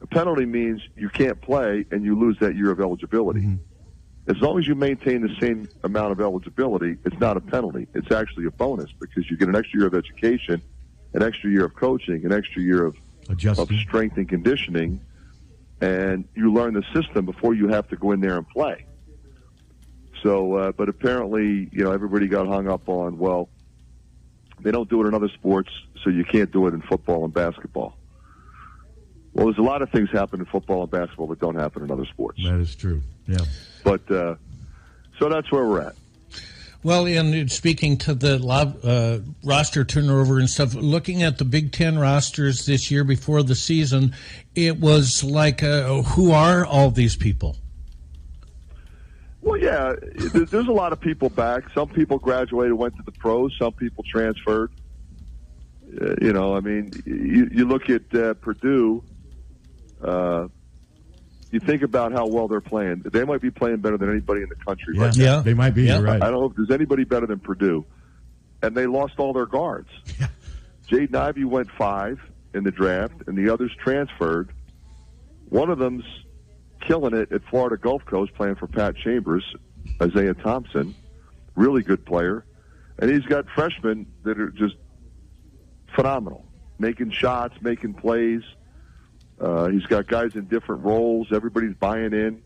A 0.00 0.06
penalty 0.06 0.44
means 0.44 0.82
you 0.96 1.08
can't 1.08 1.40
play 1.40 1.86
and 1.90 2.04
you 2.04 2.18
lose 2.18 2.38
that 2.40 2.56
year 2.56 2.70
of 2.70 2.80
eligibility. 2.80 3.40
Mm-hmm. 3.40 3.62
As 4.28 4.36
long 4.38 4.58
as 4.58 4.66
you 4.66 4.74
maintain 4.74 5.22
the 5.22 5.34
same 5.40 5.68
amount 5.84 6.12
of 6.12 6.20
eligibility, 6.20 6.96
it's 7.04 7.18
not 7.20 7.36
a 7.36 7.40
penalty. 7.40 7.86
It's 7.94 8.10
actually 8.10 8.46
a 8.46 8.50
bonus 8.50 8.90
because 8.98 9.30
you 9.30 9.36
get 9.36 9.48
an 9.48 9.54
extra 9.54 9.78
year 9.80 9.86
of 9.86 9.94
education, 9.94 10.60
an 11.12 11.22
extra 11.22 11.50
year 11.50 11.64
of 11.64 11.74
coaching, 11.74 12.24
an 12.24 12.32
extra 12.32 12.60
year 12.60 12.84
of, 12.84 12.96
of 13.58 13.68
strength 13.86 14.16
and 14.16 14.28
conditioning, 14.28 15.00
and 15.80 16.26
you 16.34 16.52
learn 16.52 16.74
the 16.74 16.82
system 16.92 17.24
before 17.24 17.54
you 17.54 17.68
have 17.68 17.88
to 17.88 17.96
go 17.96 18.10
in 18.12 18.20
there 18.20 18.36
and 18.36 18.48
play. 18.48 18.86
So, 20.22 20.54
uh, 20.54 20.72
but 20.72 20.88
apparently, 20.88 21.68
you 21.70 21.84
know, 21.84 21.92
everybody 21.92 22.26
got 22.26 22.48
hung 22.48 22.68
up 22.68 22.88
on, 22.88 23.18
well, 23.18 23.48
they 24.60 24.72
don't 24.72 24.88
do 24.88 25.04
it 25.04 25.06
in 25.06 25.14
other 25.14 25.28
sports, 25.28 25.70
so 26.02 26.10
you 26.10 26.24
can't 26.24 26.50
do 26.50 26.66
it 26.66 26.74
in 26.74 26.80
football 26.82 27.24
and 27.24 27.32
basketball. 27.32 27.96
Well, 29.34 29.46
there's 29.46 29.58
a 29.58 29.62
lot 29.62 29.82
of 29.82 29.90
things 29.90 30.10
happen 30.10 30.40
in 30.40 30.46
football 30.46 30.82
and 30.82 30.90
basketball 30.90 31.26
that 31.28 31.38
don't 31.40 31.56
happen 31.56 31.82
in 31.82 31.90
other 31.90 32.06
sports. 32.06 32.42
That 32.42 32.58
is 32.58 32.74
true. 32.74 33.02
Yeah. 33.28 33.38
But 33.86 34.10
uh, 34.10 34.34
so 35.16 35.28
that's 35.28 35.52
where 35.52 35.64
we're 35.64 35.80
at. 35.80 35.94
Well, 36.82 37.06
and 37.06 37.50
speaking 37.50 37.96
to 37.98 38.14
the 38.14 38.44
uh, 38.44 39.20
roster 39.44 39.84
turnover 39.84 40.40
and 40.40 40.50
stuff, 40.50 40.74
looking 40.74 41.22
at 41.22 41.38
the 41.38 41.44
Big 41.44 41.70
Ten 41.70 41.96
rosters 41.96 42.66
this 42.66 42.90
year 42.90 43.04
before 43.04 43.44
the 43.44 43.54
season, 43.54 44.12
it 44.56 44.80
was 44.80 45.22
like, 45.22 45.62
uh, 45.62 46.02
who 46.02 46.32
are 46.32 46.66
all 46.66 46.90
these 46.90 47.14
people? 47.14 47.56
Well, 49.40 49.56
yeah, 49.56 49.94
there's 50.32 50.66
a 50.66 50.72
lot 50.72 50.92
of 50.92 51.00
people 51.00 51.28
back. 51.28 51.70
Some 51.72 51.88
people 51.88 52.18
graduated, 52.18 52.72
went 52.72 52.96
to 52.96 53.02
the 53.04 53.12
pros. 53.12 53.54
Some 53.56 53.72
people 53.72 54.02
transferred. 54.02 54.72
Uh, 56.00 56.16
you 56.20 56.32
know, 56.32 56.56
I 56.56 56.60
mean, 56.60 56.90
you, 57.04 57.48
you 57.52 57.68
look 57.68 57.88
at 57.88 58.12
uh, 58.12 58.34
Purdue. 58.34 59.04
You 61.50 61.60
think 61.60 61.82
about 61.82 62.12
how 62.12 62.26
well 62.26 62.48
they're 62.48 62.60
playing. 62.60 63.04
They 63.12 63.24
might 63.24 63.40
be 63.40 63.50
playing 63.50 63.78
better 63.78 63.96
than 63.96 64.10
anybody 64.10 64.42
in 64.42 64.48
the 64.48 64.56
country. 64.56 64.96
Yeah, 64.96 65.04
right 65.04 65.16
yeah, 65.16 65.26
now. 65.26 65.40
they 65.42 65.54
might 65.54 65.74
be, 65.74 65.84
you're 65.84 66.02
right. 66.02 66.20
I 66.20 66.30
don't 66.30 66.40
know 66.40 66.46
if 66.46 66.56
there's 66.56 66.70
anybody 66.70 67.04
better 67.04 67.26
than 67.26 67.38
Purdue, 67.38 67.84
and 68.62 68.76
they 68.76 68.86
lost 68.86 69.14
all 69.18 69.32
their 69.32 69.46
guards. 69.46 69.88
Jaden 70.88 71.14
Ivey 71.14 71.44
went 71.44 71.70
five 71.70 72.20
in 72.54 72.64
the 72.64 72.70
draft, 72.70 73.14
and 73.26 73.36
the 73.36 73.52
others 73.52 73.70
transferred. 73.82 74.50
One 75.48 75.70
of 75.70 75.78
them's 75.78 76.04
killing 76.80 77.14
it 77.14 77.30
at 77.32 77.42
Florida 77.44 77.76
Gulf 77.76 78.04
Coast, 78.04 78.34
playing 78.34 78.56
for 78.56 78.66
Pat 78.66 78.96
Chambers, 78.96 79.44
Isaiah 80.02 80.34
Thompson, 80.34 80.94
really 81.54 81.82
good 81.82 82.04
player, 82.04 82.44
and 82.98 83.10
he's 83.10 83.24
got 83.24 83.46
freshmen 83.54 84.06
that 84.24 84.40
are 84.40 84.50
just 84.50 84.76
phenomenal, 85.94 86.44
making 86.78 87.10
shots, 87.10 87.54
making 87.60 87.94
plays. 87.94 88.42
Uh, 89.40 89.68
he's 89.68 89.84
got 89.84 90.06
guys 90.06 90.30
in 90.34 90.46
different 90.46 90.84
roles. 90.84 91.28
Everybody's 91.32 91.74
buying 91.74 92.12
in, 92.12 92.42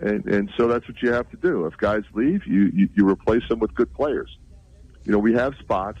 and 0.00 0.24
and 0.26 0.50
so 0.56 0.68
that's 0.68 0.86
what 0.86 1.02
you 1.02 1.12
have 1.12 1.28
to 1.30 1.36
do. 1.36 1.66
If 1.66 1.76
guys 1.76 2.02
leave, 2.14 2.46
you 2.46 2.70
you, 2.74 2.88
you 2.94 3.08
replace 3.08 3.46
them 3.48 3.58
with 3.58 3.74
good 3.74 3.92
players. 3.92 4.36
You 5.04 5.12
know, 5.12 5.18
we 5.18 5.32
have 5.34 5.54
spots. 5.56 5.98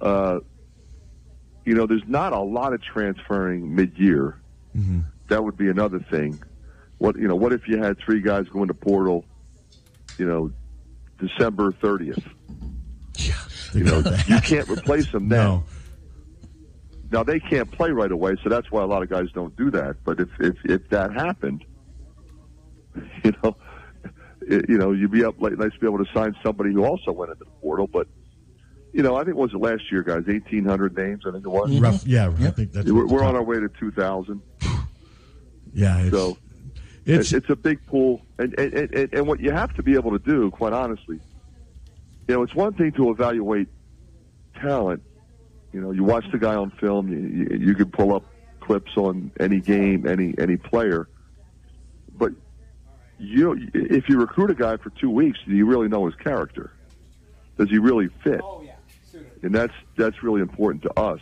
Uh, 0.00 0.38
you 1.64 1.74
know, 1.74 1.86
there's 1.86 2.06
not 2.06 2.32
a 2.32 2.38
lot 2.38 2.72
of 2.72 2.80
transferring 2.82 3.74
mid-year. 3.74 4.40
That 5.28 5.42
would 5.42 5.56
be 5.56 5.68
another 5.68 5.98
thing. 5.98 6.40
What 6.98 7.16
you 7.16 7.26
know? 7.26 7.36
What 7.36 7.52
if 7.52 7.66
you 7.66 7.78
had 7.78 7.98
three 7.98 8.20
guys 8.20 8.48
going 8.48 8.68
to 8.68 8.74
portal? 8.74 9.24
You 10.18 10.26
know, 10.26 10.52
December 11.18 11.72
thirtieth. 11.72 12.24
Yeah. 13.16 13.34
You 13.74 13.84
know, 13.84 13.98
you 14.28 14.40
can't 14.40 14.68
replace 14.68 15.10
them 15.10 15.28
then. 15.28 15.38
No. 15.38 15.64
Now 17.10 17.22
they 17.22 17.40
can't 17.40 17.70
play 17.70 17.90
right 17.90 18.12
away, 18.12 18.36
so 18.42 18.50
that's 18.50 18.70
why 18.70 18.82
a 18.82 18.86
lot 18.86 19.02
of 19.02 19.08
guys 19.08 19.28
don't 19.32 19.56
do 19.56 19.70
that. 19.70 19.96
But 20.04 20.20
if 20.20 20.28
if, 20.40 20.56
if 20.64 20.88
that 20.90 21.12
happened, 21.12 21.64
you 23.24 23.32
know, 23.42 23.56
it, 24.42 24.68
you 24.68 24.78
know, 24.78 24.92
you'd 24.92 25.10
be 25.10 25.24
up 25.24 25.40
late, 25.40 25.58
nice 25.58 25.72
to 25.72 25.78
be 25.78 25.86
able 25.86 26.04
to 26.04 26.12
sign 26.12 26.36
somebody 26.42 26.72
who 26.72 26.84
also 26.84 27.12
went 27.12 27.30
into 27.30 27.44
the 27.44 27.50
portal. 27.62 27.86
But 27.86 28.08
you 28.92 29.02
know, 29.02 29.16
I 29.16 29.24
think 29.24 29.36
was 29.36 29.52
it 29.52 29.58
last 29.58 29.90
year, 29.90 30.02
guys, 30.02 30.24
eighteen 30.28 30.64
hundred 30.64 30.96
names. 30.96 31.24
I 31.26 31.32
think 31.32 31.44
it 31.44 31.48
was. 31.48 31.70
Mm-hmm. 31.70 31.84
Rough, 31.84 32.06
yeah, 32.06 32.28
I 32.28 32.50
think 32.50 32.72
that's 32.72 32.90
We're, 32.90 33.06
we're 33.06 33.24
on 33.24 33.36
our 33.36 33.42
way 33.42 33.58
to 33.60 33.68
two 33.68 33.90
thousand. 33.90 34.42
Yeah, 35.74 35.98
it's, 35.98 36.10
So 36.10 36.38
it's, 37.04 37.32
it's 37.34 37.50
a 37.50 37.54
big 37.54 37.84
pool, 37.86 38.22
and, 38.38 38.58
and 38.58 38.72
and 38.74 39.14
and 39.14 39.26
what 39.26 39.38
you 39.38 39.50
have 39.50 39.74
to 39.74 39.82
be 39.82 39.94
able 39.94 40.12
to 40.12 40.18
do, 40.18 40.50
quite 40.50 40.72
honestly, 40.72 41.20
you 42.26 42.34
know, 42.34 42.42
it's 42.42 42.54
one 42.54 42.72
thing 42.72 42.92
to 42.92 43.10
evaluate 43.10 43.68
talent. 44.60 45.02
You 45.72 45.80
know, 45.80 45.90
you 45.90 46.02
watch 46.04 46.24
the 46.32 46.38
guy 46.38 46.54
on 46.54 46.70
film, 46.70 47.08
you 47.08 47.18
you, 47.18 47.66
you 47.68 47.74
could 47.74 47.92
pull 47.92 48.14
up 48.14 48.24
clips 48.60 48.96
on 48.96 49.30
any 49.40 49.60
game, 49.60 50.06
any 50.06 50.34
any 50.38 50.56
player, 50.56 51.08
but 52.16 52.32
you 53.18 53.56
if 53.74 54.08
you 54.08 54.18
recruit 54.18 54.50
a 54.50 54.54
guy 54.54 54.76
for 54.76 54.90
two 54.90 55.10
weeks, 55.10 55.38
do 55.46 55.52
you 55.54 55.66
really 55.66 55.88
know 55.88 56.06
his 56.06 56.14
character? 56.16 56.72
Does 57.58 57.68
he 57.70 57.78
really 57.78 58.08
fit? 58.22 58.40
Oh, 58.42 58.62
yeah. 58.64 59.20
And 59.42 59.54
that's 59.54 59.72
that's 59.96 60.22
really 60.22 60.40
important 60.40 60.82
to 60.84 60.98
us. 60.98 61.20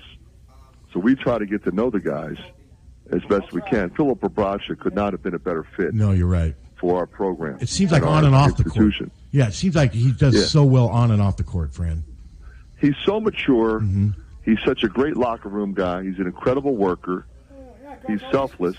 So 0.93 1.01
we 1.01 1.15
try 1.15 1.39
to 1.39 1.47
get 1.47 1.65
to 1.65 1.71
know 1.73 1.91
the 1.91 2.01
guys 2.01 2.37
as 3.11 3.23
best 3.25 3.53
we 3.53 3.61
can. 3.63 3.91
Philip 3.91 4.21
Rebraca 4.21 4.79
could 4.79 4.95
not 4.95 5.13
have 5.13 5.23
been 5.23 5.35
a 5.35 5.39
better 5.39 5.67
fit 5.77 5.95
no, 5.95 6.13
you're 6.13 6.27
right. 6.27 6.55
for 6.81 6.99
our 6.99 7.07
program. 7.07 7.59
It 7.61 7.69
seems 7.69 7.93
like 7.93 8.03
on 8.03 8.25
and 8.25 8.35
off 8.35 8.57
the 8.57 8.65
court. 8.65 8.95
Yeah, 9.31 9.49
it 9.49 9.55
seems 9.55 9.75
like 9.77 9.93
he 9.93 10.13
does 10.13 10.35
Yeah. 10.35 10.43
so 10.43 10.65
well 10.65 10.89
on 10.89 11.11
and 11.11 11.21
off 11.21 11.37
the 11.37 11.45
court, 11.45 11.73
Fran. 11.75 12.05
he's 12.81 12.95
so 13.05 13.21
mature. 13.21 13.81
Mm-hmm. 13.81 14.21
He's 14.47 14.59
such 14.65 14.85
a 14.85 14.89
great 14.89 15.17
locker 15.17 15.49
room 15.49 15.75
guy. 15.75 16.05
He's 16.05 16.19
an 16.19 16.27
incredible 16.27 16.77
worker. 16.77 17.27
He's 18.07 18.21
selfless. 18.31 18.77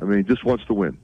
I 0.00 0.04
mean, 0.04 0.18
he 0.18 0.24
just 0.24 0.44
wants 0.44 0.64
to 0.66 0.74
win. 0.74 0.98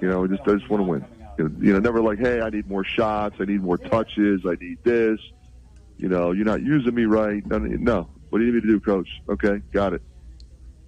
You 0.00 0.08
know, 0.08 0.24
he 0.24 0.28
just 0.28 0.44
does 0.44 0.68
want 0.68 0.80
to 0.80 0.88
win. 0.88 1.04
You 1.38 1.72
know, 1.72 1.78
never 1.78 2.02
like, 2.02 2.18
hey, 2.18 2.40
I 2.40 2.50
need 2.50 2.68
more 2.68 2.84
shots. 2.84 3.36
I 3.38 3.44
need 3.44 3.62
more 3.62 3.78
touches. 3.78 4.42
I 4.44 4.56
need 4.60 4.78
this. 4.82 5.20
You 5.96 6.08
know, 6.08 6.32
you're 6.32 6.44
not 6.44 6.62
using 6.62 6.94
me 6.94 7.04
right. 7.04 7.46
No, 7.46 7.58
no. 7.58 8.10
What 8.30 8.40
do 8.40 8.44
you 8.44 8.52
need 8.52 8.64
me 8.64 8.72
to 8.72 8.78
do, 8.78 8.80
coach? 8.80 9.08
Okay, 9.28 9.62
got 9.72 9.92
it. 9.92 10.02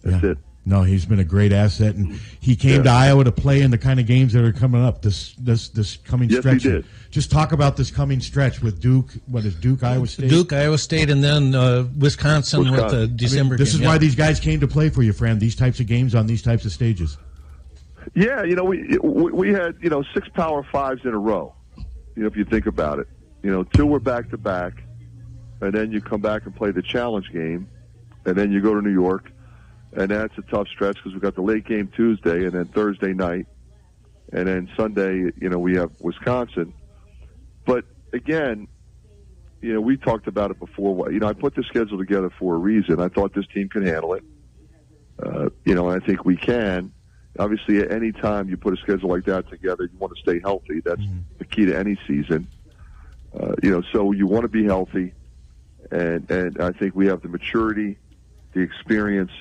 That's 0.03 0.25
it. 0.25 0.39
No, 0.67 0.83
he's 0.83 1.05
been 1.05 1.19
a 1.19 1.25
great 1.25 1.53
asset, 1.53 1.95
and 1.95 2.19
he 2.41 2.57
came 2.57 2.85
to 2.85 2.91
Iowa 2.91 3.25
to 3.25 3.33
play 3.33 3.61
in 3.61 3.71
the 3.71 3.77
kind 3.77 4.01
of 4.01 4.07
games 4.07 4.33
that 4.33 4.43
are 4.45 4.53
coming 4.53 4.83
up 4.83 5.03
this 5.03 5.35
this 5.35 5.69
this 5.69 5.99
coming 5.99 6.31
Yes, 6.31 6.37
he 6.37 6.41
stretch. 6.41 6.63
did. 6.63 6.87
Just 7.11 7.31
talk 7.31 7.53
about 7.53 7.77
this 7.77 7.91
coming 7.91 8.19
stretch 8.21 8.63
with 8.63 8.81
Duke. 8.81 9.13
What 9.27 9.45
is 9.45 9.55
Duke, 9.55 9.83
Iowa 9.83 10.07
State? 10.07 10.31
Duke, 10.31 10.55
Iowa 10.55 10.79
State, 10.79 11.11
and 11.11 11.23
then 11.23 11.55
uh, 11.55 11.87
Wisconsin, 11.99 12.71
with 12.71 12.91
the 12.91 13.07
December. 13.07 13.57
I 13.57 13.57
mean, 13.57 13.59
this 13.59 13.73
game. 13.73 13.81
is 13.81 13.81
Yeah. 13.83 13.89
why 13.89 13.99
these 13.99 14.15
guys 14.15 14.41
came 14.41 14.59
to 14.61 14.67
play 14.67 14.89
for 14.89 15.03
you, 15.03 15.13
Fran. 15.13 15.39
These 15.39 15.55
types 15.55 15.81
of 15.81 15.87
games 15.87 16.15
on 16.15 16.27
these 16.27 16.41
types 16.41 16.65
of 16.65 16.73
stages. 16.73 17.19
Yeah, 18.15 18.43
you 18.45 18.55
know, 18.57 18.65
we 18.65 18.99
we 19.03 19.33
we 19.33 19.49
had 19.53 19.77
you 19.83 19.91
know 19.91 20.03
six 20.15 20.29
Power 20.31 20.63
Fives 20.73 21.03
in 21.05 21.13
a 21.13 21.19
row. 21.19 21.55
You 22.17 22.23
know, 22.23 22.27
if 22.27 22.37
you 22.37 22.45
think 22.47 22.67
about 22.67 23.01
it, 23.01 23.09
you 23.43 23.51
know, 23.51 23.65
two 23.65 23.85
were 23.87 24.01
back 24.01 24.31
to 24.31 24.39
back, 24.39 24.83
and 25.61 25.75
then 25.75 25.93
you 25.93 26.01
come 26.01 26.21
back 26.23 26.47
and 26.47 26.55
play 26.57 26.71
the 26.71 26.83
challenge 26.83 27.31
game, 27.33 27.69
and 28.25 28.35
then 28.37 28.51
you 28.51 28.61
go 28.63 28.75
to 28.75 28.81
New 28.83 28.93
York, 28.93 29.31
and 29.97 30.11
that's 30.11 30.37
a 30.39 30.43
tough 30.43 30.69
stretch 30.69 30.97
because 30.97 31.13
we've 31.13 31.23
got 31.23 31.35
the 31.35 31.43
late 31.43 31.65
game 31.67 31.91
Tuesday, 31.95 32.45
and 32.45 32.53
then 32.53 32.67
Thursday 32.67 33.13
night, 33.13 33.47
and 34.33 34.49
then 34.49 34.69
Sunday, 34.77 35.33
you 35.41 35.49
know, 35.49 35.59
we 35.59 35.77
have 35.77 35.91
Wisconsin. 36.01 36.73
But 37.65 37.85
again, 38.13 38.69
you 39.61 39.73
know, 39.73 39.81
we 39.81 39.97
talked 39.97 40.27
about 40.27 40.51
it 40.51 40.59
before. 40.59 41.11
You 41.11 41.21
know, 41.21 41.29
I 41.29 41.33
put 41.33 41.55
the 41.55 41.63
schedule 41.63 41.99
together 41.99 42.31
for 42.39 42.55
a 42.55 42.59
reason. 42.59 43.01
I 43.01 43.09
thought 43.09 43.35
this 43.35 43.47
team 43.47 43.69
can 43.69 43.87
handle 43.87 44.15
it. 44.15 44.25
Uh, 45.23 45.49
you 45.65 45.75
know, 45.75 45.89
and 45.89 46.03
I 46.03 46.07
think 46.07 46.25
we 46.25 46.37
can. 46.37 46.93
Obviously, 47.39 47.79
at 47.79 47.91
any 47.91 48.13
time 48.13 48.49
you 48.49 48.57
put 48.57 48.75
a 48.75 48.77
schedule 48.77 49.11
like 49.11 49.25
that 49.25 49.49
together, 49.49 49.85
you 49.85 49.99
want 49.99 50.15
to 50.15 50.21
stay 50.21 50.41
healthy. 50.41 50.81
That's 50.85 51.01
the 51.39 51.45
key 51.45 51.67
to 51.67 51.77
any 51.77 51.99
season. 52.07 52.47
Uh, 53.39 53.55
you 53.63 53.71
know, 53.71 53.83
so 53.93 54.13
you 54.13 54.27
want 54.27 54.43
to 54.43 54.49
be 54.49 54.65
healthy, 54.65 55.13
and 55.91 56.31
and 56.31 56.61
I 56.61 56.71
think 56.73 56.95
we 56.95 57.07
have 57.07 57.23
the 57.23 57.29
maturity, 57.29 57.97
the 58.53 58.61
experience, 58.61 59.33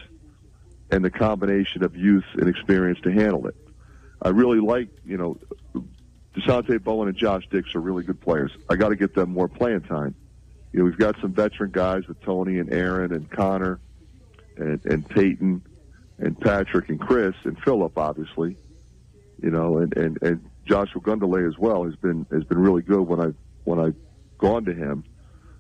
and 0.93 1.03
the 1.03 1.09
combination 1.09 1.83
of 1.83 1.95
youth 1.95 2.25
and 2.33 2.47
experience 2.47 2.99
to 3.01 3.11
handle 3.11 3.47
it. 3.47 3.55
I 4.21 4.29
really 4.29 4.59
like, 4.59 4.89
you 5.03 5.17
know, 5.17 5.39
Dasonte 6.35 6.83
Bowen 6.83 7.07
and 7.07 7.17
Josh 7.17 7.47
Dix 7.49 7.73
are 7.73 7.79
really 7.79 8.03
good 8.03 8.21
players. 8.21 8.51
I 8.69 8.75
got 8.75 8.89
to 8.89 8.95
get 8.95 9.15
them 9.15 9.31
more 9.31 9.47
playing 9.47 9.81
time. 9.81 10.13
You 10.71 10.79
know, 10.79 10.85
we've 10.85 10.97
got 10.97 11.15
some 11.19 11.33
veteran 11.33 11.71
guys 11.71 12.07
with 12.07 12.21
Tony 12.21 12.59
and 12.59 12.71
Aaron 12.71 13.11
and 13.11 13.29
Connor 13.29 13.79
and, 14.55 14.85
and 14.85 15.07
Payton 15.09 15.63
and 16.19 16.39
Patrick 16.39 16.89
and 16.89 16.99
Chris 16.99 17.35
and 17.43 17.57
Philip, 17.59 17.97
obviously. 17.97 18.55
You 19.41 19.49
know, 19.49 19.79
and, 19.79 19.97
and, 19.97 20.21
and 20.21 20.49
Josh 20.65 20.93
Ogundele 20.93 21.47
as 21.47 21.57
well 21.57 21.85
has 21.85 21.95
been 21.95 22.27
has 22.31 22.43
been 22.43 22.59
really 22.59 22.83
good 22.83 23.01
when 23.01 23.19
I 23.19 23.33
when 23.63 23.79
I've 23.79 23.95
gone 24.37 24.65
to 24.65 24.73
him. 24.73 25.03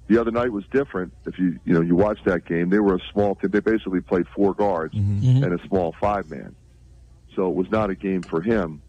The 0.07 0.19
other 0.19 0.31
night 0.31 0.51
was 0.51 0.65
different. 0.71 1.13
If 1.25 1.39
you 1.39 1.59
you 1.65 1.73
know 1.73 1.81
you 1.81 1.95
watch 1.95 2.19
that 2.25 2.45
game, 2.45 2.69
they 2.69 2.79
were 2.79 2.95
a 2.95 2.99
small 3.11 3.35
team. 3.35 3.51
They 3.51 3.59
basically 3.61 4.01
played 4.01 4.27
four 4.35 4.53
guards 4.53 4.93
Mhm. 4.93 5.43
and 5.43 5.59
a 5.59 5.67
small 5.67 5.93
five 5.99 6.29
man. 6.29 6.55
So 7.35 7.49
it 7.49 7.55
was 7.55 7.69
not 7.71 7.89
a 7.89 7.95
game 7.95 8.21
for 8.21 8.41
him. 8.41 8.81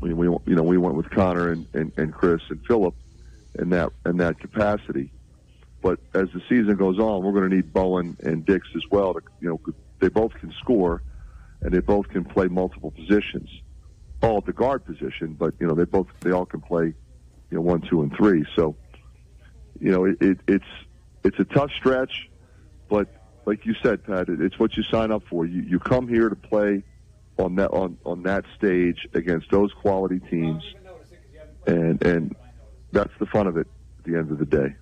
We, 0.00 0.12
we 0.14 0.26
you 0.46 0.54
know 0.54 0.62
we 0.62 0.78
went 0.78 0.94
with 0.96 1.10
Connor 1.10 1.50
and, 1.50 1.66
and, 1.74 1.92
and 1.96 2.12
Chris 2.12 2.40
and 2.48 2.60
Philip 2.66 2.94
in 3.58 3.70
that 3.70 3.90
in 4.06 4.16
that 4.18 4.38
capacity. 4.40 5.10
But 5.82 5.98
as 6.14 6.28
the 6.32 6.40
season 6.48 6.76
goes 6.76 6.98
on, 6.98 7.24
we're 7.24 7.32
going 7.32 7.50
to 7.50 7.56
need 7.56 7.72
Bowen 7.72 8.16
and 8.22 8.46
Dix 8.46 8.68
as 8.76 8.82
well. 8.90 9.14
To, 9.14 9.20
you 9.40 9.48
know, 9.48 9.60
they 10.00 10.08
both 10.08 10.32
can 10.34 10.52
score, 10.60 11.02
and 11.60 11.72
they 11.74 11.80
both 11.80 12.08
can 12.08 12.24
play 12.24 12.46
multiple 12.46 12.92
positions, 12.92 13.50
all 14.22 14.38
at 14.38 14.46
the 14.46 14.52
guard 14.52 14.84
position. 14.84 15.34
But 15.38 15.54
you 15.60 15.66
know, 15.66 15.74
they 15.74 15.84
both 15.84 16.06
they 16.20 16.30
all 16.30 16.46
can 16.46 16.60
play, 16.60 16.86
you 16.86 16.94
know, 17.56 17.60
one, 17.60 17.80
two, 17.82 18.02
and 18.02 18.14
three. 18.16 18.44
So, 18.54 18.76
you 19.80 19.90
know, 19.90 20.04
it, 20.04 20.20
it, 20.20 20.38
it's 20.46 20.64
it's 21.24 21.38
a 21.38 21.44
tough 21.44 21.70
stretch, 21.72 22.28
but 22.88 23.08
like 23.46 23.64
you 23.66 23.74
said, 23.82 24.04
Pat, 24.04 24.28
it, 24.28 24.40
it's 24.40 24.58
what 24.58 24.76
you 24.76 24.82
sign 24.84 25.10
up 25.10 25.22
for. 25.28 25.46
You 25.46 25.62
you 25.62 25.78
come 25.78 26.08
here 26.08 26.28
to 26.28 26.36
play 26.36 26.82
on 27.38 27.54
that 27.56 27.70
on 27.70 27.96
on 28.04 28.22
that 28.24 28.44
stage 28.56 29.06
against 29.14 29.50
those 29.50 29.72
quality 29.72 30.20
teams, 30.20 30.62
and 31.66 32.02
and 32.04 32.36
that's 32.92 33.12
the 33.18 33.26
fun 33.26 33.46
of 33.46 33.56
it 33.56 33.66
at 33.98 34.04
the 34.04 34.16
end 34.18 34.30
of 34.30 34.38
the 34.38 34.46
day. 34.46 34.74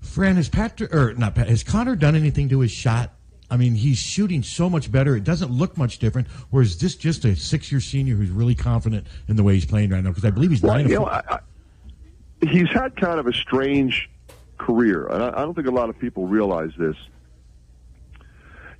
Fran, 0.00 0.36
has 0.36 0.48
Pat 0.48 0.80
or 0.92 1.14
not 1.14 1.34
Pat? 1.34 1.48
Has 1.48 1.62
Connor 1.64 1.96
done 1.96 2.14
anything 2.14 2.48
to 2.50 2.60
his 2.60 2.70
shot? 2.70 3.12
I 3.50 3.56
mean, 3.56 3.74
he's 3.74 3.96
shooting 3.96 4.42
so 4.42 4.68
much 4.68 4.92
better. 4.92 5.16
It 5.16 5.24
doesn't 5.24 5.50
look 5.50 5.78
much 5.78 5.98
different. 5.98 6.28
Or 6.52 6.60
is 6.60 6.76
this 6.78 6.94
just 6.94 7.24
a 7.24 7.34
six-year 7.34 7.80
senior 7.80 8.14
who's 8.14 8.28
really 8.30 8.54
confident 8.54 9.06
in 9.26 9.36
the 9.36 9.42
way 9.42 9.54
he's 9.54 9.64
playing 9.64 9.88
right 9.88 10.04
now? 10.04 10.10
Because 10.10 10.26
I 10.26 10.30
believe 10.30 10.50
he's 10.50 10.60
Well, 10.62 10.74
nine. 10.74 10.86
you 10.86 10.96
know, 10.96 11.06
I, 11.06 11.22
I, 11.30 11.38
he's 12.46 12.68
had 12.68 12.94
kind 12.96 13.18
of 13.18 13.26
a 13.26 13.32
strange 13.32 14.10
career, 14.58 15.06
and 15.06 15.22
I, 15.22 15.28
I 15.28 15.40
don't 15.42 15.54
think 15.54 15.66
a 15.66 15.72
lot 15.72 15.88
of 15.88 15.98
people 15.98 16.26
realize 16.26 16.70
this. 16.78 16.96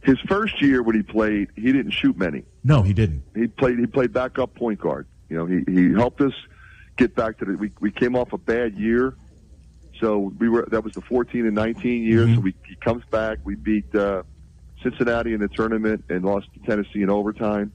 His 0.00 0.18
first 0.28 0.62
year 0.62 0.82
when 0.82 0.94
he 0.96 1.02
played, 1.02 1.48
he 1.56 1.72
didn't 1.72 1.90
shoot 1.90 2.16
many. 2.16 2.44
no, 2.64 2.82
he 2.82 2.92
didn't. 2.92 3.24
He 3.34 3.46
played. 3.48 3.78
He 3.78 3.86
played 3.86 4.12
backup 4.12 4.54
point 4.54 4.80
guard. 4.80 5.06
You 5.28 5.36
know, 5.36 5.46
he 5.46 5.64
he 5.66 5.92
helped 5.92 6.20
us 6.20 6.32
get 6.96 7.14
back 7.14 7.38
to 7.38 7.44
the. 7.44 7.56
We 7.56 7.72
we 7.80 7.90
came 7.90 8.14
off 8.16 8.32
a 8.32 8.38
bad 8.38 8.74
year, 8.76 9.16
so 10.00 10.32
we 10.38 10.48
were. 10.48 10.66
That 10.70 10.84
was 10.84 10.94
the 10.94 11.00
14 11.00 11.46
and 11.46 11.54
19 11.54 12.02
year. 12.04 12.32
So 12.32 12.40
we 12.40 12.54
he 12.66 12.76
comes 12.76 13.04
back. 13.10 13.38
We 13.44 13.56
beat 13.56 13.92
uh, 13.94 14.22
Cincinnati 14.82 15.34
in 15.34 15.40
the 15.40 15.48
tournament 15.48 16.04
and 16.08 16.24
lost 16.24 16.46
to 16.54 16.60
Tennessee 16.60 17.02
in 17.02 17.10
overtime. 17.10 17.72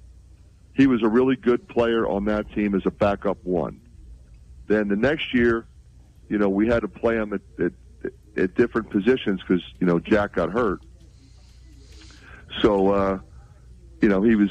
He 0.76 0.88
was 0.88 1.04
a 1.04 1.08
really 1.08 1.36
good 1.36 1.68
player 1.68 2.08
on 2.08 2.26
that 2.26 2.52
team 2.54 2.74
as 2.74 2.84
a 2.86 2.92
backup 2.92 3.38
one. 3.44 3.80
Then 4.68 4.88
the 4.88 4.96
next 4.96 5.34
year, 5.34 5.68
you 6.30 6.38
know, 6.38 6.50
we 6.50 6.68
had 6.68 6.82
to 6.82 6.88
play 6.88 7.16
him 7.16 7.34
at 7.34 7.42
at, 7.64 7.74
at 8.38 8.56
different 8.56 8.90
positions 8.90 9.42
because 9.42 9.64
you 9.80 9.88
know 9.88 10.00
Jack 10.00 10.34
got 10.34 10.52
hurt. 10.52 10.82
So, 12.62 12.90
uh, 12.90 13.20
you 14.02 14.10
know, 14.10 14.22
he 14.22 14.36
was 14.36 14.50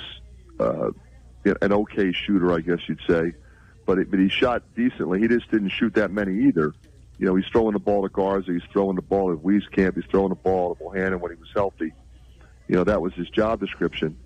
uh, 0.59 0.91
an 1.45 1.73
okay 1.73 2.13
shooter, 2.13 2.53
I 2.53 2.61
guess 2.61 2.79
you'd 2.89 3.01
say, 3.09 3.33
but 3.87 3.99
it, 3.99 4.11
but 4.11 4.19
he 4.19 4.29
shot 4.29 4.63
decently. 4.75 5.21
He 5.21 5.29
just 5.29 5.51
didn't 5.51 5.71
shoot 5.71 5.95
that 5.95 6.11
many 6.11 6.47
either. 6.49 6.75
You 7.19 7.27
know, 7.27 7.37
he's 7.37 7.47
throwing 7.47 7.75
the 7.75 7.79
ball 7.79 8.03
to 8.03 8.09
Garza, 8.09 8.53
he's 8.53 8.63
throwing 8.73 8.97
the 8.97 9.03
ball 9.03 9.33
at 9.33 9.39
Wieskamp, 9.39 9.95
he's 9.95 10.05
throwing 10.11 10.31
the 10.31 10.35
ball 10.35 10.75
to 10.75 10.83
Bohannon 10.83 11.21
when 11.21 11.33
he 11.33 11.39
was 11.39 11.51
healthy. 11.55 11.93
You 12.67 12.77
know, 12.77 12.85
that 12.85 13.01
was 13.01 13.13
his 13.15 13.29
job 13.31 13.61
description. 13.61 14.19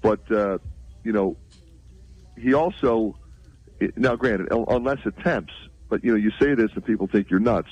But 0.00 0.30
uh, 0.32 0.58
you 1.04 1.12
know, 1.12 1.36
he 2.36 2.54
also 2.54 3.16
now, 3.96 4.16
granted, 4.16 4.48
unless 4.50 4.98
attempts, 5.06 5.52
but 5.88 6.02
you 6.02 6.10
know, 6.10 6.16
you 6.16 6.30
say 6.40 6.54
this 6.54 6.70
and 6.74 6.84
people 6.84 7.06
think 7.06 7.30
you're 7.30 7.40
nuts. 7.40 7.68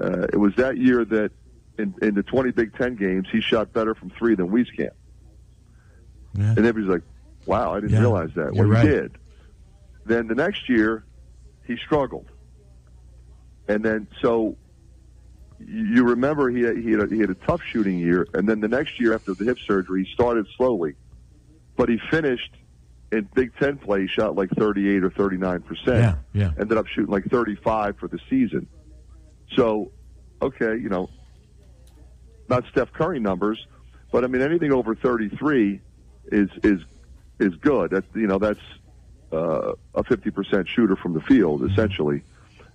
Uh, 0.00 0.26
it 0.32 0.36
was 0.36 0.54
that 0.56 0.76
year 0.78 1.04
that 1.04 1.32
in, 1.78 1.94
in 2.02 2.14
the 2.14 2.22
20 2.22 2.50
Big 2.52 2.74
Ten 2.76 2.94
games, 2.96 3.26
he 3.30 3.40
shot 3.40 3.72
better 3.72 3.94
from 3.94 4.10
three 4.10 4.34
than 4.34 4.48
Wieskamp. 4.48 4.90
And 6.50 6.58
everybody's 6.58 6.88
like, 6.88 7.02
wow, 7.46 7.72
I 7.72 7.80
didn't 7.80 7.92
Yeah, 7.92 8.00
realize 8.00 8.30
that. 8.36 8.54
Well, 8.54 8.68
right. 8.68 8.84
he 8.84 8.88
did. 8.88 9.18
Then 10.04 10.26
the 10.28 10.34
next 10.34 10.68
year, 10.68 11.04
he 11.66 11.76
struggled. 11.76 12.26
And 13.66 13.84
then, 13.84 14.08
so 14.22 14.56
you 15.58 16.04
remember 16.04 16.48
he 16.50 16.62
had, 16.62 16.78
he, 16.78 16.92
had 16.92 17.00
a, 17.00 17.06
he 17.14 17.18
had 17.20 17.30
a 17.30 17.34
tough 17.34 17.60
shooting 17.62 17.98
year, 17.98 18.26
and 18.34 18.48
then 18.48 18.60
the 18.60 18.68
next 18.68 19.00
year 19.00 19.14
after 19.14 19.34
the 19.34 19.44
hip 19.44 19.58
surgery, 19.66 20.04
he 20.04 20.12
started 20.14 20.46
slowly. 20.56 20.94
But 21.76 21.88
he 21.88 22.00
finished 22.10 22.50
in 23.12 23.28
Big 23.34 23.52
Ten 23.58 23.78
play, 23.78 24.02
he 24.02 24.06
shot 24.08 24.36
like 24.36 24.50
38 24.50 25.04
or 25.04 25.10
39 25.10 25.60
percent. 25.62 25.86
Yeah, 25.98 26.14
yeah. 26.32 26.50
Ended 26.60 26.76
up 26.78 26.86
shooting 26.86 27.10
like 27.12 27.24
35 27.26 27.96
for 27.98 28.08
the 28.08 28.18
season. 28.30 28.68
So, 29.56 29.92
okay, 30.42 30.76
you 30.76 30.88
know, 30.88 31.10
not 32.48 32.64
Steph 32.70 32.92
Curry 32.92 33.20
numbers, 33.20 33.66
but 34.10 34.24
I 34.24 34.26
mean 34.26 34.42
anything 34.42 34.72
over 34.72 34.94
33 34.94 35.80
is 36.32 36.48
is 36.62 36.80
is 37.38 37.54
good. 37.56 37.90
That's 37.90 38.06
you 38.14 38.26
know 38.26 38.38
that's 38.38 38.60
uh, 39.32 39.72
a 39.94 40.04
50 40.04 40.30
percent 40.30 40.68
shooter 40.68 40.96
from 40.96 41.14
the 41.14 41.20
field 41.20 41.70
essentially. 41.70 42.22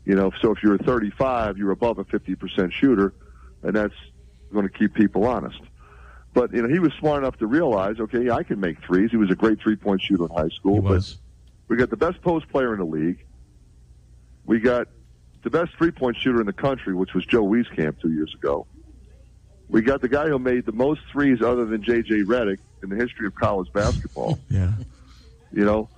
You 0.06 0.16
know, 0.16 0.32
so 0.42 0.52
if 0.52 0.62
you're 0.62 0.76
a 0.76 0.84
35, 0.84 1.58
you're 1.58 1.72
above 1.72 1.98
a 1.98 2.04
50 2.04 2.36
percent 2.36 2.74
shooter, 2.74 3.14
and 3.62 3.74
that's 3.76 3.96
going 4.52 4.68
to 4.68 4.72
keep 4.72 4.94
people 4.94 5.26
honest. 5.26 5.60
But 6.34 6.54
you 6.54 6.62
know, 6.62 6.68
he 6.68 6.80
was 6.80 6.92
smart 7.00 7.24
enough 7.24 7.38
to 7.38 7.48
realize, 7.48 8.00
okay, 8.00 8.30
I 8.30 8.44
can 8.44 8.60
make 8.60 8.84
threes. 8.84 9.12
He 9.12 9.18
was 9.18 9.32
a 9.32 9.36
great 9.36 9.60
three 9.62 9.76
point 9.76 10.02
shooter 10.02 10.26
in 10.26 10.32
high 10.32 10.50
school. 10.50 10.82
was. 10.82 11.14
But 11.14 11.20
we 11.68 11.78
got 11.78 11.90
the 11.90 11.98
best 11.98 12.22
post 12.22 12.50
player 12.50 12.74
in 12.74 12.80
the 12.80 12.86
league. 12.86 13.24
We 14.46 14.60
got 14.60 14.88
the 15.44 15.50
best 15.50 15.72
three 15.78 15.92
point 15.92 16.18
shooter 16.18 16.40
in 16.40 16.46
the 16.48 16.54
country, 16.54 16.94
which 16.94 17.14
was 17.14 17.26
Joe 17.26 17.44
Wieskamp 17.44 18.00
two 18.02 18.12
years 18.12 18.34
ago. 18.34 18.66
We 19.70 19.82
got 19.82 20.02
the 20.02 20.10
guy 20.10 20.28
who 20.28 20.40
made 20.40 20.66
the 20.66 20.72
most 20.72 21.02
threes 21.12 21.42
other 21.42 21.66
than 21.66 21.82
J.J. 21.84 22.24
Redick 22.24 22.60
in 22.84 22.90
the 22.90 22.96
history 22.96 23.28
of 23.28 23.36
college 23.36 23.72
basketball. 23.74 24.40
Yeah. 24.50 24.72
You 25.52 25.66
know, 25.66 25.90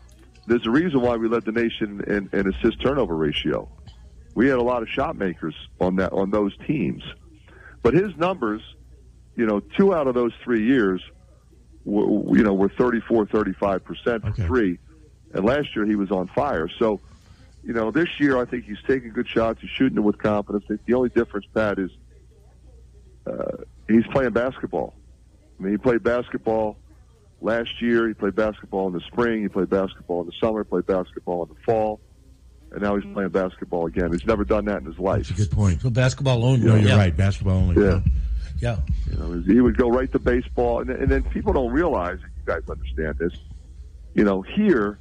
there's 0.48 0.66
a 0.68 0.70
reason 0.70 1.00
why 1.02 1.16
we 1.16 1.30
led 1.30 1.46
the 1.46 1.52
nation 1.54 2.02
in, 2.08 2.30
in 2.38 2.54
assist 2.54 2.82
turnover 2.82 3.16
ratio. 3.16 3.70
we 4.34 4.48
had 4.48 4.58
a 4.60 4.64
lot 4.64 4.82
of 4.82 4.90
shot 4.90 5.16
makers 5.16 5.56
on 5.80 5.96
that 5.96 6.12
on 6.12 6.30
those 6.30 6.54
teams. 6.68 7.04
But 7.82 7.94
his 7.94 8.16
numbers, 8.18 8.62
you 9.38 9.46
know, 9.46 9.62
two 9.62 9.94
out 9.94 10.08
of 10.08 10.14
those 10.14 10.34
three 10.44 10.66
years, 10.66 11.02
were, 11.86 12.36
you 12.38 12.44
know, 12.44 12.54
were 12.54 12.68
34, 12.70 13.28
35 13.28 13.84
percent 13.86 14.24
for 14.24 14.34
three, 14.48 14.80
and 15.34 15.46
last 15.46 15.74
year 15.76 15.86
he 15.86 15.96
was 15.96 16.12
on 16.12 16.28
fire. 16.28 16.68
So, 16.80 17.00
you 17.66 17.74
know, 17.74 17.90
this 17.92 18.08
year 18.20 18.38
I 18.38 18.46
think 18.46 18.66
he's 18.66 18.82
taking 18.88 19.12
good 19.12 19.28
shots. 19.28 19.60
He's 19.60 19.72
shooting 19.72 19.98
it 19.98 20.02
with 20.02 20.20
confidence. 20.20 20.66
The 20.86 20.94
only 20.94 21.10
difference, 21.10 21.48
Pat, 21.54 21.80
is 21.80 21.90
uh, 23.26 23.64
he's 23.88 24.06
playing 24.08 24.32
basketball. 24.32 24.94
I 25.60 25.64
mean, 25.64 25.72
he 25.72 25.78
played 25.78 26.04
basketball 26.04 26.78
last 27.42 27.82
year. 27.82 28.08
He 28.08 28.14
played 28.14 28.36
basketball 28.36 28.88
in 28.88 28.94
the 28.94 29.00
spring. 29.02 29.42
He 29.42 29.48
played 29.48 29.70
basketball 29.70 30.22
in 30.22 30.28
the 30.28 30.34
summer. 30.40 30.64
He 30.64 30.70
Played 30.70 30.86
basketball 30.86 31.44
in 31.44 31.50
the 31.50 31.62
fall. 31.66 32.02
And 32.72 32.82
now 32.82 32.98
he's 32.98 33.14
playing 33.14 33.30
basketball 33.30 33.88
again. 33.88 34.12
He's 34.12 34.26
never 34.26 34.44
done 34.44 34.66
that 34.66 34.80
in 34.80 34.86
his 34.86 35.00
life. 35.00 35.28
That's 35.28 35.40
a 35.40 35.44
good 35.46 35.52
point. 35.52 35.82
So 35.82 35.90
basketball 35.90 36.44
only. 36.44 36.68
No, 36.68 36.76
you're 36.76 36.90
yeah. 36.90 36.98
right. 36.98 37.16
Basketball 37.16 37.58
only. 37.58 37.84
Yeah. 37.84 38.02
Yeah. 38.60 38.78
You 39.10 39.18
know, 39.18 39.44
he 39.46 39.60
would 39.62 39.78
go 39.78 39.90
right 39.90 40.12
to 40.12 40.20
baseball, 40.20 40.82
and, 40.82 40.90
and 40.90 41.10
then 41.10 41.24
people 41.24 41.54
don't 41.54 41.72
realize. 41.72 42.20
You 42.22 42.54
guys 42.54 42.62
understand 42.70 43.18
this. 43.18 43.34
You 44.14 44.24
know, 44.24 44.42
here, 44.42 45.00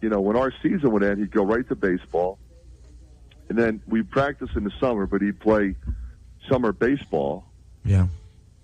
you 0.00 0.08
know, 0.08 0.20
when 0.20 0.36
our 0.36 0.52
season 0.62 0.90
would 0.92 1.02
end, 1.02 1.18
he'd 1.20 1.30
go 1.30 1.44
right 1.44 1.66
to 1.68 1.74
baseball, 1.74 2.38
and 3.48 3.58
then 3.58 3.82
we'd 3.86 4.10
practice 4.10 4.50
in 4.56 4.64
the 4.64 4.70
summer, 4.80 5.06
but 5.06 5.20
he'd 5.22 5.40
play 5.40 5.74
summer 6.48 6.72
baseball, 6.72 7.44
Yeah. 7.84 8.06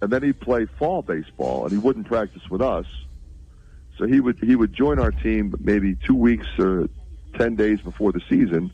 and 0.00 0.10
then 0.10 0.22
he'd 0.22 0.40
play 0.40 0.66
fall 0.78 1.02
baseball, 1.02 1.64
and 1.64 1.72
he 1.72 1.78
wouldn't 1.78 2.06
practice 2.06 2.42
with 2.50 2.62
us. 2.62 2.86
So 3.98 4.06
he 4.06 4.20
would 4.20 4.38
he 4.40 4.56
would 4.56 4.72
join 4.74 4.98
our 4.98 5.10
team 5.10 5.54
maybe 5.60 5.96
two 6.06 6.14
weeks 6.14 6.46
or 6.58 6.88
ten 7.38 7.54
days 7.56 7.80
before 7.80 8.12
the 8.12 8.20
season, 8.28 8.70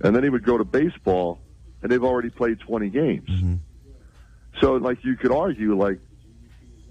and 0.00 0.14
then 0.14 0.22
he 0.22 0.28
would 0.28 0.44
go 0.44 0.58
to 0.58 0.64
baseball, 0.64 1.38
and 1.82 1.90
they've 1.90 2.04
already 2.04 2.28
played 2.30 2.60
twenty 2.60 2.90
games. 2.90 3.28
Mm-hmm. 3.30 3.54
So 4.60 4.74
like 4.74 5.04
you 5.04 5.16
could 5.16 5.32
argue 5.32 5.74
like, 5.76 5.98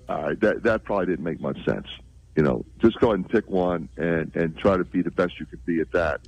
all 0.10 0.23
right, 0.23 0.40
that 0.40 0.64
that 0.64 0.84
probably 0.86 1.06
didn't 1.07 1.23
make 1.23 1.40
much 1.40 1.64
sense. 1.64 1.86
You 2.36 2.44
know, 2.44 2.66
just 2.80 2.99
go 2.99 3.08
ahead 3.08 3.20
and 3.20 3.30
pick 3.30 3.49
one 3.49 3.90
and 3.98 4.34
and 4.36 4.58
try 4.58 4.78
to 4.78 4.84
be 4.84 5.02
the 5.02 5.12
best 5.12 5.40
you 5.40 5.45
could 5.45 5.66
be 5.66 5.82
at 5.82 5.91
that. 5.91 6.22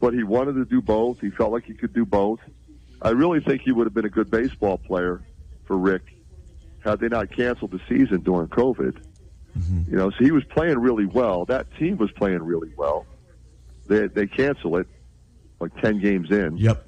But 0.00 0.14
he 0.14 0.22
wanted 0.22 0.54
to 0.54 0.64
do 0.64 0.80
both. 0.80 1.20
He 1.20 1.30
felt 1.30 1.52
like 1.52 1.64
he 1.64 1.74
could 1.74 1.92
do 1.92 2.04
both. 2.04 2.40
I 3.02 3.10
really 3.10 3.40
think 3.40 3.62
he 3.62 3.72
would 3.72 3.86
have 3.86 3.94
been 3.94 4.04
a 4.04 4.10
good 4.10 4.30
baseball 4.30 4.78
player 4.78 5.22
for 5.64 5.76
Rick 5.76 6.02
had 6.80 7.00
they 7.00 7.08
not 7.08 7.30
canceled 7.30 7.72
the 7.72 7.80
season 7.88 8.20
during 8.20 8.48
COVID. 8.48 9.02
Mm-hmm. 9.58 9.90
You 9.90 9.96
know, 9.96 10.10
so 10.10 10.24
he 10.24 10.30
was 10.30 10.44
playing 10.44 10.78
really 10.78 11.06
well. 11.06 11.44
That 11.46 11.66
team 11.76 11.96
was 11.96 12.10
playing 12.12 12.42
really 12.42 12.72
well. 12.76 13.06
They 13.86 14.06
they 14.08 14.26
cancel 14.26 14.76
it 14.76 14.86
like 15.60 15.74
ten 15.80 16.00
games 16.00 16.30
in. 16.30 16.56
Yep. 16.56 16.86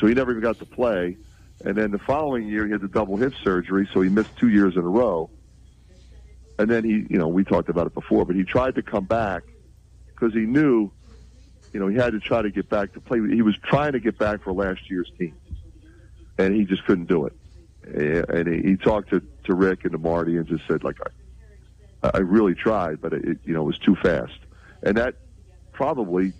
So 0.00 0.06
he 0.06 0.14
never 0.14 0.30
even 0.32 0.42
got 0.42 0.58
to 0.58 0.66
play. 0.66 1.16
And 1.64 1.76
then 1.76 1.90
the 1.90 1.98
following 1.98 2.46
year 2.46 2.66
he 2.66 2.72
had 2.72 2.80
the 2.80 2.88
double 2.88 3.16
hip 3.16 3.32
surgery, 3.42 3.88
so 3.92 4.00
he 4.00 4.10
missed 4.10 4.36
two 4.36 4.48
years 4.48 4.74
in 4.74 4.80
a 4.80 4.88
row. 4.88 5.30
And 6.58 6.70
then 6.70 6.84
he, 6.84 7.06
you 7.10 7.18
know, 7.18 7.28
we 7.28 7.44
talked 7.44 7.68
about 7.68 7.86
it 7.86 7.94
before, 7.94 8.24
but 8.24 8.36
he 8.36 8.44
tried 8.44 8.76
to 8.76 8.82
come 8.82 9.04
back 9.04 9.42
because 10.06 10.32
he 10.32 10.40
knew, 10.40 10.90
you 11.72 11.80
know, 11.80 11.88
he 11.88 11.96
had 11.96 12.12
to 12.12 12.20
try 12.20 12.42
to 12.42 12.50
get 12.50 12.68
back 12.68 12.92
to 12.94 13.00
play. 13.00 13.18
He 13.28 13.42
was 13.42 13.56
trying 13.58 13.92
to 13.92 14.00
get 14.00 14.18
back 14.18 14.42
for 14.42 14.52
last 14.52 14.88
year's 14.88 15.10
team, 15.18 15.34
and 16.38 16.54
he 16.54 16.64
just 16.64 16.84
couldn't 16.84 17.06
do 17.06 17.26
it. 17.26 17.32
And 18.28 18.46
he, 18.48 18.70
he 18.70 18.76
talked 18.76 19.10
to, 19.10 19.20
to 19.44 19.54
Rick 19.54 19.84
and 19.84 19.92
to 19.92 19.98
Marty 19.98 20.36
and 20.36 20.46
just 20.46 20.66
said, 20.66 20.84
like, 20.84 20.96
I, 22.02 22.10
I 22.14 22.18
really 22.18 22.54
tried, 22.54 23.00
but 23.00 23.12
it, 23.12 23.38
you 23.44 23.52
know, 23.52 23.62
it 23.62 23.66
was 23.66 23.78
too 23.78 23.96
fast. 23.96 24.38
And 24.82 24.96
that 24.96 25.16
probably 25.72 26.32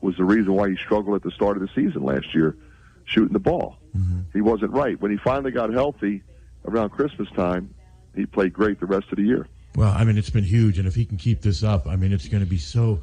was 0.00 0.16
the 0.16 0.24
reason 0.24 0.52
why 0.52 0.68
he 0.68 0.76
struggled 0.76 1.16
at 1.16 1.22
the 1.22 1.30
start 1.30 1.56
of 1.56 1.62
the 1.62 1.68
season 1.74 2.02
last 2.02 2.34
year, 2.34 2.56
shooting 3.04 3.32
the 3.32 3.40
ball. 3.40 3.78
Mm-hmm. 3.96 4.20
He 4.32 4.42
wasn't 4.42 4.72
right. 4.72 5.00
When 5.00 5.10
he 5.10 5.16
finally 5.16 5.50
got 5.50 5.72
healthy 5.72 6.22
around 6.66 6.90
Christmas 6.90 7.28
time, 7.30 7.74
he 8.14 8.26
played 8.26 8.52
great 8.52 8.78
the 8.78 8.86
rest 8.86 9.06
of 9.10 9.16
the 9.16 9.22
year. 9.22 9.48
Well, 9.74 9.92
I 9.96 10.04
mean, 10.04 10.18
it's 10.18 10.30
been 10.30 10.44
huge, 10.44 10.78
and 10.78 10.86
if 10.86 10.94
he 10.94 11.04
can 11.04 11.16
keep 11.16 11.40
this 11.40 11.62
up, 11.62 11.86
I 11.86 11.96
mean, 11.96 12.12
it's 12.12 12.28
going 12.28 12.42
to 12.42 12.48
be 12.48 12.58
so 12.58 13.00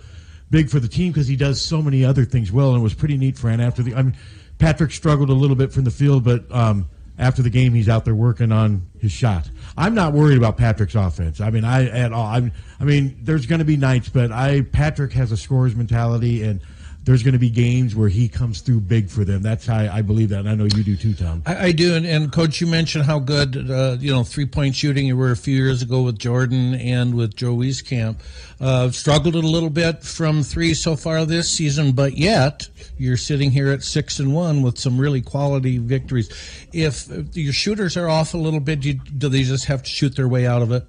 big 0.51 0.69
for 0.69 0.79
the 0.79 0.87
team 0.87 1.11
because 1.11 1.27
he 1.27 1.35
does 1.35 1.61
so 1.61 1.81
many 1.81 2.05
other 2.05 2.25
things 2.25 2.51
well, 2.51 2.69
and 2.69 2.79
it 2.79 2.83
was 2.83 2.93
pretty 2.93 3.17
neat, 3.17 3.37
Fran. 3.37 3.59
After 3.59 3.81
the, 3.81 3.95
I 3.95 4.03
mean, 4.03 4.15
Patrick 4.59 4.91
struggled 4.91 5.29
a 5.29 5.33
little 5.33 5.55
bit 5.55 5.71
from 5.73 5.83
the 5.83 5.91
field, 5.91 6.23
but 6.23 6.43
um, 6.51 6.87
after 7.17 7.41
the 7.41 7.49
game, 7.49 7.73
he's 7.73 7.89
out 7.89 8.05
there 8.05 8.15
working 8.15 8.51
on 8.51 8.87
his 8.99 9.11
shot. 9.11 9.49
I'm 9.77 9.95
not 9.95 10.13
worried 10.13 10.37
about 10.37 10.57
Patrick's 10.57 10.95
offense. 10.95 11.41
I 11.41 11.49
mean, 11.49 11.65
I 11.65 11.87
at 11.87 12.13
all. 12.13 12.25
I'm, 12.25 12.51
I 12.79 12.83
mean, 12.83 13.19
there's 13.23 13.45
going 13.45 13.59
to 13.59 13.65
be 13.65 13.77
nights, 13.77 14.09
but 14.09 14.31
I 14.31 14.61
Patrick 14.61 15.13
has 15.13 15.31
a 15.31 15.37
scorer's 15.37 15.75
mentality, 15.75 16.43
and 16.43 16.61
there's 17.09 17.23
going 17.23 17.33
to 17.33 17.39
be 17.39 17.49
games 17.49 17.95
where 17.95 18.07
he 18.07 18.29
comes 18.29 18.61
through 18.61 18.79
big 18.79 19.09
for 19.09 19.25
them. 19.25 19.41
That's 19.41 19.65
how 19.65 19.77
I, 19.77 19.97
I 19.97 20.01
believe 20.03 20.29
that, 20.29 20.41
and 20.41 20.49
I 20.49 20.53
know 20.53 20.65
you 20.65 20.83
do 20.83 20.95
too, 20.95 21.15
Tom. 21.15 21.41
I, 21.43 21.65
I 21.65 21.71
do, 21.71 21.95
and, 21.95 22.05
and 22.05 22.31
coach, 22.31 22.61
you 22.61 22.67
mentioned 22.67 23.05
how 23.05 23.17
good 23.17 23.71
uh, 23.71 23.97
you 23.99 24.13
know 24.13 24.23
three 24.23 24.45
point 24.45 24.75
shooting 24.75 25.07
you 25.07 25.17
were 25.17 25.31
a 25.31 25.35
few 25.35 25.55
years 25.55 25.81
ago 25.81 26.03
with 26.03 26.19
Jordan 26.19 26.75
and 26.75 27.15
with 27.15 27.35
Joe 27.35 27.55
Wieskamp. 27.55 28.19
Uh, 28.61 28.91
struggled 28.91 29.33
a 29.33 29.39
little 29.39 29.71
bit 29.71 30.03
from 30.03 30.43
three 30.43 30.75
so 30.75 30.95
far 30.95 31.25
this 31.25 31.49
season, 31.49 31.93
but 31.93 32.15
yet 32.15 32.69
you're 32.99 33.17
sitting 33.17 33.49
here 33.49 33.71
at 33.71 33.81
six 33.81 34.19
and 34.19 34.31
one 34.31 34.61
with 34.61 34.77
some 34.77 34.99
really 34.99 35.21
quality 35.21 35.79
victories. 35.79 36.29
If, 36.73 37.09
if 37.09 37.35
your 37.35 37.53
shooters 37.53 37.97
are 37.97 38.07
off 38.07 38.35
a 38.35 38.37
little 38.37 38.59
bit, 38.59 38.81
do, 38.81 38.89
you, 38.89 38.93
do 39.17 39.29
they 39.29 39.41
just 39.41 39.65
have 39.65 39.81
to 39.81 39.89
shoot 39.89 40.15
their 40.15 40.27
way 40.27 40.45
out 40.45 40.61
of 40.61 40.71
it? 40.71 40.85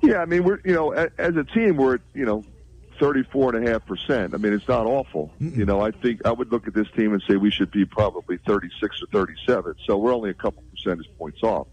Yeah, 0.00 0.22
I 0.22 0.24
mean, 0.24 0.44
we're 0.44 0.60
you 0.64 0.72
know, 0.72 0.92
as 0.92 1.36
a 1.36 1.44
team, 1.44 1.76
we're 1.76 1.98
you 2.14 2.24
know, 2.24 2.42
thirty-four 3.02 3.56
and 3.56 3.66
a 3.66 3.70
half 3.70 3.84
percent. 3.84 4.32
I 4.32 4.36
mean, 4.36 4.52
it's 4.52 4.68
not 4.68 4.86
awful. 4.86 5.32
You 5.40 5.64
know, 5.64 5.80
I 5.80 5.90
think 5.90 6.24
I 6.24 6.30
would 6.30 6.52
look 6.52 6.68
at 6.68 6.74
this 6.74 6.86
team 6.96 7.12
and 7.12 7.22
say 7.28 7.34
we 7.34 7.50
should 7.50 7.72
be 7.72 7.84
probably 7.84 8.38
thirty-six 8.46 9.02
or 9.02 9.06
thirty-seven. 9.06 9.74
So 9.86 9.98
we're 9.98 10.14
only 10.14 10.30
a 10.30 10.34
couple 10.34 10.62
percentage 10.70 11.08
points 11.18 11.42
off 11.42 11.66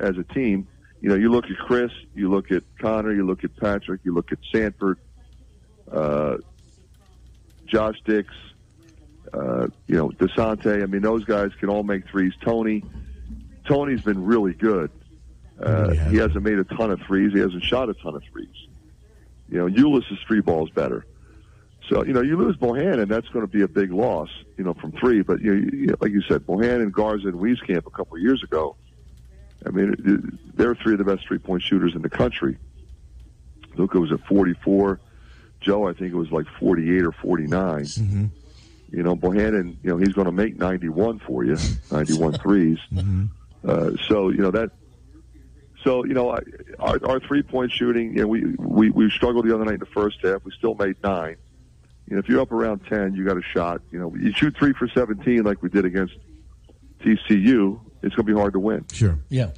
as 0.00 0.18
a 0.18 0.24
team. 0.24 0.66
You 1.00 1.10
know, 1.10 1.14
you 1.14 1.30
look 1.30 1.44
at 1.44 1.56
Chris, 1.58 1.92
you 2.14 2.28
look 2.28 2.50
at 2.50 2.64
Connor, 2.80 3.12
you 3.12 3.24
look 3.24 3.44
at 3.44 3.54
Patrick, 3.56 4.00
you 4.04 4.12
look 4.12 4.32
at 4.32 4.38
Sandfort, 4.52 4.96
uh, 5.92 6.38
Josh 7.66 8.00
Dix, 8.04 8.34
uh, 9.32 9.68
you 9.86 9.96
know, 9.96 10.08
Dasonte. 10.08 10.82
I 10.82 10.86
mean, 10.86 11.02
those 11.02 11.24
guys 11.24 11.52
can 11.60 11.68
all 11.68 11.84
make 11.84 12.08
threes. 12.08 12.32
Tony, 12.42 12.82
Tony's 13.64 14.02
been 14.02 14.24
really 14.24 14.54
good. 14.54 14.90
Uh, 15.62 15.90
he 16.10 16.16
hasn't 16.16 16.42
made 16.42 16.58
a 16.58 16.64
ton 16.64 16.90
of 16.90 17.00
threes. 17.02 17.32
He 17.32 17.38
hasn't 17.38 17.62
shot 17.62 17.88
a 17.88 17.94
ton 17.94 18.16
of 18.16 18.24
threes. 18.32 18.63
You 19.48 19.58
know, 19.58 19.66
Ulis's 19.66 20.18
three 20.26 20.40
ball 20.40 20.66
is 20.66 20.70
better. 20.70 21.04
So, 21.88 22.02
you 22.04 22.14
know, 22.14 22.22
you 22.22 22.36
lose 22.36 22.56
Bohannon, 22.56 23.08
that's 23.08 23.28
going 23.28 23.44
to 23.44 23.50
be 23.50 23.62
a 23.62 23.68
big 23.68 23.92
loss, 23.92 24.30
you 24.56 24.64
know, 24.64 24.72
from 24.72 24.92
three. 24.92 25.22
But, 25.22 25.40
you 25.42 25.96
like 26.00 26.12
you 26.12 26.22
said, 26.22 26.46
Bohannon, 26.46 26.90
Garza, 26.90 27.28
and 27.28 27.36
Wieskamp 27.38 27.86
a 27.86 27.90
couple 27.90 28.16
of 28.16 28.22
years 28.22 28.42
ago, 28.42 28.76
I 29.66 29.70
mean, 29.70 30.38
they're 30.54 30.74
three 30.74 30.92
of 30.92 30.98
the 30.98 31.04
best 31.04 31.26
three 31.26 31.38
point 31.38 31.62
shooters 31.62 31.94
in 31.94 32.02
the 32.02 32.10
country. 32.10 32.56
Luka 33.76 34.00
was 34.00 34.12
at 34.12 34.20
44. 34.26 35.00
Joe, 35.60 35.88
I 35.88 35.92
think 35.92 36.12
it 36.12 36.16
was 36.16 36.30
like 36.30 36.46
48 36.58 37.02
or 37.02 37.12
49. 37.12 37.82
Mm-hmm. 37.84 38.26
You 38.90 39.02
know, 39.02 39.16
Bohannon, 39.16 39.76
you 39.82 39.90
know, 39.90 39.96
he's 39.96 40.12
going 40.12 40.26
to 40.26 40.32
make 40.32 40.56
91 40.56 41.18
for 41.20 41.44
you, 41.44 41.56
91 41.90 42.32
threes. 42.42 42.78
Uh, 43.66 43.90
so, 44.08 44.28
you 44.28 44.38
know, 44.38 44.50
that, 44.50 44.70
so, 45.84 46.04
you 46.04 46.14
know, 46.14 46.30
our, 46.78 46.98
our 47.04 47.20
three 47.20 47.42
point 47.42 47.70
shooting, 47.70 48.16
you 48.16 48.22
know, 48.22 48.28
we, 48.28 48.44
we, 48.58 48.90
we 48.90 49.10
struggled 49.10 49.46
the 49.46 49.54
other 49.54 49.64
night 49.64 49.74
in 49.74 49.80
the 49.80 49.86
first 49.86 50.18
half. 50.22 50.42
We 50.44 50.50
still 50.52 50.74
made 50.74 50.96
nine. 51.04 51.36
You 52.08 52.16
know, 52.16 52.20
if 52.20 52.28
you're 52.28 52.40
up 52.40 52.52
around 52.52 52.80
10, 52.88 53.14
you 53.14 53.24
got 53.24 53.36
a 53.36 53.42
shot. 53.42 53.82
You 53.90 53.98
know, 54.00 54.14
you 54.16 54.32
shoot 54.32 54.56
three 54.56 54.72
for 54.72 54.88
17 54.88 55.42
like 55.42 55.62
we 55.62 55.68
did 55.68 55.84
against 55.84 56.14
TCU, 57.00 57.78
it's 58.02 58.14
going 58.14 58.26
to 58.26 58.32
be 58.34 58.38
hard 58.38 58.54
to 58.54 58.58
win. 58.58 58.84
Sure. 58.92 59.18
Yeah. 59.28 59.50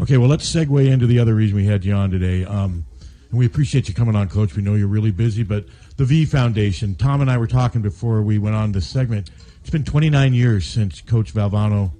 Okay, 0.00 0.16
well, 0.16 0.28
let's 0.28 0.50
segue 0.50 0.86
into 0.86 1.06
the 1.06 1.18
other 1.18 1.34
reason 1.34 1.56
we 1.56 1.66
had 1.66 1.84
you 1.84 1.94
on 1.94 2.10
today. 2.10 2.44
Um, 2.44 2.84
and 3.30 3.38
we 3.38 3.46
appreciate 3.46 3.88
you 3.88 3.94
coming 3.94 4.16
on, 4.16 4.28
Coach. 4.28 4.56
We 4.56 4.62
know 4.62 4.74
you're 4.74 4.88
really 4.88 5.10
busy, 5.10 5.42
but 5.42 5.66
the 5.96 6.04
V 6.04 6.24
Foundation, 6.24 6.94
Tom 6.94 7.20
and 7.20 7.30
I 7.30 7.38
were 7.38 7.46
talking 7.46 7.82
before 7.82 8.22
we 8.22 8.38
went 8.38 8.56
on 8.56 8.72
this 8.72 8.86
segment. 8.86 9.30
It's 9.60 9.70
been 9.70 9.84
29 9.84 10.34
years 10.34 10.66
since 10.66 11.00
Coach 11.00 11.32
Valvano 11.32 11.92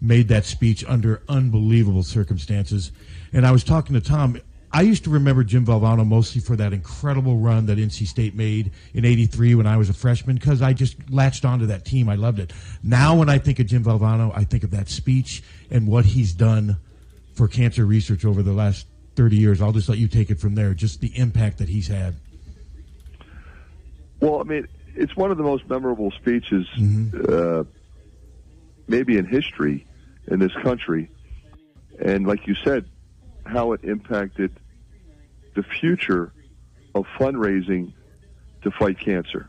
made 0.00 0.28
that 0.28 0.44
speech 0.44 0.84
under 0.86 1.22
unbelievable 1.28 2.02
circumstances. 2.02 2.92
And 3.32 3.46
I 3.46 3.52
was 3.52 3.64
talking 3.64 3.94
to 3.94 4.00
Tom. 4.00 4.40
I 4.70 4.82
used 4.82 5.04
to 5.04 5.10
remember 5.10 5.44
Jim 5.44 5.64
Valvano 5.64 6.06
mostly 6.06 6.40
for 6.40 6.54
that 6.56 6.72
incredible 6.72 7.38
run 7.38 7.66
that 7.66 7.78
NC 7.78 8.06
State 8.06 8.34
made 8.34 8.70
in 8.92 9.04
83 9.04 9.54
when 9.54 9.66
I 9.66 9.78
was 9.78 9.88
a 9.88 9.94
freshman 9.94 10.36
because 10.36 10.60
I 10.60 10.74
just 10.74 11.10
latched 11.10 11.44
onto 11.44 11.66
that 11.66 11.86
team. 11.86 12.08
I 12.08 12.16
loved 12.16 12.38
it. 12.38 12.52
Now, 12.82 13.14
when 13.14 13.30
I 13.30 13.38
think 13.38 13.58
of 13.60 13.66
Jim 13.66 13.82
Valvano, 13.82 14.30
I 14.36 14.44
think 14.44 14.64
of 14.64 14.70
that 14.72 14.88
speech 14.88 15.42
and 15.70 15.88
what 15.88 16.04
he's 16.04 16.34
done 16.34 16.76
for 17.34 17.48
cancer 17.48 17.86
research 17.86 18.24
over 18.24 18.42
the 18.42 18.52
last 18.52 18.86
30 19.16 19.36
years. 19.36 19.62
I'll 19.62 19.72
just 19.72 19.88
let 19.88 19.98
you 19.98 20.06
take 20.06 20.30
it 20.30 20.38
from 20.38 20.54
there, 20.54 20.74
just 20.74 21.00
the 21.00 21.16
impact 21.16 21.58
that 21.58 21.68
he's 21.68 21.88
had. 21.88 22.14
Well, 24.20 24.40
I 24.40 24.42
mean, 24.42 24.68
it's 24.94 25.16
one 25.16 25.30
of 25.30 25.38
the 25.38 25.44
most 25.44 25.68
memorable 25.68 26.10
speeches, 26.10 26.66
uh, 27.28 27.64
maybe 28.86 29.16
in 29.16 29.24
history 29.24 29.86
in 30.26 30.40
this 30.40 30.52
country. 30.62 31.08
And 32.00 32.26
like 32.26 32.46
you 32.46 32.54
said, 32.56 32.84
how 33.48 33.72
it 33.72 33.82
impacted 33.84 34.50
the 35.54 35.62
future 35.80 36.32
of 36.94 37.04
fundraising 37.18 37.92
to 38.62 38.70
fight 38.70 38.98
cancer. 39.00 39.48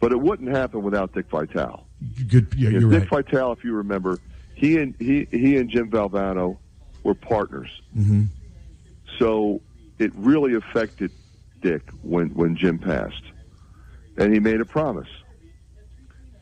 but 0.00 0.12
it 0.12 0.20
wouldn't 0.20 0.50
happen 0.50 0.82
without 0.82 1.12
Dick 1.14 1.26
Vitale. 1.30 1.86
Good. 2.28 2.52
Yeah, 2.56 2.70
you're 2.70 2.90
Dick 2.90 3.10
right. 3.10 3.24
Vitale, 3.24 3.52
if 3.52 3.64
you 3.64 3.72
remember, 3.74 4.18
he 4.54 4.76
and 4.78 4.94
he 4.98 5.26
he 5.30 5.56
and 5.56 5.70
Jim 5.70 5.90
Valvano 5.90 6.58
were 7.04 7.14
partners. 7.14 7.70
hmm 7.94 8.24
So 9.18 9.62
it 9.98 10.12
really 10.14 10.54
affected 10.54 11.10
Dick 11.62 11.82
when, 12.02 12.28
when 12.34 12.56
Jim 12.56 12.78
passed. 12.78 13.22
And 14.18 14.32
he 14.34 14.40
made 14.40 14.60
a 14.60 14.64
promise. 14.66 15.08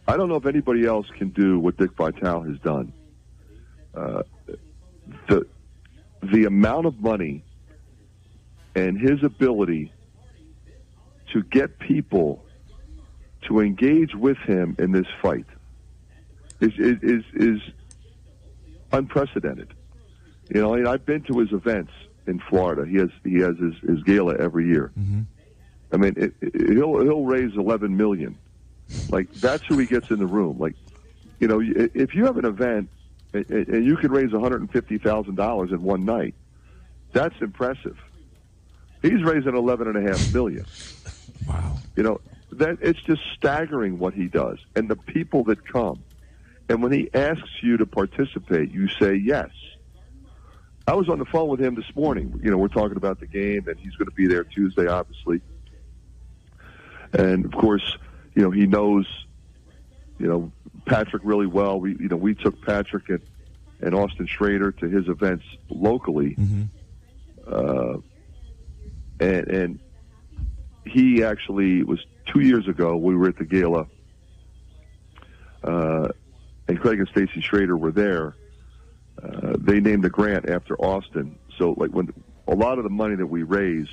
I 0.09 0.17
don't 0.17 0.29
know 0.29 0.37
if 0.37 0.47
anybody 0.47 0.85
else 0.85 1.07
can 1.17 1.29
do 1.31 1.59
what 1.61 1.77
Dick 1.77 1.93
Vitale 1.97 2.43
has 2.43 2.59
done. 2.61 2.93
Uh, 3.95 4.23
the, 5.29 5.47
the 6.23 6.45
amount 6.45 6.87
of 6.87 7.01
money 7.01 7.45
and 8.75 8.99
his 8.99 9.23
ability 9.23 9.93
to 11.33 11.43
get 11.45 11.79
people 11.79 12.45
to 13.49 13.61
engage 13.61 14.15
with 14.15 14.39
him 14.39 14.77
in 14.79 14.93
this 14.93 15.07
fight 15.21 15.47
is, 16.61 16.73
is, 16.79 16.97
is, 17.03 17.25
is 17.35 17.61
unprecedented. 18.93 19.75
You 20.49 20.61
know, 20.61 20.75
and 20.75 20.87
I've 20.87 21.05
been 21.05 21.23
to 21.23 21.39
his 21.39 21.53
events 21.53 21.93
in 22.27 22.39
Florida. 22.39 22.87
He 22.87 22.99
has 22.99 23.11
he 23.25 23.37
has 23.37 23.57
his, 23.59 23.75
his 23.89 24.03
gala 24.05 24.37
every 24.37 24.69
year. 24.69 24.93
Mm-hmm. 24.99 25.23
I 25.93 25.97
mean, 25.97 26.15
it, 26.17 26.35
it, 26.41 26.71
he'll 26.71 27.01
he'll 27.01 27.25
raise 27.25 27.57
eleven 27.57 27.97
million. 27.97 28.37
Like 29.09 29.33
that's 29.33 29.65
who 29.65 29.79
he 29.79 29.87
gets 29.87 30.11
in 30.11 30.19
the 30.19 30.27
room. 30.27 30.59
Like, 30.59 30.75
you 31.41 31.49
know, 31.49 31.61
if 31.63 32.15
you 32.15 32.27
have 32.27 32.37
an 32.37 32.45
event 32.45 32.91
and, 33.33 33.51
and 33.51 33.85
you 33.85 33.97
can 33.97 34.11
raise 34.11 34.33
one 34.33 34.43
hundred 34.43 34.61
and 34.61 34.71
fifty 34.71 34.99
thousand 34.99 35.37
dollars 35.37 35.71
in 35.73 35.83
one 35.83 36.05
night, 36.05 36.35
that's 37.13 37.35
impressive. 37.41 37.99
He's 39.01 39.23
raising 39.23 39.57
eleven 39.57 39.89
and 39.89 39.97
a 39.97 40.11
half 40.11 40.33
million. 40.33 40.67
Wow. 41.49 41.77
You 41.97 42.05
know, 42.05 42.21
that 42.53 42.79
it's 42.81 43.03
just 43.03 43.21
staggering 43.37 43.99
what 43.99 44.15
he 44.15 44.29
does 44.29 44.59
and 44.77 44.89
the 44.89 44.95
people 44.95 45.43
that 45.45 45.67
come. 45.67 46.05
And 46.69 46.83
when 46.83 46.93
he 46.93 47.11
asks 47.13 47.63
you 47.63 47.77
to 47.79 47.87
participate, 47.87 48.71
you 48.71 48.89
say 48.89 49.15
yes. 49.15 49.51
I 50.87 50.95
was 50.95 51.09
on 51.09 51.19
the 51.19 51.25
phone 51.25 51.49
with 51.49 51.61
him 51.61 51.75
this 51.75 51.95
morning. 51.95 52.41
You 52.43 52.51
know, 52.51 52.59
we're 52.59 52.69
talking 52.69 52.97
about 52.97 53.21
the 53.21 53.27
game, 53.27 53.67
and 53.69 53.79
he's 53.79 53.95
going 53.97 54.09
to 54.09 54.15
be 54.15 54.27
there 54.27 54.45
Tuesday, 54.45 54.87
obviously. 54.87 55.41
And 57.13 57.45
of 57.45 57.53
course, 57.53 57.97
you 58.35 58.43
know, 58.43 58.51
he 58.51 58.67
knows, 58.67 59.07
you 60.19 60.27
know, 60.29 60.53
Patrick 60.87 61.23
really 61.25 61.47
well. 61.47 61.81
We, 61.81 61.97
you 61.99 62.09
know, 62.09 62.17
we 62.17 62.35
took 62.35 62.61
Patrick 62.63 63.09
and, 63.09 63.21
and 63.81 63.95
Austin 63.95 64.27
Schrader 64.27 64.73
to 64.73 64.89
his 64.89 65.09
events 65.09 65.45
locally. 65.69 66.35
Uh, 67.47 67.99
and, 69.21 69.49
and 69.49 69.81
he 70.85 71.23
actually 71.25 71.81
it 71.81 71.87
was 71.87 72.05
two 72.27 72.41
years 72.41 72.69
ago. 72.69 72.97
We 72.97 73.15
were 73.17 73.29
at 73.29 73.37
the 73.39 73.45
gala, 73.45 73.87
uh, 75.63 76.09
and 76.69 76.81
Craig 76.81 76.99
and 76.99 77.09
Stacy 77.09 77.41
Schrader 77.41 77.77
were 77.77 77.93
there. 77.93 78.35
Uh, 79.23 79.55
they 79.59 79.81
named 79.81 80.05
a 80.05 80.11
grant 80.11 80.49
after 80.49 80.77
Austin. 80.77 81.39
So, 81.59 81.75
like 81.77 81.91
when 81.91 82.13
a 82.49 82.55
lot 82.55 82.79
of 82.79 82.85
the 82.85 82.91
money 82.91 83.15
that 83.15 83.27
we 83.27 83.43
raise 83.45 83.89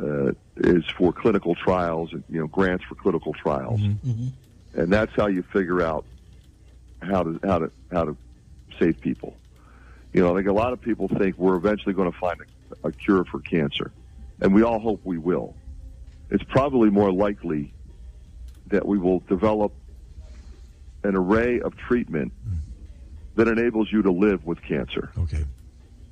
uh, 0.00 0.32
is 0.56 0.84
for 0.96 1.12
clinical 1.12 1.54
trials, 1.54 2.12
and 2.12 2.24
you 2.30 2.40
know, 2.40 2.46
grants 2.46 2.84
for 2.84 2.94
clinical 2.94 3.34
trials, 3.34 3.80
and 4.74 4.92
that's 4.92 5.12
how 5.14 5.26
you 5.26 5.42
figure 5.42 5.82
out 5.82 6.04
how 7.00 7.22
to 7.22 7.40
how 7.44 7.58
to 7.58 7.70
how 7.90 8.04
to 8.04 8.16
save 8.78 9.00
people. 9.00 9.36
You 10.12 10.22
know, 10.22 10.32
I 10.32 10.36
think 10.36 10.48
a 10.48 10.52
lot 10.52 10.72
of 10.72 10.80
people 10.80 11.08
think 11.08 11.38
we're 11.38 11.56
eventually 11.56 11.94
going 11.94 12.10
to 12.10 12.18
find 12.18 12.38
a, 12.82 12.88
a 12.88 12.92
cure 12.92 13.24
for 13.24 13.40
cancer, 13.40 13.92
and 14.40 14.54
we 14.54 14.62
all 14.62 14.78
hope 14.78 15.00
we 15.04 15.18
will. 15.18 15.54
It's 16.30 16.44
probably 16.44 16.90
more 16.90 17.12
likely 17.12 17.72
that 18.68 18.86
we 18.86 18.98
will 18.98 19.20
develop 19.20 19.72
an 21.04 21.16
array 21.16 21.60
of 21.60 21.76
treatment 21.76 22.32
that 23.34 23.48
enables 23.48 23.90
you 23.90 24.02
to 24.02 24.10
live 24.10 24.44
with 24.44 24.62
cancer. 24.62 25.10
Okay. 25.18 25.44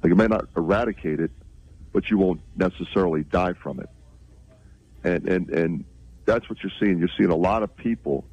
Like 0.02 0.12
it 0.12 0.16
may 0.16 0.26
not 0.26 0.48
eradicate 0.56 1.20
it, 1.20 1.30
but 1.92 2.10
you 2.10 2.18
won't 2.18 2.40
necessarily 2.56 3.24
die 3.24 3.52
from 3.52 3.80
it. 3.80 3.88
And 5.04 5.28
and 5.28 5.50
and 5.50 5.84
that's 6.24 6.48
what 6.48 6.62
you're 6.62 6.72
seeing. 6.78 6.98
You're 6.98 7.10
seeing 7.16 7.30
a 7.30 7.36
lot 7.36 7.62
of 7.62 7.74
people, 7.76 8.24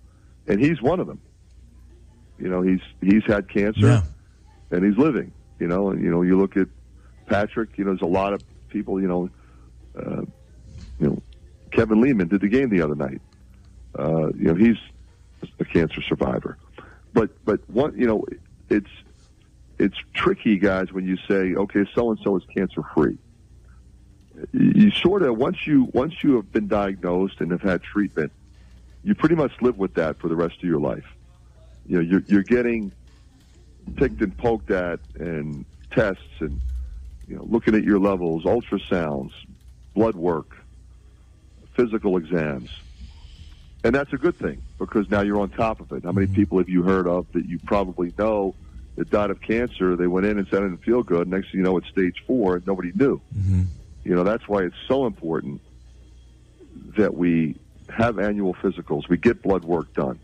and 0.48 0.60
he's 0.60 0.82
one 0.82 1.00
of 1.00 1.08
them. 1.08 1.20
You 2.40 2.50
know, 2.50 2.62
he's 2.62 2.82
he's 3.02 3.24
had 3.26 3.50
cancer, 3.50 3.80
Yeah. 3.82 4.02
and 4.72 4.86
he's 4.86 4.98
living. 4.98 5.32
You 5.60 5.68
know, 5.68 5.90
and 5.90 6.04
you 6.04 6.12
know, 6.12 6.22
you 6.22 6.38
look 6.40 6.56
at 6.58 6.68
Patrick. 7.26 7.78
You 7.78 7.86
know, 7.86 7.92
there's 7.92 8.02
a 8.02 8.06
lot 8.06 8.34
of 8.34 8.44
people. 8.70 9.02
You 9.02 9.08
know, 9.08 9.30
uh, 9.98 10.22
you 11.00 11.08
know, 11.08 11.22
Kevin 11.72 12.00
Lehman 12.02 12.28
did 12.28 12.42
the 12.42 12.48
game 12.48 12.70
the 12.70 12.82
other 12.82 12.96
night. 12.96 13.22
Uh, 13.98 14.28
you 14.36 14.46
know, 14.46 14.56
he's 14.56 14.78
a 15.60 15.66
cancer 15.66 16.02
survivor. 16.04 16.58
But 17.14 17.32
but 17.46 17.62
what 17.70 17.98
you 17.98 18.06
know, 18.06 18.24
it's 18.70 18.90
it's 19.80 19.98
tricky, 20.14 20.58
guys, 20.58 20.92
when 20.94 21.08
you 21.08 21.18
say, 21.28 21.56
okay, 21.56 21.86
so 21.96 22.12
and 22.12 22.20
so 22.24 22.36
is 22.38 22.44
cancer 22.56 22.82
free. 22.96 23.18
You 24.54 24.92
sort 24.92 25.24
of 25.24 25.36
once 25.38 25.66
you 25.66 25.90
once 25.94 26.14
you 26.24 26.36
have 26.36 26.52
been 26.52 26.68
diagnosed 26.68 27.42
and 27.42 27.50
have 27.52 27.62
had 27.64 27.82
treatment, 27.82 28.32
you 29.08 29.16
pretty 29.16 29.36
much 29.36 29.54
live 29.62 29.78
with 29.78 29.94
that 29.94 30.20
for 30.20 30.28
the 30.28 30.36
rest 30.36 30.58
of 30.58 30.64
your 30.64 30.82
life. 30.82 31.06
You 31.86 31.96
know, 31.96 32.02
you're 32.02 32.24
you're 32.28 32.44
getting 32.44 32.92
picked 33.96 34.22
and 34.22 34.38
poked 34.38 34.70
at 34.70 35.00
and 35.18 35.64
tests 35.92 36.22
and 36.40 36.60
you 37.26 37.38
know 37.38 37.46
looking 37.50 37.74
at 37.74 37.86
your 37.86 38.00
levels, 38.00 38.44
ultrasounds, 38.44 39.32
blood 39.96 40.16
work, 40.16 40.58
physical 41.74 42.18
exams. 42.18 42.70
And 43.86 43.96
that's 43.96 44.12
a 44.12 44.18
good 44.18 44.38
thing 44.38 44.62
because 44.78 45.10
now 45.10 45.22
you're 45.22 45.40
on 45.40 45.52
top 45.52 45.80
of 45.80 45.94
it. 45.94 46.04
How 46.04 46.12
many 46.12 46.28
mm-hmm. 46.28 46.36
people 46.36 46.58
have 46.58 46.68
you 46.68 46.84
heard 46.84 47.08
of 47.08 47.32
that 47.32 47.46
you 47.46 47.60
probably 47.60 48.12
know 48.18 48.56
that 48.98 49.10
died 49.10 49.30
of 49.30 49.40
cancer? 49.40 49.96
They 49.96 50.08
went 50.08 50.26
in 50.26 50.38
and 50.38 50.46
said 50.50 50.64
it 50.64 50.70
didn't 50.70 50.84
feel 50.84 51.02
good. 51.02 51.30
Next 51.30 51.52
thing 51.52 51.60
you 51.60 51.64
know, 51.64 51.78
it's 51.78 51.88
stage 51.88 52.26
four, 52.28 52.58
and 52.58 52.68
nobody 52.68 52.92
knew. 52.94 53.22
Mm-hmm. 53.34 53.62
You 54.04 54.16
know, 54.16 54.26
that's 54.26 54.50
why 54.50 54.64
it's 54.64 54.76
so 54.86 55.06
important 55.06 55.62
that 56.98 57.14
we 57.14 57.56
have 57.90 58.20
annual 58.20 58.54
physicals. 58.56 59.08
We 59.10 59.18
get 59.18 59.42
blood 59.42 59.64
work 59.64 59.94
done. 59.94 60.20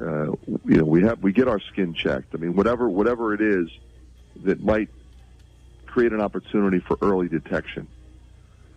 Uh, 0.00 0.32
you 0.64 0.76
know, 0.76 0.84
we 0.84 1.02
have 1.02 1.22
we 1.22 1.32
get 1.32 1.48
our 1.48 1.60
skin 1.60 1.92
checked. 1.92 2.34
I 2.34 2.38
mean, 2.38 2.54
whatever 2.54 2.88
whatever 2.88 3.34
it 3.34 3.40
is 3.40 3.68
that 4.44 4.62
might 4.62 4.88
create 5.86 6.12
an 6.12 6.20
opportunity 6.20 6.78
for 6.78 6.96
early 7.02 7.28
detection. 7.28 7.88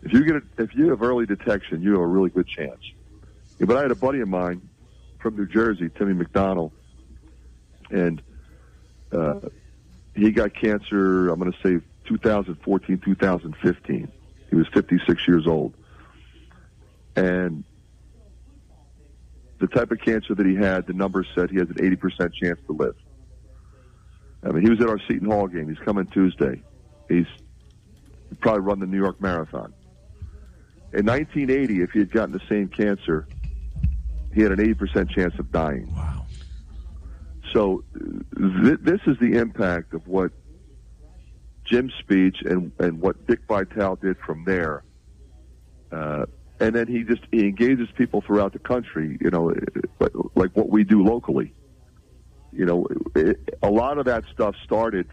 If 0.03 0.13
you 0.13 0.25
get 0.25 0.35
a, 0.37 0.41
if 0.57 0.73
you 0.73 0.89
have 0.89 1.03
early 1.03 1.27
detection, 1.27 1.81
you 1.83 1.91
have 1.91 2.01
a 2.01 2.07
really 2.07 2.31
good 2.31 2.47
chance. 2.47 2.81
Yeah, 3.59 3.67
but 3.67 3.77
I 3.77 3.83
had 3.83 3.91
a 3.91 3.95
buddy 3.95 4.21
of 4.21 4.27
mine 4.27 4.67
from 5.19 5.35
New 5.35 5.45
Jersey, 5.45 5.89
Timmy 5.95 6.13
McDonald, 6.13 6.71
and 7.91 8.19
uh, 9.11 9.41
he 10.15 10.31
got 10.31 10.55
cancer. 10.55 11.29
I'm 11.29 11.39
going 11.39 11.51
to 11.51 11.57
say 11.59 11.85
2014, 12.07 12.97
2015. 12.97 14.11
He 14.49 14.55
was 14.55 14.67
56 14.69 15.27
years 15.27 15.45
old, 15.45 15.75
and 17.15 17.63
the 19.61 19.67
type 19.67 19.91
of 19.91 19.99
cancer 19.99 20.33
that 20.33 20.45
he 20.45 20.55
had, 20.55 20.87
the 20.87 20.93
numbers 20.93 21.27
said 21.35 21.51
he 21.51 21.57
has 21.57 21.69
an 21.69 21.75
80% 21.75 22.33
chance 22.33 22.59
to 22.65 22.73
live. 22.73 22.95
I 24.43 24.49
mean, 24.49 24.63
he 24.63 24.69
was 24.69 24.81
at 24.81 24.89
our 24.89 24.99
Seton 25.07 25.29
Hall 25.29 25.47
game. 25.47 25.69
He's 25.69 25.79
coming 25.85 26.07
Tuesday. 26.07 26.63
He's 27.07 27.27
probably 28.39 28.61
run 28.61 28.79
the 28.79 28.87
New 28.87 28.97
York 28.97 29.21
Marathon. 29.21 29.71
In 30.93 31.05
1980, 31.05 31.81
if 31.81 31.91
he 31.91 31.99
had 31.99 32.11
gotten 32.11 32.31
the 32.31 32.41
same 32.49 32.67
cancer, 32.67 33.27
he 34.33 34.41
had 34.41 34.51
an 34.51 34.57
80% 34.57 35.11
chance 35.11 35.37
of 35.37 35.51
dying. 35.51 35.93
Wow. 35.95 36.25
So 37.53 37.83
th- 38.35 38.79
this 38.81 39.01
is 39.05 39.17
the 39.19 39.33
impact 39.33 39.93
of 39.93 40.07
what 40.07 40.31
Jim's 41.65 41.93
speech 41.99 42.37
and, 42.43 42.71
and 42.79 42.99
what 42.99 43.27
Dick 43.27 43.41
Vitale 43.47 43.97
did 43.97 44.17
from 44.25 44.43
there. 44.43 44.83
Uh, 45.91 46.25
and 46.61 46.75
then 46.75 46.87
he 46.87 47.03
just 47.03 47.23
he 47.31 47.39
engages 47.39 47.89
people 47.97 48.21
throughout 48.21 48.53
the 48.53 48.59
country, 48.59 49.17
you 49.19 49.31
know, 49.31 49.53
like- 50.35 50.55
what 50.55 50.69
we 50.69 50.83
do 50.83 51.03
locally. 51.03 51.53
You 52.53 52.65
know, 52.65 52.87
it, 53.15 53.57
a 53.63 53.69
lot 53.69 53.97
of 53.97 54.05
that 54.05 54.25
stuff 54.31 54.55
started, 54.63 55.07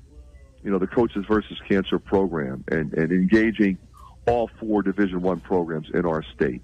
you 0.62 0.70
know, 0.70 0.78
the 0.78 0.86
Coaches 0.86 1.24
versus 1.26 1.58
Cancer 1.68 1.98
program 1.98 2.64
and, 2.68 2.92
and 2.92 3.12
engaging 3.12 3.78
all 4.26 4.50
four 4.60 4.82
Division 4.82 5.22
One 5.22 5.40
programs 5.40 5.88
in 5.94 6.04
our 6.04 6.22
state. 6.34 6.60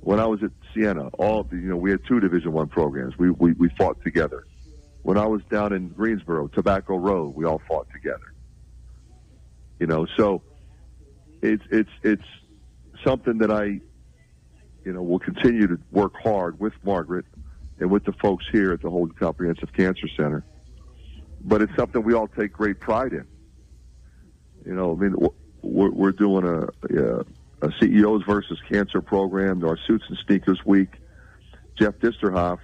When 0.00 0.18
I 0.18 0.26
was 0.26 0.42
at 0.42 0.50
Siena, 0.74 1.08
all 1.18 1.46
you 1.52 1.58
know, 1.58 1.76
we 1.76 1.90
had 1.90 2.00
two 2.06 2.18
Division 2.18 2.52
One 2.52 2.68
programs. 2.68 3.16
We, 3.16 3.30
we 3.30 3.52
we 3.52 3.68
fought 3.70 4.02
together. 4.02 4.44
When 5.02 5.18
I 5.18 5.26
was 5.26 5.42
down 5.50 5.72
in 5.72 5.88
Greensboro, 5.88 6.48
Tobacco 6.48 6.96
Road, 6.96 7.36
we 7.36 7.44
all 7.44 7.60
fought 7.68 7.86
together. 7.92 8.32
You 9.78 9.86
know, 9.86 10.06
so 10.16 10.42
it's 11.42 11.62
it's 11.70 11.90
it's 12.02 12.24
something 13.04 13.38
that 13.38 13.50
I, 13.50 13.80
you 14.84 14.92
know, 14.92 15.02
will 15.02 15.18
continue 15.18 15.66
to 15.66 15.78
work 15.92 16.14
hard 16.16 16.58
with 16.58 16.72
Margaret 16.82 17.26
and 17.78 17.90
with 17.90 18.04
the 18.04 18.12
folks 18.12 18.44
here 18.50 18.72
at 18.72 18.82
the 18.82 18.90
Holden 18.90 19.14
Comprehensive 19.16 19.72
Cancer 19.72 20.08
Center. 20.16 20.44
But 21.42 21.62
it's 21.62 21.74
something 21.76 22.02
we 22.02 22.14
all 22.14 22.28
take 22.28 22.52
great 22.52 22.80
pride 22.80 23.12
in. 23.12 23.26
You 24.64 24.74
know, 24.74 24.92
I 24.92 24.94
mean, 24.96 25.14
we're, 25.62 25.90
we're 25.90 26.12
doing 26.12 26.44
a, 26.44 26.68
a, 26.98 27.24
a 27.62 27.72
CEOs 27.80 28.22
versus 28.24 28.58
Cancer 28.68 29.02
program, 29.02 29.62
our 29.64 29.78
Suits 29.86 30.04
and 30.08 30.18
Sneakers 30.26 30.64
Week, 30.64 30.88
Jeff 31.78 31.94
Disterhoft, 31.96 32.60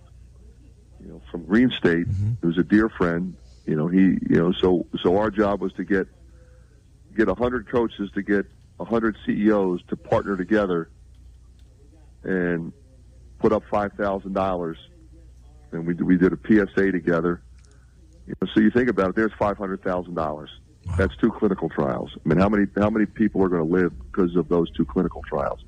you 1.00 1.08
know, 1.08 1.22
from 1.30 1.44
Green 1.44 1.70
State, 1.70 2.08
mm-hmm. 2.08 2.32
who's 2.42 2.58
a 2.58 2.62
dear 2.62 2.88
friend. 2.88 3.34
You 3.66 3.76
know, 3.76 3.86
he, 3.86 4.00
you 4.28 4.38
know, 4.38 4.52
so 4.52 4.86
so 5.02 5.18
our 5.18 5.30
job 5.30 5.60
was 5.60 5.72
to 5.74 5.84
get 5.84 6.08
get 7.16 7.28
a 7.28 7.34
hundred 7.34 7.68
coaches 7.68 8.10
to 8.14 8.22
get 8.22 8.46
a 8.80 8.84
hundred 8.84 9.16
CEOs 9.26 9.82
to 9.88 9.96
partner 9.96 10.36
together 10.36 10.90
and 12.24 12.72
put 13.38 13.52
up 13.52 13.62
five 13.70 13.92
thousand 13.92 14.32
dollars, 14.32 14.78
and 15.70 15.86
we 15.86 15.94
we 15.94 16.16
did 16.16 16.32
a 16.32 16.38
PSA 16.46 16.90
together. 16.90 17.42
You 18.26 18.34
know, 18.40 18.48
so 18.54 18.60
you 18.60 18.70
think 18.70 18.88
about 18.88 19.10
it, 19.10 19.16
there's 19.16 19.32
five 19.38 19.58
hundred 19.58 19.82
thousand 19.84 20.14
dollars. 20.14 20.50
That's 20.96 21.14
two 21.18 21.30
clinical 21.30 21.68
trials. 21.68 22.10
I 22.16 22.28
mean, 22.28 22.38
how 22.38 22.48
many 22.48 22.66
how 22.76 22.90
many 22.90 23.06
people 23.06 23.42
are 23.44 23.48
going 23.48 23.66
to 23.66 23.72
live 23.72 23.92
because 24.10 24.34
of 24.34 24.48
those 24.48 24.70
two 24.72 24.86
clinical 24.86 25.22
trials? 25.28 25.60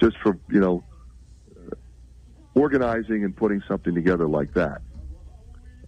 Just 0.00 0.18
for 0.18 0.36
you 0.50 0.60
know, 0.60 0.84
uh, 1.56 1.74
organizing 2.54 3.24
and 3.24 3.36
putting 3.36 3.62
something 3.68 3.94
together 3.94 4.26
like 4.26 4.52
that. 4.54 4.82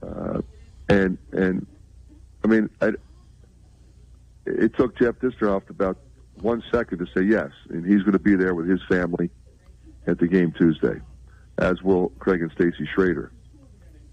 Uh, 0.00 0.40
and 0.88 1.18
and 1.32 1.66
I 2.44 2.46
mean, 2.46 2.70
I, 2.80 2.92
it 4.46 4.76
took 4.76 4.96
Jeff 4.98 5.16
Disterhoft 5.16 5.70
about 5.70 5.98
one 6.40 6.62
second 6.72 6.98
to 6.98 7.06
say 7.14 7.22
yes, 7.22 7.50
and 7.70 7.84
he's 7.84 8.00
going 8.00 8.12
to 8.12 8.18
be 8.18 8.34
there 8.34 8.54
with 8.54 8.68
his 8.68 8.80
family 8.88 9.30
at 10.06 10.18
the 10.18 10.26
game 10.26 10.52
Tuesday, 10.52 11.00
as 11.58 11.82
will 11.82 12.10
Craig 12.18 12.42
and 12.42 12.50
Stacy 12.52 12.86
Schrader. 12.94 13.30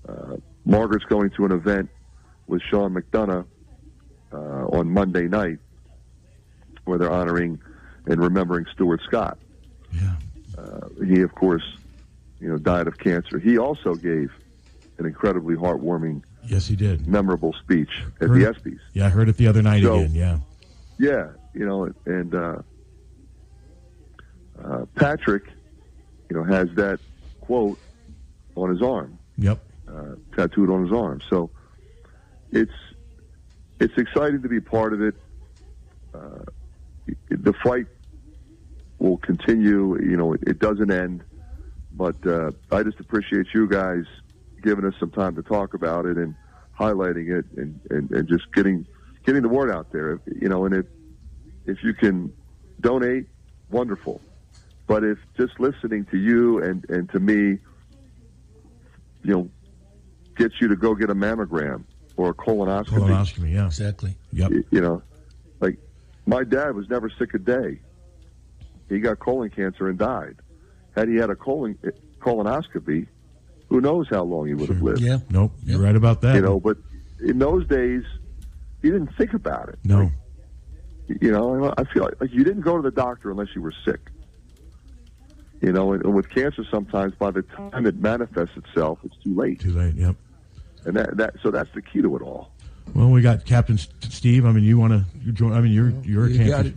Uh, 0.07 0.38
Margaret's 0.65 1.06
going 1.06 1.30
to 1.31 1.45
an 1.45 1.52
event 1.52 1.89
with 2.48 2.61
Sean 2.61 2.93
McDonough 2.93 3.45
uh, 4.31 4.35
on 4.38 4.89
Monday 4.91 5.27
night, 5.27 5.57
where 6.85 6.98
they're 6.98 7.11
honoring 7.11 7.60
and 8.06 8.22
remembering 8.22 8.65
Stuart 8.73 9.02
Scott. 9.06 9.38
Yeah. 9.93 10.15
Uh, 10.57 10.88
he, 11.06 11.22
of 11.22 11.34
course, 11.35 11.64
you 12.39 12.48
know, 12.49 12.57
died 12.57 12.88
of 12.88 12.98
cancer. 12.98 13.39
He 13.39 13.57
also 13.57 13.95
gave 13.95 14.31
an 14.98 15.06
incredibly 15.06 15.56
heartwarming, 15.56 16.22
Yes, 16.45 16.68
he 16.68 16.76
did. 16.76 17.07
memorable 17.07 17.53
speech 17.53 17.89
at 18.19 18.30
Heard 18.30 18.41
the 18.41 18.45
ESPYS. 18.53 18.80
Yeah, 18.93 19.07
I 19.07 19.10
heard 19.10 19.30
it 19.30 19.38
the 19.38 19.48
other 19.48 19.61
night 19.61 19.84
So- 19.84 19.99
again. 19.99 20.11
Yeah. 20.15 20.38
Yeah, 20.98 21.27
you 21.53 21.65
know, 21.65 21.90
and 22.06 22.34
uh, 22.34 22.57
uh, 24.64 24.86
Patrick, 24.95 25.44
you 26.30 26.38
know, 26.38 26.44
has 26.44 26.68
that 26.76 26.99
quote 27.41 27.80
on 28.56 28.69
his 28.69 28.82
arm, 28.82 29.19
Yep. 29.38 29.60
uh, 29.88 30.15
tattooed 30.36 30.69
on 30.69 30.84
his 30.84 30.94
arm. 30.94 31.22
So 31.30 31.52
it's 32.52 32.72
it's 33.80 33.94
exciting 33.98 34.41
to 34.44 34.49
be 34.49 34.60
part 34.60 34.94
of 34.94 35.02
it. 35.02 35.15
Uh, 36.14 36.44
the 37.30 37.53
fight 37.64 37.88
will 38.99 39.18
continue. 39.18 39.98
You 40.02 40.18
know, 40.18 40.34
it, 40.34 40.41
it 40.45 40.60
doesn't 40.60 40.91
end. 40.91 41.23
But 41.94 42.26
uh, 42.26 42.52
I 42.72 42.84
just 42.84 42.99
appreciate 42.99 43.48
you 43.53 43.68
guys 43.68 44.03
giving 44.64 44.86
us 44.86 44.94
some 44.99 45.11
time 45.11 45.36
to 45.36 45.41
talk 45.41 45.73
about 45.73 46.06
it 46.06 46.18
and 46.18 46.36
highlighting 46.80 47.38
it 47.38 47.45
and, 47.57 47.80
and, 47.90 48.11
and 48.11 48.28
just 48.28 48.44
getting 48.53 48.86
getting 49.26 49.41
the 49.41 49.49
word 49.49 49.72
out 49.72 49.91
there. 49.91 50.22
You 50.26 50.48
know, 50.49 50.65
and 50.65 50.76
if 50.76 50.86
if 51.65 51.83
you 51.83 51.93
can 51.93 52.33
donate, 52.79 53.27
wonderful. 53.69 54.21
But 54.88 55.03
if 55.03 55.17
just 55.38 55.59
listening 55.59 56.05
to 56.05 56.17
you 56.17 56.61
and, 56.61 56.88
and 56.89 57.09
to 57.11 57.19
me, 57.19 57.59
you 59.23 59.33
know, 59.33 59.49
gets 60.35 60.59
you 60.59 60.67
to 60.67 60.75
go 60.75 60.95
get 60.95 61.09
a 61.09 61.15
mammogram 61.15 61.83
or 62.17 62.29
a 62.29 62.33
colonoscopy. 62.33 62.85
Colonoscopy, 62.88 63.53
yeah. 63.53 63.65
Exactly. 63.65 64.15
Yep. 64.33 64.51
You 64.71 64.81
know, 64.81 65.01
like 65.59 65.77
my 66.25 66.43
dad 66.43 66.75
was 66.75 66.89
never 66.89 67.09
sick 67.09 67.33
a 67.33 67.39
day. 67.39 67.79
He 68.89 68.99
got 68.99 69.19
colon 69.19 69.49
cancer 69.49 69.88
and 69.88 69.97
died. 69.97 70.38
Had 70.95 71.07
he 71.07 71.15
had 71.15 71.29
a 71.29 71.35
colon 71.35 71.77
eh, 71.85 71.91
colonoscopy, 72.19 73.07
who 73.69 73.79
knows 73.79 74.07
how 74.09 74.23
long 74.23 74.47
he 74.47 74.53
would 74.53 74.67
have 74.67 74.81
lived. 74.81 75.01
Yeah. 75.01 75.19
Nope. 75.29 75.53
You're 75.63 75.79
right 75.79 75.95
about 75.95 76.21
that. 76.21 76.35
You 76.35 76.41
know, 76.41 76.59
but 76.59 76.77
in 77.21 77.39
those 77.39 77.65
days, 77.67 78.03
you 78.81 78.91
didn't 78.91 79.15
think 79.15 79.33
about 79.33 79.69
it. 79.69 79.79
no. 79.83 80.11
You 81.19 81.31
know, 81.31 81.73
I 81.77 81.83
feel 81.85 82.03
like, 82.03 82.21
like 82.21 82.31
you 82.31 82.43
didn't 82.43 82.61
go 82.61 82.77
to 82.77 82.81
the 82.81 82.91
doctor 82.91 83.31
unless 83.31 83.55
you 83.55 83.61
were 83.61 83.73
sick. 83.83 83.99
You 85.61 85.71
know, 85.71 85.93
and, 85.93 86.03
and 86.03 86.13
with 86.13 86.29
cancer, 86.29 86.63
sometimes 86.71 87.13
by 87.15 87.31
the 87.31 87.43
time 87.43 87.85
it 87.85 87.97
manifests 87.97 88.57
itself, 88.57 88.99
it's 89.03 89.15
too 89.17 89.35
late. 89.35 89.59
Too 89.59 89.73
late. 89.73 89.95
Yep. 89.95 90.15
And 90.85 90.95
that, 90.95 91.17
that 91.17 91.35
so 91.43 91.51
that's 91.51 91.71
the 91.73 91.81
key 91.81 92.01
to 92.01 92.15
it 92.15 92.21
all. 92.21 92.51
Well, 92.95 93.09
we 93.09 93.21
got 93.21 93.45
Captain 93.45 93.77
Steve. 93.77 94.45
I 94.45 94.51
mean, 94.51 94.63
you 94.63 94.79
want 94.79 94.93
to 94.93 95.31
join? 95.31 95.53
I 95.53 95.61
mean, 95.61 95.71
you're 95.71 95.93
you're 96.03 96.25
a 96.25 96.29
you, 96.29 96.38
cancer. 96.38 96.51
gotta- 96.51 96.73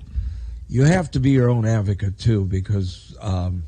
you 0.68 0.82
have 0.84 1.10
to 1.12 1.20
be 1.20 1.30
your 1.30 1.50
own 1.50 1.66
advocate 1.66 2.18
too, 2.18 2.44
because 2.44 3.16
um, 3.20 3.64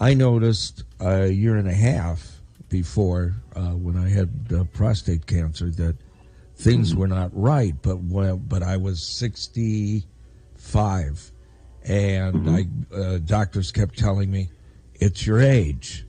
I 0.00 0.14
noticed 0.14 0.84
a 1.00 1.28
year 1.28 1.56
and 1.56 1.68
a 1.68 1.74
half 1.74 2.40
before 2.68 3.34
uh, 3.54 3.70
when 3.70 3.96
I 3.96 4.08
had 4.08 4.30
uh, 4.54 4.64
prostate 4.64 5.26
cancer 5.26 5.70
that 5.70 5.96
things 6.56 6.94
were 6.94 7.06
not 7.08 7.30
right. 7.32 7.74
But 7.82 7.98
when, 8.02 8.38
but 8.38 8.62
I 8.62 8.76
was 8.76 9.02
sixty 9.02 10.04
five, 10.56 11.30
and 11.84 12.50
I 12.50 12.66
uh, 12.94 13.18
doctors 13.18 13.70
kept 13.72 13.98
telling 13.98 14.30
me 14.30 14.48
it's 14.94 15.26
your 15.26 15.40
age. 15.40 16.04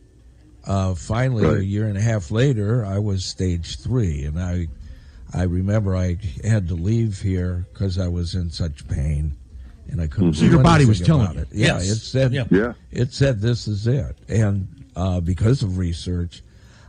Uh, 0.65 0.93
finally, 0.95 1.45
a 1.45 1.59
year 1.61 1.87
and 1.87 1.97
a 1.97 2.01
half 2.01 2.29
later, 2.29 2.83
I 2.85 2.99
was 2.99 3.23
stage 3.23 3.79
three, 3.79 4.25
and 4.25 4.37
I, 4.37 4.67
I 5.33 5.43
remember 5.43 5.95
I 5.95 6.17
had 6.43 6.67
to 6.67 6.73
leave 6.75 7.21
here 7.21 7.65
because 7.71 7.97
I 7.97 8.09
was 8.09 8.35
in 8.35 8.49
such 8.49 8.85
pain, 8.89 9.37
and 9.89 10.01
I 10.01 10.07
couldn't. 10.07 10.33
So 10.33 10.41
do 10.41 10.51
your 10.51 10.63
body 10.63 10.83
was 10.85 10.99
telling 10.99 11.23
about 11.23 11.35
you. 11.35 11.41
it. 11.43 11.47
Yeah, 11.53 11.65
Yes. 11.77 11.89
it 11.89 11.95
said. 11.99 12.33
Yeah. 12.33 12.43
Yeah. 12.51 12.73
It 12.91 13.13
said 13.13 13.39
this 13.39 13.65
is 13.69 13.87
it, 13.87 14.17
and 14.27 14.67
uh, 14.97 15.21
because 15.21 15.63
of 15.63 15.77
research, 15.77 16.41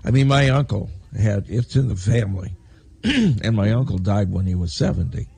I 0.05 0.11
mean, 0.11 0.27
my 0.27 0.49
uncle 0.49 0.91
had 1.17 1.45
it's 1.49 1.77
in 1.77 1.87
the 1.89 1.95
family, 1.97 2.57
and 3.43 3.57
my 3.57 3.71
uncle 3.73 3.99
died 3.99 4.31
when 4.33 4.47
he 4.47 4.55
was 4.55 4.73
seventy, 4.73 5.29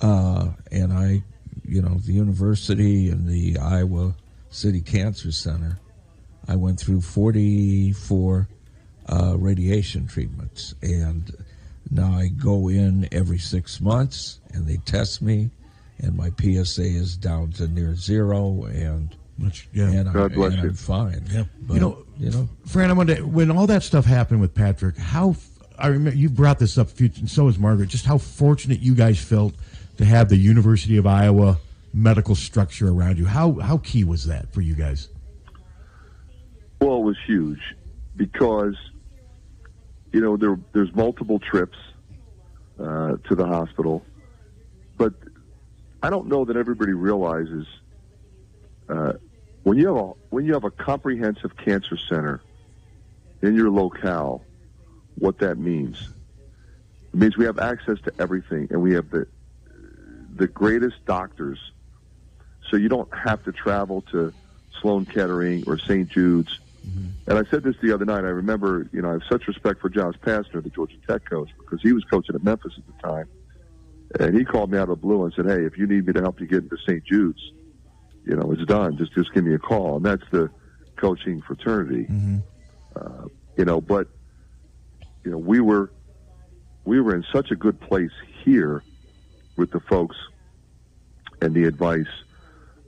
uh, 0.00 0.48
and 0.70 0.92
I, 0.92 1.22
you 1.64 1.82
know, 1.82 1.94
the 2.04 2.12
university 2.12 3.08
and 3.10 3.28
the 3.28 3.58
Iowa 3.58 4.14
City 4.50 4.80
Cancer 4.80 5.32
Center, 5.32 5.78
I 6.48 6.56
went 6.56 6.78
through 6.80 7.00
forty 7.00 7.92
four 7.92 8.48
uh, 9.08 9.36
radiation 9.38 10.06
treatments, 10.06 10.74
and 10.82 11.30
now 11.90 12.12
I 12.12 12.28
go 12.28 12.68
in 12.68 13.08
every 13.12 13.38
six 13.38 13.80
months, 13.80 14.40
and 14.52 14.66
they 14.66 14.76
test 14.78 15.22
me, 15.22 15.50
and 15.98 16.16
my 16.16 16.30
PSA 16.40 16.82
is 16.82 17.16
down 17.16 17.52
to 17.52 17.68
near 17.68 17.94
zero, 17.94 18.64
and 18.64 19.14
Which, 19.38 19.68
yeah. 19.72 19.90
and, 19.90 20.12
God 20.12 20.32
I, 20.32 20.34
bless 20.34 20.52
and 20.54 20.62
you. 20.62 20.68
I'm 20.70 20.74
fine. 20.74 21.24
Yeah. 21.30 21.44
But, 21.62 21.74
You 21.74 21.80
know- 21.80 21.98
you 22.18 22.30
know, 22.30 22.48
Fran, 22.64 22.88
I 22.88 22.94
wonder 22.94 23.16
when 23.26 23.50
all 23.50 23.66
that 23.66 23.82
stuff 23.82 24.06
happened 24.06 24.40
with 24.40 24.54
Patrick. 24.54 24.96
How 24.96 25.30
f- 25.32 25.50
I 25.78 25.88
remember 25.88 26.18
you 26.18 26.28
brought 26.28 26.58
this 26.58 26.78
up, 26.78 26.88
and 26.98 27.30
so 27.30 27.46
has 27.46 27.58
Margaret. 27.58 27.88
Just 27.88 28.06
how 28.06 28.18
fortunate 28.18 28.80
you 28.80 28.94
guys 28.94 29.18
felt 29.18 29.54
to 29.98 30.04
have 30.04 30.28
the 30.28 30.36
University 30.36 30.96
of 30.96 31.06
Iowa 31.06 31.58
medical 31.92 32.34
structure 32.34 32.88
around 32.88 33.18
you. 33.18 33.26
How 33.26 33.52
how 33.60 33.78
key 33.78 34.04
was 34.04 34.26
that 34.26 34.52
for 34.52 34.60
you 34.60 34.74
guys? 34.74 35.08
Well, 36.80 36.98
it 36.98 37.04
was 37.04 37.16
huge 37.26 37.60
because 38.16 38.76
you 40.12 40.20
know 40.20 40.36
there 40.36 40.58
there's 40.72 40.94
multiple 40.94 41.38
trips 41.38 41.78
uh, 42.78 43.16
to 43.28 43.34
the 43.34 43.46
hospital, 43.46 44.04
but 44.96 45.14
I 46.02 46.10
don't 46.10 46.28
know 46.28 46.44
that 46.44 46.56
everybody 46.56 46.92
realizes 46.92 47.66
uh, 48.88 49.14
when 49.62 49.78
you 49.78 49.88
have 49.88 49.96
a 49.96 50.12
when 50.30 50.44
you 50.44 50.52
have 50.52 50.64
a 50.64 50.70
comprehensive 50.70 51.56
cancer 51.56 51.96
center 51.96 52.40
in 53.42 53.54
your 53.54 53.70
locale, 53.70 54.44
what 55.16 55.38
that 55.38 55.58
means. 55.58 56.08
It 57.12 57.18
means 57.18 57.36
we 57.36 57.46
have 57.46 57.58
access 57.58 57.98
to 58.02 58.12
everything, 58.18 58.68
and 58.70 58.82
we 58.82 58.94
have 58.94 59.10
the 59.10 59.26
the 60.34 60.46
greatest 60.46 61.04
doctors. 61.06 61.58
So 62.70 62.76
you 62.76 62.88
don't 62.88 63.08
have 63.16 63.42
to 63.44 63.52
travel 63.52 64.02
to 64.12 64.32
Sloan 64.82 65.06
Kettering 65.06 65.64
or 65.66 65.78
St. 65.78 66.08
Jude's. 66.08 66.60
And 67.26 67.38
I 67.38 67.50
said 67.50 67.62
this 67.62 67.74
the 67.82 67.92
other 67.92 68.04
night. 68.04 68.24
I 68.24 68.28
remember, 68.28 68.88
you 68.92 69.02
know, 69.02 69.08
I 69.08 69.12
have 69.12 69.22
such 69.28 69.48
respect 69.48 69.80
for 69.80 69.88
Josh 69.88 70.14
Pastner, 70.24 70.62
the 70.62 70.70
Georgia 70.70 70.96
Tech 71.08 71.24
coach, 71.24 71.50
because 71.58 71.80
he 71.82 71.92
was 71.92 72.04
coaching 72.04 72.34
at 72.34 72.44
Memphis 72.44 72.74
at 72.76 72.86
the 72.86 73.02
time. 73.02 73.28
And 74.20 74.36
he 74.36 74.44
called 74.44 74.70
me 74.70 74.78
out 74.78 74.82
of 74.82 74.88
the 74.90 74.96
blue 74.96 75.24
and 75.24 75.32
said, 75.34 75.46
"Hey, 75.46 75.64
if 75.64 75.76
you 75.78 75.86
need 75.86 76.06
me 76.06 76.12
to 76.12 76.20
help 76.20 76.40
you 76.40 76.46
get 76.46 76.62
into 76.62 76.76
St. 76.86 77.02
Jude's, 77.04 77.40
you 78.24 78.36
know, 78.36 78.52
it's 78.52 78.64
done. 78.66 78.96
Just 78.96 79.12
just 79.14 79.32
give 79.32 79.44
me 79.44 79.54
a 79.54 79.58
call." 79.58 79.96
And 79.96 80.04
that's 80.04 80.22
the 80.30 80.48
coaching 80.96 81.42
fraternity. 81.42 82.06
Uh, 82.94 83.28
you 83.56 83.64
know, 83.64 83.80
but 83.80 84.08
you 85.26 85.32
know, 85.32 85.38
we 85.38 85.60
were 85.60 85.90
we 86.84 87.00
were 87.00 87.12
in 87.12 87.24
such 87.32 87.50
a 87.50 87.56
good 87.56 87.80
place 87.80 88.12
here 88.44 88.84
with 89.56 89.72
the 89.72 89.80
folks 89.80 90.16
and 91.42 91.52
the 91.52 91.64
advice 91.64 92.06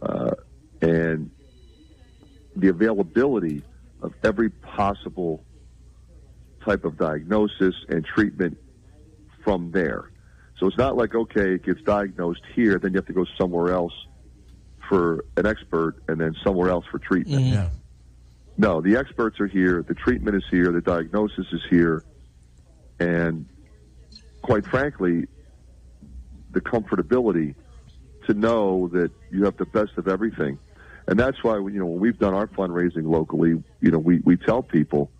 uh, 0.02 0.30
and 0.80 1.32
the 2.54 2.68
availability 2.68 3.64
of 4.02 4.14
every 4.22 4.50
possible 4.50 5.42
type 6.64 6.84
of 6.84 6.96
diagnosis 6.96 7.74
and 7.88 8.04
treatment 8.04 8.56
from 9.42 9.72
there. 9.72 10.12
So 10.58 10.68
it's 10.68 10.78
not 10.78 10.96
like 10.96 11.16
okay, 11.16 11.54
it 11.54 11.64
gets 11.64 11.82
diagnosed 11.82 12.42
here, 12.54 12.78
then 12.78 12.92
you 12.92 12.98
have 12.98 13.06
to 13.06 13.12
go 13.12 13.26
somewhere 13.36 13.72
else 13.74 13.94
for 14.88 15.24
an 15.36 15.44
expert, 15.44 15.96
and 16.06 16.20
then 16.20 16.36
somewhere 16.44 16.70
else 16.70 16.84
for 16.88 17.00
treatment. 17.00 17.46
Yeah. 17.46 17.70
no, 18.56 18.80
the 18.80 18.96
experts 18.96 19.40
are 19.40 19.48
here, 19.48 19.82
the 19.86 19.94
treatment 19.94 20.36
is 20.36 20.44
here, 20.50 20.70
the 20.70 20.80
diagnosis 20.80 21.46
is 21.52 21.60
here, 21.68 22.04
and 23.00 23.46
quite 24.42 24.66
frankly, 24.66 25.26
the 26.52 26.60
comfortability 26.60 27.54
to 28.26 28.34
know 28.34 28.88
that 28.88 29.10
you 29.30 29.44
have 29.44 29.56
the 29.56 29.66
best 29.66 29.92
of 29.96 30.08
everything. 30.08 30.58
And 31.06 31.18
that's 31.18 31.42
why, 31.42 31.56
you 31.56 31.78
know, 31.78 31.86
when 31.86 32.00
we've 32.00 32.18
done 32.18 32.34
our 32.34 32.46
fundraising 32.46 33.04
locally, 33.04 33.62
you 33.80 33.90
know, 33.90 33.98
we, 33.98 34.20
we 34.20 34.36
tell 34.36 34.62
people 34.62 35.10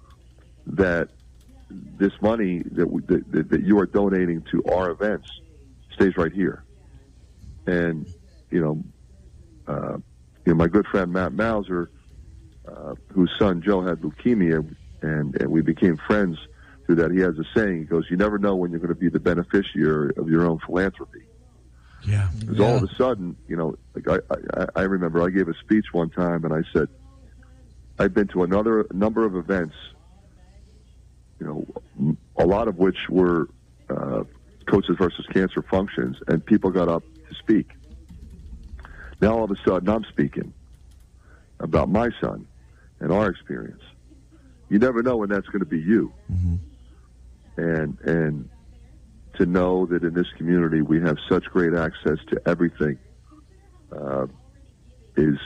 that 0.67 1.09
this 1.71 2.13
money 2.21 2.63
that, 2.73 2.91
we, 2.91 3.03
that, 3.03 3.51
that 3.51 3.63
you 3.63 3.79
are 3.79 3.87
donating 3.87 4.43
to 4.51 4.63
our 4.65 4.91
events 4.91 5.31
stays 5.95 6.17
right 6.17 6.33
here. 6.33 6.65
And, 7.67 8.07
you 8.51 8.61
know, 8.61 8.83
uh, 9.67 9.99
you 10.45 10.53
know, 10.53 10.55
my 10.55 10.69
good 10.69 10.87
friend 10.87 11.13
Matt 11.13 11.33
Mauser, 11.33 11.91
uh, 12.67 12.95
whose 13.13 13.31
son 13.39 13.63
Joe 13.63 13.83
had 13.83 14.01
leukemia, 14.01 14.75
and, 15.03 15.35
and 15.41 15.51
we 15.51 15.63
became 15.63 15.97
friends 15.97 16.39
through 16.89 16.97
that. 16.97 17.11
He 17.11 17.21
has 17.21 17.39
a 17.39 17.45
saying. 17.55 17.81
He 17.81 17.85
goes, 17.85 18.07
"You 18.11 18.17
never 18.17 18.39
know 18.39 18.57
when 18.57 18.71
you're 18.71 18.81
going 18.81 18.89
to 18.89 18.95
be 18.99 19.11
the 19.11 19.21
beneficiary 19.21 20.15
of 20.17 20.31
your 20.31 20.47
own 20.47 20.59
philanthropy." 20.59 21.27
Yeah. 22.03 22.31
Because 22.41 22.61
all 22.61 22.77
of 22.77 22.83
a 22.83 22.95
sudden, 22.95 23.37
you 23.47 23.57
know, 23.57 23.77
like 23.95 24.23
I, 24.31 24.63
I, 24.63 24.67
I 24.77 24.83
remember 24.83 25.23
I 25.23 25.29
gave 25.29 25.49
a 25.49 25.55
speech 25.55 25.93
one 25.93 26.09
time, 26.09 26.47
and 26.47 26.55
I 26.55 26.63
said, 26.73 26.89
"I've 27.99 28.15
been 28.15 28.29
to 28.29 28.43
another 28.43 28.87
number 28.91 29.27
of 29.27 29.37
events, 29.37 29.75
you 31.39 31.47
know, 31.47 32.17
a 32.39 32.47
lot 32.47 32.69
of 32.69 32.79
which 32.79 32.97
were 33.11 33.49
uh, 33.91 34.25
coaches 34.67 34.97
versus 34.99 35.27
cancer 35.31 35.61
functions, 35.61 36.17
and 36.27 36.45
people 36.45 36.71
got 36.71 36.89
up 36.89 37.05
to 37.29 37.35
speak. 37.35 37.69
Now 39.21 39.37
all 39.37 39.45
of 39.45 39.51
a 39.51 39.57
sudden, 39.57 39.91
I'm 39.91 40.05
speaking 40.05 40.55
about 41.61 41.91
my 41.91 42.09
son 42.19 42.47
and 43.01 43.13
our 43.13 43.29
experience. 43.29 43.83
You 44.71 44.79
never 44.79 45.03
know 45.03 45.19
when 45.19 45.29
that's 45.29 45.47
going 45.49 45.61
to 45.61 45.67
be 45.67 45.81
you, 45.81 46.13
and 47.59 48.01
and 48.01 48.49
to 49.35 49.47
know 49.47 49.87
that 49.87 50.03
in 50.03 50.15
this 50.15 50.27
community 50.37 50.81
we 50.81 51.01
have 51.01 51.17
such 51.29 51.45
great 51.45 51.75
access 51.75 52.19
to 52.29 52.41
everything 52.47 52.99
uh, 53.93 54.27
is 55.17 55.39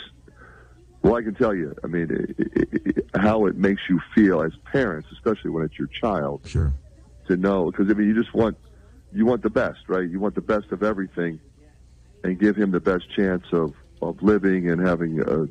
well, 1.02 1.16
I 1.16 1.22
can 1.22 1.34
tell 1.34 1.52
you. 1.52 1.74
I 1.82 1.89
mean, 1.89 2.09
it, 2.10 2.36
it, 2.39 2.86
it, 2.86 3.06
how 3.16 3.47
it 3.47 3.56
makes 3.56 3.82
you 3.90 4.01
feel 4.14 4.40
as 4.43 4.52
parents, 4.70 5.09
especially 5.12 5.51
when 5.51 5.64
it's 5.64 5.76
your 5.76 5.89
child. 5.89 6.43
Sure. 6.44 6.72
To 7.26 7.36
know, 7.36 7.70
because 7.70 7.90
I 7.90 7.94
mean, 7.94 8.09
you 8.09 8.14
just 8.14 8.34
want 8.34 8.56
you 9.12 9.26
want 9.26 9.43
the 9.43 9.51
best, 9.51 9.80
right? 9.89 10.09
You 10.09 10.20
want 10.20 10.34
the 10.34 10.40
best 10.40 10.70
of 10.70 10.82
everything, 10.82 11.40
and 12.24 12.39
give 12.39 12.56
him 12.56 12.70
the 12.70 12.80
best 12.80 13.05
chance 13.14 13.44
of 13.52 13.74
of 14.01 14.22
living 14.22 14.70
and 14.70 14.86
having 14.86 15.20
a 15.20 15.48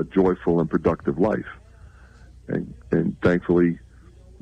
a 0.00 0.04
joyful 0.04 0.60
and 0.60 0.70
productive 0.70 1.18
life. 1.18 1.46
And 2.48 2.74
and 2.90 3.16
thankfully, 3.22 3.78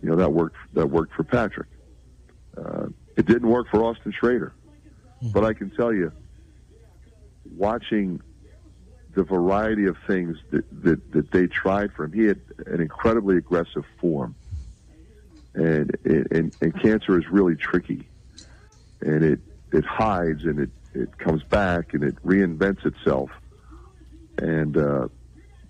you 0.02 0.09
know 0.09 0.16
that 0.16 0.32
worked 0.32 0.56
that 0.74 0.86
worked 0.86 1.14
for 1.14 1.24
Patrick. 1.24 1.68
Uh, 2.56 2.86
it 3.16 3.27
didn't 3.27 3.48
work 3.48 3.68
for 3.70 3.82
Austin 3.82 4.12
Schrader, 4.12 4.52
but 5.32 5.44
I 5.44 5.52
can 5.52 5.70
tell 5.70 5.93
you, 5.93 6.12
watching 7.56 8.20
the 9.14 9.24
variety 9.24 9.86
of 9.86 9.97
things 10.06 10.39
that, 10.51 10.64
that, 10.85 11.12
that 11.12 11.31
they 11.32 11.47
tried 11.47 11.93
for 11.93 12.05
him. 12.05 12.12
He 12.12 12.24
had 12.24 12.40
an 12.66 12.81
incredibly 12.81 13.36
aggressive 13.36 13.85
form, 14.01 14.35
and 15.55 15.97
and, 16.05 16.55
and 16.60 16.81
cancer 16.81 17.18
is 17.18 17.28
really 17.28 17.56
tricky, 17.56 18.09
and 19.01 19.24
it 19.24 19.40
it 19.72 19.85
hides 19.85 20.44
and 20.44 20.60
it 20.60 20.70
it 20.94 21.18
comes 21.18 21.43
back 21.43 21.94
and 21.94 22.02
it 22.02 22.16
reinvents 22.24 22.85
itself, 22.86 23.31
and 24.39 24.77
uh, 24.77 25.09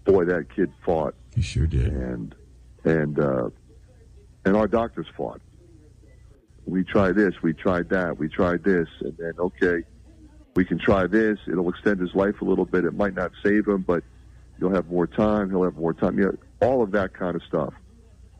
boy, 0.05 0.25
that 0.27 0.55
kid 0.55 0.73
fought. 0.85 1.15
He 1.35 1.43
sure 1.43 1.67
did, 1.67 1.93
and 1.93 2.35
and 2.85 3.19
uh, 3.19 3.51
and 4.45 4.57
our 4.57 4.69
doctors 4.69 5.07
fought. 5.17 5.41
We 6.67 6.85
tried 6.85 7.17
this, 7.17 7.35
we 7.43 7.53
tried 7.53 7.89
that, 7.91 8.19
we 8.19 8.29
tried 8.29 8.63
this, 8.65 8.89
and 9.01 9.17
then 9.19 9.33
okay, 9.39 9.83
we 10.55 10.65
can 10.65 10.79
try 10.79 11.07
this. 11.07 11.39
It'll 11.51 11.69
extend 11.69 12.01
his 12.01 12.15
life 12.15 12.41
a 12.41 12.45
little 12.45 12.65
bit. 12.65 12.85
It 12.85 12.95
might 12.95 13.15
not 13.15 13.33
save 13.43 13.67
him, 13.67 13.83
but 13.83 14.03
you'll 14.59 14.75
have 14.75 14.89
more 14.89 15.07
time. 15.07 15.51
He'll 15.51 15.65
have 15.65 15.77
more 15.77 15.95
time. 15.95 16.19
You 16.19 16.27
know, 16.27 16.37
all 16.61 16.83
of 16.83 16.91
that 16.93 17.15
kind 17.15 17.35
of 17.35 17.43
stuff 17.43 17.75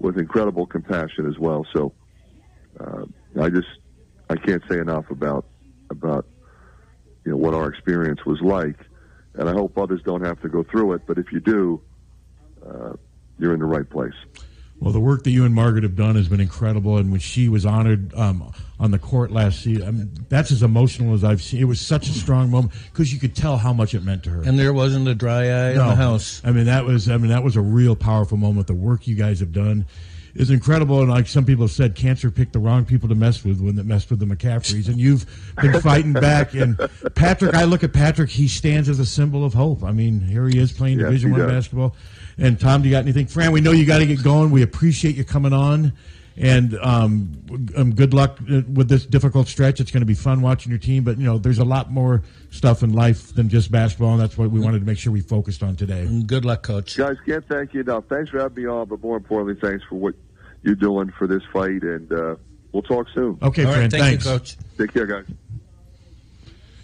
with 0.01 0.19
incredible 0.19 0.67
compassion 0.67 1.27
as 1.27 1.39
well. 1.39 1.67
So 1.73 1.93
uh, 2.79 3.05
I 3.41 3.51
just 3.51 3.69
I 4.29 4.37
can't 4.37 4.63
say 4.69 4.79
enough 4.79 5.11
about 5.11 5.47
about 5.91 6.27
you 7.25 7.33
know 7.33 7.37
what 7.37 7.55
our 7.55 7.69
experience 7.69 8.25
was 8.25 8.41
like, 8.41 8.77
and 9.35 9.49
I 9.49 9.53
hope 9.53 9.77
others 9.77 10.01
don't 10.05 10.25
have 10.25 10.41
to 10.43 10.49
go 10.49 10.63
through 10.63 10.95
it. 10.95 11.03
But 11.07 11.19
if 11.19 11.33
you 11.33 11.41
do, 11.41 11.83
uh, 12.67 12.93
you're 13.39 13.55
in 13.55 13.61
the 13.61 13.67
right 13.67 13.89
place. 13.89 14.15
Well, 14.81 14.95
the 14.95 15.01
work 15.01 15.25
that 15.25 15.31
you 15.31 15.45
and 15.45 15.55
Margaret 15.55 15.83
have 15.83 15.95
done 15.95 16.17
has 16.17 16.29
been 16.29 16.41
incredible, 16.41 16.97
and 16.97 17.11
when 17.11 17.21
she 17.21 17.51
was 17.51 17.67
honored 17.67 18.15
um, 18.15 18.51
on 18.79 18.93
the 18.93 18.99
court 18.99 19.31
last 19.31 19.61
season, 19.61 19.87
I 19.87 19.91
mean, 19.91 20.11
that's 20.31 20.51
as 20.51 20.63
emotional 20.63 21.13
as 21.13 21.23
I've 21.23 21.43
seen. 21.43 21.61
It 21.61 21.65
was 21.65 21.79
such 21.79 22.09
a 22.09 22.13
strong 22.13 22.51
moment 22.51 22.73
because 22.91 23.13
you 23.13 23.21
could 23.21 23.37
tell 23.37 23.59
how 23.59 23.75
much 23.75 23.93
it 23.93 24.03
meant 24.03 24.25
to 24.25 24.31
her. 24.31 24.43
And 24.43 24.59
there 24.59 24.73
wasn't 24.73 25.07
a 25.07 25.15
dry 25.15 25.49
eye 25.49 25.71
in 25.73 25.77
the 25.77 25.95
house. 25.95 26.41
I 26.45 26.53
mean, 26.53 26.65
that 26.65 26.87
was 26.87 27.11
I 27.11 27.19
mean 27.19 27.29
that 27.29 27.45
was 27.45 27.57
a 27.57 27.61
real 27.61 27.95
powerful 27.95 28.39
moment. 28.39 28.69
The 28.69 28.75
work 28.75 29.07
you 29.07 29.17
guys 29.17 29.41
have 29.41 29.53
done 29.53 29.85
is 30.35 30.51
incredible, 30.51 31.01
and 31.01 31.11
like 31.11 31.27
some 31.27 31.45
people 31.45 31.65
have 31.65 31.73
said, 31.73 31.95
cancer 31.95 32.31
picked 32.31 32.55
the 32.55 32.59
wrong 32.59 32.87
people 32.87 33.09
to 33.11 33.15
mess 33.15 33.45
with 33.45 33.61
when 33.61 33.79
it 33.79 33.85
messed 33.85 34.09
with 34.11 34.19
the 34.21 34.25
McCaffreys, 34.25 34.89
and 34.89 34.99
you've 34.99 35.27
been 35.61 35.79
fighting 35.81 36.13
back. 36.15 36.55
And 36.55 36.79
Patrick, 37.15 37.55
I 37.55 37.65
look 37.65 37.85
at 37.85 37.93
Patrick; 37.93 38.31
he 38.31 38.49
stands 38.49 38.89
as 38.89 38.99
a 38.99 39.07
symbol 39.07 39.45
of 39.45 39.53
hope. 39.53 39.83
I 39.85 39.93
mean, 39.93 40.21
here 40.21 40.49
he 40.49 40.59
is 40.59 40.73
playing 40.73 41.01
Yes, 41.01 41.07
Division 41.07 41.33
One 41.33 41.49
basketball. 41.49 41.97
And 42.39 42.59
Tom, 42.59 42.83
do 42.83 42.89
you 42.89 42.95
got 42.95 43.03
anything? 43.03 43.27
Fran, 43.27 43.53
we 43.53 43.61
know 43.61 43.73
you 43.73 43.85
got 43.85 43.99
to 43.99 44.07
get 44.07 44.23
going. 44.23 44.51
We 44.51 44.63
appreciate 44.63 45.17
you 45.17 45.25
coming 45.25 45.53
on. 45.53 45.93
And 46.37 46.79
um, 46.81 47.33
um, 47.77 47.95
good 47.95 48.15
luck 48.15 48.39
uh, 48.41 48.63
with 48.73 48.89
this 48.89 49.05
difficult 49.05 49.47
stretch. 49.47 49.79
It's 49.79 49.91
going 49.91 50.01
to 50.01 50.07
be 50.07 50.15
fun 50.15 50.41
watching 50.41 50.71
your 50.71 50.79
team, 50.79 51.05
but 51.05 51.19
you 51.19 51.25
know 51.25 51.37
there's 51.37 51.59
a 51.59 51.65
lot 51.65 51.91
more 51.91 52.23
stuff 52.51 52.83
in 52.83 52.95
life 52.95 53.35
than 53.35 53.51
just 53.51 53.71
basketball, 53.71 54.13
and 54.13 54.21
that's 54.21 54.39
what 54.39 54.51
we 54.51 54.59
wanted 54.59 54.79
to 54.79 54.87
make 54.87 54.97
sure 54.97 55.13
we 55.13 55.21
focused 55.21 55.63
on 55.63 55.77
today. 55.77 56.09
Good 56.27 56.47
luck, 56.47 56.63
coach. 56.63 56.97
Guys, 56.97 57.17
can't 57.27 57.47
thank 57.47 57.75
you 57.75 57.81
enough. 57.81 58.05
Thanks 58.09 58.31
for 58.31 58.39
having 58.39 58.63
me 58.63 58.71
on, 58.71 58.89
but 58.89 59.03
more 59.03 59.19
importantly, 59.19 59.61
thanks 59.61 59.85
for 59.87 59.97
what 59.97 60.15
you're 60.63 60.77
doing 60.77 61.13
for 61.19 61.27
this 61.27 61.43
fight, 61.53 61.83
and 61.83 62.11
uh, 62.11 62.37
we'll 62.73 62.83
talk 62.83 63.09
soon. 63.13 63.37
Okay, 63.43 63.65
All 63.65 63.73
right, 63.73 63.77
Fran, 63.77 63.91
thank 63.91 64.03
you, 64.03 64.11
thanks. 64.11 64.25
Coach. 64.25 64.57
Take 64.79 64.95
care, 64.95 65.07
guys. 65.07 65.27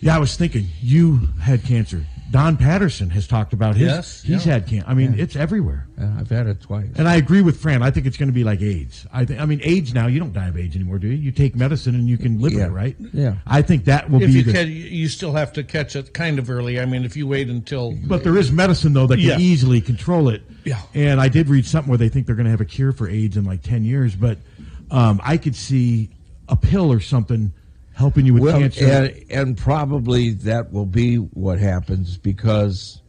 Yeah, 0.01 0.17
I 0.17 0.19
was 0.19 0.37
thinking 0.37 0.67
you 0.83 1.29
had 1.41 1.65
cancer. 1.65 2.05
Don 2.31 2.57
Patterson 2.57 3.09
has 3.11 3.27
talked 3.29 3.53
about 3.53 3.77
his. 3.77 3.87
Yes, 3.87 4.23
he's 4.23 4.45
yeah. 4.45 4.55
had 4.55 4.67
cancer. 4.67 4.89
I 4.89 4.95
mean, 4.95 5.13
Yeah. 5.15 5.23
it's 5.23 5.37
everywhere. 5.37 5.87
I've 5.99 6.29
had 6.29 6.47
it 6.49 6.61
twice. 6.61 6.89
And 6.97 7.07
I 7.09 7.17
agree 7.17 7.41
with 7.41 7.61
Fran. 7.61 7.83
I 7.83 7.91
think 7.93 8.05
it's 8.05 8.17
going 8.17 8.29
to 8.29 8.33
be 8.33 8.43
like 8.43 8.61
AIDS. 8.61 9.07
I 9.13 9.25
think. 9.25 9.41
I 9.41 9.47
mean, 9.47 9.61
AIDS 9.63 9.95
now. 9.95 10.09
You 10.09 10.19
don't 10.19 10.33
die 10.33 10.49
of 10.49 10.57
AIDS 10.59 10.75
anymore, 10.75 10.99
do 10.99 11.07
you? 11.07 11.15
You 11.15 11.31
take 11.31 11.55
medicine 11.55 11.95
and 11.95 12.09
you 12.09 12.19
can 12.19 12.41
live 12.41 12.53
Yeah. 12.53 12.67
it, 12.67 12.71
right? 12.71 12.97
Yeah. 13.13 13.37
I 13.47 13.63
think 13.63 13.85
that 13.85 14.11
will 14.11 14.21
if 14.23 14.27
be 14.29 14.39
you 14.39 14.43
the. 14.43 14.53
catch, 14.53 14.67
you 14.67 15.09
still 15.09 15.33
have 15.33 15.53
to 15.55 15.63
catch 15.63 15.95
it 15.95 16.13
kind 16.15 16.39
of 16.41 16.51
early. 16.51 16.81
I 16.81 16.85
mean, 16.85 17.05
if 17.05 17.17
you 17.17 17.27
wait 17.29 17.49
until. 17.49 17.93
but 18.07 18.25
there 18.25 18.37
is 18.37 18.51
medicine 18.51 18.93
though 18.93 19.07
that 19.07 19.17
can 19.17 19.25
Yeah. 19.25 19.39
easily 19.39 19.81
control 19.81 20.29
it. 20.29 20.43
Yeah. 20.65 20.81
And 20.95 21.21
I 21.21 21.29
did 21.29 21.49
read 21.49 21.65
something 21.65 21.89
where 21.89 21.99
they 21.99 22.09
think 22.09 22.27
they're 22.27 22.35
going 22.37 22.47
to 22.47 22.51
have 22.51 22.61
a 22.61 22.65
cure 22.67 22.91
for 22.93 23.09
AIDS 23.09 23.37
in 23.37 23.45
like 23.45 23.63
ten 23.63 23.85
years, 23.85 24.17
but 24.17 24.39
um, 24.91 25.21
I 25.25 25.37
could 25.37 25.55
see 25.55 26.11
a 26.49 26.57
pill 26.57 26.93
or 26.93 26.99
something 27.01 27.53
helping 27.97 28.27
you 28.27 28.35
with 28.35 28.43
well, 28.43 28.59
cancer. 28.61 28.85
and, 28.87 29.25
and 29.31 29.59
probably 29.59 30.31
that 30.33 30.71
will 30.71 30.85
be 30.85 31.17
what 31.17 31.59
happens 31.59 32.19
because, 32.19 33.01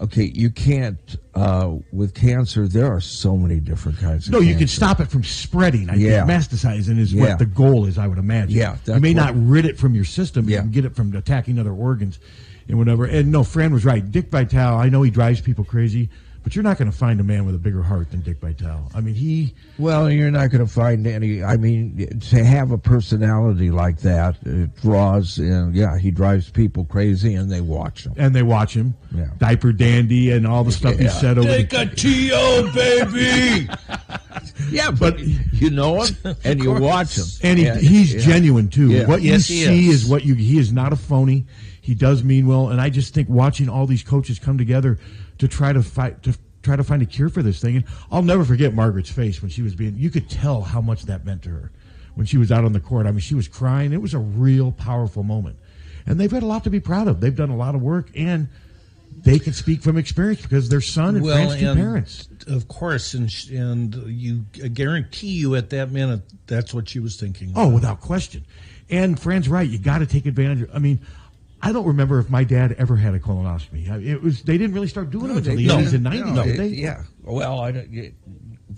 okay, 0.00 0.22
you 0.32 0.50
can't 0.50 1.16
uh, 1.34 1.74
with 1.92 2.14
cancer. 2.14 2.68
There 2.68 2.86
are 2.86 3.00
so 3.00 3.36
many 3.36 3.58
different 3.58 3.98
kinds 3.98 4.26
of. 4.28 4.32
No, 4.32 4.38
you 4.38 4.54
can 4.54 4.68
stop 4.68 5.00
it 5.00 5.10
from 5.10 5.24
spreading. 5.24 5.90
I 5.90 5.96
Yeah. 5.96 6.24
think 6.24 6.40
metastasizing 6.42 6.98
is 6.98 7.12
Yeah. 7.12 7.22
what 7.22 7.38
the 7.40 7.46
goal 7.46 7.86
is. 7.86 7.98
I 7.98 8.06
would 8.06 8.18
imagine. 8.18 8.56
Yeah, 8.56 8.76
you 8.86 9.00
may 9.00 9.14
not 9.14 9.34
rid 9.36 9.66
it 9.66 9.78
from 9.78 9.94
your 9.96 10.04
system. 10.04 10.44
but 10.44 10.50
You 10.50 10.54
Yeah. 10.56 10.62
can 10.62 10.70
get 10.70 10.84
it 10.84 10.94
from 10.94 11.14
attacking 11.16 11.58
other 11.58 11.72
organs 11.72 12.20
and 12.68 12.78
whatever. 12.78 13.04
And 13.04 13.32
no, 13.32 13.42
Fran 13.42 13.72
was 13.72 13.84
right. 13.84 14.08
Dick 14.12 14.30
Vitale. 14.30 14.76
I 14.76 14.88
know 14.90 15.02
he 15.02 15.10
drives 15.10 15.40
people 15.40 15.64
crazy, 15.64 16.08
but 16.42 16.54
you're 16.54 16.62
not 16.62 16.78
going 16.78 16.90
to 16.90 16.96
find 16.96 17.20
a 17.20 17.22
man 17.22 17.44
with 17.44 17.54
a 17.54 17.58
bigger 17.58 17.82
heart 17.82 18.10
than 18.10 18.20
Dick 18.22 18.40
Vitale. 18.40 18.90
I 18.94 19.00
mean, 19.00 19.14
he. 19.14 19.54
Well, 19.78 20.10
you're 20.10 20.30
not 20.30 20.50
going 20.50 20.64
to 20.64 20.72
find 20.72 21.06
any. 21.06 21.42
I 21.42 21.56
mean, 21.56 22.20
to 22.30 22.44
have 22.44 22.70
a 22.70 22.78
personality 22.78 23.70
like 23.70 23.98
that, 24.00 24.36
it 24.44 24.74
draws. 24.80 25.38
And 25.38 25.74
yeah, 25.74 25.98
he 25.98 26.10
drives 26.10 26.50
people 26.50 26.84
crazy, 26.84 27.34
and 27.34 27.50
they 27.50 27.60
watch 27.60 28.06
him. 28.06 28.14
And 28.16 28.34
they 28.34 28.42
watch 28.42 28.74
him, 28.74 28.94
Yeah. 29.12 29.26
diaper 29.38 29.72
dandy, 29.72 30.30
and 30.30 30.46
all 30.46 30.62
the 30.62 30.70
stuff 30.72 30.96
he 30.96 31.04
Yeah. 31.04 31.10
said 31.10 31.36
over. 31.38 31.48
Take 31.48 31.70
the, 31.70 31.80
a 31.82 31.86
TO, 31.86 32.72
baby! 32.72 33.68
Yeah, 34.70 34.90
but 34.92 35.18
you 35.18 35.70
know 35.70 36.02
him 36.02 36.36
and 36.44 36.62
you 36.62 36.72
watch 36.72 37.16
him, 37.16 37.24
and 37.42 37.58
he, 37.58 37.64
Yeah, 37.64 37.76
he's 37.78 38.14
yeah. 38.14 38.20
genuine 38.20 38.68
too. 38.68 38.90
Yeah. 38.90 39.06
What 39.06 39.20
you 39.22 39.32
he 39.32 39.38
see 39.40 39.88
is. 39.88 40.04
is. 40.04 40.08
what 40.10 40.24
you. 40.24 40.34
He 40.34 40.58
is 40.58 40.72
not 40.72 40.92
a 40.92 40.96
phony. 40.96 41.46
He 41.80 41.94
does 41.94 42.22
mean 42.22 42.46
well, 42.46 42.68
and 42.68 42.80
I 42.80 42.88
just 42.90 43.12
think 43.12 43.28
watching 43.28 43.68
all 43.68 43.86
these 43.86 44.02
coaches 44.04 44.38
come 44.38 44.58
together 44.58 44.98
to 45.38 45.48
try 45.48 45.72
to 45.72 45.82
fight 45.82 46.22
to 46.22 46.36
try 46.62 46.76
to 46.76 46.84
find 46.84 47.02
a 47.02 47.06
cure 47.06 47.28
for 47.28 47.42
this 47.42 47.60
thing. 47.60 47.76
And 47.76 47.84
I'll 48.12 48.22
never 48.22 48.44
forget 48.44 48.72
Margaret's 48.74 49.10
face 49.10 49.42
when 49.42 49.50
she 49.50 49.62
was 49.62 49.74
being. 49.74 49.96
You 49.96 50.10
could 50.10 50.30
tell 50.30 50.62
how 50.62 50.80
much 50.80 51.02
that 51.06 51.24
meant 51.24 51.42
to 51.42 51.48
her 51.50 51.72
when 52.14 52.26
she 52.26 52.36
was 52.38 52.52
out 52.52 52.64
on 52.64 52.72
the 52.72 52.80
court. 52.80 53.06
I 53.06 53.10
mean, 53.10 53.20
she 53.20 53.34
was 53.34 53.48
crying. 53.48 53.92
It 53.92 54.00
was 54.02 54.14
a 54.14 54.18
real 54.20 54.70
powerful 54.72 55.24
moment, 55.24 55.56
and 56.06 56.20
they've 56.20 56.30
had 56.30 56.44
a 56.44 56.46
lot 56.46 56.62
to 56.64 56.70
be 56.70 56.80
proud 56.80 57.08
of. 57.08 57.20
They've 57.20 57.34
done 57.34 57.50
a 57.50 57.56
lot 57.56 57.74
of 57.74 57.82
work 57.82 58.10
and. 58.14 58.48
They 59.22 59.38
can 59.38 59.52
speak 59.52 59.82
from 59.82 59.96
experience 59.98 60.42
because 60.42 60.68
their 60.68 60.80
son 60.80 61.16
and 61.16 61.24
friends 61.26 61.56
two 61.56 61.68
and 61.68 61.78
parents. 61.78 62.28
Of 62.46 62.68
course, 62.68 63.14
and 63.14 63.30
sh- 63.30 63.50
and 63.50 63.94
you 64.06 64.44
I 64.62 64.68
guarantee 64.68 65.28
you 65.32 65.54
at 65.56 65.70
that 65.70 65.90
minute 65.90 66.22
that's 66.46 66.72
what 66.74 66.88
she 66.88 66.98
was 67.00 67.16
thinking. 67.16 67.52
Oh, 67.56 67.68
without 67.68 68.00
question. 68.00 68.44
And 68.88 69.18
Fran's 69.20 69.48
right. 69.48 69.68
You 69.68 69.78
got 69.78 69.98
to 69.98 70.06
take 70.06 70.26
advantage. 70.26 70.62
Of, 70.68 70.74
I 70.74 70.78
mean, 70.78 71.00
I 71.62 71.72
don't 71.72 71.86
remember 71.86 72.18
if 72.18 72.28
my 72.30 72.42
dad 72.44 72.74
ever 72.78 72.96
had 72.96 73.14
a 73.14 73.20
colonoscopy. 73.20 73.88
It 74.04 74.22
was 74.22 74.42
they 74.42 74.58
didn't 74.58 74.74
really 74.74 74.88
start 74.88 75.10
doing 75.10 75.28
them 75.28 75.36
until 75.36 75.56
the 75.56 75.66
No, 75.66 75.78
eighties 75.78 75.92
and 75.92 76.04
nineties. 76.04 76.32
no, 76.32 76.44
did 76.44 76.56
they? 76.58 76.68
yeah. 76.68 77.02
Well, 77.22 77.60
I 77.60 77.70
don't. 77.72 77.90
y- 77.90 78.12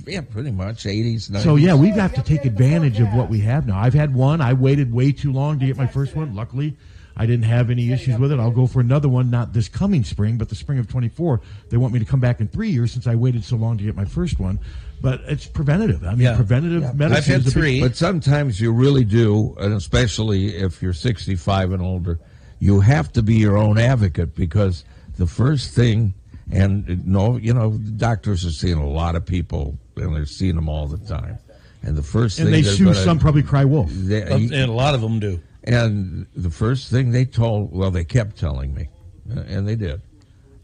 Yeah, 0.06 0.20
pretty 0.22 0.50
much 0.50 0.84
eighties. 0.86 1.30
So 1.42 1.56
yeah, 1.56 1.74
we 1.74 1.88
have 1.88 1.96
got 1.96 2.14
to 2.16 2.22
take 2.22 2.44
advantage 2.44 2.98
of 3.00 3.12
what 3.14 3.30
we 3.30 3.38
have 3.40 3.66
now. 3.66 3.78
I've 3.78 3.94
had 3.94 4.12
one. 4.14 4.40
I 4.40 4.52
waited 4.52 4.92
way 4.92 5.12
too 5.12 5.32
long 5.32 5.58
to 5.60 5.66
get 5.66 5.76
my 5.76 5.86
first 5.86 6.14
one. 6.16 6.34
Luckily, 6.34 6.76
I 7.16 7.26
didn't 7.26 7.44
have 7.44 7.70
any 7.70 7.92
issues 7.92 8.18
with 8.18 8.32
it. 8.32 8.40
I'll 8.40 8.50
go 8.50 8.66
for 8.66 8.80
another 8.80 9.08
one, 9.08 9.30
not 9.30 9.52
this 9.52 9.68
coming 9.68 10.02
spring, 10.04 10.38
but 10.38 10.48
the 10.48 10.54
spring 10.54 10.78
of 10.78 10.88
24. 10.88 11.40
They 11.68 11.76
want 11.76 11.92
me 11.92 11.98
to 11.98 12.04
come 12.04 12.20
back 12.20 12.40
in 12.40 12.48
three 12.48 12.70
years 12.70 12.90
since 12.92 13.06
I 13.06 13.14
waited 13.14 13.44
so 13.44 13.56
long 13.56 13.76
to 13.78 13.84
get 13.84 13.94
my 13.94 14.04
first 14.06 14.38
one. 14.40 14.58
But 15.00 15.20
it's 15.26 15.46
preventative. 15.46 16.04
I 16.04 16.14
mean, 16.14 16.34
preventative 16.36 16.94
medicine. 16.94 17.40
is 17.40 17.54
a 17.56 17.58
big- 17.60 17.80
But 17.82 17.96
sometimes 17.96 18.60
you 18.60 18.72
really 18.72 19.04
do, 19.04 19.54
and 19.60 19.74
especially 19.74 20.56
if 20.56 20.80
you're 20.80 20.92
65 20.94 21.72
and 21.72 21.82
older, 21.82 22.18
you 22.60 22.80
have 22.80 23.12
to 23.14 23.22
be 23.22 23.34
your 23.34 23.56
own 23.58 23.78
advocate 23.78 24.34
because 24.36 24.84
the 25.18 25.26
first 25.26 25.74
thing, 25.74 26.14
and 26.50 27.04
no, 27.06 27.36
you 27.36 27.52
know, 27.52 27.72
doctors 27.96 28.44
are 28.46 28.52
seeing 28.52 28.78
a 28.78 28.88
lot 28.88 29.16
of 29.16 29.26
people, 29.26 29.76
and 29.96 30.14
they're 30.14 30.24
seeing 30.24 30.54
them 30.54 30.68
all 30.68 30.86
the 30.86 30.98
time. 30.98 31.36
And 31.82 31.96
the 31.96 32.02
first 32.02 32.38
And 32.38 32.46
thing 32.46 32.52
they 32.52 32.60
they're 32.62 32.72
sue 32.72 32.84
gonna- 32.84 32.96
some, 33.04 33.18
probably 33.18 33.42
cry 33.42 33.64
wolf. 33.64 33.90
they- 33.92 34.22
and 34.22 34.52
a 34.54 34.66
lot 34.72 34.94
of 34.94 35.00
them 35.00 35.18
do. 35.18 35.40
And 35.64 36.26
the 36.34 36.50
first 36.50 36.90
thing 36.90 37.12
they 37.12 37.24
told, 37.24 37.72
well, 37.72 37.90
they 37.90 38.04
kept 38.04 38.36
telling 38.38 38.74
me, 38.74 38.88
uh, 39.34 39.40
and 39.46 39.66
they 39.68 39.76
did, 39.76 40.00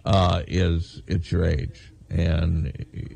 uh, 0.05 0.43
is 0.47 1.03
it's 1.07 1.31
your 1.31 1.45
age. 1.45 1.93
And 2.11 2.73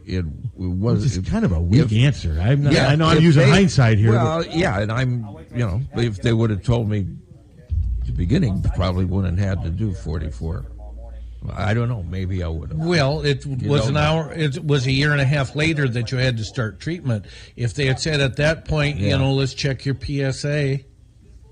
it 0.07 0.25
was 0.55 1.03
Which 1.03 1.17
is 1.17 1.29
kind 1.31 1.45
of 1.47 1.53
a 1.53 1.61
weak 1.61 1.81
if- 1.81 1.93
answer. 1.93 2.39
I'm 2.41 2.63
not, 2.63 2.77
I 2.77 2.95
know 2.95 3.07
I'm 3.07 3.23
using 3.23 3.43
they- 3.45 3.51
hindsight 3.51 3.99
here. 3.99 4.13
Well, 4.13 4.43
but- 4.45 4.55
yeah, 4.55 4.81
and 4.81 4.93
I'm, 4.93 5.27
you 5.51 5.67
know, 5.67 5.81
if 5.97 6.21
they 6.21 6.33
would 6.33 6.51
have 6.51 6.63
told 6.63 6.89
me 6.91 7.07
at 8.01 8.07
the 8.07 8.13
beginning, 8.13 8.63
probably 8.77 9.05
wouldn't 9.07 9.39
have 9.39 9.59
had 9.59 9.65
to 9.65 9.71
do 9.71 9.93
44. 9.95 10.67
I 11.55 11.75
don't 11.75 11.89
know. 11.89 12.05
Maybe 12.05 12.43
I 12.45 12.49
would 12.49 12.69
have. 12.71 12.79
Well, 12.79 13.23
it 13.23 13.45
You 13.45 13.69
was 13.69 13.89
an 13.89 13.95
know. 13.95 14.01
hour. 14.01 14.33
It 14.33 14.65
was 14.65 14.87
a 14.87 14.93
year 14.93 15.11
and 15.11 15.21
a 15.21 15.25
half 15.25 15.57
later 15.57 15.89
that 15.89 16.13
you 16.13 16.19
had 16.19 16.37
to 16.37 16.45
start 16.45 16.79
treatment. 16.79 17.25
If 17.57 17.75
they 17.75 17.87
had 17.87 17.99
said 17.99 18.21
at 18.21 18.37
that 18.37 18.65
point, 18.67 18.99
Yeah. 19.01 19.09
you 19.09 19.19
know, 19.19 19.33
let's 19.33 19.53
check 19.55 19.85
your 19.85 19.97
PSA. 19.97 20.81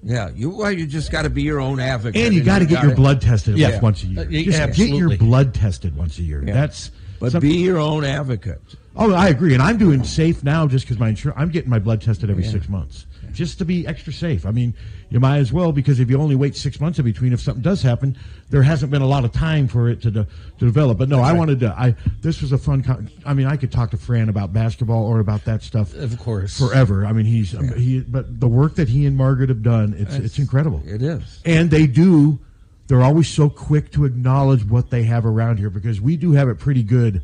Yeah, 0.02 0.30
you 0.34 0.50
well, 0.50 0.72
you 0.72 0.86
just 0.86 1.12
got 1.12 1.22
to 1.22 1.30
be 1.30 1.42
your 1.42 1.60
own 1.60 1.78
advocate, 1.78 2.24
And 2.24 2.34
you 2.34 2.42
got 2.42 2.60
to 2.60 2.64
get 2.64 2.82
your 2.82 2.90
gotta- 2.92 2.96
blood 2.96 3.20
tested 3.20 3.58
Yeah. 3.58 3.78
once 3.80 4.02
a 4.02 4.06
year. 4.06 4.26
Yeah, 4.30 4.66
Just 4.66 4.78
get 4.78 4.88
your 4.90 5.16
blood 5.16 5.52
tested 5.54 5.94
once 5.96 6.18
a 6.18 6.22
year. 6.22 6.42
Yeah. 6.46 6.54
That's 6.54 6.90
But 7.18 7.32
some- 7.32 7.40
be 7.42 7.58
your 7.58 7.78
own 7.78 8.04
advocate. 8.04 8.62
Oh, 8.96 9.12
I 9.12 9.28
agree, 9.28 9.52
and 9.54 9.62
I'm 9.62 9.76
doing 9.78 10.02
safe 10.04 10.42
now 10.42 10.66
just 10.66 10.84
because 10.84 10.98
my 10.98 11.08
insurance. 11.10 11.38
I'm 11.40 11.50
getting 11.50 11.70
my 11.70 11.78
blood 11.78 12.00
tested 12.00 12.28
every 12.30 12.44
six 12.44 12.68
months, 12.68 13.06
just 13.32 13.58
to 13.58 13.64
be 13.64 13.86
extra 13.86 14.12
safe. 14.12 14.44
I 14.46 14.50
mean, 14.50 14.74
you 15.10 15.18
might 15.20 15.38
as 15.38 15.52
well 15.52 15.72
because 15.72 15.98
if 16.00 16.08
you 16.08 16.18
only 16.18 16.36
wait 16.36 16.56
six 16.56 16.80
months 16.80 16.98
in 16.98 17.04
between, 17.04 17.32
if 17.32 17.40
something 17.40 17.62
does 17.62 17.82
happen, 17.82 18.16
there 18.48 18.62
hasn't 18.62 18.90
been 18.92 19.02
a 19.02 19.06
lot 19.06 19.24
of 19.24 19.32
time 19.32 19.66
for 19.68 19.88
it 19.88 20.00
to 20.02 20.10
de- 20.10 20.24
to 20.24 20.64
develop. 20.64 20.98
But 20.98 21.08
no, 21.08 21.20
I 21.20 21.32
wanted 21.32 21.60
to. 21.60 21.74
I 21.76 21.94
this 22.20 22.40
was 22.40 22.52
a 22.52 22.58
fun. 22.58 22.82
Con- 22.82 23.10
I 23.26 23.34
mean, 23.34 23.46
I 23.46 23.56
could 23.56 23.72
talk 23.72 23.90
to 23.90 23.96
Fran 23.96 24.28
about 24.28 24.52
basketball 24.52 25.04
or 25.04 25.18
about 25.20 25.44
that 25.46 25.62
stuff, 25.62 25.94
Of 25.94 26.18
course. 26.18 26.56
forever. 26.58 27.04
I 27.04 27.12
mean, 27.12 27.26
he's 27.26 27.50
he. 27.76 28.00
But 28.00 28.40
the 28.40 28.48
work 28.48 28.76
that 28.76 28.88
he 28.88 29.04
and 29.04 29.16
Margaret 29.16 29.48
have 29.48 29.62
done, 29.62 29.92
it's 29.94 30.14
It's- 30.14 30.20
it's 30.24 30.38
incredible. 30.38 30.82
It 30.86 31.02
is. 31.02 31.40
And 31.44 31.70
they 31.70 31.86
do, 31.88 32.38
they're 32.86 33.02
always 33.02 33.28
so 33.28 33.50
quick 33.50 33.90
to 33.92 34.04
acknowledge 34.04 34.64
what 34.64 34.90
they 34.90 35.02
have 35.04 35.26
around 35.26 35.58
here 35.58 35.70
because 35.70 36.00
we 36.00 36.16
do 36.16 36.32
have 36.32 36.48
it 36.48 36.58
pretty 36.58 36.82
good 36.84 37.22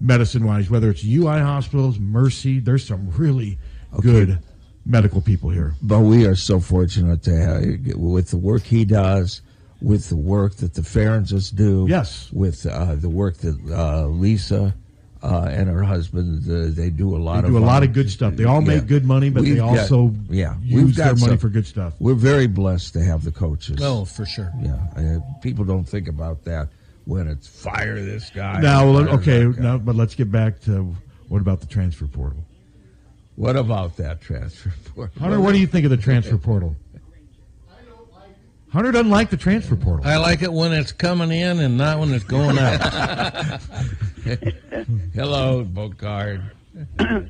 medicine 0.00 0.44
wise, 0.44 0.68
whether 0.68 0.90
it's 0.90 1.04
UI 1.04 1.38
hospitals, 1.38 1.98
Mercy, 1.98 2.58
there's 2.58 2.84
some 2.86 3.08
really 3.16 3.58
good 4.00 4.38
medical 4.84 5.20
people 5.20 5.50
here. 5.50 5.74
But 5.82 6.00
we 6.00 6.26
are 6.26 6.34
so 6.36 6.60
fortunate 6.60 7.22
to 7.24 7.36
have, 7.36 7.96
with 7.96 8.30
the 8.30 8.36
work 8.36 8.62
he 8.62 8.84
does, 8.84 9.40
with 9.80 10.08
the 10.08 10.16
work 10.16 10.56
that 10.56 10.74
the 10.74 10.82
Ferentzes 10.82 11.54
do. 11.54 11.86
Yes. 11.88 12.28
With 12.32 12.66
uh, 12.66 12.94
the 12.96 13.08
work 13.08 13.38
that 13.38 13.58
uh, 13.70 14.06
Lisa 14.06 14.74
uh, 15.22 15.46
and 15.50 15.68
her 15.68 15.82
husband, 15.82 16.42
uh, 16.50 16.74
they 16.74 16.90
do 16.90 17.16
a 17.16 17.18
lot 17.18 17.42
They 17.42 17.48
of 17.48 17.54
do 17.54 17.58
a 17.58 17.60
lot 17.64 17.82
of 17.82 17.92
good 17.92 18.10
stuff. 18.10 18.34
They 18.34 18.44
all 18.44 18.60
make 18.60 18.86
good 18.86 19.04
money, 19.04 19.30
but 19.30 19.42
they 19.44 19.50
We've 19.50 19.58
got- 19.58 19.78
also 19.78 20.12
yeah, 20.28 20.56
use 20.62 20.84
we've 20.84 20.96
got 20.96 21.04
their 21.04 21.14
money 21.14 21.26
some- 21.32 21.38
for 21.38 21.48
good 21.48 21.66
stuff. 21.66 21.94
We're 22.00 22.14
very 22.14 22.46
blessed 22.48 22.92
to 22.94 23.04
have 23.04 23.22
the 23.24 23.32
coaches. 23.32 23.78
Oh, 23.80 24.04
for 24.04 24.24
sure. 24.26 24.52
Yeah, 24.60 24.78
uh, 24.96 25.20
people 25.40 25.64
don't 25.64 25.84
think 25.88 26.08
about 26.08 26.44
that 26.44 26.68
when 27.04 27.26
it's 27.28 27.46
fire 27.48 28.00
this 28.00 28.30
guy. 28.30 28.60
Now, 28.60 28.86
okay, 28.86 29.44
guy. 29.50 29.60
now, 29.62 29.78
but 29.78 29.94
let's 29.96 30.14
get 30.14 30.30
back 30.30 30.60
to 30.62 30.94
what 31.28 31.40
about 31.40 31.60
the 31.60 31.66
transfer 31.66 32.06
portal? 32.06 32.44
What 33.42 33.56
about 33.56 33.96
that 33.96 34.20
transfer 34.20 34.72
portal? 34.94 35.20
Hunter, 35.20 35.40
what 35.40 35.50
do 35.50 35.58
you 35.58 35.66
think 35.66 35.84
of 35.84 35.90
the 35.90 35.96
transfer 35.96 36.38
portal? 36.38 36.76
Hunter 38.72 38.92
doesn't 38.92 39.10
like 39.10 39.30
the 39.30 39.36
transfer 39.36 39.74
portal. 39.74 40.06
I 40.06 40.18
like 40.18 40.42
it 40.42 40.52
when 40.52 40.72
it's 40.72 40.92
coming 40.92 41.32
in 41.32 41.58
and 41.58 41.76
not 41.76 41.98
when 41.98 42.14
it's 42.14 42.22
going 42.22 42.56
out. 42.56 42.80
Hello, 45.12 45.64
Bocard. 45.64 46.52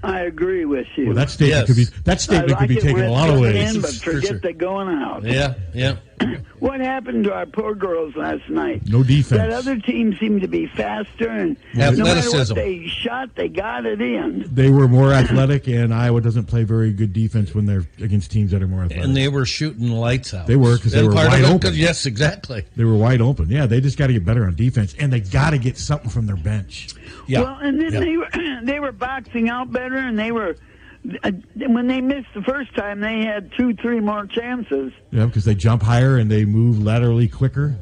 I 0.04 0.20
agree 0.20 0.66
with 0.66 0.86
you. 0.96 1.06
Well, 1.06 1.14
that 1.14 1.30
statement 1.30 1.66
could 1.66 1.76
be 1.76 1.84
that 2.04 2.20
statement 2.20 2.52
I 2.52 2.58
could 2.58 2.68
be 2.68 2.76
taken 2.76 3.04
a 3.04 3.10
lot 3.10 3.30
of 3.30 3.36
coming 3.36 3.54
ways. 3.54 3.74
In, 3.76 3.80
but 3.80 3.94
forget 3.94 4.28
sure. 4.28 4.38
the 4.38 4.52
going 4.52 4.88
out. 4.88 5.24
yeah, 5.24 5.54
yeah. 5.72 5.96
What 6.62 6.78
happened 6.80 7.24
to 7.24 7.32
our 7.34 7.44
poor 7.46 7.74
girls 7.74 8.14
last 8.14 8.48
night? 8.48 8.86
No 8.86 9.02
defense. 9.02 9.40
That 9.40 9.50
other 9.50 9.78
team 9.80 10.16
seemed 10.18 10.42
to 10.42 10.46
be 10.48 10.66
faster, 10.66 11.28
and 11.28 11.56
no 11.74 11.90
matter 12.04 12.30
what 12.30 12.54
they 12.54 12.86
shot, 12.86 13.34
they 13.34 13.48
got 13.48 13.84
it 13.84 14.00
in. 14.00 14.44
They 14.54 14.70
were 14.70 14.86
more 14.86 15.12
athletic, 15.12 15.66
and 15.66 15.92
Iowa 15.92 16.20
doesn't 16.20 16.44
play 16.44 16.62
very 16.62 16.92
good 16.92 17.12
defense 17.12 17.52
when 17.52 17.66
they're 17.66 17.84
against 18.00 18.30
teams 18.30 18.52
that 18.52 18.62
are 18.62 18.68
more 18.68 18.84
athletic. 18.84 19.04
And 19.04 19.16
they 19.16 19.26
were 19.26 19.44
shooting 19.44 19.88
lights 19.90 20.32
out. 20.34 20.46
They 20.46 20.54
were 20.54 20.76
because 20.76 20.92
they 20.92 21.02
were 21.02 21.12
wide 21.14 21.40
it, 21.40 21.46
open. 21.46 21.58
'cause- 21.58 21.76
Yes, 21.76 22.06
exactly. 22.06 22.64
They 22.76 22.84
were 22.84 22.94
wide 22.96 23.20
open. 23.20 23.48
Yeah, 23.50 23.66
they 23.66 23.80
just 23.80 23.98
got 23.98 24.06
to 24.06 24.12
get 24.12 24.24
better 24.24 24.44
on 24.46 24.54
defense, 24.54 24.94
and 25.00 25.12
they 25.12 25.18
got 25.20 25.50
to 25.50 25.58
get 25.58 25.76
something 25.76 26.10
from 26.10 26.26
their 26.26 26.36
bench. 26.36 26.90
Yeah. 27.26 27.40
Well, 27.42 27.58
and 27.60 27.80
then 27.80 27.92
they 27.92 28.16
were 28.16 28.28
they 28.62 28.78
were 28.78 28.92
boxing 28.92 29.48
out 29.48 29.72
better, 29.72 29.96
and 29.96 30.16
they 30.16 30.30
were 30.30 30.56
when 31.04 31.86
they 31.86 32.00
missed 32.00 32.28
the 32.34 32.42
first 32.42 32.74
time, 32.76 33.00
they 33.00 33.24
had 33.24 33.52
two, 33.56 33.74
three 33.74 34.00
more 34.00 34.26
chances. 34.26 34.92
Yeah, 35.10 35.26
because 35.26 35.44
they 35.44 35.54
jump 35.54 35.82
higher 35.82 36.16
and 36.16 36.30
they 36.30 36.44
move 36.44 36.82
laterally 36.82 37.28
quicker. 37.28 37.76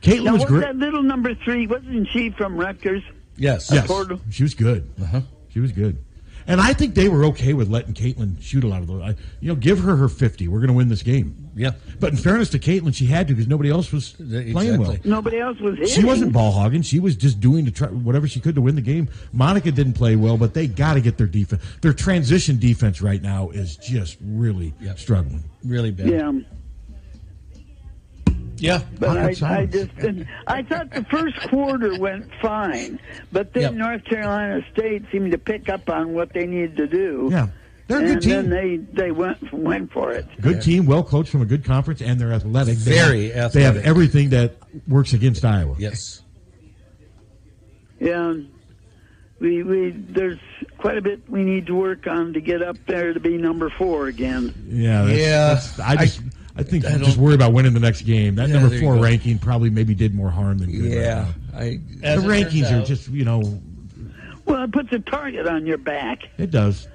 Caitlin 0.00 0.24
now, 0.24 0.32
was 0.32 0.40
what's 0.40 0.50
great. 0.50 0.60
that 0.62 0.76
little 0.76 1.02
number 1.02 1.34
three? 1.34 1.66
Wasn't 1.66 2.08
she 2.08 2.30
from 2.30 2.56
Rutgers? 2.56 3.02
Yes. 3.36 3.70
Yes, 3.72 3.86
Portal? 3.86 4.20
she 4.30 4.42
was 4.42 4.54
good. 4.54 4.90
Uh-huh. 5.00 5.20
She 5.48 5.60
was 5.60 5.72
good. 5.72 6.04
And 6.46 6.60
I 6.60 6.72
think 6.72 6.94
they 6.94 7.08
were 7.08 7.24
okay 7.26 7.54
with 7.54 7.68
letting 7.68 7.94
Caitlin 7.94 8.40
shoot 8.42 8.64
a 8.64 8.68
lot 8.68 8.80
of 8.80 8.86
those. 8.86 9.02
I, 9.02 9.16
you 9.40 9.48
know, 9.48 9.54
give 9.54 9.78
her 9.80 9.96
her 9.96 10.08
50. 10.08 10.48
We're 10.48 10.58
going 10.58 10.68
to 10.68 10.74
win 10.74 10.88
this 10.88 11.02
game. 11.02 11.50
Yeah. 11.54 11.70
But 12.00 12.12
in 12.12 12.16
fairness 12.16 12.50
to 12.50 12.58
Caitlin, 12.58 12.94
she 12.94 13.06
had 13.06 13.28
to 13.28 13.34
because 13.34 13.48
nobody 13.48 13.70
else 13.70 13.92
was 13.92 14.12
playing 14.12 14.78
well. 14.78 14.96
Nobody 15.04 15.38
else 15.38 15.58
was 15.60 15.76
hitting. 15.78 15.94
She 15.94 16.04
wasn't 16.04 16.32
ball 16.32 16.52
hogging. 16.52 16.82
She 16.82 17.00
was 17.00 17.16
just 17.16 17.40
doing 17.40 17.64
to 17.64 17.70
try, 17.70 17.88
whatever 17.88 18.28
she 18.28 18.40
could 18.40 18.54
to 18.56 18.60
win 18.60 18.74
the 18.74 18.82
game. 18.82 19.08
Monica 19.32 19.72
didn't 19.72 19.94
play 19.94 20.16
well, 20.16 20.36
but 20.36 20.54
they 20.54 20.66
got 20.66 20.94
to 20.94 21.00
get 21.00 21.16
their 21.16 21.26
defense. 21.26 21.62
Their 21.80 21.92
transition 21.92 22.58
defense 22.58 23.00
right 23.00 23.22
now 23.22 23.50
is 23.50 23.76
just 23.76 24.18
really 24.20 24.74
struggling. 24.96 25.44
Really 25.64 25.92
bad. 25.92 26.10
Yeah. 26.10 26.32
Yeah. 28.64 28.82
But 28.98 29.18
I, 29.42 29.60
I 29.60 29.66
just 29.66 29.94
didn't, 29.96 30.26
I 30.46 30.62
thought 30.62 30.90
the 30.90 31.04
first 31.10 31.38
quarter 31.50 31.98
went 31.98 32.30
fine, 32.40 32.98
but 33.30 33.52
then 33.52 33.62
Yep. 33.62 33.72
North 33.74 34.04
Carolina 34.04 34.62
State 34.72 35.04
seemed 35.12 35.32
to 35.32 35.38
pick 35.38 35.68
up 35.68 35.88
on 35.90 36.14
what 36.14 36.32
they 36.32 36.46
needed 36.46 36.76
to 36.78 36.86
do. 36.86 37.28
Yeah. 37.30 37.48
They're 37.88 37.98
a 37.98 38.00
good 38.02 38.10
and 38.12 38.22
team. 38.22 38.30
then 38.30 38.48
they 38.50 38.76
they 39.02 39.10
went 39.10 39.52
went 39.52 39.92
for 39.92 40.10
it. 40.12 40.26
Good 40.40 40.62
team, 40.62 40.86
well 40.86 41.04
coached 41.04 41.28
from 41.30 41.42
a 41.42 41.44
good 41.44 41.62
conference, 41.66 42.00
and 42.00 42.18
they're 42.18 42.32
athletic. 42.32 42.78
They 42.78 42.92
Very 42.94 43.30
have, 43.32 43.52
They 43.52 43.62
have 43.62 43.76
everything 43.76 44.30
that 44.30 44.56
works 44.88 45.12
against 45.12 45.44
Iowa. 45.44 45.76
Yes. 45.78 46.22
Yeah. 48.00 48.34
We 49.40 49.62
we 49.62 49.90
there's 49.90 50.38
quite 50.78 50.96
a 50.96 51.02
bit 51.02 51.28
we 51.28 51.42
need 51.44 51.66
to 51.66 51.74
work 51.74 52.06
on 52.06 52.32
to 52.32 52.40
get 52.40 52.62
up 52.62 52.76
there 52.86 53.12
to 53.12 53.20
be 53.20 53.36
number 53.36 53.68
four 53.68 54.06
again. 54.06 54.54
Yeah, 54.68 55.02
that's, 55.04 55.18
Yeah. 55.18 55.46
that's- 55.48 55.80
I 55.80 55.96
just, 56.06 56.20
I, 56.20 56.22
think 56.62 56.84
I 56.84 56.92
you 56.96 57.04
just 57.04 57.16
worry 57.16 57.34
about 57.34 57.52
winning 57.52 57.74
the 57.74 57.80
next 57.80 58.02
game. 58.02 58.36
That 58.36 58.48
Yeah, 58.48 58.60
number 58.60 58.78
four 58.80 58.96
ranking 58.96 59.38
probably 59.38 59.70
maybe 59.70 59.94
did 59.94 60.14
more 60.14 60.30
harm 60.30 60.58
than 60.58 60.70
good. 60.70 60.92
Yeah, 60.92 61.26
right 61.52 61.62
I. 61.62 61.80
now. 62.00 62.08
As 62.08 62.22
the 62.22 62.28
rankings 62.28 62.70
are 62.72 62.76
out- 62.80 62.86
just 62.86 63.08
you 63.08 63.24
know 63.24 63.60
Well, 64.46 64.62
it 64.64 64.72
puts 64.72 64.92
a 64.92 64.98
target 65.00 65.46
on 65.48 65.66
your 65.66 65.78
back. 65.78 66.20
it 66.38 66.50
does. 66.50 66.86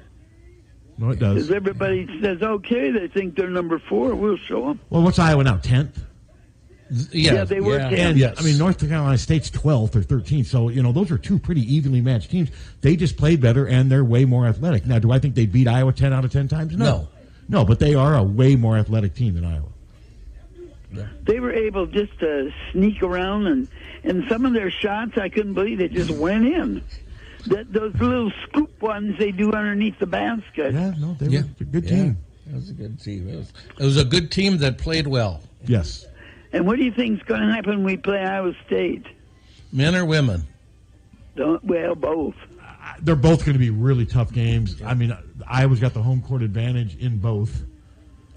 No, 0.98 1.10
it 1.12 1.20
does. 1.20 1.36
Because 1.36 1.52
everybody 1.52 2.08
says, 2.22 2.42
okay, 2.42 2.92
they 2.92 3.08
think 3.08 3.36
they're 3.36 3.50
number 3.50 3.80
four, 3.80 4.16
we'll 4.16 4.36
show 4.38 4.66
them. 4.68 4.80
Well, 4.90 5.02
what's 5.02 5.18
Iowa 5.18 5.44
now? 5.44 5.56
Tenth. 5.58 5.98
Yeah, 7.12 7.44
they 7.44 7.62
were 7.62 7.78
yeah. 7.78 7.88
And 8.10 8.18
Yes. 8.18 8.36
I 8.40 8.44
mean, 8.44 8.58
North 8.58 8.80
Carolina 8.80 9.18
State's 9.18 9.50
12th 9.52 9.96
or 9.96 10.02
13th. 10.02 10.48
So, 10.48 10.70
you 10.70 10.82
know, 10.82 10.92
those 10.92 11.12
are 11.12 11.18
two 11.20 11.38
pretty 11.40 11.62
evenly 11.74 12.02
matched 12.02 12.32
teams. 12.32 12.50
They 12.82 12.96
just 12.96 13.16
played 13.16 13.40
better 13.40 13.66
and 13.68 13.92
they're 13.92 14.04
way 14.04 14.26
more 14.26 14.48
athletic. 14.48 14.86
Now, 14.88 14.98
do 15.00 15.12
I 15.12 15.20
think 15.20 15.36
they 15.36 15.46
beat 15.46 15.68
Iowa 15.68 15.94
10 15.94 16.12
out 16.14 16.26
of 16.26 16.32
10 16.32 16.48
times? 16.48 16.76
No. 16.76 16.86
No. 16.86 17.08
No, 17.50 17.66
but 17.66 17.80
they 17.80 17.96
are 17.96 18.16
a 18.16 18.24
way 18.24 18.56
more 18.56 18.78
athletic 18.78 19.16
team 19.16 19.34
than 19.34 19.44
Iowa. 19.46 19.66
they 21.24 21.40
were 21.40 21.52
able 21.54 21.86
just 21.86 22.18
to 22.20 22.52
sneak 22.72 23.04
around 23.04 23.46
and 23.48 23.68
and 24.04 24.24
some 24.30 24.46
of 24.46 24.54
their 24.54 24.72
shots 24.72 25.18
I 25.18 25.30
couldn't 25.30 25.54
believe 25.56 25.78
they 25.80 25.88
just 25.90 26.10
went 26.12 26.46
in. 26.48 26.82
That 27.48 27.72
those 27.74 27.94
little 27.96 28.32
scoop 28.48 28.82
ones 28.82 29.18
they 29.20 29.32
do 29.32 29.52
underneath 29.52 30.00
the 30.00 30.06
basket. 30.08 30.74
Yeah, 30.74 30.94
no, 30.98 31.16
they 31.20 31.28
Yeah. 31.28 31.42
were 31.42 31.48
a 31.62 31.64
good 31.66 31.84
Yeah. 31.84 31.90
team. 31.90 32.18
That 32.48 32.56
was 32.56 32.70
a 32.70 32.74
good 32.74 33.00
team. 33.00 33.28
It 33.30 33.36
was- 33.36 33.54
It 33.80 33.84
was 33.86 33.98
a 33.98 34.06
good 34.06 34.32
team 34.32 34.58
that 34.60 34.78
played 34.78 35.06
well. 35.08 35.42
Yes. 35.68 36.06
And 36.54 36.66
what 36.66 36.78
do 36.78 36.84
you 36.86 36.92
think's 36.92 37.24
going 37.26 37.42
to 37.42 37.54
happen 37.54 37.78
when 37.78 37.84
we 37.84 37.98
play 37.98 38.20
Iowa 38.24 38.54
State? 38.66 39.06
Men 39.72 39.96
or 39.96 40.06
women? 40.06 40.44
Don't, 41.36 41.64
well, 41.64 41.94
both. 41.96 42.34
They're 43.02 43.16
both 43.16 43.46
going 43.46 43.54
to 43.54 43.60
be 43.60 43.70
really 43.70 44.06
tough 44.06 44.32
games. 44.32 44.82
I 44.82 44.94
mean, 44.94 45.16
Iowa's 45.48 45.80
got 45.80 45.94
the 45.94 46.02
home 46.04 46.22
court 46.22 46.42
advantage 46.42 46.98
in 46.98 47.18
both. 47.20 47.64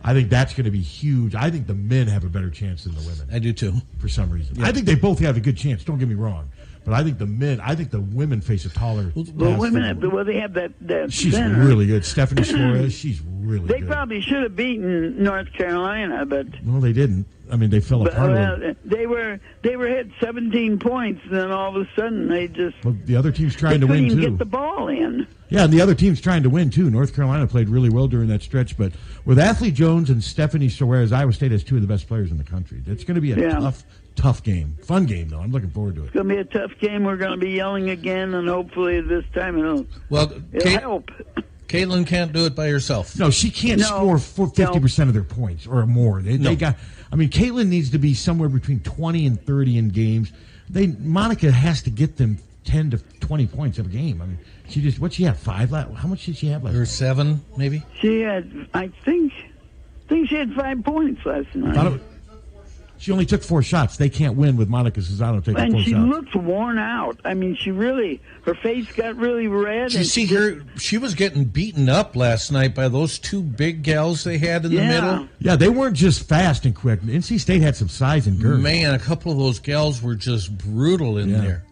I 0.05 0.15
think 0.15 0.31
that's 0.31 0.53
going 0.53 0.65
to 0.65 0.71
be 0.71 0.81
huge. 0.81 1.35
I 1.37 1.51
think 1.51 1.67
the 1.69 1.75
men 1.75 2.09
have 2.09 2.25
a 2.25 2.29
better 2.29 2.51
chance 2.51 2.85
than 2.85 2.95
the 2.95 3.01
women. 3.03 3.29
I 3.33 3.39
do 3.39 3.53
too. 3.53 3.75
For 3.99 4.09
some 4.09 4.31
reason, 4.31 4.57
Yeah. 4.57 4.67
I 4.67 4.73
think 4.73 4.87
they 4.87 4.97
both 4.97 5.21
have 5.21 5.37
a 5.37 5.41
good 5.41 5.57
chance. 5.57 5.85
Don't 5.85 5.99
get 5.99 6.09
me 6.09 6.17
wrong, 6.17 6.51
but 6.85 6.95
I 6.95 7.03
think 7.05 7.19
the 7.19 7.27
men. 7.27 7.61
I 7.61 7.75
think 7.75 7.91
the 7.91 8.01
women 8.01 8.41
face 8.41 8.65
a 8.65 8.69
taller. 8.71 9.13
Well, 9.15 9.25
path 9.53 9.59
women, 9.59 9.83
have, 9.85 10.03
well, 10.13 10.25
they 10.25 10.39
have 10.41 10.55
that. 10.55 10.73
that 10.83 11.13
She's 11.13 11.35
center. 11.35 11.65
really 11.65 11.87
good. 11.87 12.05
Stephanie 12.05 12.43
Suarez. 12.45 12.93
She's 12.95 13.21
really 13.41 13.61
good. 13.61 13.69
They 13.69 13.81
good. 13.81 13.89
probably 13.89 14.21
should 14.21 14.43
have 14.43 14.57
beaten 14.57 15.23
North 15.23 15.53
Carolina, 15.53 16.25
but 16.27 16.47
no, 16.65 16.81
they 16.81 16.93
didn't. 16.93 17.27
I 17.51 17.57
mean, 17.57 17.69
they 17.69 17.81
fell 17.81 18.03
but, 18.03 18.15
apart. 18.15 18.31
uh, 18.31 18.75
they 18.83 19.07
were 19.07 19.39
they 19.63 19.77
were 19.77 19.87
hit 19.87 20.09
17 20.21 20.79
points, 20.79 21.21
and 21.25 21.35
then 21.37 21.51
all 21.51 21.77
of 21.77 21.87
a 21.87 21.89
sudden 21.95 22.29
they 22.29 22.49
just 22.49 22.83
Well, 22.83 22.97
the 23.05 23.15
other 23.17 23.31
team's 23.31 23.55
trying 23.55 23.81
to 23.81 23.87
win 23.87 24.09
too. 24.09 24.21
get 24.21 24.39
the 24.39 24.47
ball 24.47 24.89
in. 24.89 25.27
Yeah, 25.51 25.65
and 25.65 25.73
the 25.73 25.83
other 25.83 25.95
team's 25.95 26.19
trying 26.19 26.45
to 26.45 26.49
win 26.51 26.71
too. 26.71 26.89
North 26.89 27.15
Carolina 27.15 27.47
played 27.47 27.69
really 27.69 27.91
well 27.91 28.09
during 28.09 28.29
that 28.29 28.41
stretch, 28.41 28.79
but 28.79 28.93
with 29.27 29.39
Ashley 29.39 29.71
Joens 29.71 30.09
and 30.09 30.25
Stephanie 30.25 30.69
Soares, 30.69 31.13
Iowa 31.13 31.35
State 31.35 31.53
has 31.53 31.63
two 31.63 31.75
of 31.77 31.83
the 31.83 31.89
best 31.89 32.09
players 32.09 32.31
in 32.31 32.39
the 32.39 32.45
country. 32.45 32.81
It's 32.87 33.05
going 33.05 33.17
to 33.17 33.21
be 33.21 33.33
a 33.33 33.37
Yeah. 33.39 33.59
tough, 33.59 33.85
tough 34.17 34.43
game. 34.43 34.77
Fun 34.85 35.07
game 35.07 35.29
though. 35.29 35.41
I'm 35.41 35.51
looking 35.53 35.71
forward 35.71 35.95
to 35.97 36.03
it. 36.03 36.05
It's 36.07 36.15
going 36.15 36.29
to 36.29 36.35
be 36.35 36.41
a 36.41 36.45
tough 36.45 36.73
game. 36.81 37.05
We're 37.05 37.17
going 37.17 37.33
to 37.33 37.37
be 37.39 37.51
yelling 37.51 37.91
again, 37.91 38.35
and 38.35 38.49
hopefully 38.49 39.01
this 39.01 39.25
time 39.35 39.59
it'll, 39.59 39.87
Well, 40.11 40.33
it'll 40.53 40.61
Kate- 40.61 40.81
help. 40.81 41.11
Caitlin 41.69 42.07
can't 42.07 42.33
do 42.35 42.45
it 42.45 42.55
by 42.55 42.69
herself. 42.69 43.19
No, 43.19 43.31
she 43.31 43.51
can't 43.51 43.81
No. 43.81 43.87
score 43.87 44.19
fifty 44.19 44.79
percent 44.79 45.09
of 45.09 45.15
their 45.15 45.25
points 45.25 45.67
or 45.67 45.87
more. 45.87 46.21
They, 46.21 46.37
No. 46.37 46.51
they 46.51 46.57
got. 46.57 46.77
I 47.11 47.17
mean, 47.17 47.31
Caitlin 47.31 47.69
needs 47.69 47.91
to 47.91 47.99
be 47.99 48.13
somewhere 48.13 48.51
between 48.51 48.81
twenty 48.81 49.25
and 49.27 49.41
thirty 49.43 49.79
in 49.79 49.89
games. 49.89 50.33
They 50.69 50.89
Monica 50.89 51.51
has 51.51 51.81
to 51.85 51.91
get 51.91 52.19
them 52.19 52.37
ten 52.65 52.91
to 52.91 52.99
twenty 53.21 53.47
points 53.47 53.79
of 53.79 53.87
a 53.87 53.89
game. 53.89 54.21
I 54.21 54.27
mean, 54.27 54.39
she 54.69 54.83
just 54.83 54.99
what 55.01 55.15
she 55.15 55.23
had 55.23 55.39
five. 55.39 55.73
la- 55.73 55.91
How 55.95 56.09
much 56.09 56.27
did 56.27 56.37
she 56.37 56.49
have 56.49 56.63
last? 56.63 56.75
Or 56.75 56.85
seven, 56.85 57.41
maybe. 57.57 57.83
She 58.03 58.21
had, 58.21 58.69
I 58.75 58.89
think, 59.07 59.33
I 59.33 60.09
think 60.11 60.29
she 60.29 60.35
had 60.35 60.53
five 60.53 60.85
points 60.85 61.25
last 61.25 61.55
night. 61.55 62.01
Thought 63.03 63.05
it- 63.05 63.05
she 63.05 63.13
only 63.13 63.27
took 63.27 63.43
four 63.43 63.63
shots. 63.63 63.97
They 63.97 64.09
can't 64.09 64.37
win 64.37 64.57
with 64.57 64.69
Monica 64.69 65.01
Czinano 65.01 65.45
taking 65.45 65.61
and 65.61 65.73
four 65.73 65.83
she 65.83 65.91
shots. 65.91 66.09
looked 66.09 66.35
worn 66.37 66.79
out. 66.79 67.19
I 67.25 67.35
mean, 67.35 67.57
she 67.57 67.71
really, 67.71 68.21
her 68.45 68.55
face 68.55 68.87
got 68.93 69.17
really 69.17 69.49
red. 69.49 69.91
Did 69.91 69.99
you 69.99 70.05
see 70.05 70.27
she 70.27 70.35
her? 70.35 70.63
She 70.77 70.99
was 70.99 71.15
getting 71.15 71.45
beaten 71.45 71.89
up 71.89 72.15
last 72.17 72.53
night 72.53 72.75
by 72.75 72.89
those 72.89 73.19
two 73.19 73.43
big 73.43 73.83
gals 73.83 74.25
they 74.25 74.39
had 74.39 74.65
in 74.65 74.75
the 74.75 74.81
middle. 74.83 75.29
Yeah, 75.41 75.57
they 75.57 75.69
weren't 75.69 75.97
just 75.97 76.29
fast 76.29 76.65
and 76.65 76.75
quick. 76.75 77.01
NC 77.03 77.39
State 77.41 77.63
had 77.63 77.77
some 77.77 77.89
size 77.89 78.27
and 78.27 78.41
girth. 78.41 78.61
Man, 78.61 78.95
a 78.95 78.99
couple 78.99 79.33
of 79.33 79.39
those 79.39 79.59
gals 79.59 80.01
were 80.03 80.15
just 80.15 80.57
brutal 80.59 81.19
in 81.19 81.29
Yeah. 81.31 81.41
there. 81.41 81.65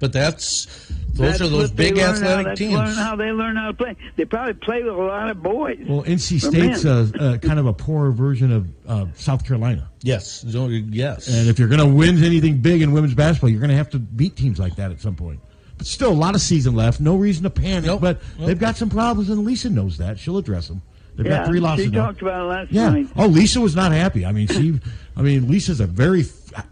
But 0.00 0.12
that's 0.14 0.64
those 1.12 1.16
That's 1.18 1.40
are 1.42 1.48
those 1.48 1.70
big 1.70 1.96
learn 1.96 2.06
how- 2.06 2.12
athletic 2.12 2.46
that's 2.46 2.58
teams. 2.58 2.74
Learn 2.74 2.94
how 2.94 3.16
they 3.16 3.30
learn 3.32 3.56
how 3.56 3.66
to 3.68 3.74
play. 3.74 3.96
They 4.16 4.24
probably 4.24 4.54
play 4.54 4.82
with 4.82 4.94
a 4.94 4.96
lot 4.96 5.28
of 5.28 5.42
boys. 5.42 5.78
Well, 5.86 6.02
NC 6.04 6.40
State's 6.40 6.84
men. 6.84 7.12
uh, 7.20 7.24
uh, 7.34 7.38
kind 7.38 7.58
of 7.58 7.66
a 7.66 7.72
poorer 7.74 8.10
version 8.10 8.50
of 8.50 8.68
uh, 8.88 9.06
South 9.14 9.46
Carolina. 9.46 9.90
Yes, 10.02 10.42
yes. 10.46 11.28
And 11.28 11.48
if 11.48 11.58
you're 11.58 11.68
going 11.68 11.80
to 11.80 11.86
win 11.94 12.24
anything 12.24 12.58
big 12.62 12.80
in 12.80 12.92
women's 12.92 13.14
basketball, 13.14 13.50
you're 13.50 13.60
going 13.60 13.70
to 13.70 13.76
have 13.76 13.90
to 13.90 13.98
beat 13.98 14.36
teams 14.36 14.58
like 14.58 14.76
that 14.76 14.90
at 14.90 15.00
some 15.00 15.14
point. 15.16 15.40
But 15.76 15.86
still, 15.86 16.10
a 16.10 16.14
lot 16.14 16.34
of 16.34 16.40
season 16.40 16.74
left. 16.74 17.00
No 17.00 17.16
reason 17.16 17.42
to 17.44 17.50
panic. 17.50 18.00
but 18.00 18.20
Nope. 18.38 18.46
they've 18.46 18.58
got 18.58 18.76
some 18.76 18.88
problems, 18.88 19.28
and 19.30 19.44
Lisa 19.44 19.68
knows 19.68 19.98
that. 19.98 20.18
She'll 20.18 20.38
address 20.38 20.68
them. 20.68 20.80
They've 21.16 21.26
yeah, 21.26 21.38
got 21.38 21.46
three 21.48 21.60
losses. 21.60 21.86
She 21.86 21.90
talked 21.90 22.22
about 22.22 22.42
it 22.42 22.48
last 22.48 22.72
Yeah. 22.72 22.90
night. 22.90 23.08
Oh, 23.16 23.26
Lisa 23.26 23.60
was 23.60 23.76
not 23.76 23.92
happy. 23.92 24.24
I 24.24 24.32
mean, 24.32 24.46
she. 24.46 24.78
I 25.20 25.22
mean, 25.22 25.48
Lisa's 25.48 25.80
a 25.80 25.86
very 25.86 26.24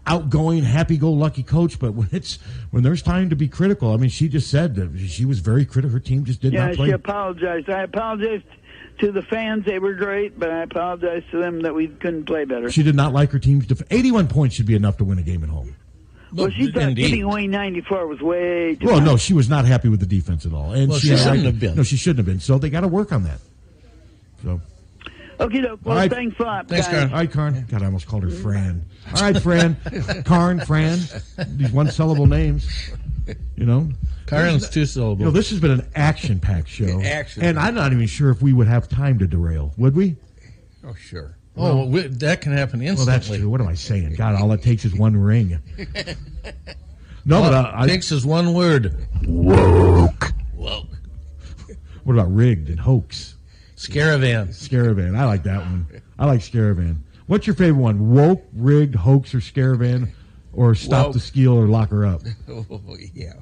outgoing, 0.07 0.63
happy-go-lucky 0.63 1.43
coach, 1.43 1.77
but 1.77 1.93
when 1.93 2.09
it's 2.11 2.39
when 2.71 2.81
there's 2.81 3.03
time 3.03 3.29
to 3.29 3.35
be 3.35 3.47
critical, 3.47 3.93
I 3.93 3.97
mean, 3.97 4.09
she 4.09 4.27
just 4.27 4.49
said 4.49 4.73
that 4.75 4.97
she 5.07 5.23
was 5.23 5.37
very 5.39 5.65
critical. 5.65 5.93
Her 5.93 5.99
team 5.99 6.25
just 6.25 6.41
did 6.41 6.53
yeah, 6.53 6.67
not 6.67 6.75
play. 6.75 6.87
Yeah, 6.87 6.91
she 6.93 6.95
apologized. 6.95 7.69
I 7.69 7.83
apologized 7.83 8.45
to 9.01 9.11
the 9.11 9.21
fans. 9.21 9.65
They 9.65 9.77
were 9.77 9.93
great, 9.93 10.39
but 10.39 10.49
I 10.49 10.63
apologized 10.63 11.29
to 11.29 11.37
them 11.37 11.61
that 11.61 11.75
we 11.75 11.89
couldn't 11.89 12.25
play 12.25 12.45
better. 12.45 12.71
She 12.71 12.81
did 12.81 12.95
not 12.95 13.13
like 13.13 13.29
her 13.31 13.39
team's 13.39 13.67
def- 13.67 13.83
81 13.91 14.27
points 14.29 14.55
should 14.55 14.65
be 14.65 14.75
enough 14.75 14.97
to 14.97 15.03
win 15.03 15.19
a 15.19 15.21
game 15.23 15.43
at 15.43 15.49
home. 15.49 15.75
well, 16.33 16.49
she 16.49 16.71
thought 16.71 16.81
Indeed. 16.81 17.03
giving 17.09 17.23
away 17.23 17.45
94 17.45 18.07
was 18.07 18.19
way 18.19 18.75
too 18.75 18.87
Well, 18.87 18.95
much. 18.95 19.05
no, 19.05 19.17
she 19.17 19.33
was 19.33 19.47
not 19.47 19.65
happy 19.65 19.89
with 19.89 19.99
the 19.99 20.05
defense 20.07 20.45
at 20.47 20.53
all, 20.53 20.73
and 20.73 20.89
Well, 20.89 20.97
she 20.99 21.09
had 21.09 21.19
a 21.19 21.21
shouldn't 21.21 21.37
right- 21.37 21.45
have 21.45 21.59
been. 21.59 21.75
No, 21.75 21.83
she 21.83 21.97
shouldn't 21.97 22.17
have 22.17 22.25
been. 22.25 22.39
So 22.39 22.57
they 22.57 22.71
got 22.71 22.81
to 22.81 22.87
work 22.87 23.11
on 23.13 23.23
that. 23.25 23.39
So, 24.43 24.59
Okay, 25.39 25.61
doke. 25.61 25.79
Well, 25.83 25.93
All 25.95 26.01
right. 26.01 26.11
thanks 26.11 26.37
a 26.39 26.43
lot, 26.43 26.67
Thanks, 26.67 26.87
guys. 26.87 26.95
Karen. 26.95 27.09
all 27.11 27.17
right, 27.19 27.31
Karn. 27.31 27.65
God, 27.69 27.81
I 27.81 27.85
almost 27.85 28.07
called 28.07 28.23
her 28.23 28.29
Fran. 28.29 28.85
All 29.15 29.21
right, 29.21 29.41
Fran, 29.41 29.77
Karn, 30.25 30.59
Fran. 30.59 30.99
These 31.55 31.71
one 31.71 31.89
syllable 31.91 32.25
names. 32.27 32.67
You 33.55 33.65
know, 33.65 33.89
Karen's 34.27 34.69
two 34.69 34.85
syllables. 34.85 35.19
you 35.19 35.25
know, 35.25 35.31
this 35.31 35.49
has 35.51 35.59
been 35.59 35.71
an 35.71 35.87
action-packed 35.95 36.67
show, 36.67 36.99
Action. 37.01 37.43
and 37.43 37.59
I'm 37.59 37.75
not 37.75 37.93
even 37.93 38.07
sure 38.07 38.31
if 38.31 38.41
we 38.41 38.53
would 38.53 38.67
have 38.67 38.89
time 38.89 39.19
to 39.19 39.27
derail. 39.27 39.71
Would 39.77 39.95
we? 39.95 40.15
Oh, 40.85 40.93
sure. 40.95 41.37
oh, 41.55 41.85
we, 41.85 42.01
that 42.07 42.41
can 42.41 42.51
happen 42.53 42.81
instantly. 42.81 43.05
Well, 43.05 43.05
that's 43.05 43.27
true. 43.27 43.47
What 43.49 43.61
am 43.61 43.67
I 43.67 43.75
saying? 43.75 44.15
God, 44.15 44.35
all 44.35 44.51
it 44.53 44.61
takes 44.63 44.83
is 44.83 44.93
one 44.95 45.15
ring. 45.15 45.59
No, 47.25 47.41
but 47.41 47.53
All 47.53 47.65
uh, 47.65 47.71
I, 47.71 47.83
it 47.83 47.87
takes 47.89 48.11
is 48.11 48.25
one 48.25 48.53
word. 48.53 49.07
woke. 49.27 50.31
Whoa. 50.55 50.85
What 52.03 52.13
about 52.13 52.33
rigged 52.33 52.69
and 52.69 52.79
hoax? 52.79 53.35
Scaravan. 53.79 54.49
Scaravan. 54.53 55.15
I 55.17 55.25
like 55.25 55.43
that 55.43 55.59
one. 55.61 55.87
I 56.17 56.25
like 56.25 56.41
Scaravan. 56.41 56.97
What's 57.27 57.47
your 57.47 57.55
favorite 57.55 57.81
one? 57.81 58.11
Woke, 58.13 58.43
rigged, 58.53 58.95
hoax, 58.95 59.33
or 59.33 59.39
Scaravan? 59.39 60.09
Or 60.51 60.73
stop 60.75 61.07
Woke. 61.07 61.13
the 61.13 61.19
steal 61.19 61.53
or 61.53 61.67
lock 61.67 61.89
her 61.91 62.05
up? 62.05 62.21
Oh, 62.49 62.81
yeah. 63.13 63.33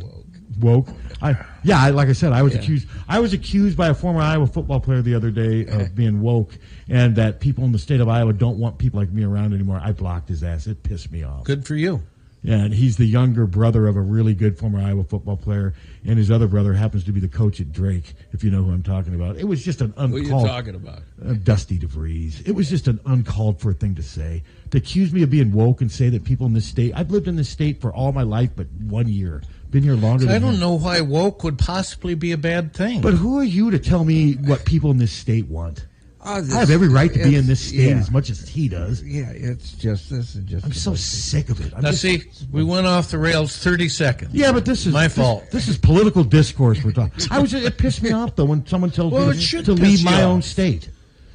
woke. 0.00 0.26
Woke. 0.60 0.88
I 1.20 1.34
yeah. 1.64 1.80
I, 1.82 1.90
like 1.90 2.08
I 2.08 2.12
said, 2.12 2.32
I 2.32 2.42
was 2.42 2.54
Yeah. 2.54 2.60
accused. 2.60 2.88
I 3.08 3.18
was 3.20 3.32
accused 3.32 3.76
by 3.76 3.88
a 3.88 3.94
former 3.94 4.20
Iowa 4.20 4.46
football 4.46 4.80
player 4.80 5.02
the 5.02 5.14
other 5.14 5.30
day 5.30 5.66
of 5.66 5.94
being 5.96 6.20
woke, 6.20 6.56
and 6.88 7.16
that 7.16 7.40
people 7.40 7.64
in 7.64 7.72
the 7.72 7.78
state 7.78 8.00
of 8.00 8.08
Iowa 8.08 8.32
don't 8.32 8.58
want 8.58 8.78
people 8.78 9.00
like 9.00 9.10
me 9.10 9.24
around 9.24 9.54
anymore. 9.54 9.80
I 9.82 9.92
blocked 9.92 10.28
his 10.28 10.42
ass. 10.44 10.66
It 10.66 10.82
pissed 10.82 11.10
me 11.10 11.22
off. 11.24 11.44
Good 11.44 11.66
for 11.66 11.74
you. 11.74 12.02
And 12.44 12.74
he's 12.74 12.96
the 12.96 13.04
younger 13.04 13.46
brother 13.46 13.86
of 13.86 13.96
a 13.96 14.00
really 14.00 14.34
good 14.34 14.58
former 14.58 14.80
Iowa 14.80 15.04
football 15.04 15.36
player, 15.36 15.74
and 16.04 16.18
his 16.18 16.28
other 16.28 16.48
brother 16.48 16.72
happens 16.72 17.04
to 17.04 17.12
be 17.12 17.20
the 17.20 17.28
coach 17.28 17.60
at 17.60 17.70
Drake. 17.70 18.14
If 18.32 18.42
you 18.42 18.50
know 18.50 18.64
who 18.64 18.72
I'm 18.72 18.82
talking 18.82 19.14
about, 19.14 19.36
it 19.36 19.44
was 19.44 19.64
just 19.64 19.80
an 19.80 19.94
uncalled. 19.96 20.12
What 20.12 20.18
are 20.20 20.40
you 20.40 20.48
talking 20.48 20.74
about? 20.74 21.02
uh, 21.24 21.34
Dusty 21.34 21.78
DeVries. 21.78 22.46
It 22.48 22.52
was 22.56 22.68
just 22.68 22.88
an 22.88 22.98
uncalled 23.06 23.60
for 23.60 23.72
thing 23.72 23.94
to 23.94 24.02
say. 24.02 24.42
To 24.72 24.78
accuse 24.78 25.12
me 25.12 25.22
of 25.22 25.30
being 25.30 25.52
woke 25.52 25.80
and 25.82 25.92
say 25.92 26.08
that 26.08 26.24
people 26.24 26.46
in 26.46 26.52
this 26.52 26.66
state, 26.66 26.92
I've 26.96 27.12
lived 27.12 27.28
in 27.28 27.36
this 27.36 27.48
state 27.48 27.80
for 27.80 27.92
all 27.94 28.10
my 28.10 28.24
life, 28.24 28.50
but 28.56 28.66
one 28.88 29.06
year. 29.06 29.42
Been 29.70 29.84
here 29.84 29.94
longer 29.94 30.26
than 30.26 30.34
I 30.34 30.38
don't 30.40 30.54
him. 30.54 30.60
know 30.60 30.74
why 30.74 31.00
woke 31.00 31.44
would 31.44 31.58
possibly 31.58 32.14
be 32.14 32.32
a 32.32 32.36
bad 32.36 32.74
thing. 32.74 33.00
But 33.02 33.14
who 33.14 33.38
are 33.38 33.44
you 33.44 33.70
to 33.70 33.78
tell 33.78 34.04
me 34.04 34.32
what 34.34 34.64
people 34.66 34.90
in 34.90 34.98
this 34.98 35.12
state 35.12 35.46
want? 35.46 35.86
Oh, 36.24 36.40
this- 36.40 36.54
I 36.54 36.60
have 36.60 36.70
every 36.70 36.88
right 36.88 37.12
to 37.12 37.18
be 37.22 37.34
in 37.36 37.46
this 37.46 37.60
state 37.68 37.88
yeah. 37.88 37.96
as 37.96 38.10
much 38.10 38.30
as 38.30 38.48
he 38.48 38.68
does. 38.68 39.02
Yeah, 39.02 39.30
it's 39.30 39.72
just 39.72 40.08
this 40.10 40.36
is 40.36 40.44
just. 40.44 40.64
I'm 40.64 40.72
so 40.72 40.94
sick 40.94 41.48
of 41.50 41.60
it. 41.64 41.72
I'm 41.74 41.82
now, 41.82 41.90
just- 41.90 42.02
see, 42.02 42.22
we 42.52 42.62
went 42.62 42.86
off 42.86 43.10
the 43.10 43.18
rails 43.18 43.56
30 43.56 43.88
seconds. 43.88 44.32
Yeah, 44.32 44.52
but 44.52 44.64
this 44.64 44.86
is 44.86 44.92
My 44.92 45.08
this- 45.08 45.16
fault. 45.16 45.50
This, 45.50 45.66
is 45.68 45.78
political 45.78 46.22
discourse 46.22 46.82
we're 46.84 46.92
talking. 46.92 47.24
I 47.30 47.40
was 47.40 47.52
it 47.54 47.76
pissed 47.76 48.02
me 48.02 48.12
off 48.12 48.36
though 48.36 48.44
when 48.44 48.64
someone 48.66 48.90
tells 48.90 49.12
Well, 49.12 49.28
me 49.28 49.34
to, 49.34 49.40
should 49.40 49.64
to 49.64 49.74
piss 49.74 49.82
leave 49.82 50.04
my 50.04 50.22
off. 50.22 50.28
own 50.30 50.42
state. 50.42 50.90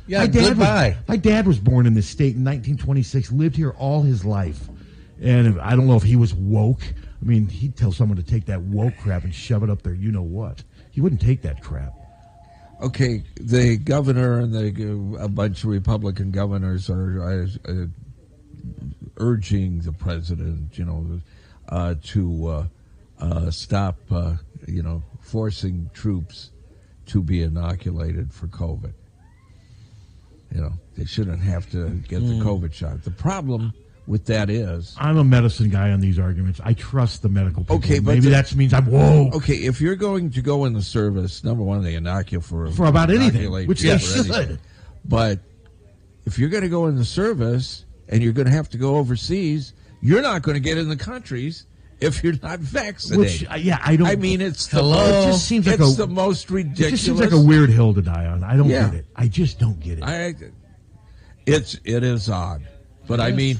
Yeah, 0.08 0.20
my 0.20 0.28
dad 0.28 0.48
goodbye. 0.50 0.90
Was, 1.00 1.08
my 1.10 1.18
dad 1.18 1.48
was 1.48 1.60
born 1.60 1.86
in 1.86 1.94
this 1.94 2.08
state 2.08 2.36
in 2.38 2.44
1926, 2.46 3.32
lived 3.34 3.58
here 3.58 3.72
all 3.72 4.04
his 4.04 4.24
life, 4.24 4.70
and 5.22 5.60
I 5.60 5.76
don't 5.76 5.88
know 5.88 5.98
if 5.98 6.04
he 6.04 6.16
was 6.16 6.34
woke. 6.34 6.82
I 7.22 7.26
mean, 7.26 7.48
he'd 7.50 7.76
tell 7.76 7.92
someone 7.92 8.16
to 8.16 8.24
take 8.24 8.46
that 8.46 8.62
woke 8.62 8.94
crap 9.02 9.26
and 9.26 9.36
shove 9.36 9.64
it 9.64 9.70
up 9.70 9.82
there. 9.82 9.94
You 9.94 10.14
know 10.14 10.22
what? 10.22 10.64
He 10.92 11.02
wouldn't 11.02 11.20
take 11.20 11.42
that 11.42 11.62
crap. 11.62 11.92
Okay, 12.82 13.24
the 13.42 13.78
governor 13.78 14.40
and 14.40 14.54
the 14.54 15.18
a 15.20 15.28
bunch 15.28 15.64
of 15.64 15.70
Republican 15.72 16.30
governors 16.30 16.90
are 16.92 17.24
uh, 17.68 17.72
uh, 17.72 17.86
urging 19.18 19.80
the 19.82 19.92
president, 19.92 20.78
you 20.78 20.86
know, 20.86 21.20
uh, 21.70 21.96
to 22.04 22.48
uh, 22.48 22.66
uh, 23.20 23.50
stop, 23.50 23.98
uh, 24.12 24.36
you 24.68 24.84
know, 24.84 25.02
forcing 25.22 25.90
troops 25.94 26.52
to 27.08 27.24
be 27.24 27.42
inoculated 27.42 28.32
for 28.32 28.46
COVID. 28.48 28.94
You 30.54 30.62
know, 30.62 30.74
they 30.96 31.06
shouldn't 31.06 31.42
have 31.42 31.70
to 31.72 31.90
get 32.08 32.20
the 32.20 32.34
Mm. 32.34 32.44
COVID 32.44 32.74
shot. 32.74 33.04
The 33.04 33.12
problem 33.12 33.74
with 34.08 34.26
that 34.28 34.50
is 34.50 34.96
I'm 34.98 35.18
a 35.18 35.24
medicine 35.24 35.70
guy 35.70 35.92
on 35.92 36.00
these 36.00 36.18
arguments. 36.18 36.60
I 36.64 36.74
trust 36.74 37.22
the 37.22 37.30
medical 37.30 37.64
people. 37.64 37.76
Okay, 37.78 38.00
but 38.00 38.14
maybe 38.16 38.22
the- 38.26 38.30
that 38.32 38.56
means 38.56 38.74
I'm 38.74 38.86
woke. 38.90 39.36
Okay, 39.36 39.56
if 39.56 39.80
you're 39.82 39.96
going 39.96 40.32
to 40.32 40.42
go 40.42 40.66
in 40.66 40.74
the 40.74 40.82
service, 40.82 41.44
number 41.44 41.64
one, 41.64 41.84
they 41.84 41.96
inoculate 41.96 42.46
for 42.46 42.72
For 42.72 42.86
about 42.86 43.10
anything, 43.12 43.52
which 43.68 43.82
they 43.82 43.98
for 43.98 44.14
anything. 44.20 44.48
should. 44.48 44.60
But 45.06 45.40
if 46.26 46.40
you're 46.40 46.50
going 46.50 46.64
to 46.64 46.70
go 46.70 46.88
in 46.88 46.96
the 46.96 47.06
service, 47.06 47.86
and 48.10 48.24
you're 48.24 48.34
going 48.34 48.48
to 48.48 48.54
have 48.54 48.70
to 48.70 48.78
go 48.78 48.96
overseas, 48.96 49.74
you're 50.02 50.22
not 50.22 50.42
going 50.42 50.56
to 50.56 50.62
get 50.62 50.78
in 50.78 50.88
the 50.88 50.96
countries 50.96 51.66
if 52.00 52.24
you're 52.24 52.36
not 52.42 52.60
vaccinated. 52.60 53.42
Which, 53.42 53.52
uh, 53.52 53.56
yeah, 53.56 53.80
I 53.84 53.98
don't. 53.98 54.08
I 54.08 54.16
mean, 54.16 54.40
it's 54.40 54.68
the, 54.68 54.78
Hello? 54.78 55.04
It 55.24 55.26
just 55.32 55.46
seems 55.46 55.68
like 55.68 55.80
a- 55.82 55.86
the 55.86 56.08
most 56.08 56.50
It 56.52 56.74
just 56.74 57.04
seems 57.04 57.20
like 57.20 57.32
a 57.32 57.42
weird 57.42 57.70
hill 57.70 57.94
to 57.94 58.02
die 58.02 58.26
on. 58.28 58.44
I 58.44 58.56
don't 58.56 58.70
Yeah. 58.70 58.86
get 58.86 58.94
it. 59.00 59.06
I 59.16 59.28
just 59.28 59.60
don't 59.60 59.80
get 59.82 59.98
it. 59.98 60.04
I, 60.06 60.36
it's 61.46 61.78
it 61.84 62.04
is 62.04 62.30
odd, 62.30 62.62
but 63.08 63.20
I 63.20 63.32
mean, 63.32 63.60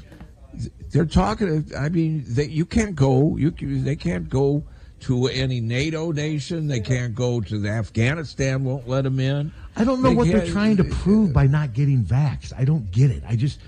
they're 0.90 1.04
talking. 1.06 1.70
I 1.76 1.88
mean, 1.88 2.24
they, 2.26 2.46
you 2.46 2.64
can't 2.66 2.94
go. 2.96 3.36
You 3.36 3.50
can- 3.50 3.84
they 3.84 3.96
can't 3.96 4.28
go 4.28 4.64
to 5.00 5.28
any 5.28 5.60
NATO 5.60 6.10
nation. 6.12 6.66
They 6.66 6.80
can't 6.80 7.14
go 7.14 7.40
to 7.40 7.58
the 7.58 7.68
Afghanistan. 7.68 8.64
Won't 8.64 8.88
let 8.88 9.04
them 9.04 9.20
in. 9.20 9.52
I 9.76 9.84
don't 9.84 10.02
know 10.02 10.08
They 10.10 10.14
what 10.16 10.26
they're 10.28 10.46
trying 10.46 10.76
to 10.78 10.82
uh, 10.84 10.90
prove 10.90 11.32
by 11.32 11.46
not 11.46 11.72
getting 11.72 12.02
vaxxed. 12.02 12.52
I 12.58 12.64
don't 12.64 12.90
get 12.90 13.10
it. 13.12 13.22
I 13.28 13.36
just 13.36 13.60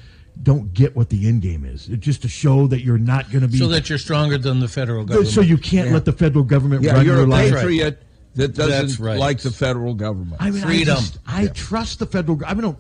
don't 0.43 0.73
get 0.75 0.97
what 0.97 1.09
the 1.11 1.29
end 1.29 1.43
game 1.43 1.65
is. 1.65 1.89
It's 1.89 2.05
just 2.05 2.23
to 2.23 2.29
show 2.29 2.67
that 2.69 2.81
you're 2.83 2.99
not 2.99 3.31
going 3.31 3.43
to 3.43 3.49
be 3.49 3.59
so 3.59 3.69
that 3.69 3.89
you're 3.89 3.99
stronger 3.99 4.39
than 4.39 4.59
the 4.59 4.67
federal 4.69 5.05
government. 5.05 5.29
so 5.33 5.41
you 5.41 5.59
can't 5.59 5.89
Yeah. 5.89 5.95
let 5.95 6.05
the 6.05 6.13
federal 6.13 6.45
government 6.45 6.83
Yeah, 6.83 6.95
run 6.95 7.07
you're 7.07 7.17
your 7.17 7.25
a 7.27 7.29
life. 7.29 7.53
patriot 7.55 8.03
that 8.37 8.55
doesn't 8.55 9.05
right. 9.05 9.19
like 9.19 9.41
the 9.41 9.51
federal 9.51 9.93
government. 9.95 10.37
I 10.41 10.51
mean, 10.51 10.65
I, 10.65 10.83
just, 10.83 11.19
I 11.27 11.47
trust 11.49 11.99
the 11.99 12.07
federal. 12.07 12.39
go- 12.39 12.47
I 12.47 12.55
mean, 12.55 12.75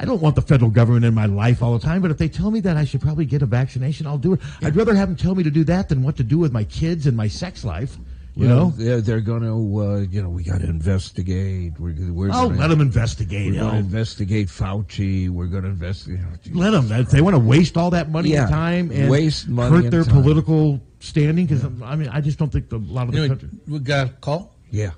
I 0.00 0.04
don't, 0.04 0.20
want 0.22 0.36
the 0.36 0.42
federal 0.42 0.70
government 0.70 1.04
in 1.04 1.12
my 1.14 1.26
life 1.26 1.62
all 1.62 1.76
the 1.76 1.84
time. 1.84 2.00
But 2.02 2.10
if 2.12 2.18
they 2.18 2.28
tell 2.28 2.50
me 2.50 2.60
that 2.60 2.76
I 2.76 2.84
should 2.84 3.00
probably 3.00 3.24
get 3.26 3.42
a 3.42 3.46
vaccination, 3.46 4.06
I'll 4.06 4.16
do 4.18 4.32
it. 4.34 4.40
I'd 4.62 4.76
rather 4.76 4.94
have 4.94 5.08
them 5.08 5.16
tell 5.16 5.34
me 5.34 5.42
to 5.42 5.50
do 5.50 5.64
that 5.64 5.88
than 5.88 6.02
what 6.02 6.16
to 6.18 6.22
do 6.22 6.38
with 6.38 6.52
my 6.52 6.64
kids 6.64 7.06
and 7.06 7.16
my 7.16 7.26
sex 7.28 7.64
life. 7.64 7.96
You 8.36 8.46
Well, 8.46 8.56
know. 8.56 8.70
they're, 8.76 9.00
they're 9.00 9.20
going 9.20 9.42
to, 9.42 9.80
uh, 9.82 9.96
you 10.08 10.22
know, 10.22 10.28
we 10.30 10.44
got 10.44 10.60
to 10.60 10.68
investigate. 10.68 11.72
We're, 11.80 11.94
we're 12.12 12.28
Oh, 12.32 12.48
gonna, 12.48 12.60
let 12.60 12.70
'em 12.70 12.80
investigate, 12.80 13.46
We're 13.54 13.58
going 13.60 13.64
to 13.64 13.70
hell. 13.72 13.78
investigate 13.80 14.46
Fauci. 14.46 15.28
We're 15.28 15.46
going 15.46 15.64
to 15.64 15.70
investigate. 15.70 16.20
Let 16.52 16.70
them. 16.70 16.92
If 16.92 17.10
they 17.10 17.20
want 17.20 17.34
to 17.34 17.40
waste 17.40 17.76
all 17.76 17.90
that 17.90 18.08
money 18.10 18.30
Yeah, 18.30 18.42
and 18.42 18.50
time 18.50 18.90
and 18.92 19.10
waste 19.10 19.48
money 19.48 19.74
hurt 19.74 19.84
and 19.86 19.92
their 19.92 20.04
time. 20.04 20.22
political 20.22 20.80
standing, 21.00 21.46
because 21.46 21.64
I 21.82 21.96
mean, 21.96 22.08
I 22.10 22.20
just 22.20 22.38
don't 22.38 22.52
think 22.52 22.68
the, 22.68 22.76
a 22.76 22.78
lot 22.78 23.08
of 23.08 23.12
the 23.14 23.18
Anyway, 23.18 23.28
country. 23.40 23.48
we 23.66 23.78
got 23.80 24.06
a 24.06 24.10
call. 24.10 24.54
Yeah. 24.70 24.90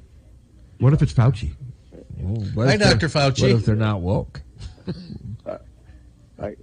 What 0.78 0.92
if 0.92 1.00
it's 1.00 1.12
Fauci? 1.14 1.52
What 2.54 2.68
Hi, 2.68 2.76
Dr. 2.76 3.08
Fauci. 3.08 3.40
What 3.42 3.50
if 3.52 3.64
they're 3.64 3.74
not 3.76 4.02
woke? 4.02 4.42
I, 6.38 6.56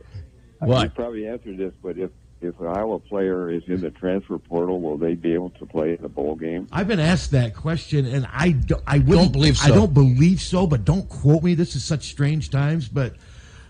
What? 0.60 0.84
You 0.84 0.89
probably 0.89 1.27
answered 1.27 1.57
this, 1.57 1.73
but 1.81 1.98
if 1.98 2.11
if 2.39 2.60
an 2.60 2.68
Iowa 2.68 2.99
player 2.99 3.49
is 3.49 3.64
in 3.68 3.81
the 3.81 3.89
transfer 3.89 4.38
portal, 4.38 4.80
will 4.80 4.98
they 4.98 5.15
be 5.15 5.34
able 5.34 5.49
to 5.52 5.65
play 5.65 5.95
in 5.95 6.02
the 6.02 6.10
bowl 6.10 6.35
game? 6.35 6.68
I've 6.72 6.88
been 6.88 6.99
asked 6.99 7.31
that 7.31 7.56
question, 7.56 8.06
and 8.06 8.27
I 8.31 8.52
don't, 8.52 8.84
I 8.85 8.99
Don't 8.99 9.31
believe 9.31 9.60
I 9.64 9.69
don't 9.69 9.94
believe 9.94 10.39
so, 10.39 10.68
but 10.68 10.85
don't 10.85 11.10
quote 11.10 11.44
me. 11.44 11.56
This 11.56 11.76
is 11.76 11.84
such 11.84 12.10
strange 12.10 12.52
times, 12.52 12.88
but 12.88 13.15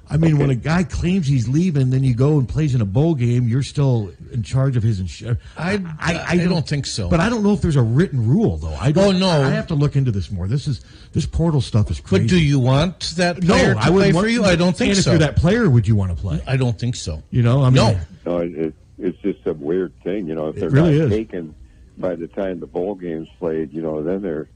I 0.09 0.17
mean, 0.17 0.37
when 0.37 0.49
a 0.49 0.55
guy 0.55 0.83
claims 0.83 1.27
he's 1.27 1.47
leaving, 1.49 1.89
then 1.89 2.03
you 2.03 2.13
go 2.15 2.37
and 2.39 2.47
plays 2.47 2.73
in 2.73 2.81
a 2.81 2.85
bowl 2.85 3.13
game, 3.15 3.47
you're 3.47 3.61
still 3.63 4.11
in 4.31 4.41
charge 4.43 4.77
of 4.77 4.83
his 4.83 4.99
insurance. 4.99 5.39
I- 5.57 5.81
I 5.99 6.37
don't 6.37 6.67
think 6.67 6.85
so. 6.85 7.09
But 7.09 7.19
I 7.19 7.29
don't 7.29 7.43
know 7.43 7.53
if 7.53 7.61
there's 7.61 7.75
a 7.75 7.81
written 7.81 8.27
rule, 8.27 8.57
though. 8.57 8.73
I 8.75 8.91
don't, 8.91 9.15
Oh, 9.15 9.17
no. 9.17 9.29
I 9.29 9.49
have 9.51 9.67
to 9.67 9.75
look 9.75 9.95
into 9.95 10.11
this 10.11 10.31
more. 10.31 10.47
This 10.47 10.67
is 10.67 10.81
this 11.13 11.25
portal 11.25 11.61
stuff 11.61 11.89
is 11.91 11.99
crazy. 11.99 12.23
But 12.25 12.29
do 12.29 12.39
you 12.39 12.59
want 12.59 13.13
that 13.17 13.43
No, 13.43 13.57
to 13.57 13.77
I 13.77 13.83
play 13.83 13.91
wouldn't 13.91 14.11
for 14.13 14.17
want- 14.21 14.31
you? 14.31 14.43
I 14.45 14.55
don't 14.55 14.75
think 14.77 14.93
and 14.95 15.03
so. 15.03 15.11
if 15.11 15.19
you're 15.19 15.27
that 15.27 15.35
player, 15.37 15.69
would 15.69 15.87
you 15.87 15.95
want 15.95 16.15
to 16.15 16.17
play? 16.21 16.41
I 16.47 16.57
don't 16.57 16.77
think 16.79 16.95
so. 16.95 17.21
You 17.31 17.41
know, 17.43 17.61
I 17.63 17.69
mean, 17.69 17.75
No. 17.75 17.99
No, 18.25 18.37
it, 18.39 18.55
it, 18.55 18.73
it's 18.99 19.17
just 19.21 19.45
a 19.47 19.53
weird 19.53 19.93
thing, 20.03 20.27
you 20.27 20.35
know. 20.35 20.47
If 20.49 20.55
they're 20.57 20.69
really 20.69 20.97
not 20.99 21.05
is. 21.05 21.09
taken 21.11 21.53
by 21.97 22.15
the 22.15 22.27
time 22.27 22.59
the 22.59 22.67
bowl 22.67 22.95
game's 22.95 23.27
played, 23.39 23.73
you 23.73 23.81
know, 23.81 24.03
then 24.03 24.21
they're 24.21 24.47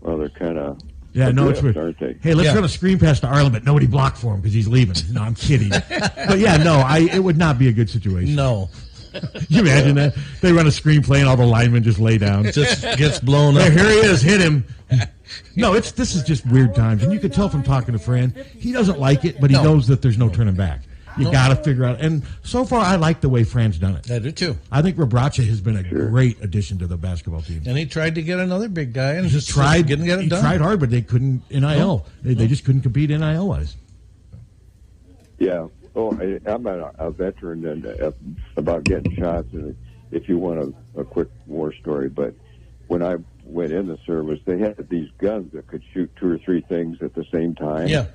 well, 0.00 0.16
they're 0.18 0.28
kind 0.28 0.58
of 0.58 0.78
Yeah, 1.12 1.30
no, 1.30 1.48
it's 1.48 1.62
weird. 1.62 1.76
aren't 1.76 1.98
they? 1.98 2.16
Hey, 2.20 2.34
let's 2.34 2.48
Yeah. 2.48 2.54
run 2.54 2.64
a 2.64 2.68
screen 2.68 2.98
pass 2.98 3.18
to 3.20 3.26
Arland, 3.26 3.52
but 3.52 3.64
nobody 3.64 3.86
blocked 3.86 4.18
for 4.18 4.34
him 4.34 4.40
because 4.40 4.52
he's 4.52 4.68
leaving. 4.68 4.94
No, 5.12 5.22
I'm 5.22 5.34
kidding. 5.34 5.70
but 5.88 6.38
yeah, 6.38 6.56
no, 6.58 6.74
I 6.76 7.08
it 7.12 7.18
would 7.24 7.38
not 7.38 7.58
be 7.58 7.68
a 7.68 7.72
good 7.72 7.90
situation. 7.90 8.34
No. 8.34 8.68
You 9.48 9.62
imagine 9.62 9.96
that? 9.96 10.14
They 10.42 10.52
run 10.52 10.66
a 10.66 10.70
screenplay 10.70 11.18
and 11.20 11.28
all 11.28 11.36
the 11.36 11.44
linemen 11.46 11.82
just 11.82 11.98
lay 11.98 12.18
down. 12.18 12.44
Just 12.52 12.82
gets 12.98 13.18
blown 13.18 13.56
up. 13.56 13.62
There, 13.62 13.72
here 13.72 13.90
he 14.02 14.06
is, 14.08 14.20
hit 14.22 14.38
him. 14.40 14.64
No, 15.56 15.72
it's 15.74 15.92
this 15.92 16.14
is 16.14 16.22
just 16.22 16.46
weird 16.46 16.74
times, 16.74 17.02
and 17.02 17.12
you 17.12 17.18
can 17.18 17.30
tell 17.30 17.48
from 17.48 17.62
talking 17.62 17.92
to 17.94 17.98
Fran, 17.98 18.34
he 18.58 18.70
doesn't 18.70 19.00
like 19.00 19.24
it, 19.24 19.40
but 19.40 19.50
he 19.50 19.56
No. 19.56 19.62
knows 19.64 19.86
that 19.88 20.02
there's 20.02 20.18
no 20.18 20.28
turning 20.28 20.54
back. 20.54 20.82
You 21.16 21.24
No. 21.24 21.32
got 21.32 21.48
to 21.48 21.56
figure 21.56 21.84
out. 21.84 22.00
And 22.00 22.22
so 22.42 22.64
far, 22.64 22.80
I 22.80 22.96
like 22.96 23.20
the 23.20 23.28
way 23.28 23.42
Fran's 23.44 23.78
done 23.78 23.96
it. 23.96 24.10
I 24.10 24.18
do 24.18 24.30
too. 24.30 24.56
I 24.70 24.82
think 24.82 24.96
Rebraca 24.96 25.44
has 25.46 25.60
been 25.60 25.76
a 25.76 25.82
great 25.82 26.40
addition 26.42 26.78
to 26.78 26.86
the 26.86 26.96
basketball 26.96 27.42
team. 27.42 27.62
And 27.66 27.76
he 27.78 27.86
tried 27.86 28.14
to 28.16 28.22
get 28.22 28.38
another 28.38 28.68
big 28.68 28.92
guy 28.92 29.12
and 29.14 29.24
He 29.26 29.32
just 29.32 29.48
tried, 29.48 29.86
didn't 29.86 30.04
get 30.06 30.18
it 30.18 30.22
he 30.24 30.28
done. 30.28 30.42
tried 30.42 30.60
hard, 30.60 30.80
but 30.80 30.90
they 30.90 31.02
couldn't 31.02 31.42
NIL. 31.50 32.06
They, 32.22 32.34
they 32.34 32.46
just 32.46 32.64
couldn't 32.64 32.82
compete 32.82 33.10
NIL 33.10 33.48
wise. 33.48 33.76
Yeah. 35.38 35.68
Oh, 35.94 36.12
I, 36.20 36.38
I'm 36.50 36.66
a, 36.66 36.92
a 36.98 37.10
veteran 37.10 37.66
and 37.66 37.86
uh, 37.86 38.12
about 38.56 38.84
getting 38.84 39.14
shots. 39.16 39.48
And 39.52 39.76
if 40.10 40.28
you 40.28 40.38
want 40.38 40.74
a, 40.96 41.00
a 41.00 41.04
quick 41.04 41.28
war 41.46 41.72
story, 41.74 42.08
but 42.08 42.34
when 42.86 43.02
I 43.02 43.16
went 43.44 43.72
in 43.72 43.86
the 43.88 43.98
service, 44.06 44.40
they 44.44 44.58
had 44.58 44.88
these 44.88 45.08
guns 45.18 45.52
that 45.52 45.66
could 45.66 45.82
shoot 45.92 46.10
two 46.16 46.30
or 46.30 46.38
three 46.38 46.60
things 46.60 46.98
at 47.02 47.14
the 47.14 47.24
same 47.32 47.54
time. 47.54 47.88
Yeah. 47.88 48.06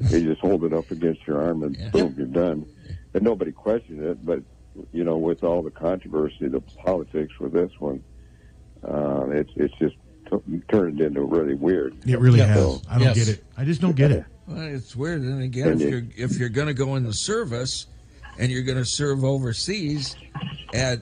They 0.00 0.22
just 0.22 0.40
hold 0.40 0.64
it 0.64 0.72
up 0.72 0.90
against 0.90 1.26
your 1.26 1.42
arm 1.42 1.62
and 1.62 1.76
boom, 1.92 2.14
you're 2.16 2.26
done. 2.26 2.66
And 3.14 3.22
nobody 3.22 3.52
questioned 3.52 4.02
it, 4.02 4.24
but 4.24 4.42
you 4.92 5.02
know, 5.04 5.16
with 5.18 5.42
all 5.42 5.62
the 5.62 5.70
controversy, 5.70 6.48
the 6.48 6.60
politics 6.60 7.38
with 7.40 7.52
this 7.52 7.72
one, 7.78 8.02
uh, 8.84 9.26
it's 9.30 9.50
it's 9.56 9.74
just 9.78 9.96
t- 10.30 10.62
turned 10.70 11.00
into 11.00 11.22
really 11.22 11.54
weird. 11.54 11.96
It 12.06 12.18
really 12.20 12.38
So- 12.38 12.46
has. 12.46 12.82
I 12.88 12.94
don't 12.98 13.02
Yes. 13.08 13.16
get 13.18 13.28
it. 13.28 13.44
I 13.56 13.64
just 13.64 13.80
don't 13.80 13.96
get 13.96 14.10
it. 14.12 14.24
Well, 14.46 14.60
it's 14.62 14.94
weird. 14.96 15.22
And 15.22 15.42
again, 15.42 15.72
if 15.74 15.80
it- 15.82 15.90
you're 15.90 16.02
if 16.16 16.38
you're 16.38 16.48
going 16.48 16.68
to 16.68 16.74
go 16.74 16.96
in 16.96 17.04
the 17.04 17.12
service 17.12 17.86
and 18.38 18.50
you're 18.50 18.62
going 18.62 18.78
to 18.78 18.84
serve 18.86 19.24
overseas 19.24 20.16
at 20.72 21.00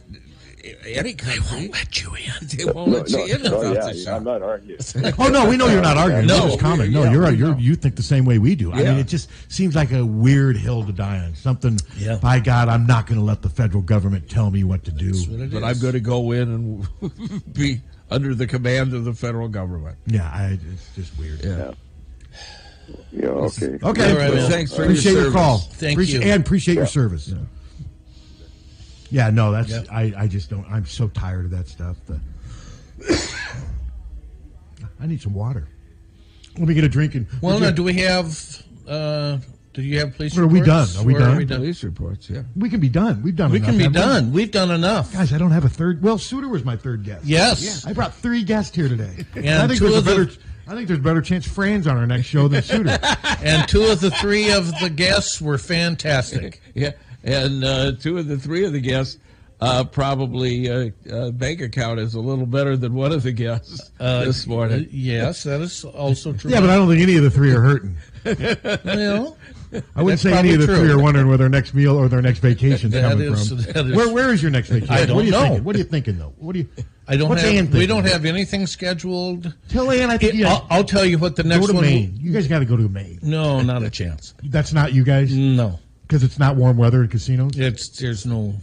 any 0.86 1.15
country, 1.15 1.40
they 1.40 1.57
won't 1.57 1.73
let 1.73 2.03
you 2.03 2.15
in. 2.15 2.47
They 2.49 2.65
won't 2.65 2.89
No, 2.90 2.97
let 2.99 3.11
no, 3.11 3.24
you 3.24 3.35
in 3.35 3.43
no, 3.43 3.59
without 3.59 3.74
yeah, 3.74 3.93
the. 4.05 4.15
I'm 4.16 4.24
not 4.24 4.43
arguing. 4.43 4.78
Oh 5.19 5.28
no, 5.28 5.49
we 5.49 5.57
know 5.57 5.66
you're 5.69 5.82
not 5.82 5.97
arguing. 5.97 6.27
No, 6.27 6.39
No, 6.39 6.47
it's 6.53 6.62
common. 6.62 6.93
No, 6.93 7.05
yeah, 7.05 7.12
you're 7.12 7.31
we 7.31 7.36
you're 7.36 7.59
you 7.59 7.74
think 7.77 7.97
the 7.97 8.03
same 8.03 8.24
way 8.24 8.39
we 8.39 8.55
do. 8.55 8.73
I 8.73 8.82
mean, 8.82 8.99
it 8.99 9.09
just 9.09 9.31
seems 9.51 9.74
like 9.74 9.93
a 9.93 10.05
weird 10.05 10.57
hill 10.57 10.85
to 10.85 10.93
die 10.93 11.19
on. 11.19 11.35
Something. 11.35 11.78
Yeah. 11.97 12.16
By 12.16 12.40
God, 12.40 12.69
I'm 12.69 12.86
not 12.86 13.07
going 13.07 13.19
to 13.19 13.24
let 13.24 13.43
the 13.43 13.49
federal 13.51 13.82
government 13.82 14.28
tell 14.31 14.51
me 14.51 14.65
what 14.65 14.85
to 14.85 14.90
do. 14.90 15.12
what 15.12 15.51
But 15.51 15.59
is. 15.59 15.62
I'm 15.65 15.78
going 15.81 15.95
to 15.95 16.01
go 16.01 16.32
in 16.32 16.49
and 17.03 17.53
be 17.55 17.81
under 18.11 18.35
the 18.35 18.47
command 18.47 18.95
of 18.95 19.05
the 19.05 19.12
federal 19.15 19.49
government. 19.49 19.99
Yeah, 20.07 20.31
I, 20.32 20.59
it's 20.73 20.95
just 20.95 21.19
weird. 21.19 21.45
Yeah. 21.45 21.73
Yeah, 23.12 23.28
okay. 23.28 23.78
Okay. 23.82 24.11
All 24.12 24.16
right, 24.16 24.32
man. 24.35 24.51
Thanks 24.51 24.74
for 24.74 24.82
appreciate 24.85 25.12
your 25.12 25.23
your, 25.24 25.32
call. 25.32 25.59
Thank 25.59 25.95
Appreciate- 25.95 26.24
you. 26.24 26.31
and 26.32 26.43
appreciate 26.43 26.74
your 26.77 26.86
service. 26.86 27.28
Yeah. 27.28 27.36
No, 29.10 29.52
that's 29.52 29.70
Yep. 29.70 29.86
I, 29.90 30.12
I 30.16 30.26
just 30.26 30.51
don't. 30.51 30.66
I'm 30.70 30.86
so 30.86 31.09
tired 31.09 31.44
of 31.47 31.51
that 31.52 31.68
stuff. 31.68 31.97
The, 32.06 32.20
I 35.01 35.06
need 35.06 35.20
some 35.20 35.35
water. 35.35 35.68
Let 36.59 36.68
me 36.68 36.74
get 36.74 36.85
a 36.85 36.89
drink 36.89 37.14
and. 37.14 37.26
Well, 37.40 37.55
would 37.55 37.60
now, 37.62 37.68
you- 37.68 37.74
do 37.74 37.82
we 37.85 37.94
have? 37.94 38.62
Uh, 38.86 39.39
do 39.74 39.82
you 39.82 39.98
have 40.01 40.16
police? 40.16 40.36
Reports? 40.36 40.39
Are 40.39 40.47
we 40.47 40.60
reports? 40.60 40.94
done? 40.94 41.05
Are 41.05 41.36
we 41.39 41.44
done? 41.44 41.59
Police 41.59 41.85
reports, 41.85 42.30
yeah. 42.30 42.43
we 42.56 42.68
can 42.68 42.80
be 42.80 42.89
done. 42.89 43.22
We've 43.22 43.36
done. 43.36 43.51
We 43.52 43.59
enough, 43.59 43.68
can 43.68 43.78
be 43.78 43.85
haven't 43.85 44.01
we? 44.01 44.06
done. 44.06 44.32
We've 44.32 44.51
done 44.51 44.70
enough. 44.72 45.12
Guys, 45.12 45.32
I 45.32 45.39
don't 45.39 45.52
have 45.52 45.64
a 45.64 45.68
third. 45.68 46.02
Well, 46.02 46.18
Suter 46.18 46.48
was 46.48 46.64
my 46.64 46.76
third 46.76 47.05
guest. 47.05 47.24
Yes. 47.24 47.86
I 47.86 47.93
brought 47.93 48.14
three 48.14 48.43
guests 48.43 48.74
here 48.74 48.89
today. 48.89 49.24
And 49.36 49.48
I 49.51 49.66
think 49.68 49.78
two 49.78 49.85
there's 49.85 49.94
a 49.94 49.98
of 49.98 50.05
the- 50.05 50.24
better. 50.26 50.32
I 50.66 50.74
think 50.74 50.86
there's 50.89 50.98
a 50.98 51.02
better 51.02 51.22
chance 51.22 51.47
Fran's 51.47 51.86
on 51.86 51.97
our 51.97 52.06
next 52.06 52.26
show 52.26 52.47
than 52.48 52.62
Suter. 52.62 52.98
And 53.43 53.66
two 53.68 53.85
of 53.85 54.01
the 54.01 54.10
three 54.10 54.51
of 54.52 54.66
the 54.80 54.90
guests 54.90 55.40
were 55.40 55.59
fantastic. 55.59 56.60
Yeah, 56.74 56.90
and 57.28 57.64
uh, 57.64 57.92
two 57.92 58.18
of 58.18 58.26
the 58.26 58.38
three 58.38 58.64
of 58.64 58.72
the 58.72 58.80
guests 58.80 59.18
uh, 59.60 59.82
probably 59.84 60.70
uh, 60.70 60.90
uh, 61.12 61.30
bank 61.32 61.60
account 61.60 61.98
is 61.98 62.14
a 62.14 62.20
little 62.20 62.46
better 62.46 62.76
than 62.76 62.94
one 62.94 63.10
of 63.12 63.22
the 63.24 63.32
guests 63.32 63.90
Uh, 63.98 64.24
this 64.24 64.46
morning. 64.46 64.86
yes, 64.90 65.42
that 65.42 65.60
is 65.60 65.84
also 65.84 66.32
true. 66.32 66.50
yeah, 66.50 66.60
but 66.60 66.70
I 66.70 66.76
don't 66.76 66.88
think 66.88 67.02
any 67.02 67.16
of 67.16 67.22
the 67.24 67.30
three 67.30 67.50
are 67.52 67.60
hurting. 67.60 67.96
well, 68.84 69.36
I 69.96 70.02
wouldn't 70.02 70.20
say 70.20 70.32
any 70.32 70.55
of 70.55 70.60
the 70.60 70.66
probably 70.66 70.84
three 70.86 70.92
are 70.92 70.98
wondering 71.02 71.28
where 71.28 71.36
their 71.36 71.48
next 71.48 71.74
meal 71.74 71.96
or 71.96 72.09
their 72.09 72.22
next 72.22 72.38
vacation 72.38 72.92
is 72.92 73.00
coming 73.00 73.32
is- 73.32 73.48
from. 73.72 73.92
where 73.92 74.12
Where 74.12 74.32
is 74.32 74.40
your 74.42 74.50
next 74.50 74.68
vacation? 74.68 74.94
I 74.94 75.05
don't 75.05 75.16
what 75.16 75.22
are 75.22 75.26
you 75.26 75.32
know. 75.32 75.42
Thinking? 75.42 75.64
What 75.64 75.74
are 75.76 75.78
you 75.78 75.84
thinking 75.84 76.18
though? 76.18 76.32
What 76.38 76.52
do 76.55 76.60
you? 76.60 76.68
I 77.06 77.16
don't 77.16 77.28
What's 77.28 77.42
have. 77.42 77.52
Ann 77.55 77.70
we 77.70 77.86
don't 77.86 78.06
have 78.06 78.24
anything 78.24 78.66
scheduled. 78.66 79.52
Tell 79.68 79.90
Ann. 79.90 80.10
I 80.10 80.18
think 80.18 80.34
It- 80.34 80.38
you 80.38 80.46
I'll, 80.46 80.66
I'll 80.70 80.84
tell 80.84 81.05
you 81.05 81.18
what 81.18 81.36
the 81.36 81.42
next 81.42 81.60
go 81.60 81.66
to 81.68 81.72
one. 81.74 81.82
Maine. 81.84 82.16
You 82.20 82.32
guys 82.32 82.46
got 82.48 82.60
to 82.60 82.64
go 82.64 82.76
to 82.76 82.88
Maine. 82.88 83.18
No, 83.22 83.60
not 83.60 83.82
a 83.82 83.90
chance. 83.90 84.34
That's 84.44 84.72
not 84.72 84.92
you 84.92 85.05
guys 85.05 85.34
No, 85.34 85.78
because 86.09 86.24
it's 86.24 86.39
not 86.39 86.56
warm 86.56 86.76
weather 86.78 87.02
in 87.02 87.09
casinos. 87.09 87.52
it's 87.59 87.89
there's 88.01 88.26
no 88.26 88.55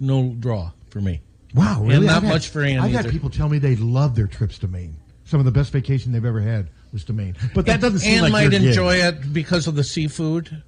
no 0.00 0.34
draw 0.38 0.70
for 0.88 1.00
me. 1.00 1.20
Wow, 1.54 1.82
really? 1.82 1.96
And 1.96 2.06
not 2.06 2.16
I've 2.18 2.22
had- 2.22 2.32
much 2.32 2.48
for 2.48 2.62
Ann 2.62 2.78
I've 2.78 2.90
either. 2.94 3.02
had 3.02 3.10
people 3.12 3.28
tell 3.30 3.48
me 3.48 3.58
they 3.58 3.76
love 3.76 4.14
their 4.14 4.26
trips 4.26 4.58
to 4.60 4.68
Maine. 4.68 4.96
Some 5.24 5.38
of 5.40 5.44
the 5.46 5.52
best 5.52 5.70
vacation 5.72 6.12
they've 6.12 6.24
ever 6.24 6.40
had 6.40 6.68
was 6.92 7.04
to 7.04 7.12
Maine. 7.12 7.36
But 7.54 7.66
that 7.66 7.80
doesn't 7.80 8.00
seem 8.00 8.16
Ann 8.16 8.22
like 8.24 8.32
might 8.32 8.40
your 8.42 8.50
gig. 8.52 8.64
enjoy 8.64 8.96
it 8.96 9.32
because 9.32 9.66
of 9.66 9.74
the 9.74 9.84
seafood. 9.84 10.62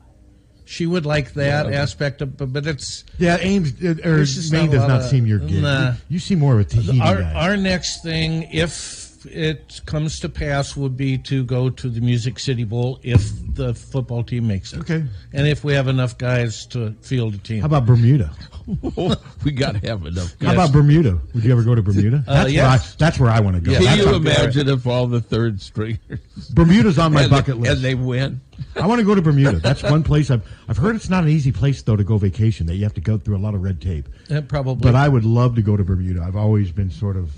She 0.67 0.87
would 0.87 1.05
like 1.05 1.35
that 1.35 1.71
aspect 1.73 2.23
of, 2.23 2.39
but, 2.39 2.51
but 2.53 2.67
it's 2.67 3.05
Yeah, 3.19 3.37
Ames 3.39 3.75
uh, 3.85 3.97
or 4.05 4.25
Maine 4.51 4.71
not 4.71 4.73
does 4.73 4.89
not 4.89 5.01
of- 5.03 5.11
seem 5.11 5.27
your 5.27 5.39
gig. 5.39 5.63
Nah. 5.63 5.91
You, 5.91 5.97
you 6.09 6.19
seem 6.19 6.39
more 6.39 6.55
of 6.55 6.61
a 6.61 6.65
Tahiti 6.65 7.01
our 7.01 7.21
guy. 7.21 7.33
our 7.35 7.57
next 7.57 8.03
thing. 8.03 8.45
If 8.51 9.04
it 9.27 9.81
comes 9.87 10.21
to 10.21 10.29
pass, 10.29 10.77
would 10.77 10.97
be 10.97 11.19
to 11.19 11.45
go 11.45 11.71
to 11.71 11.89
the 11.89 12.01
Music 12.01 12.39
City 12.39 12.65
Bowl 12.65 13.01
if 13.03 13.31
the 13.55 13.75
football 13.75 14.23
team 14.23 14.47
makes 14.47 14.73
it. 14.73 14.81
Okay. 14.81 15.05
And 15.33 15.47
if 15.47 15.65
we 15.65 15.73
have 15.75 15.89
enough 15.89 16.19
guys 16.19 16.67
to 16.67 16.93
field 17.01 17.35
a 17.35 17.39
team. 17.39 17.61
How 17.61 17.67
about 17.67 17.87
Bermuda? 17.87 18.31
we 19.45 19.53
got 19.53 19.81
to 19.81 19.87
have 19.87 20.07
enough. 20.07 20.35
How 20.41 20.53
about 20.53 20.73
Bermuda? 20.73 21.19
Would 21.35 21.45
you 21.45 21.53
ever 21.53 21.63
go 21.63 21.75
to 21.75 21.83
Bermuda? 21.83 22.25
Uh, 22.27 22.45
That's, 22.45 22.53
yes. 22.53 22.63
where, 22.63 22.71
I, 22.71 22.95
that's 22.99 23.21
where 23.21 23.31
I 23.31 23.41
want 23.41 23.57
to 23.57 23.63
go. 23.63 23.73
Can 23.73 23.83
That's 23.83 23.99
you 23.99 24.15
imagine 24.15 24.69
if 24.69 24.87
all 24.87 25.07
the 25.07 25.21
third 25.21 25.61
stringers 25.61 26.21
Bermuda's 26.55 26.99
on 26.99 27.13
my 27.13 27.23
and, 27.23 27.31
bucket 27.31 27.59
list. 27.59 27.73
and 27.73 27.81
they 27.83 27.95
win? 27.95 28.41
I 28.77 28.87
want 28.87 29.01
to 29.01 29.05
go 29.05 29.15
to 29.15 29.23
Bermuda. 29.23 29.59
That's 29.59 29.83
one 29.83 30.03
place 30.03 30.31
I've 30.31 30.47
I've 30.69 30.77
heard 30.77 30.97
it's 30.97 31.11
not 31.11 31.25
an 31.25 31.31
easy 31.31 31.53
place 31.53 31.83
though 31.83 31.97
to 31.97 32.05
go 32.05 32.17
vacation. 32.19 32.67
That 32.67 32.77
you 32.77 32.85
have 32.85 32.95
to 32.95 33.01
go 33.01 33.19
through 33.19 33.37
a 33.37 33.39
lot 33.39 33.55
of 33.55 33.63
red 33.63 33.81
tape. 33.81 34.09
Uh, 34.31 34.41
probably. 34.43 34.83
But 34.83 34.95
I 34.95 35.09
would 35.09 35.25
love 35.25 35.57
to 35.57 35.63
go 35.63 35.77
to 35.77 35.85
Bermuda. 35.85 36.23
I've 36.23 36.37
always 36.37 36.71
been 36.71 36.91
sort 36.91 37.17
of 37.17 37.33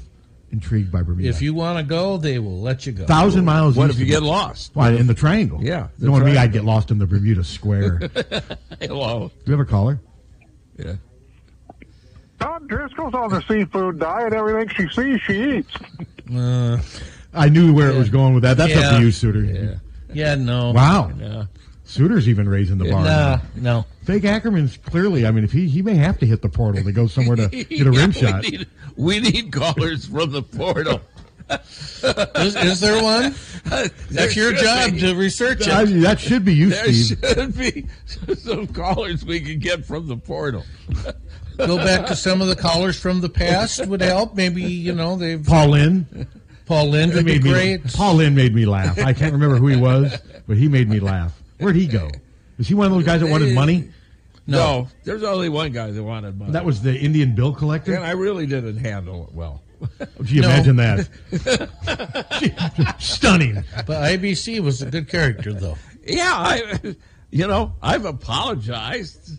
intrigued 0.56 0.90
by 0.90 1.02
Bermuda. 1.02 1.28
If 1.28 1.40
you 1.42 1.54
want 1.54 1.78
to 1.78 1.84
go, 1.84 2.16
they 2.16 2.38
will 2.38 2.60
let 2.60 2.86
you 2.86 2.92
go. 2.92 3.04
thousand 3.06 3.44
miles. 3.44 3.76
What 3.76 3.90
east 3.90 4.00
if 4.00 4.06
you 4.08 4.16
of- 4.16 4.22
get 4.22 4.26
lost? 4.26 4.70
Why 4.74 4.90
in 4.92 5.06
the 5.06 5.14
triangle? 5.14 5.62
Yeah, 5.62 5.88
the 5.98 6.02
You 6.02 6.06
know 6.06 6.12
what 6.12 6.22
I 6.22 6.26
mean? 6.26 6.36
I'd 6.38 6.52
get 6.52 6.64
lost 6.64 6.90
in 6.90 6.98
the 6.98 7.06
Bermuda 7.06 7.44
Square. 7.44 7.98
Hello. 8.08 8.08
Do 8.80 8.86
Hello. 8.88 9.30
you 9.44 9.52
have 9.52 9.60
a 9.60 9.64
caller? 9.64 10.00
Yeah. 10.78 10.94
Don 12.38 12.66
Driscoll's 12.66 13.14
on 13.14 13.30
the 13.30 13.40
seafood 13.42 13.98
diet. 13.98 14.32
Everything 14.32 14.68
she 14.68 14.88
sees, 14.94 15.20
she 15.22 15.58
eats. 15.58 15.72
Uh, 16.34 16.80
I 17.32 17.48
knew 17.48 17.72
where 17.72 17.90
it 17.90 17.96
was 17.96 18.08
going 18.10 18.34
with 18.34 18.42
that. 18.42 18.56
That's 18.56 18.74
up 18.74 18.80
Yeah. 18.92 18.98
to 18.98 19.04
you, 19.04 19.10
Suter. 19.12 19.40
Yeah. 19.44 19.74
yeah, 20.12 20.34
no. 20.34 20.72
Wow. 20.72 21.10
Yeah. 21.18 21.44
Suter's 21.84 22.28
even 22.28 22.48
raising 22.48 22.78
the 22.78 22.90
bar. 22.90 23.04
Nah, 23.04 23.38
no. 23.54 23.84
Fake 24.04 24.24
Ackerman's 24.24 24.76
clearly. 24.76 25.24
I 25.26 25.30
mean, 25.30 25.44
if 25.44 25.52
he 25.52 25.68
he 25.68 25.82
may 25.82 25.94
have 25.94 26.18
to 26.18 26.26
hit 26.26 26.42
the 26.42 26.48
portal 26.48 26.82
to 26.82 26.92
go 26.92 27.06
somewhere 27.06 27.36
to 27.36 27.46
get 27.48 27.70
a 27.70 27.74
Yeah, 27.76 27.84
rim 28.00 28.08
we 28.10 28.12
shot. 28.12 28.44
Need- 28.96 29.04
We 29.04 29.20
need 29.20 29.52
callers 29.52 30.06
from 30.06 30.32
the 30.32 30.42
portal. 30.42 31.00
Is, 31.48 32.56
is 32.56 32.80
there 32.80 33.00
one? 33.02 33.34
There 33.64 33.88
That's 34.10 34.34
your 34.36 34.52
job 34.52 34.92
be. 34.92 35.00
to 35.00 35.14
research 35.14 35.68
I 35.68 35.82
it. 35.82 35.88
mean, 35.88 36.00
that 36.00 36.18
should 36.18 36.44
be 36.44 36.54
you, 36.54 36.70
There 36.70 36.92
Steve. 36.92 37.18
should 37.24 37.56
be 37.56 37.86
some 38.36 38.66
callers 38.66 39.24
we 39.24 39.40
can 39.40 39.58
get 39.60 39.84
from 39.84 40.08
the 40.08 40.16
portal. 40.16 40.64
Go 41.56 41.76
back 41.78 42.06
to 42.06 42.16
some 42.16 42.42
of 42.42 42.48
the 42.48 42.56
callers 42.56 42.98
from 43.00 43.20
the 43.20 43.28
past 43.28 43.86
would 43.86 44.00
help. 44.02 44.34
Maybe 44.34 44.62
you 44.62 44.92
know 44.92 45.16
they've 45.16 45.42
Paul 45.44 45.68
Lynn. 45.68 46.26
Paul 46.66 46.88
Lynn 46.90 47.10
He 47.10 47.16
would 47.16 47.24
be 47.26 47.32
made 47.34 47.44
me- 47.44 47.50
great. 47.50 47.92
Paul 47.94 48.14
Lynn 48.16 48.34
made 48.34 48.54
me 48.54 48.66
laugh. 48.66 48.98
I 48.98 49.12
can't 49.12 49.32
remember 49.32 49.56
who 49.56 49.68
he 49.68 49.76
was, 49.76 50.18
but 50.48 50.56
he 50.56 50.66
made 50.68 50.88
me 50.88 50.98
laugh. 51.00 51.40
Where'd 51.58 51.76
he 51.76 51.86
go? 51.86 52.10
Was 52.58 52.66
he 52.68 52.74
one 52.74 52.86
of 52.86 52.92
those 52.92 53.04
guys 53.04 53.20
that 53.20 53.28
wanted 53.30 53.54
money? 53.54 53.88
No. 54.46 54.88
there's 55.04 55.22
only 55.22 55.48
one 55.48 55.72
guy 55.72 55.90
that 55.90 56.02
wanted 56.02 56.38
money. 56.38 56.52
That 56.52 56.64
was 56.64 56.82
the 56.82 56.96
Indian 56.96 57.34
bill 57.34 57.52
collector. 57.52 57.94
and 57.94 58.04
I 58.04 58.12
really 58.12 58.46
didn't 58.46 58.78
handle 58.78 59.26
it 59.28 59.34
well. 59.34 59.62
Oh, 60.00 60.06
gee, 60.22 60.40
No. 60.40 60.48
imagine 60.48 60.76
that. 60.76 61.08
Stunning. 62.98 63.64
But 63.86 64.02
IBC 64.18 64.60
was 64.60 64.82
a 64.82 64.90
good 64.90 65.08
character, 65.08 65.52
though. 65.52 65.76
Yeah, 66.06 66.32
I, 66.32 66.94
you 67.30 67.46
know, 67.46 67.74
I've 67.82 68.04
apologized. 68.04 69.38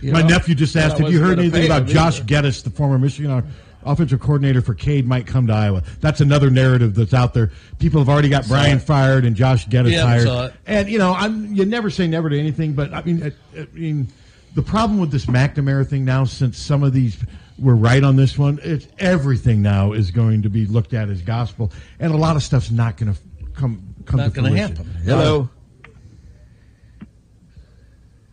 You 0.00 0.12
My 0.12 0.22
know, 0.22 0.28
nephew 0.28 0.54
just 0.54 0.74
asked 0.76 1.00
I 1.00 1.06
if 1.06 1.12
you 1.12 1.20
heard 1.20 1.38
anything 1.38 1.66
about 1.66 1.86
Josh 1.86 2.20
either. 2.20 2.26
Gattis, 2.48 2.64
the 2.64 2.70
former 2.70 2.98
Michigan 2.98 3.46
offensive 3.84 4.20
coordinator 4.20 4.60
for 4.60 4.74
Cade, 4.74 5.06
might 5.06 5.26
come 5.26 5.46
to 5.48 5.52
Iowa. 5.52 5.82
That's 6.00 6.20
another 6.20 6.50
narrative 6.50 6.94
that's 6.94 7.14
out 7.14 7.34
there. 7.34 7.50
People 7.78 8.00
have 8.00 8.08
already 8.08 8.28
got 8.28 8.46
Brian 8.48 8.78
fired 8.78 9.24
and 9.24 9.36
Josh 9.36 9.66
Gattis 9.68 9.92
Yeah, 9.92 10.06
hired. 10.06 10.54
And 10.66 10.88
you 10.88 10.98
know, 10.98 11.12
I'm 11.12 11.54
you 11.54 11.64
never 11.64 11.90
say 11.90 12.06
never 12.08 12.28
to 12.30 12.38
anything, 12.38 12.72
but 12.74 12.92
I 12.92 13.02
mean, 13.02 13.22
I, 13.22 13.60
I 13.60 13.66
mean, 13.72 14.08
the 14.54 14.62
problem 14.62 14.98
with 14.98 15.10
this 15.10 15.26
McNamara 15.26 15.86
thing 15.86 16.04
now, 16.04 16.24
since 16.24 16.58
some 16.58 16.82
of 16.82 16.92
these 16.92 17.16
were 17.58 17.76
right 17.76 18.02
on 18.02 18.16
this 18.16 18.36
one, 18.38 18.58
it's 18.62 18.86
everything 18.98 19.62
now 19.62 19.92
is 19.92 20.10
going 20.10 20.42
to 20.42 20.50
be 20.50 20.66
looked 20.66 20.92
at 20.94 21.08
as 21.08 21.22
gospel, 21.22 21.72
and 21.98 22.12
a 22.12 22.16
lot 22.16 22.36
of 22.36 22.42
stuff's 22.42 22.70
not 22.70 22.96
going 22.96 23.14
to 23.14 23.20
come 23.54 23.94
come 24.04 24.18
Not 24.18 24.34
to 24.34 24.40
gonna 24.42 24.56
happen. 24.56 24.84
Hello. 25.04 25.48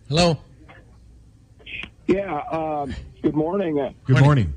Hello. 0.07 0.37
Yeah. 2.07 2.39
Um, 2.51 2.95
good 3.21 3.35
morning. 3.35 3.79
Uh, 3.79 3.91
Good 4.05 4.19
morning. 4.19 4.53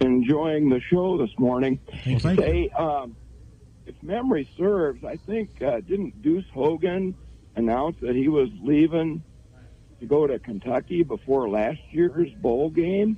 enjoying 0.00 0.68
the 0.68 0.80
show 0.90 1.16
this 1.16 1.30
morning. 1.38 1.78
Well, 2.04 2.18
thank 2.18 2.40
you. 2.40 2.44
Say, 2.44 2.68
um, 2.70 3.14
if 3.86 3.94
memory 4.02 4.48
serves, 4.58 5.04
I 5.04 5.16
think 5.16 5.62
uh, 5.62 5.80
didn't 5.80 6.20
Deuce 6.20 6.44
Hogan 6.52 7.14
announce 7.54 7.96
that 8.00 8.16
he 8.16 8.28
was 8.28 8.48
leaving 8.60 9.22
to 10.00 10.06
go 10.06 10.26
to 10.26 10.38
Kentucky 10.38 11.02
before 11.02 11.48
last 11.48 11.78
year's 11.90 12.30
bowl 12.34 12.70
game? 12.70 13.16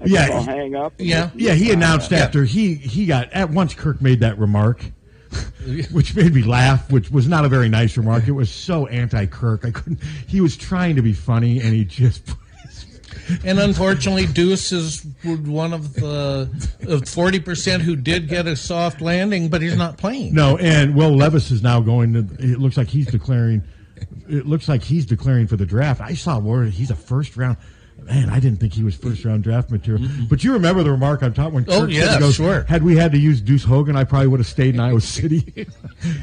I 0.00 0.04
Yeah. 0.06 0.28
guess 0.28 0.46
hang 0.46 0.74
up. 0.74 0.94
and 0.98 1.08
Yeah. 1.08 1.30
Yeah, 1.34 1.54
he 1.54 1.66
that. 1.68 1.74
announced 1.74 2.12
after 2.12 2.44
he 2.44 2.74
he 2.74 3.06
got 3.06 3.32
at 3.32 3.50
once. 3.50 3.74
Kirk 3.74 4.02
made 4.02 4.20
that 4.20 4.38
remark, 4.38 4.84
which 5.92 6.14
made 6.16 6.34
me 6.34 6.42
laugh. 6.42 6.90
Which 6.90 7.10
was 7.10 7.28
not 7.28 7.44
a 7.44 7.48
very 7.48 7.68
nice 7.68 7.96
remark. 7.96 8.26
It 8.28 8.32
was 8.32 8.50
so 8.50 8.86
anti-Kirk. 8.88 9.64
I 9.64 9.70
couldn't. 9.70 10.00
He 10.26 10.40
was 10.40 10.56
trying 10.56 10.96
to 10.96 11.02
be 11.02 11.12
funny, 11.12 11.60
and 11.60 11.72
he 11.74 11.84
just. 11.84 12.22
And 13.42 13.58
unfortunately, 13.58 14.26
Deuce 14.26 14.70
is 14.72 15.06
one 15.24 15.72
of 15.72 15.94
the 15.94 17.02
forty 17.06 17.40
percent 17.40 17.82
who 17.82 17.96
did 17.96 18.28
get 18.28 18.46
a 18.46 18.54
soft 18.54 19.00
landing, 19.00 19.48
but 19.48 19.62
he's 19.62 19.76
not 19.76 19.96
playing. 19.96 20.34
No, 20.34 20.58
and 20.58 20.94
Will 20.94 21.16
Levis 21.16 21.50
is 21.50 21.62
now 21.62 21.80
going 21.80 22.12
to. 22.12 22.18
It 22.38 22.58
looks 22.58 22.76
like 22.76 22.88
he's 22.88 23.06
declaring. 23.06 23.62
It 24.28 24.46
looks 24.46 24.68
like 24.68 24.82
he's 24.82 25.06
declaring 25.06 25.46
for 25.46 25.56
the 25.56 25.66
draft. 25.66 26.00
I 26.00 26.14
saw 26.14 26.38
word 26.38 26.70
he's 26.72 26.90
a 26.90 26.96
first 26.96 27.36
round. 27.36 27.56
Man, 28.02 28.28
I 28.28 28.38
didn't 28.40 28.58
think 28.58 28.74
he 28.74 28.82
was 28.82 28.94
first 28.96 29.24
round 29.24 29.44
draft 29.44 29.70
material. 29.70 30.02
Mm-hmm. 30.04 30.24
But 30.26 30.42
you 30.44 30.52
remember 30.52 30.82
the 30.82 30.90
remark 30.90 31.22
I'm 31.22 31.32
talking 31.32 31.54
when 31.54 31.64
Oh, 31.68 31.82
Kirk 31.82 31.90
said, 31.92 31.92
yeah, 31.92 32.18
goes, 32.18 32.34
sure. 32.34 32.64
Had 32.64 32.82
we 32.82 32.96
had 32.96 33.12
to 33.12 33.18
use 33.18 33.40
Deuce 33.40 33.62
Hogan, 33.64 33.96
I 33.96 34.02
probably 34.04 34.26
would 34.28 34.40
have 34.40 34.46
stayed 34.48 34.74
in 34.74 34.80
Iowa 34.80 35.00
City. 35.00 35.66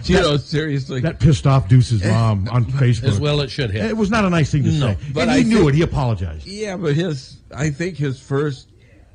You 0.04 0.16
know, 0.20 0.38
seriously. 0.38 1.00
That 1.02 1.20
pissed 1.20 1.48
off 1.48 1.68
Deuce's 1.70 2.04
mom 2.04 2.48
on 2.50 2.66
Facebook. 2.74 3.08
As 3.08 3.20
well, 3.20 3.40
it 3.42 3.50
should 3.50 3.72
have. 3.72 3.90
It 3.90 3.98
was 3.98 4.12
not 4.12 4.26
a 4.26 4.30
nice 4.30 4.52
thing 4.52 4.64
to 4.64 4.72
No, 4.72 4.88
say. 4.94 4.98
but 5.14 5.22
and 5.28 5.32
he 5.32 5.40
I 5.40 5.44
knew 5.44 5.58
think- 5.60 5.70
it. 5.70 5.76
He 5.76 5.82
apologized. 5.82 6.46
Yeah, 6.46 6.78
but 6.78 6.94
his, 6.94 7.38
I 7.56 7.70
think 7.72 7.98
his 7.98 8.20
first 8.20 8.70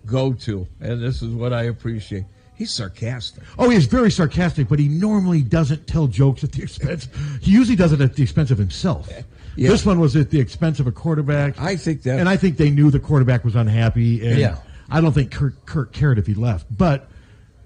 go 0.07 0.33
to, 0.33 0.67
and 0.81 1.01
this 1.03 1.23
is 1.23 1.29
what 1.35 1.53
I 1.53 1.65
appreciate, 1.65 2.25
he's 2.57 2.73
sarcastic. 2.73 3.43
Oh, 3.59 3.71
he's 3.71 3.87
very 3.87 4.11
sarcastic, 4.11 4.69
but 4.69 4.79
he 4.79 4.89
normally 4.89 5.43
doesn't 5.43 5.87
tell 5.87 6.07
jokes 6.07 6.43
at 6.45 6.53
the 6.53 6.63
expense. 6.63 7.09
He 7.41 7.53
usually 7.53 7.77
does 7.77 7.93
it 7.93 8.01
at 8.01 8.15
the 8.17 8.23
expense 8.23 8.51
of 8.51 8.59
himself. 8.59 9.09
Yeah. 9.59 9.71
This 9.71 9.87
one 9.87 9.99
was 10.01 10.15
at 10.17 10.29
the 10.29 10.39
expense 10.39 10.81
of 10.81 10.87
a 10.87 10.93
quarterback. 10.93 11.59
I 11.59 11.77
think 11.77 12.03
that. 12.03 12.19
and 12.21 12.29
I 12.29 12.37
think 12.37 12.59
they 12.59 12.69
knew 12.69 12.91
the 12.91 13.01
quarterback 13.01 13.43
was 13.43 13.57
unhappy. 13.57 14.29
And 14.29 14.39
Yeah. 14.39 14.59
I 14.91 15.01
don't 15.01 15.15
think 15.15 15.31
Kirk, 15.31 15.65
Kirk 15.65 15.95
cared 15.95 16.19
if 16.19 16.27
he 16.27 16.35
left. 16.35 16.67
But 16.77 17.09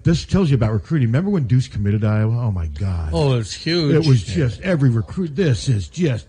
this 0.03 0.23
tells 0.23 0.49
you 0.49 0.55
about 0.55 0.71
recruiting. 0.71 1.09
Remember 1.09 1.29
when 1.31 1.47
Deuce 1.47 1.67
committed 1.67 1.99
to 1.99 2.07
Iowa? 2.07 2.45
Oh 2.45 2.49
my 2.51 2.67
God! 2.67 3.09
Oh, 3.11 3.37
it's 3.37 3.53
huge. 3.53 3.93
it 3.93 4.07
was 4.07 4.23
just 4.23 4.61
every 4.61 4.89
recruit. 4.89 5.35
This 5.35 5.67
is 5.67 5.89
just 5.89 6.27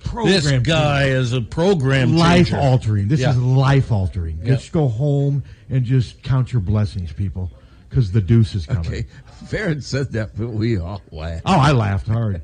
program. 0.00 0.32
this 0.34 0.50
guy 0.62 1.04
is 1.04 1.32
a 1.32 1.40
program 1.40 2.16
life 2.16 2.52
altering. 2.52 3.06
This 3.06 3.20
Yeah. 3.20 3.30
is 3.30 3.36
life 3.38 3.92
altering. 3.92 4.40
Just 4.44 4.72
go 4.72 4.88
home 4.88 5.44
and 5.70 5.84
just 5.84 6.20
count 6.24 6.52
your 6.52 6.62
blessings, 6.62 7.12
people, 7.12 7.52
because 7.96 8.12
the 8.12 8.20
deuce 8.20 8.54
is 8.54 8.66
coming. 8.66 8.84
okay, 8.86 9.06
Farron 9.46 9.80
said 9.80 10.12
that, 10.12 10.36
but 10.36 10.48
we 10.50 10.76
all 10.78 11.00
laughed. 11.10 11.44
Oh, 11.46 11.58
I 11.58 11.72
laughed 11.72 12.06
hard. 12.06 12.42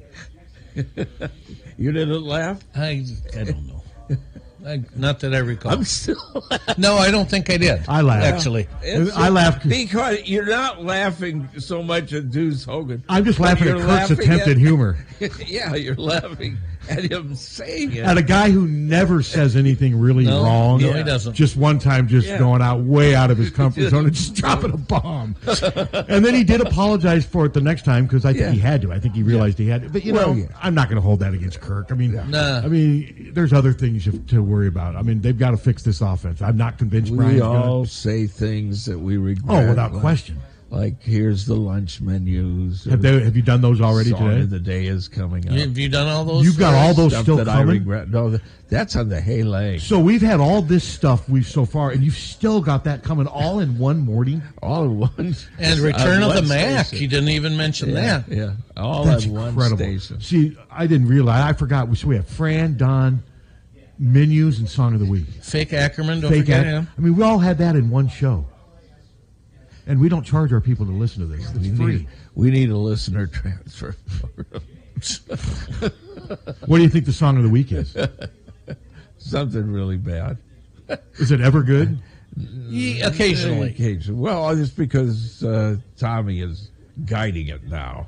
You 1.78 1.90
didn't 1.90 2.22
laugh? 2.22 2.62
I, 2.76 3.04
I 3.36 3.44
don't 3.44 3.66
know. 3.66 3.82
I, 4.64 4.82
not 4.94 5.20
that 5.20 5.34
I 5.34 5.38
recall. 5.38 5.72
I'm 5.72 5.84
still 5.84 6.16
laughing. 6.50 6.74
no, 6.78 6.94
I 6.96 7.10
don't 7.10 7.28
think 7.28 7.50
I 7.50 7.56
did. 7.56 7.82
I 7.88 8.02
laughed. 8.02 8.24
Actually, 8.26 8.68
It's- 8.84 9.10
I 9.16 9.30
laughed. 9.30 9.68
because 9.68 10.26
you're 10.28 10.46
not 10.46 10.84
laughing 10.84 11.48
so 11.58 11.82
much 11.82 12.12
at 12.12 12.30
Deuce 12.30 12.64
Hogan. 12.64 13.02
I'm 13.08 13.24
just 13.24 13.40
laughing 13.40 13.68
at 13.68 13.76
you're 13.78 13.78
Kirk's 13.78 14.10
laughing 14.10 14.18
attempt 14.20 14.46
at 14.48 14.56
humor. 14.58 14.98
yeah, 15.46 15.74
you're 15.74 15.96
laughing 15.96 16.58
at 16.88 17.10
him 17.10 17.34
saying 17.34 17.92
it. 17.92 18.04
At 18.04 18.18
a 18.18 18.22
guy 18.22 18.50
who 18.50 18.66
never 18.66 19.22
says 19.22 19.56
anything 19.56 19.98
really 19.98 20.24
No, 20.24 20.42
wrong. 20.44 20.80
no, 20.80 20.92
he 20.92 21.02
doesn't. 21.02 21.34
Just 21.34 21.56
one 21.56 21.78
time, 21.78 22.08
just 22.08 22.26
Yeah. 22.26 22.38
going 22.38 22.62
out 22.62 22.80
way 22.80 23.14
out 23.14 23.30
of 23.30 23.38
his 23.38 23.50
comfort 23.60 23.88
zone 23.90 24.06
and 24.06 24.14
just 24.14 24.34
dropping 24.34 24.72
a 24.72 24.76
bomb. 24.76 25.36
and 25.46 26.24
then 26.24 26.34
he 26.34 26.44
did 26.44 26.60
apologize 26.60 27.24
for 27.24 27.46
it 27.46 27.52
the 27.54 27.60
next 27.60 27.84
time 27.84 28.04
because 28.06 28.24
I 28.24 28.32
think 28.32 28.42
Yeah. 28.44 28.50
he 28.52 28.58
had 28.58 28.82
to. 28.82 28.92
I 28.92 28.98
think 28.98 29.14
he 29.14 29.22
realized 29.22 29.58
he 29.58 29.68
had 29.68 29.82
to. 29.82 29.88
But 29.90 30.04
you 30.04 30.14
Well, 30.14 30.34
know, 30.34 30.40
yeah. 30.42 30.46
I'm 30.62 30.74
not 30.74 30.88
going 30.88 30.96
to 30.96 31.02
hold 31.02 31.20
that 31.20 31.34
against 31.34 31.60
Kirk. 31.60 31.88
I 31.90 31.94
mean, 31.94 32.12
Nah. 32.30 32.58
I 32.64 32.68
mean, 32.68 33.30
there's 33.32 33.52
other 33.52 33.72
things 33.72 34.08
to 34.28 34.42
worry 34.42 34.66
about. 34.68 34.96
I 34.96 35.02
mean, 35.02 35.20
they've 35.20 35.38
got 35.38 35.52
to 35.52 35.56
fix 35.56 35.82
this 35.82 36.00
offense. 36.00 36.42
I'm 36.42 36.56
not 36.56 36.78
convinced 36.78 37.10
we 37.10 37.18
Brian's 37.18 37.40
gonna- 37.40 37.62
all 37.64 37.84
say 37.86 38.26
things 38.26 38.84
that 38.86 38.98
we 38.98 39.16
oh, 39.16 39.20
regret. 39.20 39.64
Oh, 39.64 39.68
without 39.68 39.92
like- 39.92 40.00
question. 40.00 40.38
Like 40.72 41.02
here's 41.02 41.44
the 41.44 41.54
lunch 41.54 42.00
menus. 42.00 42.84
Have 42.84 43.02
they? 43.02 43.22
Have 43.22 43.36
you 43.36 43.42
done 43.42 43.60
those 43.60 43.82
already 43.82 44.08
song 44.10 44.26
today? 44.30 44.40
of 44.40 44.48
the 44.48 44.58
day 44.58 44.86
is 44.86 45.06
coming 45.06 45.46
up. 45.46 45.54
have 45.54 45.76
you 45.76 45.90
done 45.90 46.08
all 46.08 46.24
those? 46.24 46.46
You've 46.46 46.58
got 46.58 46.72
all 46.72 46.94
those 46.94 47.12
Stuff 47.12 47.24
still 47.24 47.36
that 47.36 47.48
I 47.48 47.58
coming. 47.58 47.80
regret. 47.80 48.08
No, 48.08 48.38
that's 48.70 48.96
on 48.96 49.10
the 49.10 49.20
hay 49.20 49.42
leg. 49.42 49.80
So 49.80 49.98
we've 50.00 50.22
had 50.22 50.40
all 50.40 50.62
this 50.62 50.82
stuff 50.82 51.28
we've 51.28 51.46
so 51.46 51.66
far, 51.66 51.90
and 51.90 52.02
you've 52.02 52.16
still 52.16 52.62
got 52.62 52.84
that 52.84 53.02
coming 53.04 53.26
all 53.26 53.60
in 53.60 53.76
one 53.76 53.98
morning. 53.98 54.40
All 54.62 54.84
in 54.84 54.98
one. 54.98 55.36
And 55.58 55.78
Return 55.80 56.22
on 56.22 56.30
of 56.30 56.34
the 56.36 56.40
one 56.40 56.48
Mac. 56.48 56.86
station. 56.86 57.02
He 57.02 57.06
didn't 57.06 57.28
even 57.28 57.54
mention 57.54 57.90
Yeah, 57.90 58.22
that. 58.26 58.34
yeah. 58.34 58.52
All 58.74 59.04
That's 59.04 59.26
on 59.26 59.32
one 59.32 59.48
incredible. 59.50 59.76
station. 59.76 60.20
See, 60.22 60.56
I 60.70 60.86
didn't 60.86 61.06
realize. 61.08 61.42
I 61.44 61.52
forgot. 61.52 61.94
So 61.98 62.08
we 62.08 62.16
have 62.16 62.26
Fran, 62.26 62.78
Don, 62.78 63.22
menus, 63.98 64.58
and 64.58 64.66
song 64.66 64.94
of 64.94 65.00
the 65.00 65.06
week. 65.06 65.26
Fake 65.42 65.74
Ackerman. 65.74 66.20
Don't 66.22 66.30
Fake 66.30 66.44
forget 66.44 66.60
act- 66.60 66.66
him. 66.66 66.88
I 66.96 67.00
mean, 67.02 67.14
we 67.14 67.22
all 67.22 67.40
had 67.40 67.58
that 67.58 67.76
in 67.76 67.90
one 67.90 68.08
show. 68.08 68.46
And 69.86 70.00
we 70.00 70.08
don't 70.08 70.22
charge 70.24 70.52
our 70.52 70.60
people 70.60 70.86
to 70.86 70.92
listen 70.92 71.20
to 71.22 71.26
this. 71.36 71.50
It's 71.50 71.58
We 71.58 71.74
free. 71.76 71.96
need, 71.96 72.08
we 72.34 72.50
need 72.50 72.70
a 72.70 72.76
listener 72.76 73.26
transfer. 73.26 73.96
What 76.66 76.76
do 76.78 76.82
you 76.84 76.88
think 76.88 77.04
the 77.06 77.12
song 77.12 77.36
of 77.36 77.42
the 77.42 77.48
week 77.48 77.72
is? 77.72 77.96
Something 79.18 79.72
really 79.72 79.96
bad. 79.96 80.38
Is 81.14 81.30
it 81.32 81.40
ever 81.40 81.62
good? 81.62 81.98
Ye- 82.36 83.02
occasionally. 83.02 83.70
Occasionally. 83.70 84.20
Well, 84.20 84.48
it's 84.50 84.70
because 84.70 85.42
uh, 85.42 85.76
Tommy 85.98 86.40
is 86.40 86.70
guiding 87.04 87.48
it 87.48 87.64
now. 87.64 88.06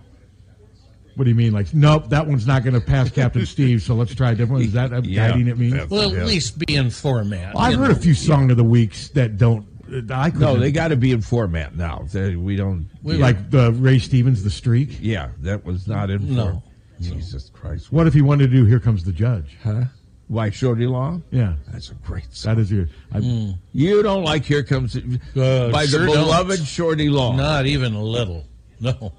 What 1.16 1.24
do 1.24 1.30
you 1.30 1.36
mean? 1.36 1.52
Like, 1.52 1.72
nope, 1.74 2.08
that 2.10 2.26
one's 2.26 2.46
not 2.46 2.62
going 2.64 2.74
to 2.74 2.80
pass 2.80 3.10
Captain 3.10 3.44
Steve, 3.46 3.82
so 3.82 3.94
let's 3.94 4.14
try 4.14 4.30
a 4.30 4.34
different 4.34 4.52
one. 4.52 4.62
Is 4.62 4.72
that 4.72 4.90
what 4.92 5.04
Yeah, 5.04 5.28
guiding 5.30 5.48
it 5.48 5.58
means? 5.58 5.72
that's- 5.74 5.90
Well, 5.90 6.14
at 6.16 6.26
least 6.26 6.58
be 6.58 6.74
in 6.76 6.90
format. 6.90 7.54
Well, 7.54 7.64
I've 7.64 7.74
heard 7.78 7.90
know. 7.90 7.96
a 7.96 8.00
few 8.00 8.14
song 8.14 8.50
of 8.50 8.56
the 8.56 8.64
weeks 8.64 9.08
that 9.10 9.36
don't. 9.36 9.66
I 10.10 10.28
No, 10.28 10.32
couldn't- 10.32 10.60
they 10.60 10.72
got 10.72 10.88
to 10.88 10.96
be 10.96 11.12
in 11.12 11.20
format 11.20 11.76
now. 11.76 12.06
They, 12.12 12.36
we 12.36 12.56
don't. 12.56 12.88
like 13.04 13.50
the 13.50 13.72
Ray 13.72 13.98
Stevens, 13.98 14.42
the 14.42 14.50
streak. 14.50 14.98
Yeah, 15.00 15.28
that 15.40 15.64
was 15.64 15.86
not 15.86 16.10
in 16.10 16.20
format. 16.20 16.36
No. 16.36 16.50
form. 16.50 16.62
Jesus 17.00 17.50
Christ. 17.52 17.92
What 17.92 18.06
if 18.06 18.14
he 18.14 18.22
wanted 18.22 18.50
to 18.50 18.56
do 18.56 18.64
"Here 18.64 18.80
Comes 18.80 19.04
the 19.04 19.12
Judge"? 19.12 19.56
Huh? 19.62 19.84
Why 20.28 20.48
Shorty 20.50 20.86
Long? 20.86 21.22
Yeah, 21.30 21.54
that's 21.70 21.90
a 21.90 21.94
great 21.94 22.32
song. 22.34 22.54
That 22.54 22.60
is 22.62 22.70
your. 22.72 22.88
I, 23.12 23.18
You 23.72 24.02
don't 24.02 24.22
like 24.24 24.44
Here 24.44 24.62
Comes 24.62 24.96
Uh, 24.96 25.70
by 25.70 25.84
sure 25.86 26.00
the 26.00 26.06
don't. 26.06 26.14
beloved 26.24 26.64
Shorty 26.66 27.08
Long. 27.10 27.36
Not 27.36 27.66
even 27.66 27.94
a 27.94 28.02
little. 28.02 28.44
No. 28.80 29.12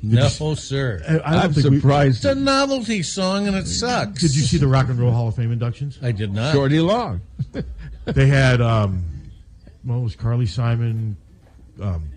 Did 0.00 0.12
No, 0.12 0.28
you- 0.50 0.54
sir. 0.56 1.02
I, 1.06 1.18
I 1.18 1.42
I'm 1.44 1.52
think 1.52 1.68
we- 1.68 1.76
surprised. 1.76 2.24
It's 2.24 2.24
a 2.24 2.34
novelty 2.34 3.02
song 3.02 3.46
and 3.46 3.54
it 3.56 3.66
sucks. 3.66 4.22
Did 4.22 4.34
you 4.34 4.42
see 4.42 4.56
the 4.56 4.66
Rock 4.66 4.88
and 4.88 4.98
Roll 4.98 5.12
Hall 5.12 5.28
of 5.28 5.36
Fame 5.36 5.52
inductions? 5.52 5.98
I 6.02 6.12
did 6.12 6.32
not. 6.32 6.54
Shorty 6.54 6.80
Long. 6.80 7.20
they 8.04 8.26
had 8.26 8.60
um, 8.60 9.04
what 9.82 10.00
was 10.00 10.16
Carly 10.16 10.46
Simon, 10.46 11.16
um, 11.80 12.08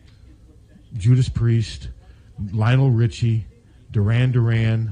Judas 0.97 1.29
Priest, 1.29 1.89
Lionel 2.51 2.91
Richie, 2.91 3.45
Duran 3.91 4.31
Duran. 4.31 4.91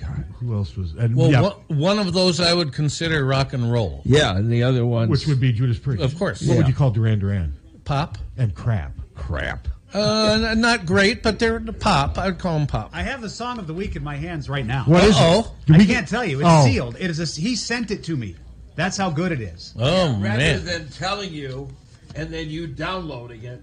God, 0.00 0.24
who 0.40 0.54
else 0.54 0.76
was? 0.76 0.94
And 0.94 1.14
Well, 1.14 1.30
yeah, 1.30 1.42
one, 1.42 1.54
one 1.68 1.98
of 2.00 2.12
those 2.12 2.40
I 2.40 2.52
would 2.52 2.72
consider 2.72 3.24
rock 3.24 3.52
and 3.52 3.70
roll. 3.70 4.02
Yeah, 4.04 4.36
and 4.36 4.50
the 4.50 4.64
other 4.64 4.84
one, 4.84 5.08
which 5.08 5.26
would 5.28 5.38
be 5.40 5.52
Judas 5.52 5.78
Priest. 5.78 6.02
Of 6.02 6.18
course. 6.18 6.42
What 6.46 6.56
would 6.58 6.66
you 6.68 6.74
call 6.74 6.90
Duran 6.90 7.20
Duran? 7.20 7.54
Pop. 7.84 8.18
And 8.36 8.54
crap. 8.54 8.92
Crap. 9.14 9.68
Uh, 9.94 10.54
not 10.56 10.86
great, 10.86 11.22
but 11.22 11.38
they're 11.38 11.58
the 11.58 11.72
pop. 11.72 12.16
I'd 12.16 12.38
call 12.38 12.58
them 12.58 12.66
pop. 12.66 12.90
I 12.94 13.02
have 13.02 13.20
the 13.20 13.28
song 13.28 13.58
of 13.58 13.66
the 13.66 13.74
week 13.74 13.94
in 13.94 14.02
my 14.02 14.16
hands 14.16 14.48
right 14.48 14.64
now. 14.64 14.84
What 14.86 15.04
is 15.04 15.10
it? 15.16 15.20
Uh-oh. 15.20 15.54
Do 15.66 15.74
I 15.74 15.78
we 15.78 15.84
can't 15.86 16.06
get- 16.06 16.08
tell 16.08 16.24
you. 16.24 16.38
It's 16.40 16.48
Oh. 16.50 16.64
sealed. 16.64 16.96
It 16.98 17.10
is. 17.10 17.20
A, 17.20 17.40
he 17.40 17.54
sent 17.54 17.90
it 17.90 18.02
to 18.04 18.16
me. 18.16 18.34
That's 18.74 18.96
how 18.96 19.10
good 19.10 19.32
it 19.32 19.40
is. 19.40 19.74
Oh 19.78 20.18
Rather 20.18 20.58
than 20.58 20.88
telling 20.88 21.32
you 21.32 21.68
and 22.14 22.32
then 22.32 22.48
you 22.48 22.66
downloading 22.66 23.44
it, 23.44 23.62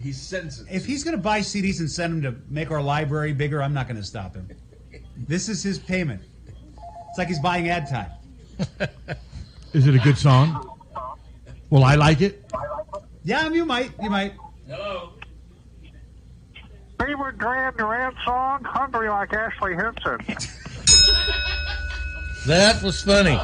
he 0.00 0.12
sends 0.12 0.60
it. 0.60 0.66
If 0.70 0.84
he's 0.84 1.02
going 1.02 1.16
to 1.16 1.22
buy 1.22 1.40
CDs 1.40 1.80
and 1.80 1.90
send 1.90 2.24
them 2.24 2.34
to 2.34 2.40
make 2.52 2.70
our 2.70 2.82
library 2.82 3.32
bigger, 3.32 3.62
I'm 3.62 3.72
not 3.72 3.88
going 3.88 3.96
to 3.96 4.06
stop 4.06 4.34
him. 4.34 4.48
This 5.16 5.48
is 5.48 5.62
his 5.62 5.78
payment. 5.78 6.22
It's 7.08 7.18
like 7.18 7.28
he's 7.28 7.40
buying 7.40 7.68
ad 7.68 7.88
time. 7.88 8.10
Is 9.72 9.86
it 9.86 9.94
a 9.94 9.98
good 9.98 10.18
song? 10.18 10.78
Well, 11.70 11.84
I 11.84 11.94
like 11.94 12.20
it. 12.20 12.44
Yeah, 13.24 13.48
you 13.48 13.64
might. 13.64 13.92
You 14.02 14.10
might. 14.10 14.34
Hello. 14.68 15.10
Favorite 17.00 17.38
Duran 17.38 17.76
Duran 17.76 18.14
song? 18.24 18.62
Hungry 18.64 19.08
like 19.08 19.32
Ashley 19.32 19.74
Henson. 19.74 20.18
That 22.46 22.82
was 22.82 23.02
funny. 23.02 23.38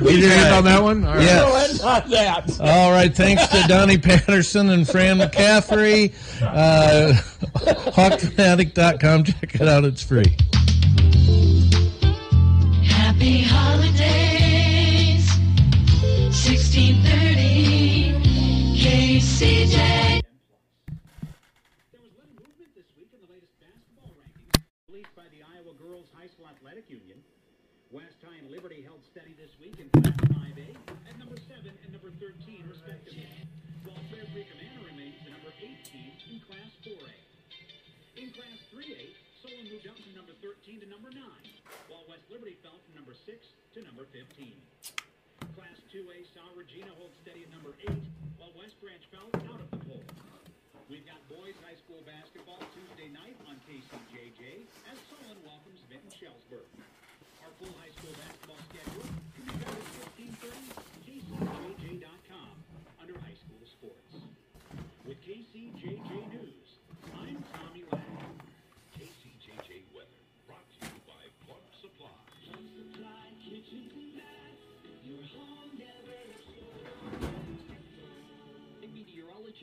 We 0.00 0.20
did 0.20 0.32
end 0.32 0.54
on 0.54 0.64
that 0.64 0.82
one? 0.82 1.04
All 1.04 1.14
right. 1.14 1.22
Yes. 1.22 1.80
No, 1.82 1.88
end 1.90 2.04
on 2.04 2.10
that. 2.10 2.60
All 2.60 2.90
right. 2.92 3.14
Thanks 3.14 3.46
to 3.48 3.62
Donnie 3.68 3.98
Patterson 4.02 4.70
and 4.70 4.88
Fran 4.88 5.18
McCaffery. 5.18 6.12
Uh, 6.42 7.12
HawkFanatic.com. 7.92 9.24
Check 9.24 9.54
it 9.56 9.68
out. 9.68 9.84
It's 9.84 10.02
free. 10.02 10.34
Happy 12.86 13.42
holidays. 13.42 15.28
1630 16.32 17.25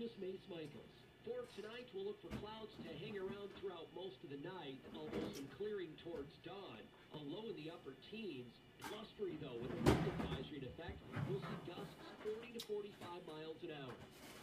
Meteorologist 0.04 0.20
Mace 0.20 0.48
Michaels. 0.52 0.96
For 1.24 1.48
tonight, 1.56 1.88
we'll 1.96 2.12
look 2.12 2.20
for 2.20 2.28
clouds 2.44 2.76
to 2.84 2.92
hang 3.00 3.16
around 3.16 3.48
throughout 3.56 3.88
most 3.96 4.20
of 4.20 4.36
the 4.36 4.42
night, 4.44 4.76
although 5.00 5.32
some 5.32 5.48
clearing 5.56 5.96
towards 6.04 6.28
dawn. 6.44 6.84
A 7.16 7.20
low 7.32 7.48
in 7.48 7.56
the 7.56 7.72
upper 7.72 7.96
teens. 8.12 8.52
Blustery, 8.84 9.40
though, 9.40 9.56
with 9.64 9.72
a 9.72 9.80
wind 9.88 10.04
advisory 10.20 10.60
in 10.60 10.68
effect. 10.68 11.00
We'll 11.32 11.40
see 11.40 11.72
gusts 11.72 11.96
40 12.20 12.36
to 12.36 12.62
45 12.68 13.32
miles 13.32 13.56
an 13.64 13.72
hour. 13.80 13.96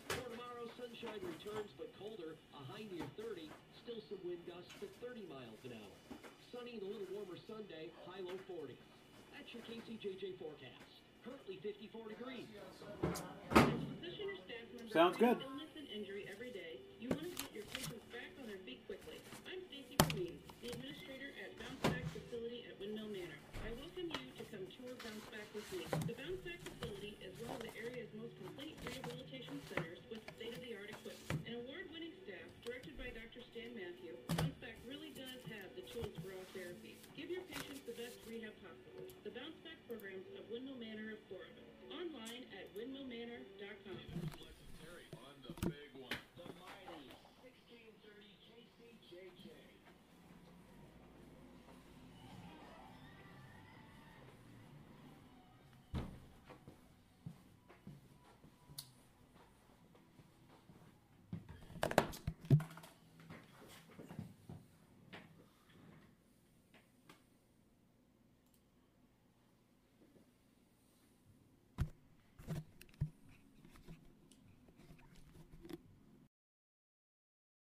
For 0.09 0.33
tomorrow, 0.33 0.65
sunshine 0.81 1.21
returns, 1.21 1.69
but 1.77 1.93
colder. 2.01 2.41
A 2.57 2.63
high 2.73 2.89
near 2.89 3.05
30. 3.21 3.53
Still 3.85 4.01
some 4.09 4.25
wind 4.25 4.41
gusts 4.49 4.73
to 4.81 4.89
30 5.05 5.29
miles 5.29 5.61
an 5.69 5.77
hour. 5.77 5.97
Sunny 6.57 6.81
and 6.81 6.89
a 6.89 6.89
little 6.89 7.11
warmer 7.13 7.37
Sunday. 7.37 7.93
High 8.09 8.25
low 8.25 8.41
40s. 8.49 8.81
That's 9.37 9.53
your 9.53 9.61
KCJJ 9.69 10.41
forecast. 10.41 11.00
Currently 11.21 11.61
54 11.61 12.09
degrees. 12.17 12.49
Sounds 14.89 15.21
good. 15.21 15.37
illness 15.37 15.69
and 15.77 15.87
injury 15.93 16.25
every 16.33 16.49
day, 16.49 16.81
you 16.97 17.13
want 17.13 17.29
to 17.29 17.37
get 17.37 17.53
your 17.53 17.69
patients 17.77 18.09
back 18.09 18.33
on 18.41 18.49
their 18.49 18.57
feet 18.65 18.81
quickly. 18.89 19.21
I'm 19.45 19.61
Stacy 19.69 20.01
Green, 20.17 20.41
the 20.65 20.73
administrator 20.73 21.29
at 21.45 21.53
Bounce 21.61 21.85
Back 21.85 22.09
Facility 22.17 22.65
at 22.67 22.75
Windmill 22.81 23.13
Manor. 23.13 23.37
I 23.63 23.71
welcome 23.77 24.09
you 24.09 24.25
to 24.41 24.45
come 24.49 24.65
tour 24.81 24.97
Bounce 25.05 25.29
Back 25.29 25.45
with 25.53 25.69
me. 25.77 25.85
The 26.09 26.17
Bounce 26.17 26.41
Back 26.41 26.59
Facility 26.65 27.21
is 27.21 27.37
one 27.45 27.53
of 27.53 27.63
the 27.69 27.75
area's 27.77 28.09
most 28.17 28.35
complete 28.41 28.81
rehabilitation 28.81 29.61
centers 29.69 30.01
with 30.09 30.25
state-of-the-art 30.41 30.89
equipment. 30.89 31.37
An 31.45 31.55
award-winning 31.69 32.17
staff 32.25 32.49
directed 32.65 32.97
by 32.97 33.13
Dr. 33.13 33.45
Stan 33.53 33.77
Matthew, 33.77 34.17
Bounce 34.41 34.57
Back 34.65 34.81
really 34.89 35.13
does 35.13 35.45
have 35.53 35.69
the 35.77 35.85
tools 35.93 36.17
for 36.25 36.33
all 36.33 36.49
therapy. 36.57 36.97
Give 37.13 37.29
your 37.29 37.45
patients 37.47 37.85
the 37.85 37.95
best 37.95 38.17
rehab 38.25 38.57
possible. 38.65 39.05
The 39.23 39.31
Bounce 39.37 39.61
Back 39.63 39.70
programs 39.91 40.31
of 40.39 40.47
Windmill 40.47 40.79
Manor 40.79 41.11
of 41.11 41.19
Florida. 41.27 41.67
Online 41.91 42.47
at 42.55 42.71
windmillmanor.com. 42.79 44.40